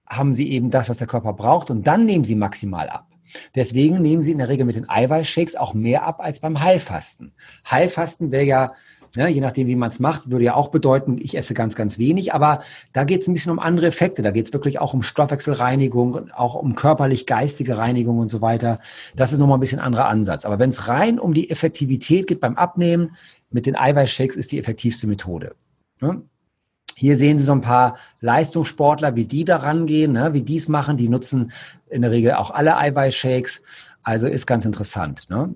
haben 0.06 0.32
Sie 0.32 0.48
eben 0.48 0.70
das, 0.70 0.88
was 0.88 0.98
der 0.98 1.08
Körper 1.08 1.32
braucht 1.32 1.70
und 1.70 1.88
dann 1.88 2.06
nehmen 2.06 2.24
Sie 2.24 2.36
maximal 2.36 2.88
ab. 2.88 3.08
Deswegen 3.56 4.00
nehmen 4.00 4.22
Sie 4.22 4.30
in 4.30 4.38
der 4.38 4.48
Regel 4.48 4.66
mit 4.66 4.76
den 4.76 4.88
Eiweißshakes 4.88 5.56
auch 5.56 5.74
mehr 5.74 6.04
ab 6.04 6.20
als 6.20 6.38
beim 6.38 6.62
Heilfasten. 6.62 7.32
Heilfasten 7.68 8.30
wäre 8.30 8.44
ja 8.44 8.74
Ne, 9.14 9.28
je 9.28 9.42
nachdem, 9.42 9.66
wie 9.66 9.76
man 9.76 9.90
es 9.90 10.00
macht, 10.00 10.30
würde 10.30 10.46
ja 10.46 10.54
auch 10.54 10.68
bedeuten, 10.68 11.18
ich 11.20 11.36
esse 11.36 11.52
ganz, 11.52 11.74
ganz 11.74 11.98
wenig. 11.98 12.32
Aber 12.32 12.62
da 12.94 13.04
geht 13.04 13.20
es 13.20 13.28
ein 13.28 13.34
bisschen 13.34 13.52
um 13.52 13.58
andere 13.58 13.86
Effekte. 13.86 14.22
Da 14.22 14.30
geht 14.30 14.46
es 14.46 14.52
wirklich 14.54 14.78
auch 14.78 14.94
um 14.94 15.02
Stoffwechselreinigung, 15.02 16.30
auch 16.32 16.54
um 16.54 16.74
körperlich-geistige 16.74 17.76
Reinigung 17.76 18.18
und 18.18 18.30
so 18.30 18.40
weiter. 18.40 18.80
Das 19.14 19.30
ist 19.30 19.38
nochmal 19.38 19.58
ein 19.58 19.60
bisschen 19.60 19.80
anderer 19.80 20.06
Ansatz. 20.06 20.46
Aber 20.46 20.58
wenn 20.58 20.70
es 20.70 20.88
rein 20.88 21.18
um 21.18 21.34
die 21.34 21.50
Effektivität 21.50 22.26
geht 22.26 22.40
beim 22.40 22.56
Abnehmen, 22.56 23.16
mit 23.50 23.66
den 23.66 23.76
Eiweißshakes 23.76 24.36
ist 24.36 24.50
die 24.50 24.58
effektivste 24.58 25.06
Methode. 25.06 25.56
Ne? 26.00 26.22
Hier 26.96 27.18
sehen 27.18 27.38
Sie 27.38 27.44
so 27.44 27.52
ein 27.52 27.60
paar 27.60 27.98
Leistungssportler, 28.20 29.14
wie 29.14 29.26
die 29.26 29.44
da 29.44 29.56
rangehen, 29.56 30.12
ne, 30.12 30.32
wie 30.32 30.42
die 30.42 30.56
es 30.56 30.68
machen. 30.68 30.96
Die 30.96 31.08
nutzen 31.08 31.52
in 31.90 32.02
der 32.02 32.12
Regel 32.12 32.32
auch 32.32 32.50
alle 32.50 32.78
Eiweißshakes. 32.78 33.62
Also 34.02 34.26
ist 34.26 34.46
ganz 34.46 34.64
interessant. 34.64 35.28
Ne? 35.28 35.54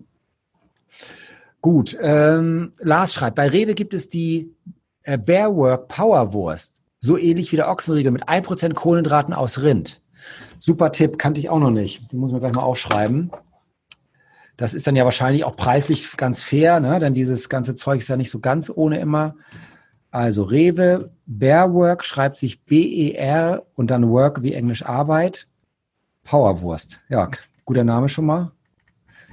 Gut, 1.67 1.99
ähm, 2.01 2.71
Lars 2.79 3.13
schreibt, 3.13 3.35
bei 3.35 3.49
Rewe 3.49 3.75
gibt 3.75 3.93
es 3.93 4.09
die 4.09 4.55
äh, 5.03 5.19
Bearwork 5.19 5.89
Powerwurst, 5.89 6.81
so 7.01 7.19
ähnlich 7.19 7.51
wie 7.51 7.57
der 7.57 7.69
Ochsenriegel 7.69 8.13
mit 8.13 8.29
1% 8.29 8.75
Kohlenhydraten 8.75 9.35
aus 9.35 9.63
Rind. 9.63 10.01
Super 10.61 10.93
Tipp, 10.93 11.19
kannte 11.19 11.41
ich 11.41 11.49
auch 11.49 11.59
noch 11.59 11.73
nicht. 11.73 12.13
Die 12.13 12.17
muss 12.19 12.31
man 12.31 12.39
gleich 12.39 12.55
mal 12.55 12.63
aufschreiben. 12.63 13.33
Das 14.57 14.75
ist 14.75 14.87
dann 14.87 14.95
ja 14.95 15.05
wahrscheinlich 15.05 15.43
auch 15.43 15.57
preislich 15.57 16.17
ganz 16.17 16.41
fair, 16.41 16.79
ne? 16.79 17.01
denn 17.01 17.15
dieses 17.15 17.49
ganze 17.49 17.75
Zeug 17.75 17.99
ist 17.99 18.07
ja 18.07 18.17
nicht 18.17 18.31
so 18.31 18.39
ganz 18.39 18.71
ohne 18.73 19.01
immer. 19.01 19.35
Also 20.13 20.45
Rewe, 20.45 21.11
Bearwork 21.27 22.05
schreibt 22.05 22.39
sich 22.39 22.63
B-E-R 22.65 23.67
und 23.75 23.91
dann 23.91 24.09
Work 24.09 24.45
wie 24.45 24.55
Englisch 24.55 24.87
Arbeit. 24.87 25.49
Powerwurst. 26.23 27.01
Ja, 27.09 27.29
guter 27.65 27.83
Name 27.83 28.09
schon 28.09 28.27
mal. 28.27 28.53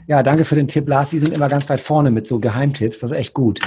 Ja, 0.08 0.22
danke 0.22 0.44
für 0.46 0.56
den 0.56 0.68
Tipp, 0.68 0.88
Lars. 0.88 1.12
Sie 1.12 1.20
sind 1.20 1.34
immer 1.34 1.50
ganz 1.50 1.70
weit 1.70 1.82
vorne 1.82 2.12
mit 2.12 2.28
so 2.28 2.40
Geheimtipps. 2.40 3.00
Das 3.00 3.12
ist 3.12 3.18
echt 3.18 3.34
gut. 3.34 3.62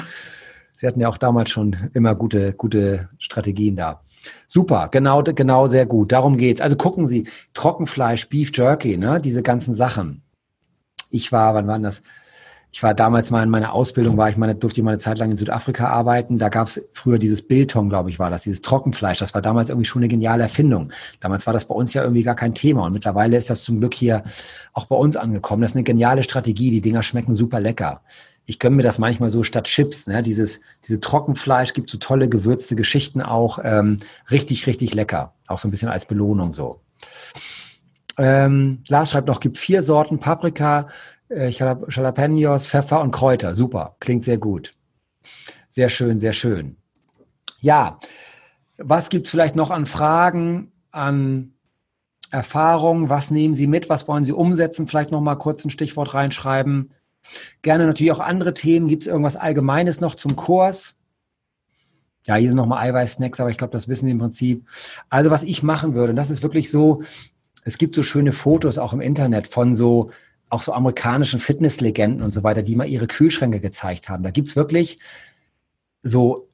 Sie 0.77 0.87
hatten 0.87 1.01
ja 1.01 1.09
auch 1.09 1.19
damals 1.19 1.51
schon 1.51 1.75
immer 1.95 2.15
gute, 2.15 2.53
gute 2.53 3.09
Strategien 3.19 3.77
da. 3.77 4.03
Super, 4.47 4.89
genau, 4.91 5.23
genau, 5.23 5.69
sehr 5.69 5.87
gut. 5.87 6.13
Darum 6.13 6.37
geht's. 6.37 6.61
Also 6.61 6.77
gucken 6.77 7.07
Sie, 7.07 7.27
Trockenfleisch, 7.55 8.29
Beef 8.29 8.51
Jerky, 8.53 8.99
ne, 8.99 9.21
diese 9.21 9.43
ganzen 9.43 9.75
Sachen. 9.75 10.23
Ich 11.11 11.33
war, 11.33 11.55
wann 11.55 11.67
war 11.67 11.79
das? 11.79 12.03
Ich 12.77 12.83
war 12.83 12.93
damals 12.93 13.31
mal 13.31 13.43
in 13.43 13.49
meiner 13.49 13.73
Ausbildung, 13.73 14.19
war 14.19 14.29
ich 14.29 14.37
meine, 14.37 14.55
durfte 14.55 14.81
ich 14.81 14.85
mal 14.85 14.91
eine 14.91 14.99
Zeit 14.99 15.17
lang 15.17 15.31
in 15.31 15.39
Südafrika 15.39 15.89
arbeiten. 15.89 16.37
Da 16.37 16.51
gab 16.51 16.69
es 16.69 16.87
früher 16.93 17.19
dieses 17.19 17.41
Biltong, 17.41 17.89
glaube 17.89 18.11
ich, 18.11 18.19
war 18.19 18.29
das, 18.29 18.43
dieses 18.43 18.61
Trockenfleisch. 18.61 19.19
Das 19.19 19.33
war 19.33 19.41
damals 19.41 19.71
irgendwie 19.71 19.87
schon 19.87 20.03
eine 20.03 20.09
geniale 20.09 20.43
Erfindung. 20.43 20.93
Damals 21.21 21.47
war 21.47 21.55
das 21.55 21.65
bei 21.65 21.75
uns 21.75 21.95
ja 21.95 22.03
irgendwie 22.03 22.23
gar 22.23 22.35
kein 22.35 22.55
Thema. 22.55 22.85
Und 22.85 22.93
mittlerweile 22.93 23.39
ist 23.39 23.49
das 23.49 23.65
zum 23.65 23.79
Glück 23.79 23.95
hier 23.95 24.25
auch 24.75 24.85
bei 24.85 24.97
uns 24.97 25.17
angekommen. 25.17 25.63
Das 25.63 25.71
ist 25.71 25.77
eine 25.77 25.85
geniale 25.85 26.23
Strategie. 26.23 26.69
Die 26.69 26.83
Dinger 26.83 27.03
schmecken 27.03 27.35
super 27.35 27.61
lecker. 27.61 28.03
Ich 28.45 28.59
gönne 28.59 28.77
mir 28.77 28.83
das 28.83 28.99
manchmal 28.99 29.31
so 29.31 29.43
statt 29.43 29.65
Chips. 29.65 30.07
Ne? 30.07 30.23
Dieses, 30.23 30.61
diese 30.85 31.01
Trockenfleisch 31.01 31.73
gibt 31.73 31.89
so 31.89 31.97
tolle 31.97 32.29
gewürzte 32.29 32.77
Geschichten 32.77 33.23
auch. 33.23 33.59
Ähm, 33.65 34.01
richtig, 34.31 34.67
richtig 34.67 34.93
lecker. 34.93 35.33
Auch 35.47 35.59
so 35.59 35.67
ein 35.67 35.71
bisschen 35.71 35.89
als 35.89 36.05
Belohnung 36.05 36.53
so. 36.53 36.83
Ähm, 38.19 38.83
Lars 38.89 39.13
schreibt 39.13 39.29
noch, 39.29 39.41
gibt 39.41 39.57
vier 39.57 39.83
Sorten 39.83 40.19
Paprika, 40.19 40.89
äh, 41.29 41.49
Jalapenos, 41.51 42.67
Pfeffer 42.67 43.01
und 43.01 43.11
Kräuter. 43.11 43.55
Super, 43.55 43.97
klingt 44.01 44.25
sehr 44.25 44.39
gut. 44.39 44.73
Sehr 45.69 45.89
schön, 45.89 46.21
sehr 46.21 46.33
schön. 46.33 46.77
Ja, 47.61 47.99
was 48.79 49.09
gibt 49.09 49.27
es 49.27 49.31
vielleicht 49.31 49.57
noch 49.57 49.71
an 49.71 49.87
Fragen, 49.87 50.73
an 50.91 51.53
Erfahrungen? 52.31 53.09
Was 53.09 53.31
nehmen 53.31 53.55
Sie 53.55 53.67
mit? 53.67 53.89
Was 53.89 54.07
wollen 54.09 54.25
Sie 54.25 54.33
umsetzen? 54.33 54.89
Vielleicht 54.89 55.11
noch 55.11 55.21
mal 55.21 55.37
kurz 55.37 55.65
ein 55.65 55.71
Stichwort 55.71 56.15
reinschreiben. 56.15 56.91
Gerne 57.63 57.87
natürlich 57.87 58.13
auch 58.13 58.21
andere 58.21 58.55
Themen. 58.55 58.89
Gibt 58.89 59.03
es 59.03 59.09
irgendwas 59.09 59.37
Allgemeines 59.37 60.01
noch 60.01 60.15
zum 60.15 60.37
Kurs? 60.37 60.97
Ja, 62.25 62.35
hier 62.35 62.49
sind 62.49 62.57
nochmal 62.57 62.87
Eiweiß-Snacks, 62.89 63.41
aber 63.41 63.51
ich 63.51 63.59
glaube, 63.59 63.73
das 63.73 63.89
wissen 63.89 64.07
Sie 64.07 64.13
im 64.13 64.19
Prinzip. 64.19 64.67
Also 65.09 65.31
was 65.31 65.45
ich 65.45 65.63
machen 65.63 65.95
würde, 65.95 66.11
und 66.11 66.17
das 66.17 66.31
ist 66.31 66.43
wirklich 66.43 66.71
so, 66.71 67.03
es 67.65 67.79
gibt 67.79 67.95
so 67.95 68.03
schöne 68.03 68.33
Fotos 68.33 68.79
auch 68.79 68.93
im 68.93 69.01
Internet 69.01 69.47
von 69.47 69.75
so 69.75 70.11
auch 70.49 70.63
so 70.63 70.73
amerikanischen 70.73 71.41
Fitnesslegenden 71.41 72.23
und 72.23 72.33
so 72.33 72.43
weiter, 72.43 72.63
die 72.63 72.77
mal 72.77 72.89
ihre 72.89 73.07
Kühlschränke 73.07 73.61
gezeigt 73.61 74.09
haben. 74.09 74.23
Da 74.23 74.31
gibt's 74.31 74.57
wirklich 74.57 74.99
so 76.03 76.49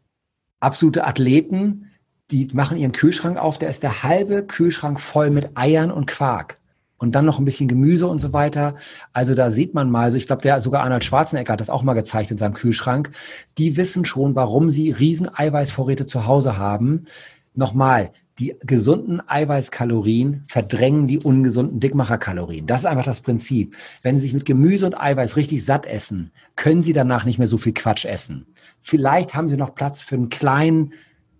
absolute 0.60 1.06
Athleten, 1.06 1.90
die 2.30 2.48
machen 2.54 2.78
ihren 2.78 2.92
Kühlschrank 2.92 3.36
auf, 3.36 3.58
der 3.58 3.68
ist 3.68 3.82
der 3.82 4.02
halbe 4.02 4.44
Kühlschrank 4.44 4.98
voll 4.98 5.30
mit 5.30 5.50
Eiern 5.54 5.90
und 5.90 6.06
Quark. 6.06 6.58
Und 6.96 7.16
dann 7.16 7.24
noch 7.24 7.40
ein 7.40 7.44
bisschen 7.44 7.66
Gemüse 7.66 8.06
und 8.06 8.20
so 8.20 8.32
weiter. 8.32 8.76
Also 9.12 9.34
da 9.34 9.50
sieht 9.50 9.74
man 9.74 9.90
mal, 9.90 10.04
also 10.04 10.16
ich 10.16 10.28
glaube, 10.28 10.40
der 10.40 10.60
sogar 10.60 10.84
Arnold 10.84 11.02
Schwarzenegger 11.04 11.54
hat 11.54 11.60
das 11.60 11.68
auch 11.68 11.82
mal 11.82 11.94
gezeigt 11.94 12.30
in 12.30 12.38
seinem 12.38 12.54
Kühlschrank. 12.54 13.10
Die 13.58 13.76
wissen 13.76 14.04
schon, 14.04 14.36
warum 14.36 14.68
sie 14.68 14.92
riesen 14.92 15.28
Eiweißvorräte 15.28 16.06
zu 16.06 16.26
Hause 16.26 16.58
haben. 16.58 17.06
Nochmal, 17.54 18.12
die 18.38 18.56
gesunden 18.60 19.20
Eiweißkalorien 19.26 20.44
verdrängen 20.46 21.06
die 21.06 21.18
ungesunden 21.18 21.80
Dickmacherkalorien. 21.80 22.66
Das 22.66 22.80
ist 22.80 22.86
einfach 22.86 23.04
das 23.04 23.20
Prinzip. 23.20 23.76
Wenn 24.02 24.16
Sie 24.16 24.22
sich 24.22 24.34
mit 24.34 24.46
Gemüse 24.46 24.86
und 24.86 24.94
Eiweiß 24.94 25.36
richtig 25.36 25.64
satt 25.64 25.86
essen, 25.86 26.32
können 26.56 26.82
Sie 26.82 26.92
danach 26.92 27.24
nicht 27.24 27.38
mehr 27.38 27.48
so 27.48 27.58
viel 27.58 27.74
Quatsch 27.74 28.04
essen. 28.04 28.46
Vielleicht 28.80 29.34
haben 29.34 29.48
Sie 29.48 29.56
noch 29.56 29.74
Platz 29.74 30.02
für 30.02 30.14
einen 30.14 30.30
kleinen, 30.30 30.94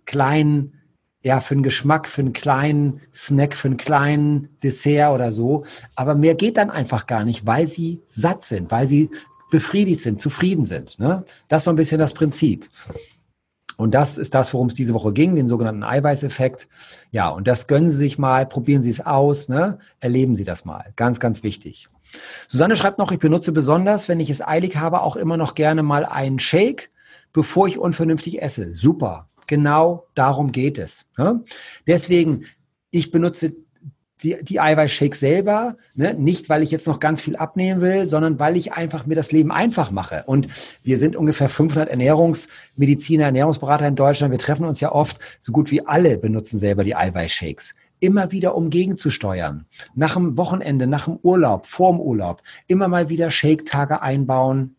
kleinen, 0.05 0.73
ja, 1.23 1.39
für 1.39 1.55
einen 1.55 1.63
Geschmack, 1.63 2.07
für 2.07 2.21
einen 2.21 2.33
kleinen 2.33 3.01
Snack, 3.13 3.55
für 3.55 3.69
einen 3.69 3.77
kleinen 3.77 4.49
Dessert 4.61 5.13
oder 5.13 5.31
so. 5.31 5.65
Aber 5.95 6.15
mehr 6.15 6.35
geht 6.35 6.57
dann 6.57 6.69
einfach 6.69 7.07
gar 7.07 7.25
nicht, 7.25 7.47
weil 7.47 7.65
Sie 7.65 8.01
satt 8.07 8.43
sind, 8.43 8.69
weil 8.69 8.87
Sie 8.87 9.09
befriedigt 9.49 10.01
sind, 10.01 10.19
zufrieden 10.19 10.65
sind. 10.65 10.97
Ne? 10.99 11.25
Das 11.47 11.61
ist 11.61 11.65
so 11.65 11.69
ein 11.71 11.75
bisschen 11.75 11.99
das 11.99 12.13
Prinzip. 12.13 12.67
Und 13.77 13.93
das 13.93 14.17
ist 14.17 14.33
das, 14.33 14.53
worum 14.53 14.67
es 14.67 14.75
diese 14.75 14.93
Woche 14.93 15.13
ging, 15.13 15.35
den 15.35 15.47
sogenannten 15.47 15.83
Eiweißeffekt. 15.83 16.67
Ja, 17.11 17.29
und 17.29 17.47
das 17.47 17.67
gönnen 17.67 17.89
Sie 17.89 17.97
sich 17.97 18.17
mal, 18.17 18.45
probieren 18.45 18.83
Sie 18.83 18.89
es 18.89 19.05
aus, 19.05 19.49
ne? 19.49 19.79
erleben 19.99 20.35
Sie 20.35 20.43
das 20.43 20.65
mal. 20.65 20.93
Ganz, 20.95 21.19
ganz 21.19 21.43
wichtig. 21.43 21.89
Susanne 22.47 22.75
schreibt 22.75 22.99
noch, 22.99 23.11
ich 23.11 23.19
benutze 23.19 23.51
besonders, 23.51 24.07
wenn 24.07 24.19
ich 24.19 24.29
es 24.29 24.45
eilig 24.45 24.77
habe, 24.77 25.01
auch 25.01 25.15
immer 25.15 25.37
noch 25.37 25.55
gerne 25.55 25.83
mal 25.83 26.05
einen 26.05 26.39
Shake, 26.39 26.91
bevor 27.31 27.67
ich 27.67 27.79
unvernünftig 27.79 28.41
esse. 28.41 28.73
Super. 28.73 29.29
Genau 29.47 30.07
darum 30.15 30.51
geht 30.51 30.77
es. 30.77 31.07
Ne? 31.17 31.43
Deswegen, 31.87 32.45
ich 32.91 33.11
benutze 33.11 33.55
die, 34.23 34.37
die 34.41 34.59
Eiweißshake 34.59 35.15
selber, 35.15 35.77
ne? 35.95 36.13
nicht 36.13 36.49
weil 36.49 36.63
ich 36.63 36.71
jetzt 36.71 36.87
noch 36.87 36.99
ganz 36.99 37.21
viel 37.21 37.35
abnehmen 37.35 37.81
will, 37.81 38.07
sondern 38.07 38.39
weil 38.39 38.57
ich 38.57 38.73
einfach 38.73 39.05
mir 39.05 39.15
das 39.15 39.31
Leben 39.31 39.51
einfach 39.51 39.91
mache. 39.91 40.23
Und 40.25 40.47
wir 40.83 40.97
sind 40.97 41.15
ungefähr 41.15 41.49
500 41.49 41.89
Ernährungsmediziner, 41.89 43.25
Ernährungsberater 43.25 43.87
in 43.87 43.95
Deutschland. 43.95 44.31
Wir 44.31 44.39
treffen 44.39 44.65
uns 44.65 44.79
ja 44.79 44.91
oft, 44.91 45.19
so 45.39 45.51
gut 45.51 45.71
wie 45.71 45.85
alle 45.85 46.17
benutzen 46.17 46.59
selber 46.59 46.83
die 46.83 46.95
Eiweißshakes 46.95 47.75
immer 47.99 48.33
wieder 48.33 48.55
um 48.55 48.69
gegenzusteuern. 48.69 49.65
Nach 49.95 50.15
dem 50.15 50.35
Wochenende, 50.35 50.87
nach 50.87 51.05
dem 51.05 51.19
Urlaub, 51.23 51.65
vorm 51.65 52.01
Urlaub, 52.01 52.43
immer 52.67 52.89
mal 52.89 53.07
wieder 53.07 53.31
Shake-Tage 53.31 54.01
einbauen. 54.01 54.75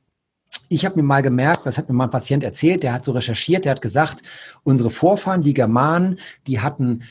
Ich 0.68 0.84
habe 0.84 0.97
mir 0.97 1.05
mal 1.05 1.22
gemerkt, 1.22 1.64
das 1.64 1.78
hat 1.78 1.88
mir 1.88 1.95
mal 1.95 2.05
ein 2.05 2.11
Patient 2.11 2.45
erzählt, 2.45 2.82
der 2.82 2.92
hat 2.92 3.07
so 3.07 3.12
recherchiert, 3.12 3.64
der 3.64 3.72
hat 3.72 3.80
gesagt, 3.80 4.22
unsere 4.62 4.90
Vorfahren, 4.90 5.40
die 5.40 5.55
Germanen, 5.55 6.18
die 6.47 6.61
hatten 6.61 7.05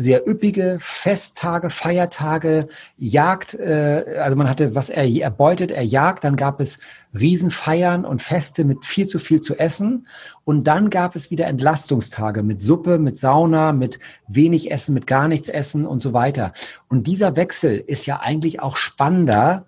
sehr 0.00 0.28
üppige 0.28 0.78
Festtage, 0.80 1.70
Feiertage, 1.70 2.68
Jagd, 2.98 3.54
äh, 3.54 4.20
also 4.22 4.36
man 4.36 4.48
hatte 4.48 4.76
was 4.76 4.90
er 4.90 5.04
erbeutet, 5.04 5.72
er 5.72 5.82
jagt, 5.82 6.22
dann 6.22 6.36
gab 6.36 6.60
es 6.60 6.78
Riesenfeiern 7.18 8.04
und 8.04 8.22
Feste 8.22 8.64
mit 8.64 8.86
viel 8.86 9.08
zu 9.08 9.18
viel 9.18 9.40
zu 9.40 9.58
essen 9.58 10.06
und 10.44 10.68
dann 10.68 10.88
gab 10.88 11.16
es 11.16 11.32
wieder 11.32 11.48
Entlastungstage 11.48 12.44
mit 12.44 12.62
Suppe, 12.62 13.00
mit 13.00 13.18
Sauna, 13.18 13.72
mit 13.72 13.98
wenig 14.28 14.70
Essen, 14.70 14.94
mit 14.94 15.08
gar 15.08 15.26
nichts 15.26 15.48
essen 15.48 15.84
und 15.84 16.00
so 16.00 16.12
weiter. 16.12 16.52
Und 16.88 17.08
dieser 17.08 17.34
Wechsel 17.34 17.82
ist 17.84 18.06
ja 18.06 18.20
eigentlich 18.20 18.60
auch 18.60 18.76
spannender, 18.76 19.66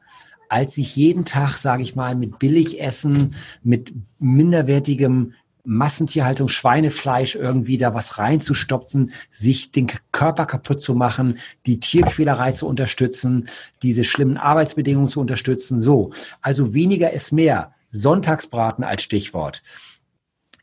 als 0.48 0.76
sich 0.76 0.94
jeden 0.94 1.24
Tag, 1.24 1.56
sage 1.56 1.82
ich 1.82 1.96
mal, 1.96 2.14
mit 2.14 2.38
Billigessen, 2.38 3.34
mit 3.64 3.92
minderwertigem 4.20 5.32
Massentierhaltung, 5.70 6.48
Schweinefleisch 6.48 7.36
irgendwie 7.36 7.78
da 7.78 7.94
was 7.94 8.18
reinzustopfen, 8.18 9.12
sich 9.30 9.70
den 9.70 9.86
Körper 10.10 10.44
kaputt 10.44 10.82
zu 10.82 10.96
machen, 10.96 11.38
die 11.64 11.78
Tierquälerei 11.78 12.50
zu 12.50 12.66
unterstützen, 12.66 13.48
diese 13.82 14.02
schlimmen 14.02 14.36
Arbeitsbedingungen 14.36 15.10
zu 15.10 15.20
unterstützen. 15.20 15.80
So, 15.80 16.10
also 16.42 16.74
weniger 16.74 17.12
ist 17.12 17.30
mehr. 17.30 17.72
Sonntagsbraten 17.92 18.82
als 18.82 19.02
Stichwort. 19.02 19.62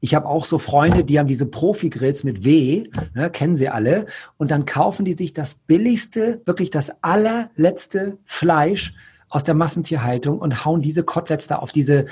Ich 0.01 0.13
habe 0.13 0.27
auch 0.27 0.45
so 0.45 0.59
Freunde, 0.59 1.05
die 1.05 1.17
haben 1.17 1.27
diese 1.27 1.45
Profi-Grills 1.45 2.25
mit 2.25 2.43
W, 2.43 2.89
ne, 3.15 3.29
kennen 3.29 3.55
sie 3.55 3.69
alle, 3.69 4.07
und 4.35 4.51
dann 4.51 4.65
kaufen 4.65 5.05
die 5.05 5.13
sich 5.13 5.33
das 5.33 5.55
billigste, 5.55 6.41
wirklich 6.45 6.69
das 6.69 7.01
allerletzte 7.01 8.17
Fleisch 8.25 8.93
aus 9.29 9.45
der 9.45 9.55
Massentierhaltung 9.55 10.39
und 10.39 10.65
hauen 10.65 10.81
diese 10.81 11.03
Koteletts 11.03 11.47
da 11.47 11.57
auf 11.57 11.71
diese 11.71 12.05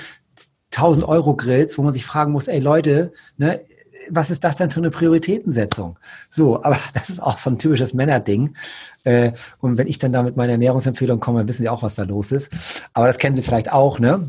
1000 0.76 1.06
Euro 1.06 1.34
Grills, 1.34 1.78
wo 1.78 1.82
man 1.82 1.92
sich 1.92 2.04
fragen 2.04 2.32
muss, 2.32 2.48
ey 2.48 2.60
Leute, 2.60 3.12
ne, 3.36 3.60
was 4.10 4.30
ist 4.30 4.44
das 4.44 4.56
denn 4.56 4.70
für 4.70 4.80
eine 4.80 4.90
Prioritätensetzung? 4.90 5.98
So, 6.30 6.62
aber 6.62 6.78
das 6.94 7.10
ist 7.10 7.22
auch 7.22 7.38
so 7.38 7.50
ein 7.50 7.58
typisches 7.58 7.94
Männerding. 7.94 8.54
Äh, 9.04 9.32
und 9.60 9.78
wenn 9.78 9.86
ich 9.86 9.98
dann 9.98 10.12
da 10.12 10.22
mit 10.22 10.36
meiner 10.36 10.52
Ernährungsempfehlung 10.52 11.20
komme, 11.20 11.46
wissen 11.48 11.62
Sie 11.62 11.68
auch, 11.68 11.82
was 11.82 11.94
da 11.94 12.04
los 12.04 12.32
ist. 12.32 12.50
Aber 12.92 13.06
das 13.06 13.18
kennen 13.18 13.36
Sie 13.36 13.42
vielleicht 13.42 13.72
auch, 13.72 13.98
ne? 13.98 14.28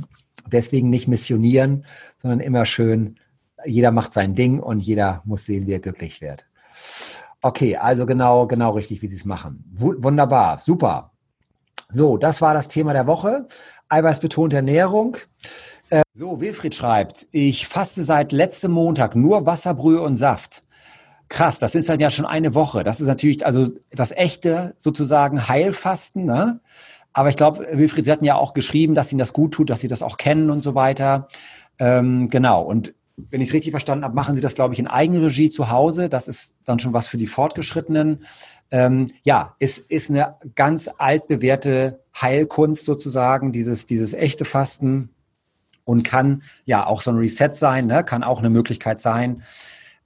Deswegen 0.51 0.89
nicht 0.89 1.07
missionieren, 1.07 1.85
sondern 2.21 2.39
immer 2.39 2.65
schön 2.65 3.17
jeder 3.65 3.91
macht 3.91 4.13
sein 4.13 4.35
Ding 4.35 4.59
und 4.59 4.79
jeder 4.79 5.21
muss 5.25 5.45
sehen, 5.45 5.67
wie 5.67 5.73
er 5.73 5.79
glücklich 5.79 6.21
wird. 6.21 6.45
Okay, 7.41 7.77
also 7.77 8.05
genau, 8.05 8.47
genau 8.47 8.71
richtig, 8.71 9.01
wie 9.01 9.07
Sie 9.07 9.15
es 9.15 9.25
machen. 9.25 9.63
wunderbar, 9.77 10.59
super. 10.59 11.11
So, 11.89 12.17
das 12.17 12.41
war 12.41 12.53
das 12.53 12.67
Thema 12.67 12.93
der 12.93 13.07
Woche. 13.07 13.47
Eiweißbetonte 13.89 14.57
Ernährung. 14.57 15.17
So, 16.13 16.41
Wilfried 16.41 16.73
schreibt, 16.73 17.27
ich 17.31 17.67
faste 17.67 18.03
seit 18.03 18.31
letztem 18.31 18.71
Montag 18.71 19.15
nur 19.15 19.45
Wasser, 19.45 19.75
Brühe 19.75 20.01
und 20.01 20.15
Saft. 20.15 20.63
Krass, 21.29 21.59
das 21.59 21.75
ist 21.75 21.89
dann 21.89 21.99
ja 21.99 22.09
schon 22.09 22.25
eine 22.25 22.55
Woche. 22.55 22.83
Das 22.83 22.99
ist 22.99 23.07
natürlich 23.07 23.45
also 23.45 23.69
das 23.91 24.11
echte 24.11 24.73
sozusagen 24.77 25.47
Heilfasten. 25.47 26.25
Ne? 26.25 26.59
Aber 27.13 27.29
ich 27.29 27.35
glaube, 27.35 27.67
Wilfried, 27.71 28.05
Sie 28.05 28.11
hatten 28.11 28.25
ja 28.25 28.35
auch 28.35 28.55
geschrieben, 28.55 28.95
dass 28.95 29.11
Ihnen 29.11 29.19
das 29.19 29.33
gut 29.33 29.53
tut, 29.53 29.69
dass 29.69 29.81
Sie 29.81 29.87
das 29.87 30.01
auch 30.01 30.17
kennen 30.17 30.49
und 30.49 30.61
so 30.61 30.73
weiter. 30.73 31.27
Ähm, 31.77 32.29
genau. 32.29 32.63
Und 32.63 32.95
wenn 33.15 33.41
ich 33.41 33.49
es 33.49 33.53
richtig 33.53 33.71
verstanden 33.71 34.03
habe, 34.03 34.15
machen 34.15 34.35
Sie 34.35 34.41
das, 34.41 34.55
glaube 34.55 34.73
ich, 34.73 34.79
in 34.79 34.87
Eigenregie 34.87 35.49
zu 35.49 35.69
Hause. 35.69 36.09
Das 36.09 36.27
ist 36.27 36.57
dann 36.65 36.79
schon 36.79 36.93
was 36.93 37.07
für 37.07 37.17
die 37.17 37.27
Fortgeschrittenen. 37.27 38.25
Ähm, 38.71 39.07
ja, 39.21 39.55
es 39.59 39.77
ist 39.77 40.09
eine 40.09 40.35
ganz 40.55 40.89
altbewährte 40.97 41.99
Heilkunst 42.19 42.85
sozusagen, 42.85 43.51
dieses, 43.51 43.85
dieses 43.85 44.13
echte 44.13 44.45
Fasten 44.45 45.09
und 45.87 46.03
kann 46.03 46.43
ja 46.65 46.85
auch 46.85 47.01
so 47.01 47.11
ein 47.11 47.17
Reset 47.17 47.53
sein, 47.53 47.87
ne? 47.87 48.03
kann 48.03 48.21
auch 48.21 48.39
eine 48.39 48.49
Möglichkeit 48.49 48.99
sein. 48.99 49.41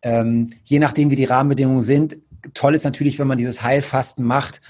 Ähm, 0.03 0.51
je 0.63 0.77
nachdem, 0.77 1.09
wie 1.09 1.15
die 1.15 1.25
Rahmenbedingungen 1.25 1.81
sind. 1.81 2.17
Toll 2.53 2.75
ist 2.75 2.85
natürlich, 2.85 3.17
wenn 3.17 3.27
man 3.27 3.39
dieses 3.39 3.63
Heilfasten 3.63 4.23
macht, 4.23 4.61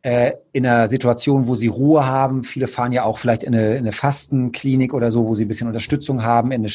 äh, 0.00 0.32
in 0.52 0.66
einer 0.66 0.88
Situation, 0.88 1.48
wo 1.48 1.54
sie 1.54 1.66
Ruhe 1.66 2.06
haben. 2.06 2.44
Viele 2.44 2.66
fahren 2.66 2.92
ja 2.92 3.04
auch 3.04 3.18
vielleicht 3.18 3.42
in 3.42 3.54
eine, 3.54 3.72
in 3.72 3.78
eine 3.78 3.92
Fastenklinik 3.92 4.94
oder 4.94 5.10
so, 5.10 5.26
wo 5.26 5.34
sie 5.34 5.44
ein 5.44 5.48
bisschen 5.48 5.66
Unterstützung 5.66 6.22
haben, 6.22 6.50
in, 6.50 6.62
eine, 6.62 6.72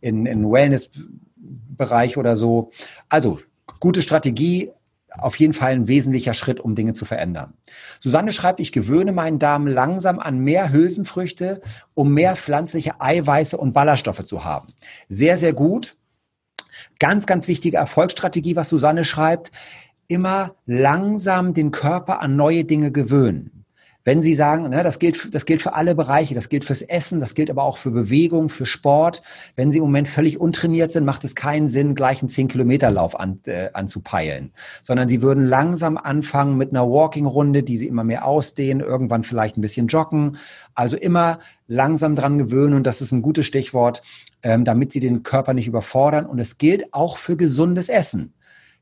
in, 0.00 0.26
in 0.26 0.50
Wellness-Bereich 0.50 2.16
oder 2.16 2.36
so. 2.36 2.70
Also, 3.08 3.40
gute 3.80 4.02
Strategie, 4.02 4.70
auf 5.18 5.36
jeden 5.36 5.54
Fall 5.54 5.72
ein 5.72 5.88
wesentlicher 5.88 6.34
Schritt, 6.34 6.60
um 6.60 6.74
Dinge 6.74 6.92
zu 6.92 7.04
verändern. 7.04 7.54
Susanne 8.00 8.32
schreibt, 8.32 8.60
ich 8.60 8.72
gewöhne 8.72 9.12
meinen 9.12 9.38
Darm 9.38 9.66
langsam 9.66 10.18
an 10.18 10.38
mehr 10.38 10.72
Hülsenfrüchte, 10.72 11.60
um 11.94 12.12
mehr 12.12 12.36
pflanzliche 12.36 13.00
Eiweiße 13.00 13.56
und 13.56 13.72
Ballaststoffe 13.72 14.24
zu 14.24 14.44
haben. 14.44 14.68
Sehr, 15.08 15.36
sehr 15.36 15.52
gut. 15.52 15.96
Ganz, 16.98 17.26
ganz 17.26 17.48
wichtige 17.48 17.76
Erfolgsstrategie, 17.76 18.56
was 18.56 18.68
Susanne 18.68 19.04
schreibt 19.04 19.50
immer 20.08 20.54
langsam 20.66 21.54
den 21.54 21.70
Körper 21.70 22.20
an 22.20 22.36
neue 22.36 22.64
Dinge 22.64 22.92
gewöhnen. 22.92 23.53
Wenn 24.04 24.20
Sie 24.20 24.34
sagen, 24.34 24.68
ne, 24.68 24.82
das 24.82 24.98
gilt, 24.98 25.34
das 25.34 25.46
gilt 25.46 25.62
für 25.62 25.72
alle 25.72 25.94
Bereiche, 25.94 26.34
das 26.34 26.50
gilt 26.50 26.66
fürs 26.66 26.82
Essen, 26.82 27.20
das 27.20 27.34
gilt 27.34 27.50
aber 27.50 27.62
auch 27.62 27.78
für 27.78 27.90
Bewegung, 27.90 28.50
für 28.50 28.66
Sport. 28.66 29.22
Wenn 29.56 29.70
Sie 29.70 29.78
im 29.78 29.84
Moment 29.84 30.08
völlig 30.08 30.38
untrainiert 30.38 30.92
sind, 30.92 31.04
macht 31.04 31.24
es 31.24 31.34
keinen 31.34 31.68
Sinn, 31.68 31.94
gleich 31.94 32.20
einen 32.20 32.28
10-Kilometer-Lauf 32.28 33.18
an, 33.18 33.40
äh, 33.46 33.70
anzupeilen, 33.72 34.52
sondern 34.82 35.08
Sie 35.08 35.22
würden 35.22 35.46
langsam 35.46 35.96
anfangen 35.96 36.58
mit 36.58 36.70
einer 36.70 36.86
Walking-Runde, 36.86 37.62
die 37.62 37.78
Sie 37.78 37.88
immer 37.88 38.04
mehr 38.04 38.26
ausdehnen, 38.26 38.86
irgendwann 38.86 39.24
vielleicht 39.24 39.56
ein 39.56 39.62
bisschen 39.62 39.86
joggen. 39.86 40.36
Also 40.74 40.96
immer 40.96 41.38
langsam 41.66 42.14
dran 42.14 42.36
gewöhnen 42.36 42.74
und 42.74 42.84
das 42.84 43.00
ist 43.00 43.12
ein 43.12 43.22
gutes 43.22 43.46
Stichwort, 43.46 44.02
ähm, 44.42 44.64
damit 44.64 44.92
Sie 44.92 45.00
den 45.00 45.22
Körper 45.22 45.54
nicht 45.54 45.66
überfordern. 45.66 46.26
Und 46.26 46.38
es 46.38 46.58
gilt 46.58 46.92
auch 46.92 47.16
für 47.16 47.38
gesundes 47.38 47.88
Essen. 47.88 48.34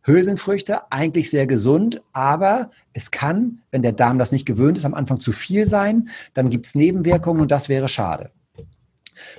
Hülsenfrüchte 0.04 0.90
eigentlich 0.90 1.30
sehr 1.30 1.46
gesund, 1.46 2.02
aber 2.12 2.70
es 2.92 3.10
kann, 3.10 3.62
wenn 3.70 3.82
der 3.82 3.92
Darm 3.92 4.18
das 4.18 4.32
nicht 4.32 4.46
gewöhnt 4.46 4.76
ist, 4.76 4.84
am 4.84 4.94
Anfang 4.94 5.20
zu 5.20 5.32
viel 5.32 5.66
sein. 5.66 6.08
Dann 6.34 6.50
gibt 6.50 6.66
es 6.66 6.74
Nebenwirkungen 6.74 7.40
und 7.40 7.50
das 7.50 7.68
wäre 7.68 7.88
schade. 7.88 8.30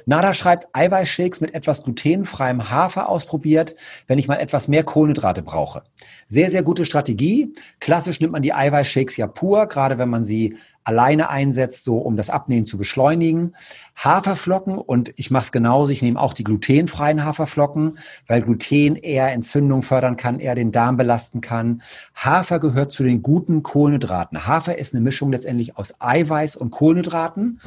Nada 0.05 0.33
schreibt, 0.33 0.67
Eiweißshakes 0.73 1.41
mit 1.41 1.53
etwas 1.53 1.83
glutenfreiem 1.83 2.69
Hafer 2.69 3.09
ausprobiert, 3.09 3.75
wenn 4.07 4.19
ich 4.19 4.27
mal 4.27 4.37
etwas 4.37 4.67
mehr 4.67 4.83
Kohlenhydrate 4.83 5.41
brauche. 5.41 5.83
Sehr, 6.27 6.49
sehr 6.49 6.63
gute 6.63 6.85
Strategie. 6.85 7.53
Klassisch 7.79 8.19
nimmt 8.19 8.33
man 8.33 8.41
die 8.41 8.53
Eiweißshakes 8.53 9.17
ja 9.17 9.27
pur, 9.27 9.67
gerade 9.67 9.97
wenn 9.97 10.09
man 10.09 10.23
sie 10.23 10.57
alleine 10.83 11.29
einsetzt, 11.29 11.83
so 11.83 11.97
um 11.97 12.17
das 12.17 12.29
Abnehmen 12.29 12.67
zu 12.67 12.77
beschleunigen. 12.77 13.55
Haferflocken 13.95 14.77
und 14.77 15.13
ich 15.15 15.31
mache 15.31 15.45
es 15.45 15.51
genauso, 15.51 15.91
ich 15.91 16.01
nehme 16.01 16.19
auch 16.19 16.33
die 16.33 16.43
glutenfreien 16.43 17.23
Haferflocken, 17.23 17.97
weil 18.27 18.41
Gluten 18.41 18.95
eher 18.95 19.31
Entzündung 19.31 19.81
fördern 19.81 20.17
kann, 20.17 20.39
eher 20.39 20.55
den 20.55 20.71
Darm 20.71 20.97
belasten 20.97 21.41
kann. 21.41 21.81
Hafer 22.15 22.59
gehört 22.59 22.91
zu 22.91 23.03
den 23.03 23.21
guten 23.21 23.63
Kohlenhydraten. 23.63 24.47
Hafer 24.47 24.77
ist 24.77 24.93
eine 24.93 25.01
Mischung 25.01 25.31
letztendlich 25.31 25.77
aus 25.77 25.95
Eiweiß 25.99 26.55
und 26.55 26.71
Kohlenhydraten 26.71 27.59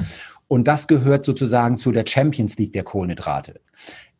und 0.47 0.67
das 0.67 0.87
gehört 0.87 1.25
sozusagen 1.25 1.77
zu 1.77 1.91
der 1.91 2.05
Champions 2.07 2.57
League 2.57 2.73
der 2.73 2.83
Kohlenhydrate. 2.83 3.59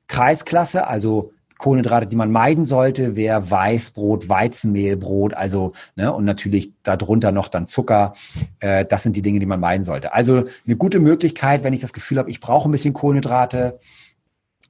Kreisklasse, 0.07 0.87
also 0.87 1.33
Kohlenhydrate, 1.57 2.07
die 2.07 2.15
man 2.15 2.31
meiden 2.31 2.65
sollte, 2.65 3.15
wäre 3.15 3.49
Weißbrot, 3.49 4.29
Weizenmehlbrot, 4.29 5.33
also 5.33 5.73
ne, 5.95 6.13
und 6.13 6.25
natürlich 6.25 6.73
darunter 6.83 7.31
noch 7.31 7.47
dann 7.47 7.67
Zucker. 7.67 8.13
Äh, 8.59 8.85
das 8.85 9.03
sind 9.03 9.15
die 9.15 9.21
Dinge, 9.21 9.39
die 9.39 9.45
man 9.45 9.59
meiden 9.59 9.83
sollte. 9.83 10.13
Also 10.13 10.45
eine 10.65 10.75
gute 10.75 10.99
Möglichkeit, 10.99 11.63
wenn 11.63 11.73
ich 11.73 11.81
das 11.81 11.93
Gefühl 11.93 12.19
habe, 12.19 12.29
ich 12.29 12.39
brauche 12.39 12.69
ein 12.69 12.71
bisschen 12.71 12.93
Kohlenhydrate, 12.93 13.79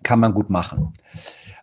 kann 0.03 0.19
man 0.19 0.33
gut 0.33 0.49
machen. 0.49 0.93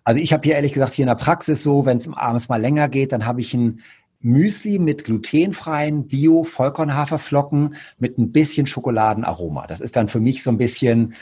Also 0.02 0.20
ich 0.20 0.32
habe 0.32 0.42
hier 0.42 0.54
ehrlich 0.54 0.72
gesagt 0.72 0.92
hier 0.92 1.04
in 1.04 1.08
der 1.08 1.14
Praxis 1.14 1.62
so, 1.62 1.86
wenn 1.86 1.96
es 1.96 2.08
abends 2.12 2.48
mal 2.48 2.60
länger 2.60 2.88
geht, 2.88 3.12
dann 3.12 3.24
habe 3.24 3.40
ich 3.40 3.54
ein 3.54 3.80
Müsli 4.20 4.78
mit 4.78 5.04
glutenfreien 5.04 6.08
Bio-Vollkornhaferflocken 6.08 7.76
mit 7.98 8.18
ein 8.18 8.32
bisschen 8.32 8.66
Schokoladenaroma. 8.66 9.66
Das 9.66 9.80
ist 9.80 9.96
dann 9.96 10.08
für 10.08 10.20
mich 10.20 10.42
so 10.42 10.50
ein 10.50 10.58
bisschen, 10.58 11.14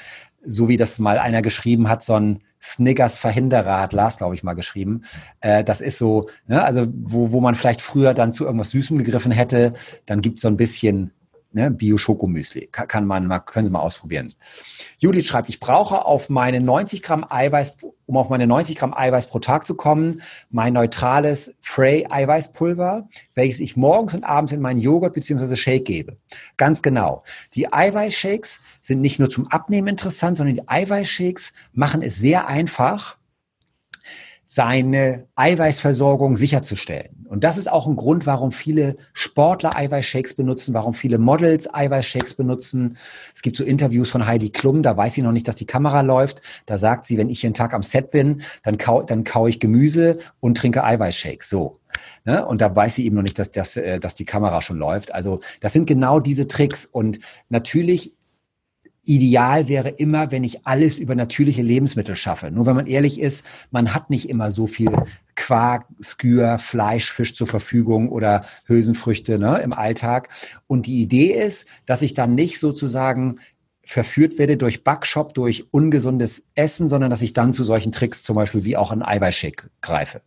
so 0.44 0.68
wie 0.68 0.76
das 0.76 0.98
mal 0.98 1.18
einer 1.18 1.42
geschrieben 1.42 1.88
hat, 1.88 2.04
so 2.04 2.14
ein 2.14 2.42
Snickers 2.62 3.18
Verhinderer, 3.18 3.80
hat 3.80 3.92
Lars, 3.92 4.18
glaube 4.18 4.34
ich, 4.34 4.42
mal 4.42 4.54
geschrieben. 4.54 5.02
Äh, 5.40 5.64
das 5.64 5.80
ist 5.80 5.98
so, 5.98 6.28
ne, 6.46 6.64
also 6.64 6.86
wo, 6.92 7.32
wo 7.32 7.40
man 7.40 7.54
vielleicht 7.54 7.80
früher 7.80 8.14
dann 8.14 8.32
zu 8.32 8.44
irgendwas 8.44 8.70
Süßem 8.70 8.98
gegriffen 8.98 9.32
hätte, 9.32 9.74
dann 10.06 10.20
gibt 10.20 10.38
es 10.38 10.42
so 10.42 10.48
ein 10.48 10.56
bisschen 10.56 11.12
ne, 11.54 11.70
Bio-Schokomüsli. 11.70 12.68
Kann, 12.72 12.88
kann 12.88 13.06
man 13.06 13.26
mal, 13.26 13.40
können 13.40 13.66
Sie 13.66 13.72
mal 13.72 13.80
ausprobieren. 13.80 14.32
Judith 14.98 15.26
schreibt, 15.26 15.48
ich 15.48 15.60
brauche 15.60 16.04
auf 16.04 16.28
meine 16.28 16.60
90 16.60 17.02
Gramm 17.02 17.24
Eiweiß, 17.28 17.78
um 18.06 18.16
auf 18.16 18.28
meine 18.28 18.46
90 18.46 18.76
Gramm 18.76 18.94
Eiweiß 18.94 19.28
pro 19.28 19.38
Tag 19.38 19.66
zu 19.66 19.74
kommen, 19.74 20.22
mein 20.50 20.72
neutrales 20.72 21.56
Frey 21.60 22.06
Eiweißpulver, 22.08 23.08
welches 23.34 23.60
ich 23.60 23.76
morgens 23.76 24.14
und 24.14 24.24
abends 24.24 24.52
in 24.52 24.60
meinen 24.60 24.80
Joghurt 24.80 25.14
bzw. 25.14 25.56
Shake 25.56 25.84
gebe. 25.84 26.16
Ganz 26.56 26.82
genau. 26.82 27.24
Die 27.54 27.72
Eiweißshakes 27.72 28.60
sind 28.80 29.00
nicht 29.00 29.18
nur 29.18 29.30
zum 29.30 29.48
Abnehmen 29.48 29.88
interessant, 29.88 30.36
sondern 30.36 30.56
die 30.56 30.68
Eiweißshakes 30.68 31.52
machen 31.72 32.02
es 32.02 32.16
sehr 32.16 32.48
einfach, 32.48 33.16
seine 34.54 35.28
Eiweißversorgung 35.34 36.36
sicherzustellen. 36.36 37.24
Und 37.26 37.42
das 37.42 37.56
ist 37.56 37.72
auch 37.72 37.86
ein 37.86 37.96
Grund, 37.96 38.26
warum 38.26 38.52
viele 38.52 38.98
Sportler 39.14 39.74
Eiweißshakes 39.74 40.34
benutzen, 40.34 40.74
warum 40.74 40.92
viele 40.92 41.16
Models 41.16 41.72
Eiweißshakes 41.72 42.34
benutzen. 42.34 42.98
Es 43.34 43.40
gibt 43.40 43.56
so 43.56 43.64
Interviews 43.64 44.10
von 44.10 44.26
Heidi 44.26 44.50
Klum, 44.50 44.82
da 44.82 44.94
weiß 44.94 45.14
sie 45.14 45.22
noch 45.22 45.32
nicht, 45.32 45.48
dass 45.48 45.56
die 45.56 45.64
Kamera 45.64 46.02
läuft. 46.02 46.42
Da 46.66 46.76
sagt 46.76 47.06
sie, 47.06 47.16
wenn 47.16 47.30
ich 47.30 47.42
jeden 47.42 47.54
Tag 47.54 47.72
am 47.72 47.82
Set 47.82 48.10
bin, 48.10 48.42
dann 48.62 48.76
kau, 48.76 49.02
dann 49.02 49.24
kau 49.24 49.46
ich 49.46 49.58
Gemüse 49.58 50.18
und 50.40 50.58
trinke 50.58 50.84
Eiweißshakes. 50.84 51.48
So. 51.48 51.80
Ne? 52.26 52.44
Und 52.44 52.60
da 52.60 52.76
weiß 52.76 52.96
sie 52.96 53.06
eben 53.06 53.16
noch 53.16 53.22
nicht, 53.22 53.38
dass, 53.38 53.52
dass, 53.52 53.78
äh, 53.78 54.00
dass 54.00 54.16
die 54.16 54.26
Kamera 54.26 54.60
schon 54.60 54.76
läuft. 54.76 55.14
Also 55.14 55.40
das 55.62 55.72
sind 55.72 55.86
genau 55.86 56.20
diese 56.20 56.46
Tricks. 56.46 56.84
Und 56.84 57.20
natürlich 57.48 58.12
Ideal 59.04 59.68
wäre 59.68 59.88
immer, 59.88 60.30
wenn 60.30 60.44
ich 60.44 60.64
alles 60.66 60.98
über 60.98 61.14
natürliche 61.14 61.62
Lebensmittel 61.62 62.14
schaffe. 62.14 62.50
Nur 62.52 62.66
wenn 62.66 62.76
man 62.76 62.86
ehrlich 62.86 63.20
ist, 63.20 63.44
man 63.70 63.94
hat 63.94 64.10
nicht 64.10 64.28
immer 64.28 64.52
so 64.52 64.68
viel 64.68 64.90
Quark, 65.34 65.86
Skür, 66.00 66.58
Fleisch, 66.58 67.10
Fisch 67.10 67.34
zur 67.34 67.48
Verfügung 67.48 68.10
oder 68.10 68.44
Hülsenfrüchte 68.66 69.38
ne, 69.38 69.58
im 69.58 69.72
Alltag. 69.72 70.28
Und 70.68 70.86
die 70.86 71.02
Idee 71.02 71.32
ist, 71.32 71.66
dass 71.86 72.02
ich 72.02 72.14
dann 72.14 72.36
nicht 72.36 72.60
sozusagen 72.60 73.40
verführt 73.84 74.38
werde 74.38 74.56
durch 74.56 74.84
Backshop, 74.84 75.34
durch 75.34 75.66
ungesundes 75.72 76.48
Essen, 76.54 76.86
sondern 76.88 77.10
dass 77.10 77.22
ich 77.22 77.32
dann 77.32 77.52
zu 77.52 77.64
solchen 77.64 77.90
Tricks 77.90 78.22
zum 78.22 78.36
Beispiel 78.36 78.64
wie 78.64 78.76
auch 78.76 78.92
ein 78.92 79.02
Eiweißshake 79.02 79.70
greife. 79.80 80.22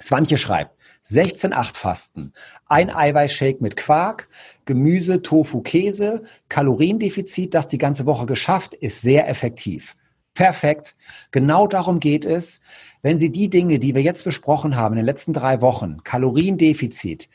Swantje 0.00 0.38
schreibt, 0.38 0.77
16-8 1.10 1.74
Fasten. 1.74 2.32
Ein 2.66 2.94
Eiweißshake 2.94 3.62
mit 3.62 3.76
Quark, 3.76 4.28
Gemüse, 4.64 5.22
Tofu, 5.22 5.62
Käse, 5.62 6.22
Kaloriendefizit, 6.48 7.54
das 7.54 7.68
die 7.68 7.78
ganze 7.78 8.06
Woche 8.06 8.26
geschafft, 8.26 8.74
ist 8.74 9.00
sehr 9.00 9.28
effektiv. 9.28 9.96
Perfekt. 10.34 10.94
Genau 11.30 11.66
darum 11.66 11.98
geht 11.98 12.24
es. 12.24 12.60
Wenn 13.02 13.18
Sie 13.18 13.32
die 13.32 13.50
Dinge, 13.50 13.78
die 13.78 13.94
wir 13.94 14.02
jetzt 14.02 14.24
besprochen 14.24 14.76
haben 14.76 14.94
in 14.94 14.98
den 14.98 15.06
letzten 15.06 15.32
drei 15.32 15.60
Wochen, 15.60 16.04
Kaloriendefizit, 16.04 17.28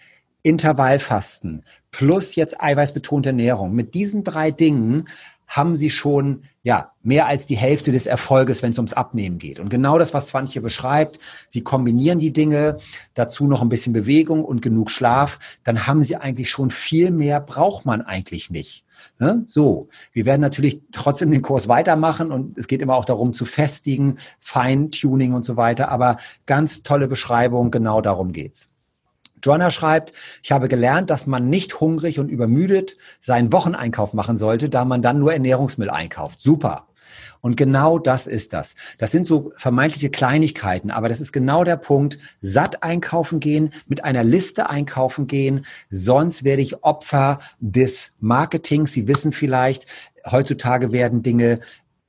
Intervallfasten 0.44 1.64
plus 1.92 2.36
jetzt 2.36 2.62
eiweißbetonte 2.62 3.30
Ernährung, 3.30 3.74
mit 3.74 3.94
diesen 3.94 4.24
drei 4.24 4.52
Dingen 4.52 5.08
haben 5.48 5.76
sie 5.76 5.90
schon 5.90 6.44
ja 6.64 6.92
mehr 7.02 7.28
als 7.28 7.46
die 7.46 7.58
Hälfte 7.58 7.92
des 7.92 8.06
Erfolges, 8.06 8.64
wenn 8.64 8.72
es 8.72 8.78
ums 8.78 8.94
Abnehmen 8.94 9.38
geht. 9.38 9.60
Und 9.60 9.70
genau 9.70 10.00
das, 10.00 10.14
was 10.14 10.30
Swan 10.30 10.48
hier 10.48 10.62
beschreibt, 10.62 11.20
sie 11.50 11.62
kombinieren 11.62 12.20
die 12.20 12.34
Dinge, 12.34 12.78
dazu 13.14 13.48
noch 13.48 13.62
ein 13.62 13.70
bisschen 13.70 13.94
Bewegung 13.94 14.46
und 14.46 14.62
genug 14.62 14.90
Schlaf, 14.90 15.40
dann 15.64 15.86
haben 15.88 16.04
sie 16.04 16.16
eigentlich 16.16 16.50
schon 16.50 16.72
viel 16.72 17.12
mehr, 17.12 17.40
braucht 17.40 17.86
man 17.86 18.02
eigentlich 18.02 18.50
nicht. 18.50 18.86
Ne? 19.20 19.46
So, 19.50 19.90
wir 20.14 20.26
werden 20.26 20.42
natürlich 20.42 20.82
trotzdem 20.92 21.32
den 21.32 21.42
Kurs 21.42 21.68
weitermachen 21.68 22.32
und 22.32 22.58
es 22.58 22.68
geht 22.68 22.82
immer 22.82 22.96
auch 22.96 23.06
darum 23.06 23.34
zu 23.34 23.46
festigen, 23.46 24.18
Feintuning 24.40 25.34
und 25.34 25.44
so 25.44 25.58
weiter, 25.58 25.90
aber 25.90 26.18
ganz 26.46 26.84
tolle 26.84 27.08
Beschreibung, 27.08 27.72
genau 27.72 28.02
darum 28.02 28.32
geht's. 28.32 28.73
Joanna 29.44 29.72
schreibt, 29.72 30.14
ich 30.42 30.52
habe 30.52 30.68
gelernt, 30.68 31.10
dass 31.10 31.28
man 31.28 31.50
nicht 31.50 31.80
hungrig 31.80 32.20
und 32.20 32.30
übermüdet 32.30 32.98
seinen 33.20 33.52
Wocheneinkauf 33.52 34.14
machen 34.14 34.38
sollte, 34.38 34.70
da 34.70 34.86
man 34.86 35.02
dann 35.02 35.20
nur 35.20 35.34
Ernährungsmittel 35.34 35.94
einkauft. 35.94 36.42
Super. 36.42 36.88
Und 37.42 37.58
genau 37.58 38.00
das 38.00 38.26
ist 38.26 38.54
das. 38.54 38.76
Das 38.98 39.12
sind 39.12 39.28
so 39.28 39.52
vermeintliche 39.58 40.10
Kleinigkeiten, 40.10 40.92
aber 40.92 41.10
das 41.10 41.20
ist 41.20 41.34
genau 41.34 41.66
der 41.66 41.76
Punkt. 41.76 42.18
Satt 42.40 42.84
einkaufen 42.84 43.42
gehen, 43.42 43.74
mit 43.86 44.06
einer 44.06 44.24
Liste 44.24 44.70
einkaufen 44.70 45.28
gehen, 45.28 45.66
sonst 45.90 46.46
werde 46.46 46.62
ich 46.62 46.86
Opfer 46.86 47.40
des 47.60 48.14
Marketings. 48.22 48.94
Sie 48.94 49.10
wissen 49.10 49.34
vielleicht, 49.34 49.88
heutzutage 50.32 50.94
werden 50.94 51.22
Dinge 51.22 51.60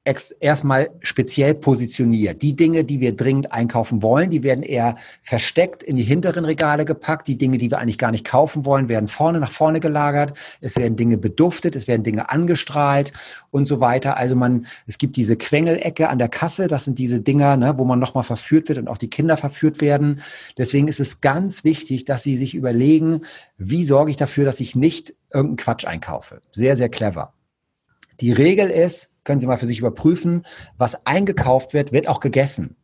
erstmal 0.05 0.91
speziell 1.01 1.55
positioniert. 1.55 2.43
Die 2.43 2.55
Dinge, 2.55 2.85
die 2.85 3.01
wir 3.01 3.17
dringend 3.17 3.53
einkaufen 3.53 4.03
wollen, 4.03 4.31
die 4.31 4.43
werden 4.43 4.63
eher 4.63 4.97
versteckt 5.23 5.83
in 5.83 5.97
die 5.97 6.03
hinteren 6.03 6.45
Regale 6.45 6.85
gepackt. 6.85 7.27
Die 7.27 7.39
Dinge, 7.39 7.57
die 7.57 7.71
wir 7.71 7.79
eigentlich 7.79 7.99
gar 7.99 8.11
nicht 8.11 8.27
kaufen 8.27 8.67
wollen, 8.67 8.91
werden 8.91 9.09
vorne 9.09 9.41
nach 9.41 9.51
vorne 9.51 9.81
gelagert. 9.81 10.37
Es 10.61 10.77
werden 10.77 10.97
Dinge 10.97 11.17
beduftet, 11.17 11.75
es 11.75 11.89
werden 11.89 12.03
Dinge 12.03 12.29
angestrahlt 12.29 13.13
und 13.51 13.67
so 13.67 13.81
weiter. 13.81 14.19
Also 14.19 14.37
man, 14.37 14.67
es 14.87 14.99
gibt 14.99 15.17
diese 15.17 15.37
Quengelecke 15.37 16.11
an 16.11 16.19
der 16.19 16.29
Kasse. 16.29 16.69
Das 16.69 16.85
sind 16.85 16.99
diese 16.99 17.23
Dinger, 17.23 17.57
ne, 17.57 17.79
wo 17.79 17.85
man 17.85 17.99
nochmal 17.99 18.25
verführt 18.25 18.69
wird 18.69 18.79
und 18.79 18.89
auch 18.89 18.99
die 18.99 19.11
Kinder 19.11 19.39
verführt 19.39 19.81
werden. 19.81 20.21
Deswegen 20.59 20.89
ist 20.89 21.01
es 21.01 21.23
ganz 21.23 21.65
wichtig, 21.65 22.05
dass 22.05 22.23
Sie 22.23 22.37
sich 22.37 22.55
überlegen, 22.55 23.23
wie 23.57 23.85
sorge 23.85 24.11
ich 24.11 24.19
dafür, 24.19 24.45
dass 24.45 24.61
ich 24.61 24.77
nicht 24.77 25.15
irgendeinen 25.33 25.57
Quatsch 25.57 25.87
einkaufe. 25.87 26.43
Sehr, 26.53 26.77
sehr 26.77 26.91
clever. 26.91 27.33
Die 28.21 28.33
Regel 28.33 28.71
ist, 28.71 29.13
können 29.25 29.41
Sie 29.41 29.47
mal 29.47 29.59
für 29.59 29.67
sich 29.67 29.79
überprüfen, 29.81 30.45
was 30.77 31.07
eingekauft 31.07 31.73
wird, 31.75 31.93
wird 31.93 32.09
auch 32.09 32.21
gegessen. 32.21 32.77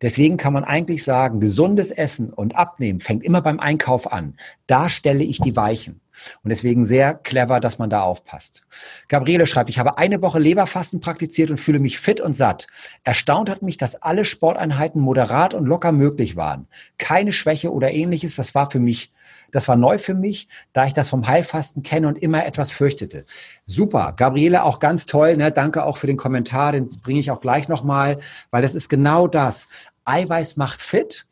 Deswegen 0.00 0.36
kann 0.36 0.52
man 0.52 0.64
eigentlich 0.64 1.04
sagen, 1.04 1.40
gesundes 1.40 1.90
Essen 1.90 2.32
und 2.32 2.56
Abnehmen 2.56 3.00
fängt 3.00 3.24
immer 3.24 3.42
beim 3.42 3.60
Einkauf 3.60 4.10
an. 4.10 4.36
Da 4.66 4.88
stelle 4.88 5.24
ich 5.24 5.40
die 5.40 5.56
Weichen. 5.56 6.00
Und 6.42 6.50
deswegen 6.50 6.84
sehr 6.84 7.14
clever, 7.14 7.60
dass 7.60 7.78
man 7.78 7.90
da 7.90 8.02
aufpasst. 8.02 8.62
Gabriele 9.08 9.46
schreibt, 9.46 9.70
ich 9.70 9.78
habe 9.78 9.98
eine 9.98 10.20
Woche 10.20 10.40
Leberfasten 10.40 11.00
praktiziert 11.00 11.50
und 11.50 11.60
fühle 11.60 11.78
mich 11.78 11.98
fit 11.98 12.20
und 12.20 12.34
satt. 12.34 12.66
Erstaunt 13.04 13.48
hat 13.48 13.62
mich, 13.62 13.76
dass 13.76 14.02
alle 14.02 14.24
Sporteinheiten 14.24 15.00
moderat 15.00 15.54
und 15.54 15.66
locker 15.66 15.92
möglich 15.92 16.34
waren. 16.34 16.66
Keine 16.98 17.32
Schwäche 17.32 17.72
oder 17.72 17.92
ähnliches. 17.92 18.36
Das 18.36 18.54
war 18.54 18.70
für 18.70 18.80
mich 18.80 19.12
das 19.50 19.68
war 19.68 19.76
neu 19.76 19.98
für 19.98 20.14
mich, 20.14 20.48
da 20.72 20.86
ich 20.86 20.92
das 20.92 21.08
vom 21.08 21.26
Heilfasten 21.26 21.82
kenne 21.82 22.08
und 22.08 22.18
immer 22.18 22.44
etwas 22.46 22.70
fürchtete. 22.70 23.24
Super. 23.66 24.12
Gabriele, 24.16 24.64
auch 24.64 24.78
ganz 24.78 25.06
toll. 25.06 25.36
Ne? 25.36 25.50
Danke 25.50 25.84
auch 25.84 25.96
für 25.96 26.06
den 26.06 26.16
Kommentar. 26.16 26.72
Den 26.72 26.88
bringe 27.02 27.20
ich 27.20 27.30
auch 27.30 27.40
gleich 27.40 27.68
nochmal, 27.68 28.18
weil 28.50 28.62
das 28.62 28.74
ist 28.74 28.88
genau 28.88 29.26
das. 29.26 29.68
Eiweiß 30.04 30.56
macht 30.56 30.82
fit. 30.82 31.26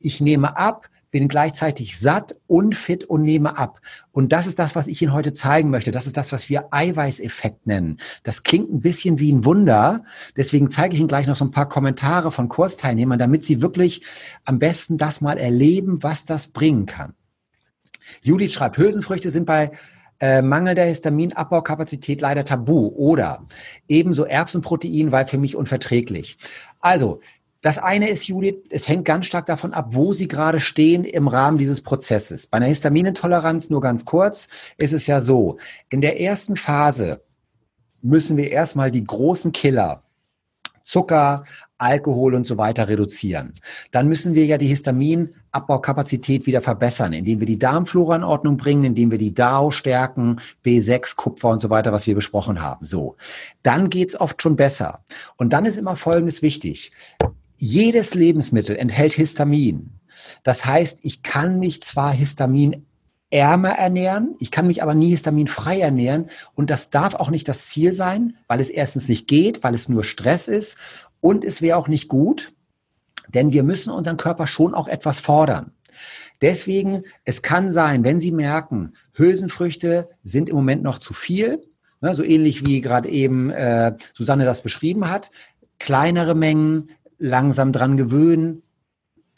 Ich 0.00 0.20
nehme 0.20 0.56
ab, 0.56 0.88
bin 1.10 1.28
gleichzeitig 1.28 1.98
satt, 1.98 2.34
unfit 2.46 3.04
und 3.04 3.22
nehme 3.22 3.56
ab. 3.56 3.80
Und 4.10 4.32
das 4.32 4.46
ist 4.46 4.58
das, 4.58 4.74
was 4.74 4.88
ich 4.88 5.00
Ihnen 5.00 5.12
heute 5.12 5.32
zeigen 5.32 5.70
möchte. 5.70 5.92
Das 5.92 6.06
ist 6.06 6.16
das, 6.16 6.32
was 6.32 6.48
wir 6.48 6.68
Eiweißeffekt 6.72 7.66
nennen. 7.66 7.98
Das 8.24 8.42
klingt 8.42 8.72
ein 8.72 8.80
bisschen 8.80 9.18
wie 9.18 9.32
ein 9.32 9.44
Wunder. 9.44 10.04
Deswegen 10.36 10.70
zeige 10.70 10.94
ich 10.94 11.00
Ihnen 11.00 11.08
gleich 11.08 11.26
noch 11.26 11.36
so 11.36 11.44
ein 11.44 11.50
paar 11.50 11.68
Kommentare 11.68 12.32
von 12.32 12.48
Kursteilnehmern, 12.48 13.18
damit 13.18 13.44
Sie 13.44 13.62
wirklich 13.62 14.04
am 14.44 14.58
besten 14.58 14.98
das 14.98 15.20
mal 15.20 15.38
erleben, 15.38 16.02
was 16.02 16.24
das 16.24 16.48
bringen 16.48 16.86
kann. 16.86 17.14
Judith 18.20 18.52
schreibt, 18.52 18.76
Hülsenfrüchte 18.76 19.30
sind 19.30 19.46
bei 19.46 19.72
äh, 20.20 20.40
mangelnder 20.40 20.84
Histaminabbau-Kapazität 20.84 22.20
leider 22.20 22.44
tabu 22.44 22.88
oder 22.88 23.46
ebenso 23.88 24.24
Erbsenprotein, 24.24 25.10
weil 25.10 25.26
für 25.26 25.38
mich 25.38 25.56
unverträglich. 25.56 26.38
Also, 26.80 27.20
das 27.60 27.78
eine 27.78 28.08
ist, 28.08 28.26
Judith, 28.26 28.56
es 28.70 28.88
hängt 28.88 29.04
ganz 29.04 29.26
stark 29.26 29.46
davon 29.46 29.72
ab, 29.72 29.88
wo 29.90 30.12
Sie 30.12 30.26
gerade 30.26 30.58
stehen 30.58 31.04
im 31.04 31.28
Rahmen 31.28 31.58
dieses 31.58 31.80
Prozesses. 31.80 32.48
Bei 32.48 32.56
einer 32.56 32.66
Histaminintoleranz, 32.66 33.70
nur 33.70 33.80
ganz 33.80 34.04
kurz, 34.04 34.48
ist 34.78 34.92
es 34.92 35.06
ja 35.06 35.20
so, 35.20 35.58
in 35.88 36.00
der 36.00 36.20
ersten 36.20 36.56
Phase 36.56 37.22
müssen 38.00 38.36
wir 38.36 38.50
erstmal 38.50 38.90
die 38.90 39.04
großen 39.04 39.52
Killer, 39.52 40.02
Zucker, 40.82 41.44
Alkohol 41.78 42.34
und 42.34 42.46
so 42.46 42.58
weiter 42.58 42.88
reduzieren. 42.88 43.54
Dann 43.92 44.08
müssen 44.08 44.34
wir 44.34 44.44
ja 44.44 44.58
die 44.58 44.66
Histaminabbau-Kapazität 45.52 46.46
wieder 46.46 46.62
verbessern, 46.62 47.12
indem 47.12 47.40
wir 47.40 47.46
die 47.46 47.58
Darmflora 47.58 48.16
in 48.16 48.24
Ordnung 48.24 48.56
bringen, 48.56 48.84
indem 48.84 49.10
wir 49.10 49.18
die 49.18 49.34
DAO 49.34 49.70
stärken, 49.70 50.40
B6, 50.64 51.16
Kupfer 51.16 51.50
und 51.50 51.60
so 51.60 51.70
weiter, 51.70 51.92
was 51.92 52.06
wir 52.06 52.14
besprochen 52.14 52.62
haben. 52.62 52.86
So. 52.86 53.16
Dann 53.62 53.90
geht's 53.90 54.18
oft 54.18 54.40
schon 54.42 54.56
besser. 54.56 55.04
Und 55.36 55.52
dann 55.52 55.66
ist 55.66 55.76
immer 55.76 55.96
Folgendes 55.96 56.42
wichtig. 56.42 56.92
Jedes 57.56 58.14
Lebensmittel 58.14 58.76
enthält 58.76 59.12
Histamin. 59.12 59.90
Das 60.42 60.66
heißt, 60.66 61.04
ich 61.04 61.22
kann 61.22 61.58
mich 61.58 61.82
zwar 61.82 62.12
Histamin 62.12 62.86
ärmer 63.30 63.70
ernähren. 63.70 64.34
Ich 64.40 64.50
kann 64.50 64.66
mich 64.66 64.82
aber 64.82 64.94
nie 64.94 65.10
histaminfrei 65.10 65.80
ernähren. 65.80 66.26
Und 66.54 66.70
das 66.70 66.90
darf 66.90 67.14
auch 67.14 67.30
nicht 67.30 67.48
das 67.48 67.68
Ziel 67.68 67.92
sein, 67.92 68.36
weil 68.46 68.60
es 68.60 68.68
erstens 68.68 69.08
nicht 69.08 69.26
geht, 69.28 69.62
weil 69.62 69.74
es 69.74 69.88
nur 69.88 70.04
Stress 70.04 70.48
ist 70.48 70.76
und 71.20 71.44
es 71.44 71.62
wäre 71.62 71.78
auch 71.78 71.88
nicht 71.88 72.08
gut, 72.08 72.52
denn 73.34 73.52
wir 73.52 73.62
müssen 73.62 73.90
unseren 73.90 74.16
Körper 74.16 74.46
schon 74.46 74.74
auch 74.74 74.88
etwas 74.88 75.20
fordern. 75.20 75.72
Deswegen, 76.40 77.04
es 77.24 77.42
kann 77.42 77.70
sein, 77.70 78.02
wenn 78.04 78.20
Sie 78.20 78.32
merken, 78.32 78.94
Hülsenfrüchte 79.14 80.08
sind 80.24 80.48
im 80.48 80.56
Moment 80.56 80.82
noch 80.82 80.98
zu 80.98 81.14
viel, 81.14 81.62
ne, 82.00 82.14
so 82.14 82.24
ähnlich 82.24 82.66
wie 82.66 82.80
gerade 82.80 83.08
eben 83.08 83.50
äh, 83.50 83.94
Susanne 84.12 84.44
das 84.44 84.62
beschrieben 84.62 85.08
hat, 85.08 85.30
kleinere 85.78 86.34
Mengen, 86.34 86.90
langsam 87.18 87.72
dran 87.72 87.96
gewöhnen, 87.96 88.62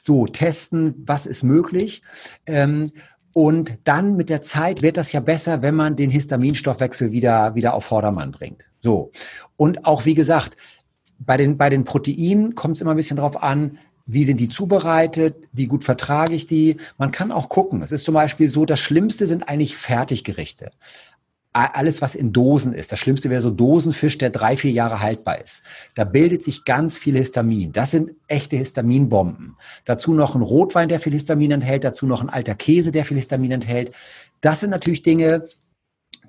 so 0.01 0.27
testen, 0.27 0.95
was 1.07 1.27
ist 1.27 1.43
möglich. 1.43 2.03
Ähm, 2.47 2.93
und 3.35 3.79
dann 3.85 4.17
mit 4.17 4.31
der 4.31 4.43
Zeit 4.43 4.81
wird 4.81 4.97
das 4.97 5.13
ja 5.13 5.21
besser, 5.21 5.61
wenn 5.61 5.75
man 5.75 5.97
den 5.97 6.11
Histaminstoffwechsel 6.11 7.11
wieder, 7.11 7.55
wieder 7.55 7.75
auf 7.75 7.85
Vordermann 7.85 8.31
bringt. 8.31 8.65
So. 8.81 9.11
Und 9.57 9.87
auch, 9.87 10.05
wie 10.05 10.15
gesagt, 10.15 10.57
bei 11.19 11.37
den, 11.37 11.57
bei 11.57 11.71
den 11.71 11.85
Proteinen 11.85 12.55
kommt 12.55 12.77
es 12.77 12.81
immer 12.81 12.93
ein 12.93 12.97
bisschen 12.97 13.17
drauf 13.17 13.43
an, 13.43 13.79
wie 14.07 14.25
sind 14.25 14.39
die 14.39 14.49
zubereitet, 14.49 15.37
wie 15.53 15.67
gut 15.67 15.85
vertrage 15.85 16.35
ich 16.35 16.47
die. 16.47 16.77
Man 16.99 17.11
kann 17.11 17.33
auch 17.33 17.49
gucken. 17.49 17.83
Es 17.83 17.93
ist 17.93 18.05
zum 18.05 18.15
Beispiel 18.15 18.49
so, 18.49 18.67
das 18.67 18.81
Schlimmste 18.81 19.27
sind 19.27 19.49
eigentlich 19.49 19.77
Fertiggerichte. 19.77 20.73
Alles, 21.53 22.03
was 22.03 22.17
in 22.17 22.33
Dosen 22.33 22.75
ist. 22.75 22.91
Das 22.91 22.99
Schlimmste 22.99 23.31
wäre 23.31 23.41
so 23.41 23.51
Dosenfisch, 23.51 24.19
der 24.19 24.31
drei, 24.31 24.57
vier 24.57 24.73
Jahre 24.73 25.01
haltbar 25.01 25.41
ist. 25.41 25.63
Da 25.95 26.03
bildet 26.03 26.43
sich 26.43 26.65
ganz 26.65 26.99
viel 26.99 27.17
Histamin. 27.17 27.73
Das 27.73 27.93
sind 27.93 28.11
echte 28.27 28.57
Histaminbomben. 28.57 29.57
Dazu 29.85 30.15
noch 30.15 30.35
ein 30.35 30.43
Rotwein, 30.43 30.89
der 30.89 30.99
viel 30.99 31.13
Histamin 31.13 31.53
enthält. 31.53 31.85
Dazu 31.85 32.07
noch 32.07 32.23
ein 32.23 32.29
alter 32.29 32.57
Käse, 32.57 32.91
der 32.91 33.05
viel 33.05 33.19
Histamin 33.19 33.53
enthält. 33.53 33.93
Das 34.41 34.61
sind 34.61 34.71
natürlich 34.71 35.05
Dinge, 35.05 35.45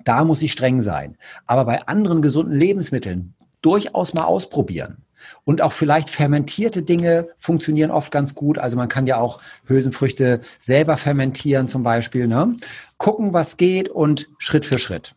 da 0.04 0.24
muss 0.24 0.42
ich 0.42 0.52
streng 0.52 0.80
sein. 0.80 1.18
Aber 1.46 1.64
bei 1.64 1.86
anderen 1.88 2.22
gesunden 2.22 2.54
Lebensmitteln, 2.54 3.34
durchaus 3.62 4.14
mal 4.14 4.24
ausprobieren. 4.24 5.04
Und 5.44 5.62
auch 5.62 5.72
vielleicht 5.72 6.10
fermentierte 6.10 6.82
Dinge 6.82 7.28
funktionieren 7.38 7.90
oft 7.90 8.12
ganz 8.12 8.34
gut. 8.34 8.58
Also 8.58 8.76
man 8.76 8.88
kann 8.88 9.06
ja 9.06 9.18
auch 9.18 9.40
Hülsenfrüchte 9.66 10.40
selber 10.58 10.96
fermentieren 10.96 11.68
zum 11.68 11.82
Beispiel. 11.82 12.26
Ne? 12.28 12.56
Gucken, 12.98 13.32
was 13.32 13.56
geht 13.56 13.88
und 13.88 14.28
Schritt 14.38 14.64
für 14.64 14.78
Schritt. 14.78 15.14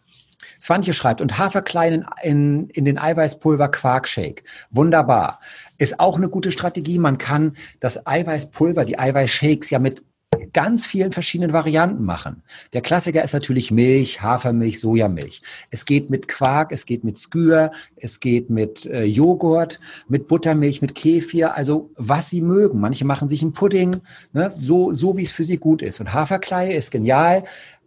Swantje 0.61 0.93
schreibt, 0.93 1.21
und 1.21 1.37
Haferklein 1.37 1.93
in, 1.93 2.05
in, 2.21 2.69
in 2.69 2.85
den 2.85 2.97
Eiweißpulver 2.97 3.69
Quarkshake. 3.69 4.43
Wunderbar. 4.71 5.39
Ist 5.77 5.99
auch 5.99 6.17
eine 6.17 6.27
gute 6.27 6.51
Strategie. 6.51 6.99
Man 6.99 7.17
kann 7.17 7.55
das 7.79 8.05
Eiweißpulver, 8.05 8.83
die 8.83 8.99
Eiweißshakes 8.99 9.69
ja 9.69 9.79
mit 9.79 10.03
ganz 10.47 10.85
vielen 10.85 11.11
verschiedenen 11.11 11.53
Varianten 11.53 12.03
machen. 12.03 12.43
Der 12.73 12.81
Klassiker 12.81 13.23
ist 13.23 13.33
natürlich 13.33 13.71
Milch, 13.71 14.21
Hafermilch, 14.21 14.79
Sojamilch. 14.79 15.41
Es 15.71 15.85
geht 15.85 16.09
mit 16.09 16.27
Quark, 16.27 16.71
es 16.71 16.85
geht 16.85 17.03
mit 17.03 17.17
Skür, 17.17 17.71
es 17.95 18.19
geht 18.19 18.49
mit 18.49 18.85
äh, 18.85 19.03
Joghurt, 19.03 19.79
mit 20.07 20.27
Buttermilch, 20.27 20.81
mit 20.81 20.95
Kefir, 20.95 21.55
also 21.55 21.91
was 21.95 22.29
Sie 22.29 22.41
mögen. 22.41 22.79
Manche 22.79 23.05
machen 23.05 23.27
sich 23.27 23.41
einen 23.41 23.53
Pudding, 23.53 24.01
ne, 24.33 24.53
so, 24.57 24.93
so 24.93 25.17
wie 25.17 25.23
es 25.23 25.31
für 25.31 25.43
Sie 25.43 25.57
gut 25.57 25.81
ist. 25.81 25.99
Und 25.99 26.13
Haferkleie 26.13 26.73
ist 26.73 26.91
genial, 26.91 27.43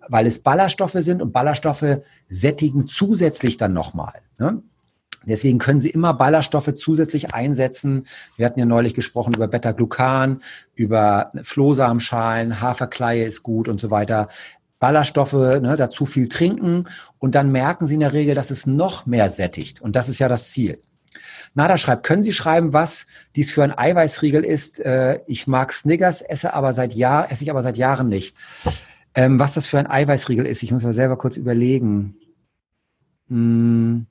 weil 0.08 0.26
es 0.26 0.40
Ballaststoffe 0.40 0.96
sind 0.98 1.22
und 1.22 1.32
Ballaststoffe 1.32 1.98
sättigen 2.28 2.86
zusätzlich 2.86 3.56
dann 3.56 3.72
nochmal. 3.72 4.14
Ne? 4.38 4.62
Deswegen 5.26 5.58
können 5.58 5.80
Sie 5.80 5.90
immer 5.90 6.14
Ballaststoffe 6.14 6.72
zusätzlich 6.74 7.34
einsetzen. 7.34 8.06
Wir 8.36 8.46
hatten 8.46 8.58
ja 8.58 8.66
neulich 8.66 8.94
gesprochen 8.94 9.34
über 9.34 9.48
Beta-Glucan, 9.48 10.42
über 10.74 11.32
Flohsamenschalen, 11.42 12.60
Haferkleie 12.60 13.24
ist 13.24 13.42
gut 13.42 13.68
und 13.68 13.80
so 13.80 13.90
weiter. 13.90 14.28
Ballaststoffe, 14.78 15.34
ne, 15.34 15.76
dazu 15.76 16.06
viel 16.06 16.28
trinken 16.28 16.88
und 17.18 17.36
dann 17.36 17.52
merken 17.52 17.86
Sie 17.86 17.94
in 17.94 18.00
der 18.00 18.12
Regel, 18.12 18.34
dass 18.34 18.50
es 18.50 18.66
noch 18.66 19.06
mehr 19.06 19.30
sättigt. 19.30 19.80
Und 19.80 19.94
das 19.94 20.08
ist 20.08 20.18
ja 20.18 20.28
das 20.28 20.50
Ziel. 20.50 20.80
Nada 21.54 21.76
schreibt, 21.76 22.04
können 22.04 22.22
Sie 22.22 22.32
schreiben, 22.32 22.72
was 22.72 23.06
dies 23.36 23.52
für 23.52 23.62
ein 23.62 23.76
Eiweißriegel 23.76 24.44
ist? 24.44 24.80
Äh, 24.80 25.20
ich 25.26 25.46
mag 25.46 25.72
Snickers, 25.72 26.22
esse 26.22 26.54
aber 26.54 26.72
seit 26.72 26.94
Jahr, 26.94 27.30
esse 27.30 27.44
ich 27.44 27.50
aber 27.50 27.62
seit 27.62 27.76
Jahren 27.76 28.08
nicht. 28.08 28.34
Ähm, 29.14 29.38
was 29.38 29.54
das 29.54 29.66
für 29.66 29.78
ein 29.78 29.86
Eiweißriegel 29.86 30.46
ist, 30.46 30.62
ich 30.62 30.72
muss 30.72 30.82
mir 30.82 30.94
selber 30.94 31.16
kurz 31.16 31.36
überlegen. 31.36 32.16
Hm. 33.28 34.06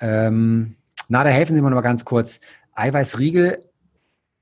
Ähm, 0.00 0.76
na, 1.08 1.24
da 1.24 1.30
helfen 1.30 1.54
Sie 1.54 1.62
mir 1.62 1.70
noch 1.70 1.76
mal 1.76 1.82
ganz 1.82 2.04
kurz. 2.04 2.40
Eiweißriegel 2.74 3.62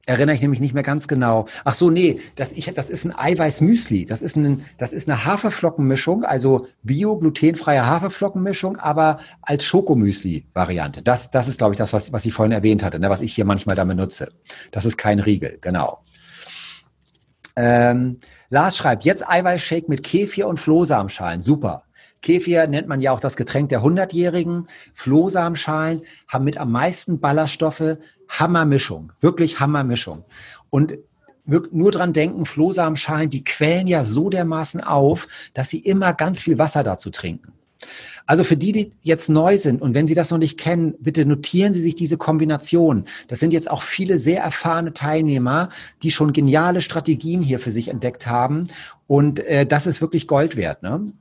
erinnere 0.07 0.35
ich 0.35 0.43
nämlich 0.43 0.61
nicht 0.61 0.75
mehr 0.75 0.83
ganz 0.83 1.07
genau. 1.07 1.47
Ach 1.65 1.75
so, 1.75 1.89
nee, 1.89 2.19
das, 2.35 2.53
ich, 2.53 2.67
das 2.75 2.91
ist 2.91 3.05
ein 3.05 3.17
Eiweißmüsli. 3.17 4.05
Das 4.05 4.21
ist, 4.21 4.37
ein, 4.37 4.65
das 4.77 4.93
ist 4.93 5.09
eine 5.09 5.25
Haferflockenmischung, 5.25 6.25
also 6.25 6.67
bio-glutenfreie 6.83 7.87
Haferflockenmischung, 7.87 8.79
aber 8.79 9.21
als 9.43 9.65
Schokomüsli-Variante. 9.65 11.03
Das, 11.03 11.31
das 11.31 11.47
ist, 11.47 11.59
glaube 11.59 11.75
ich, 11.75 11.79
das, 11.79 11.93
was, 11.93 12.13
was 12.13 12.27
ich 12.27 12.33
vorhin 12.33 12.53
erwähnt 12.53 12.83
hatte, 12.83 12.99
ne, 12.99 13.11
was 13.11 13.23
ich 13.23 13.33
hier 13.33 13.45
manchmal 13.45 13.77
damit 13.77 13.97
nutze. 13.97 14.29
Das 14.73 14.85
ist 14.87 14.97
kein 14.97 15.21
Riegel, 15.21 15.59
genau. 15.61 16.03
Ähm, 17.55 18.19
Lars 18.51 18.77
schreibt, 18.77 19.05
jetzt 19.05 19.29
Eiweißshake 19.29 19.89
mit 19.89 20.03
Kefir 20.03 20.49
und 20.49 20.59
Flohsamenschalen. 20.59 21.43
Super. 21.43 21.85
Kefir 22.23 22.67
nennt 22.69 22.89
man 22.89 23.01
ja 23.01 23.13
auch 23.13 23.21
das 23.21 23.37
Getränk 23.37 23.69
der 23.69 23.83
Hundertjährigen. 23.83 24.69
Flohsamenschalen 24.95 26.03
haben 26.29 26.45
mit 26.45 26.57
am 26.57 26.73
meisten 26.73 27.21
Ballaststoffe. 27.21 27.99
Hammermischung, 28.29 29.13
wirklich 29.21 29.61
Hammermischung. 29.61 30.25
Und 30.71 30.97
nur 31.45 31.91
dran 31.91 32.13
denken, 32.13 32.47
Flohsamenschalen, 32.47 33.29
die 33.29 33.45
quellen 33.45 33.89
ja 33.89 34.05
so 34.05 34.31
dermaßen 34.31 34.81
auf, 34.81 35.29
dass 35.55 35.69
sie 35.69 35.81
immer 35.81 36.15
ganz 36.15 36.41
viel 36.41 36.59
Wasser 36.59 36.85
dazu 36.85 37.11
trinken. 37.11 37.53
Also 38.27 38.45
für 38.45 38.57
die, 38.57 38.73
die 38.73 38.93
jetzt 39.03 39.29
neu 39.29 39.59
sind 39.59 39.83
und 39.83 39.95
wenn 39.95 40.07
Sie 40.07 40.15
das 40.15 40.31
noch 40.31 40.39
nicht 40.39 40.59
kennen, 40.59 40.95
bitte 41.01 41.27
notieren 41.27 41.73
Sie 41.73 41.83
sich 41.83 41.97
diese 41.97 42.17
Kombination. 42.17 43.05
Das 43.27 43.41
sind 43.41 43.53
jetzt 43.53 43.69
auch 43.69 43.83
viele 43.83 44.19
sehr 44.19 44.43
erfahrene 44.43 44.93
Teilnehmer, 44.93 45.69
die 46.03 46.13
schon 46.13 46.33
geniale 46.33 46.81
Strategien 46.81 47.43
hier 47.43 47.59
für 47.59 47.73
sich 47.73 47.89
entdeckt 47.89 48.29
haben. 48.29 48.69
Und 49.09 49.41
äh, 49.41 49.67
das 49.67 49.89
ist 49.89 50.01
wirklich 50.01 50.29
Gold 50.29 50.57
wert. 50.57 50.83
Ne? 50.85 51.13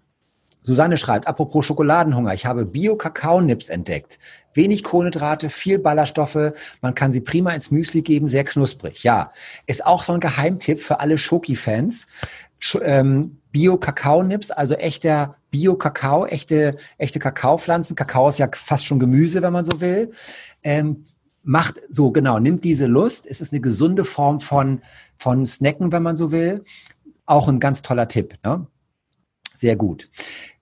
Susanne 0.63 0.97
schreibt, 0.97 1.27
apropos 1.27 1.65
Schokoladenhunger, 1.65 2.33
ich 2.33 2.45
habe 2.45 2.65
Bio-Kakao-Nips 2.65 3.69
entdeckt. 3.69 4.19
Wenig 4.53 4.83
Kohlenhydrate, 4.83 5.49
viel 5.49 5.79
Ballaststoffe, 5.79 6.53
man 6.81 6.93
kann 6.93 7.11
sie 7.11 7.21
prima 7.21 7.51
ins 7.51 7.71
Müsli 7.71 8.01
geben, 8.01 8.27
sehr 8.27 8.43
knusprig. 8.43 9.03
Ja, 9.03 9.31
ist 9.65 9.85
auch 9.85 10.03
so 10.03 10.13
ein 10.13 10.19
Geheimtipp 10.19 10.81
für 10.81 10.99
alle 10.99 11.17
Schoki-Fans. 11.17 12.07
Ähm, 12.81 13.39
Bio-Kakao-Nips, 13.51 14.51
also 14.51 14.75
echter 14.75 15.35
Bio-Kakao, 15.49 16.25
echte, 16.25 16.77
echte 16.97 17.19
Kakaopflanzen. 17.19 17.95
Kakao 17.95 18.29
ist 18.29 18.39
ja 18.39 18.49
fast 18.53 18.85
schon 18.85 18.99
Gemüse, 18.99 19.41
wenn 19.41 19.53
man 19.53 19.65
so 19.65 19.81
will. 19.81 20.11
Ähm, 20.63 21.05
macht 21.43 21.81
so, 21.89 22.11
genau, 22.11 22.39
nimmt 22.39 22.63
diese 22.63 22.85
Lust. 22.85 23.25
Es 23.25 23.41
ist 23.41 23.51
eine 23.51 23.61
gesunde 23.61 24.05
Form 24.05 24.39
von, 24.39 24.81
von 25.17 25.45
Snacken, 25.45 25.91
wenn 25.91 26.03
man 26.03 26.17
so 26.17 26.31
will. 26.31 26.63
Auch 27.25 27.47
ein 27.47 27.59
ganz 27.59 27.81
toller 27.81 28.07
Tipp. 28.07 28.35
Ne? 28.43 28.67
Sehr 29.53 29.75
gut. 29.75 30.09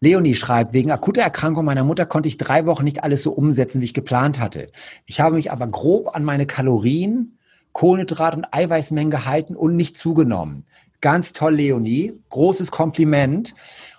Leonie 0.01 0.35
schreibt, 0.35 0.73
wegen 0.73 0.91
akuter 0.91 1.21
Erkrankung 1.21 1.65
meiner 1.65 1.83
Mutter 1.83 2.05
konnte 2.05 2.29
ich 2.29 2.37
drei 2.37 2.65
Wochen 2.65 2.85
nicht 2.85 3.03
alles 3.03 3.21
so 3.21 3.31
umsetzen, 3.31 3.81
wie 3.81 3.85
ich 3.85 3.93
geplant 3.93 4.39
hatte. 4.39 4.67
Ich 5.05 5.19
habe 5.19 5.35
mich 5.35 5.51
aber 5.51 5.67
grob 5.67 6.15
an 6.15 6.23
meine 6.23 6.45
Kalorien, 6.45 7.37
Kohlenhydrat 7.73 8.35
und 8.35 8.47
Eiweißmengen 8.53 9.11
gehalten 9.11 9.55
und 9.55 9.75
nicht 9.75 9.97
zugenommen. 9.97 10.65
Ganz 11.01 11.33
toll, 11.33 11.55
Leonie. 11.55 12.13
Großes 12.29 12.71
Kompliment. 12.71 13.55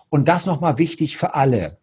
Und 0.08 0.28
das 0.28 0.46
nochmal 0.46 0.78
wichtig 0.78 1.18
für 1.18 1.34
alle. 1.34 1.78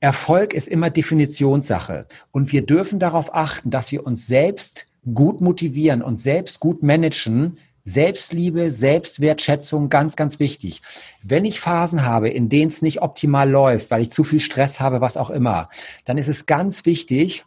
Erfolg 0.00 0.54
ist 0.54 0.68
immer 0.68 0.90
Definitionssache. 0.90 2.06
Und 2.30 2.52
wir 2.52 2.64
dürfen 2.64 2.98
darauf 2.98 3.34
achten, 3.34 3.70
dass 3.70 3.90
wir 3.90 4.06
uns 4.06 4.26
selbst 4.26 4.86
gut 5.14 5.40
motivieren 5.40 6.02
und 6.02 6.16
selbst 6.16 6.60
gut 6.60 6.82
managen, 6.82 7.58
Selbstliebe, 7.86 8.72
Selbstwertschätzung, 8.72 9.88
ganz, 9.88 10.16
ganz 10.16 10.40
wichtig. 10.40 10.82
Wenn 11.22 11.44
ich 11.44 11.60
Phasen 11.60 12.04
habe, 12.04 12.28
in 12.28 12.48
denen 12.48 12.68
es 12.68 12.82
nicht 12.82 13.00
optimal 13.00 13.48
läuft, 13.48 13.92
weil 13.92 14.02
ich 14.02 14.10
zu 14.10 14.24
viel 14.24 14.40
Stress 14.40 14.80
habe, 14.80 15.00
was 15.00 15.16
auch 15.16 15.30
immer, 15.30 15.70
dann 16.04 16.18
ist 16.18 16.28
es 16.28 16.46
ganz 16.46 16.84
wichtig, 16.84 17.44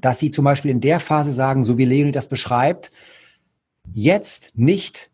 dass 0.00 0.18
Sie 0.18 0.30
zum 0.30 0.46
Beispiel 0.46 0.70
in 0.70 0.80
der 0.80 1.00
Phase 1.00 1.34
sagen, 1.34 1.64
so 1.64 1.76
wie 1.76 1.84
Leonie 1.84 2.12
das 2.12 2.28
beschreibt, 2.28 2.90
jetzt 3.92 4.52
nicht 4.54 5.10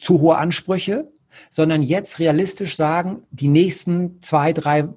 zu 0.00 0.20
hohe 0.20 0.36
Ansprüche, 0.36 1.12
sondern 1.48 1.80
jetzt 1.80 2.18
realistisch 2.18 2.74
sagen, 2.74 3.22
die 3.30 3.48
nächsten 3.48 4.20
zwei, 4.20 4.52
drei 4.52 4.88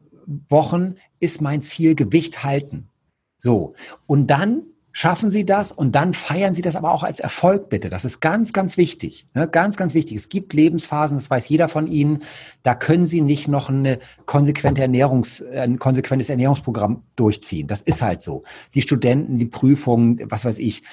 Wochen 0.49 0.95
ist 1.19 1.41
mein 1.41 1.61
Ziel 1.61 1.93
Gewicht 1.93 2.43
halten. 2.43 2.89
So. 3.37 3.75
Und 4.07 4.27
dann 4.27 4.63
Schaffen 4.97 5.29
Sie 5.29 5.45
das 5.45 5.73
und 5.73 5.93
dann 5.93 6.13
feiern 6.13 6.55
Sie 6.55 6.61
das 6.61 6.77
aber 6.77 6.93
auch 6.93 7.03
als 7.03 7.19
Erfolg 7.19 7.67
bitte. 7.67 7.89
Das 7.89 8.05
ist 8.05 8.21
ganz, 8.21 8.53
ganz 8.53 8.77
wichtig. 8.77 9.27
Ne? 9.33 9.45
Ganz, 9.45 9.75
ganz 9.75 9.93
wichtig. 9.93 10.15
Es 10.15 10.29
gibt 10.29 10.53
Lebensphasen, 10.53 11.17
das 11.17 11.29
weiß 11.29 11.49
jeder 11.49 11.67
von 11.67 11.87
Ihnen, 11.87 12.23
da 12.63 12.75
können 12.75 13.03
Sie 13.03 13.19
nicht 13.19 13.49
noch 13.49 13.67
eine 13.67 13.99
konsequente 14.25 14.81
Ernährungs, 14.81 15.43
ein 15.43 15.79
konsequentes 15.79 16.29
Ernährungsprogramm 16.29 17.03
durchziehen. 17.17 17.67
Das 17.67 17.81
ist 17.81 18.01
halt 18.01 18.21
so. 18.21 18.43
Die 18.73 18.81
Studenten, 18.81 19.37
die 19.37 19.47
Prüfungen, 19.47 20.21
was 20.31 20.45
weiß 20.45 20.59
ich, 20.59 20.83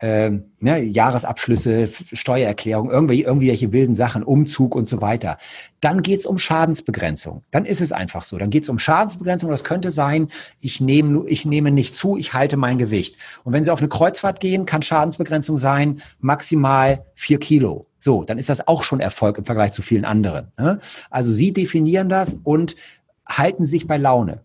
äh, 0.00 0.30
ne, 0.60 0.82
Jahresabschlüsse, 0.82 1.88
Steuererklärung, 2.12 2.90
irgendwie, 2.90 3.22
irgendwelche 3.22 3.72
wilden 3.72 3.94
Sachen, 3.94 4.22
Umzug 4.22 4.74
und 4.74 4.88
so 4.88 5.00
weiter. 5.00 5.38
Dann 5.80 6.02
geht's 6.02 6.26
um 6.26 6.38
Schadensbegrenzung. 6.38 7.42
Dann 7.50 7.64
ist 7.64 7.80
es 7.80 7.92
einfach 7.92 8.22
so. 8.22 8.38
Dann 8.38 8.50
geht's 8.50 8.68
um 8.68 8.78
Schadensbegrenzung. 8.78 9.50
Das 9.50 9.64
könnte 9.64 9.90
sein, 9.90 10.28
ich 10.60 10.80
nehme, 10.80 11.24
ich 11.28 11.44
nehme 11.44 11.70
nicht 11.70 11.94
zu, 11.94 12.16
ich 12.16 12.34
halte 12.34 12.56
mein 12.56 12.78
Gewicht. 12.78 13.16
Und 13.44 13.52
wenn 13.52 13.64
Sie 13.64 13.70
auf 13.70 13.80
eine 13.80 13.88
Kreuzfahrt 13.88 14.40
gehen, 14.40 14.66
kann 14.66 14.82
Schadensbegrenzung 14.82 15.58
sein 15.58 16.00
maximal 16.20 17.04
vier 17.14 17.38
Kilo. 17.38 17.86
So, 18.00 18.22
dann 18.24 18.38
ist 18.38 18.48
das 18.48 18.68
auch 18.68 18.84
schon 18.84 19.00
Erfolg 19.00 19.38
im 19.38 19.44
Vergleich 19.44 19.72
zu 19.72 19.82
vielen 19.82 20.04
anderen. 20.04 20.52
Ne? 20.56 20.80
Also 21.10 21.32
Sie 21.32 21.52
definieren 21.52 22.08
das 22.08 22.34
und 22.44 22.76
halten 23.26 23.66
sich 23.66 23.86
bei 23.86 23.98
Laune 23.98 24.40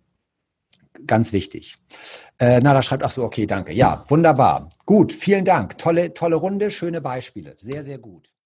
ganz 1.08 1.34
wichtig. 1.34 1.76
Äh, 2.40 2.60
Nada 2.60 2.82
schreibt, 2.82 3.04
ach 3.04 3.12
so, 3.12 3.24
okay, 3.24 3.46
danke. 3.46 3.74
Ja, 3.74 4.04
wunderbar. 4.08 4.70
Gut, 4.86 5.14
vielen 5.14 5.46
Dank. 5.46 5.78
Tolle, 5.78 6.14
tolle 6.14 6.36
Runde, 6.36 6.72
schöne 6.72 7.02
Beispiele. 7.02 7.56
Sehr, 7.60 7.84
sehr 7.84 8.00
gut. 8.00 8.33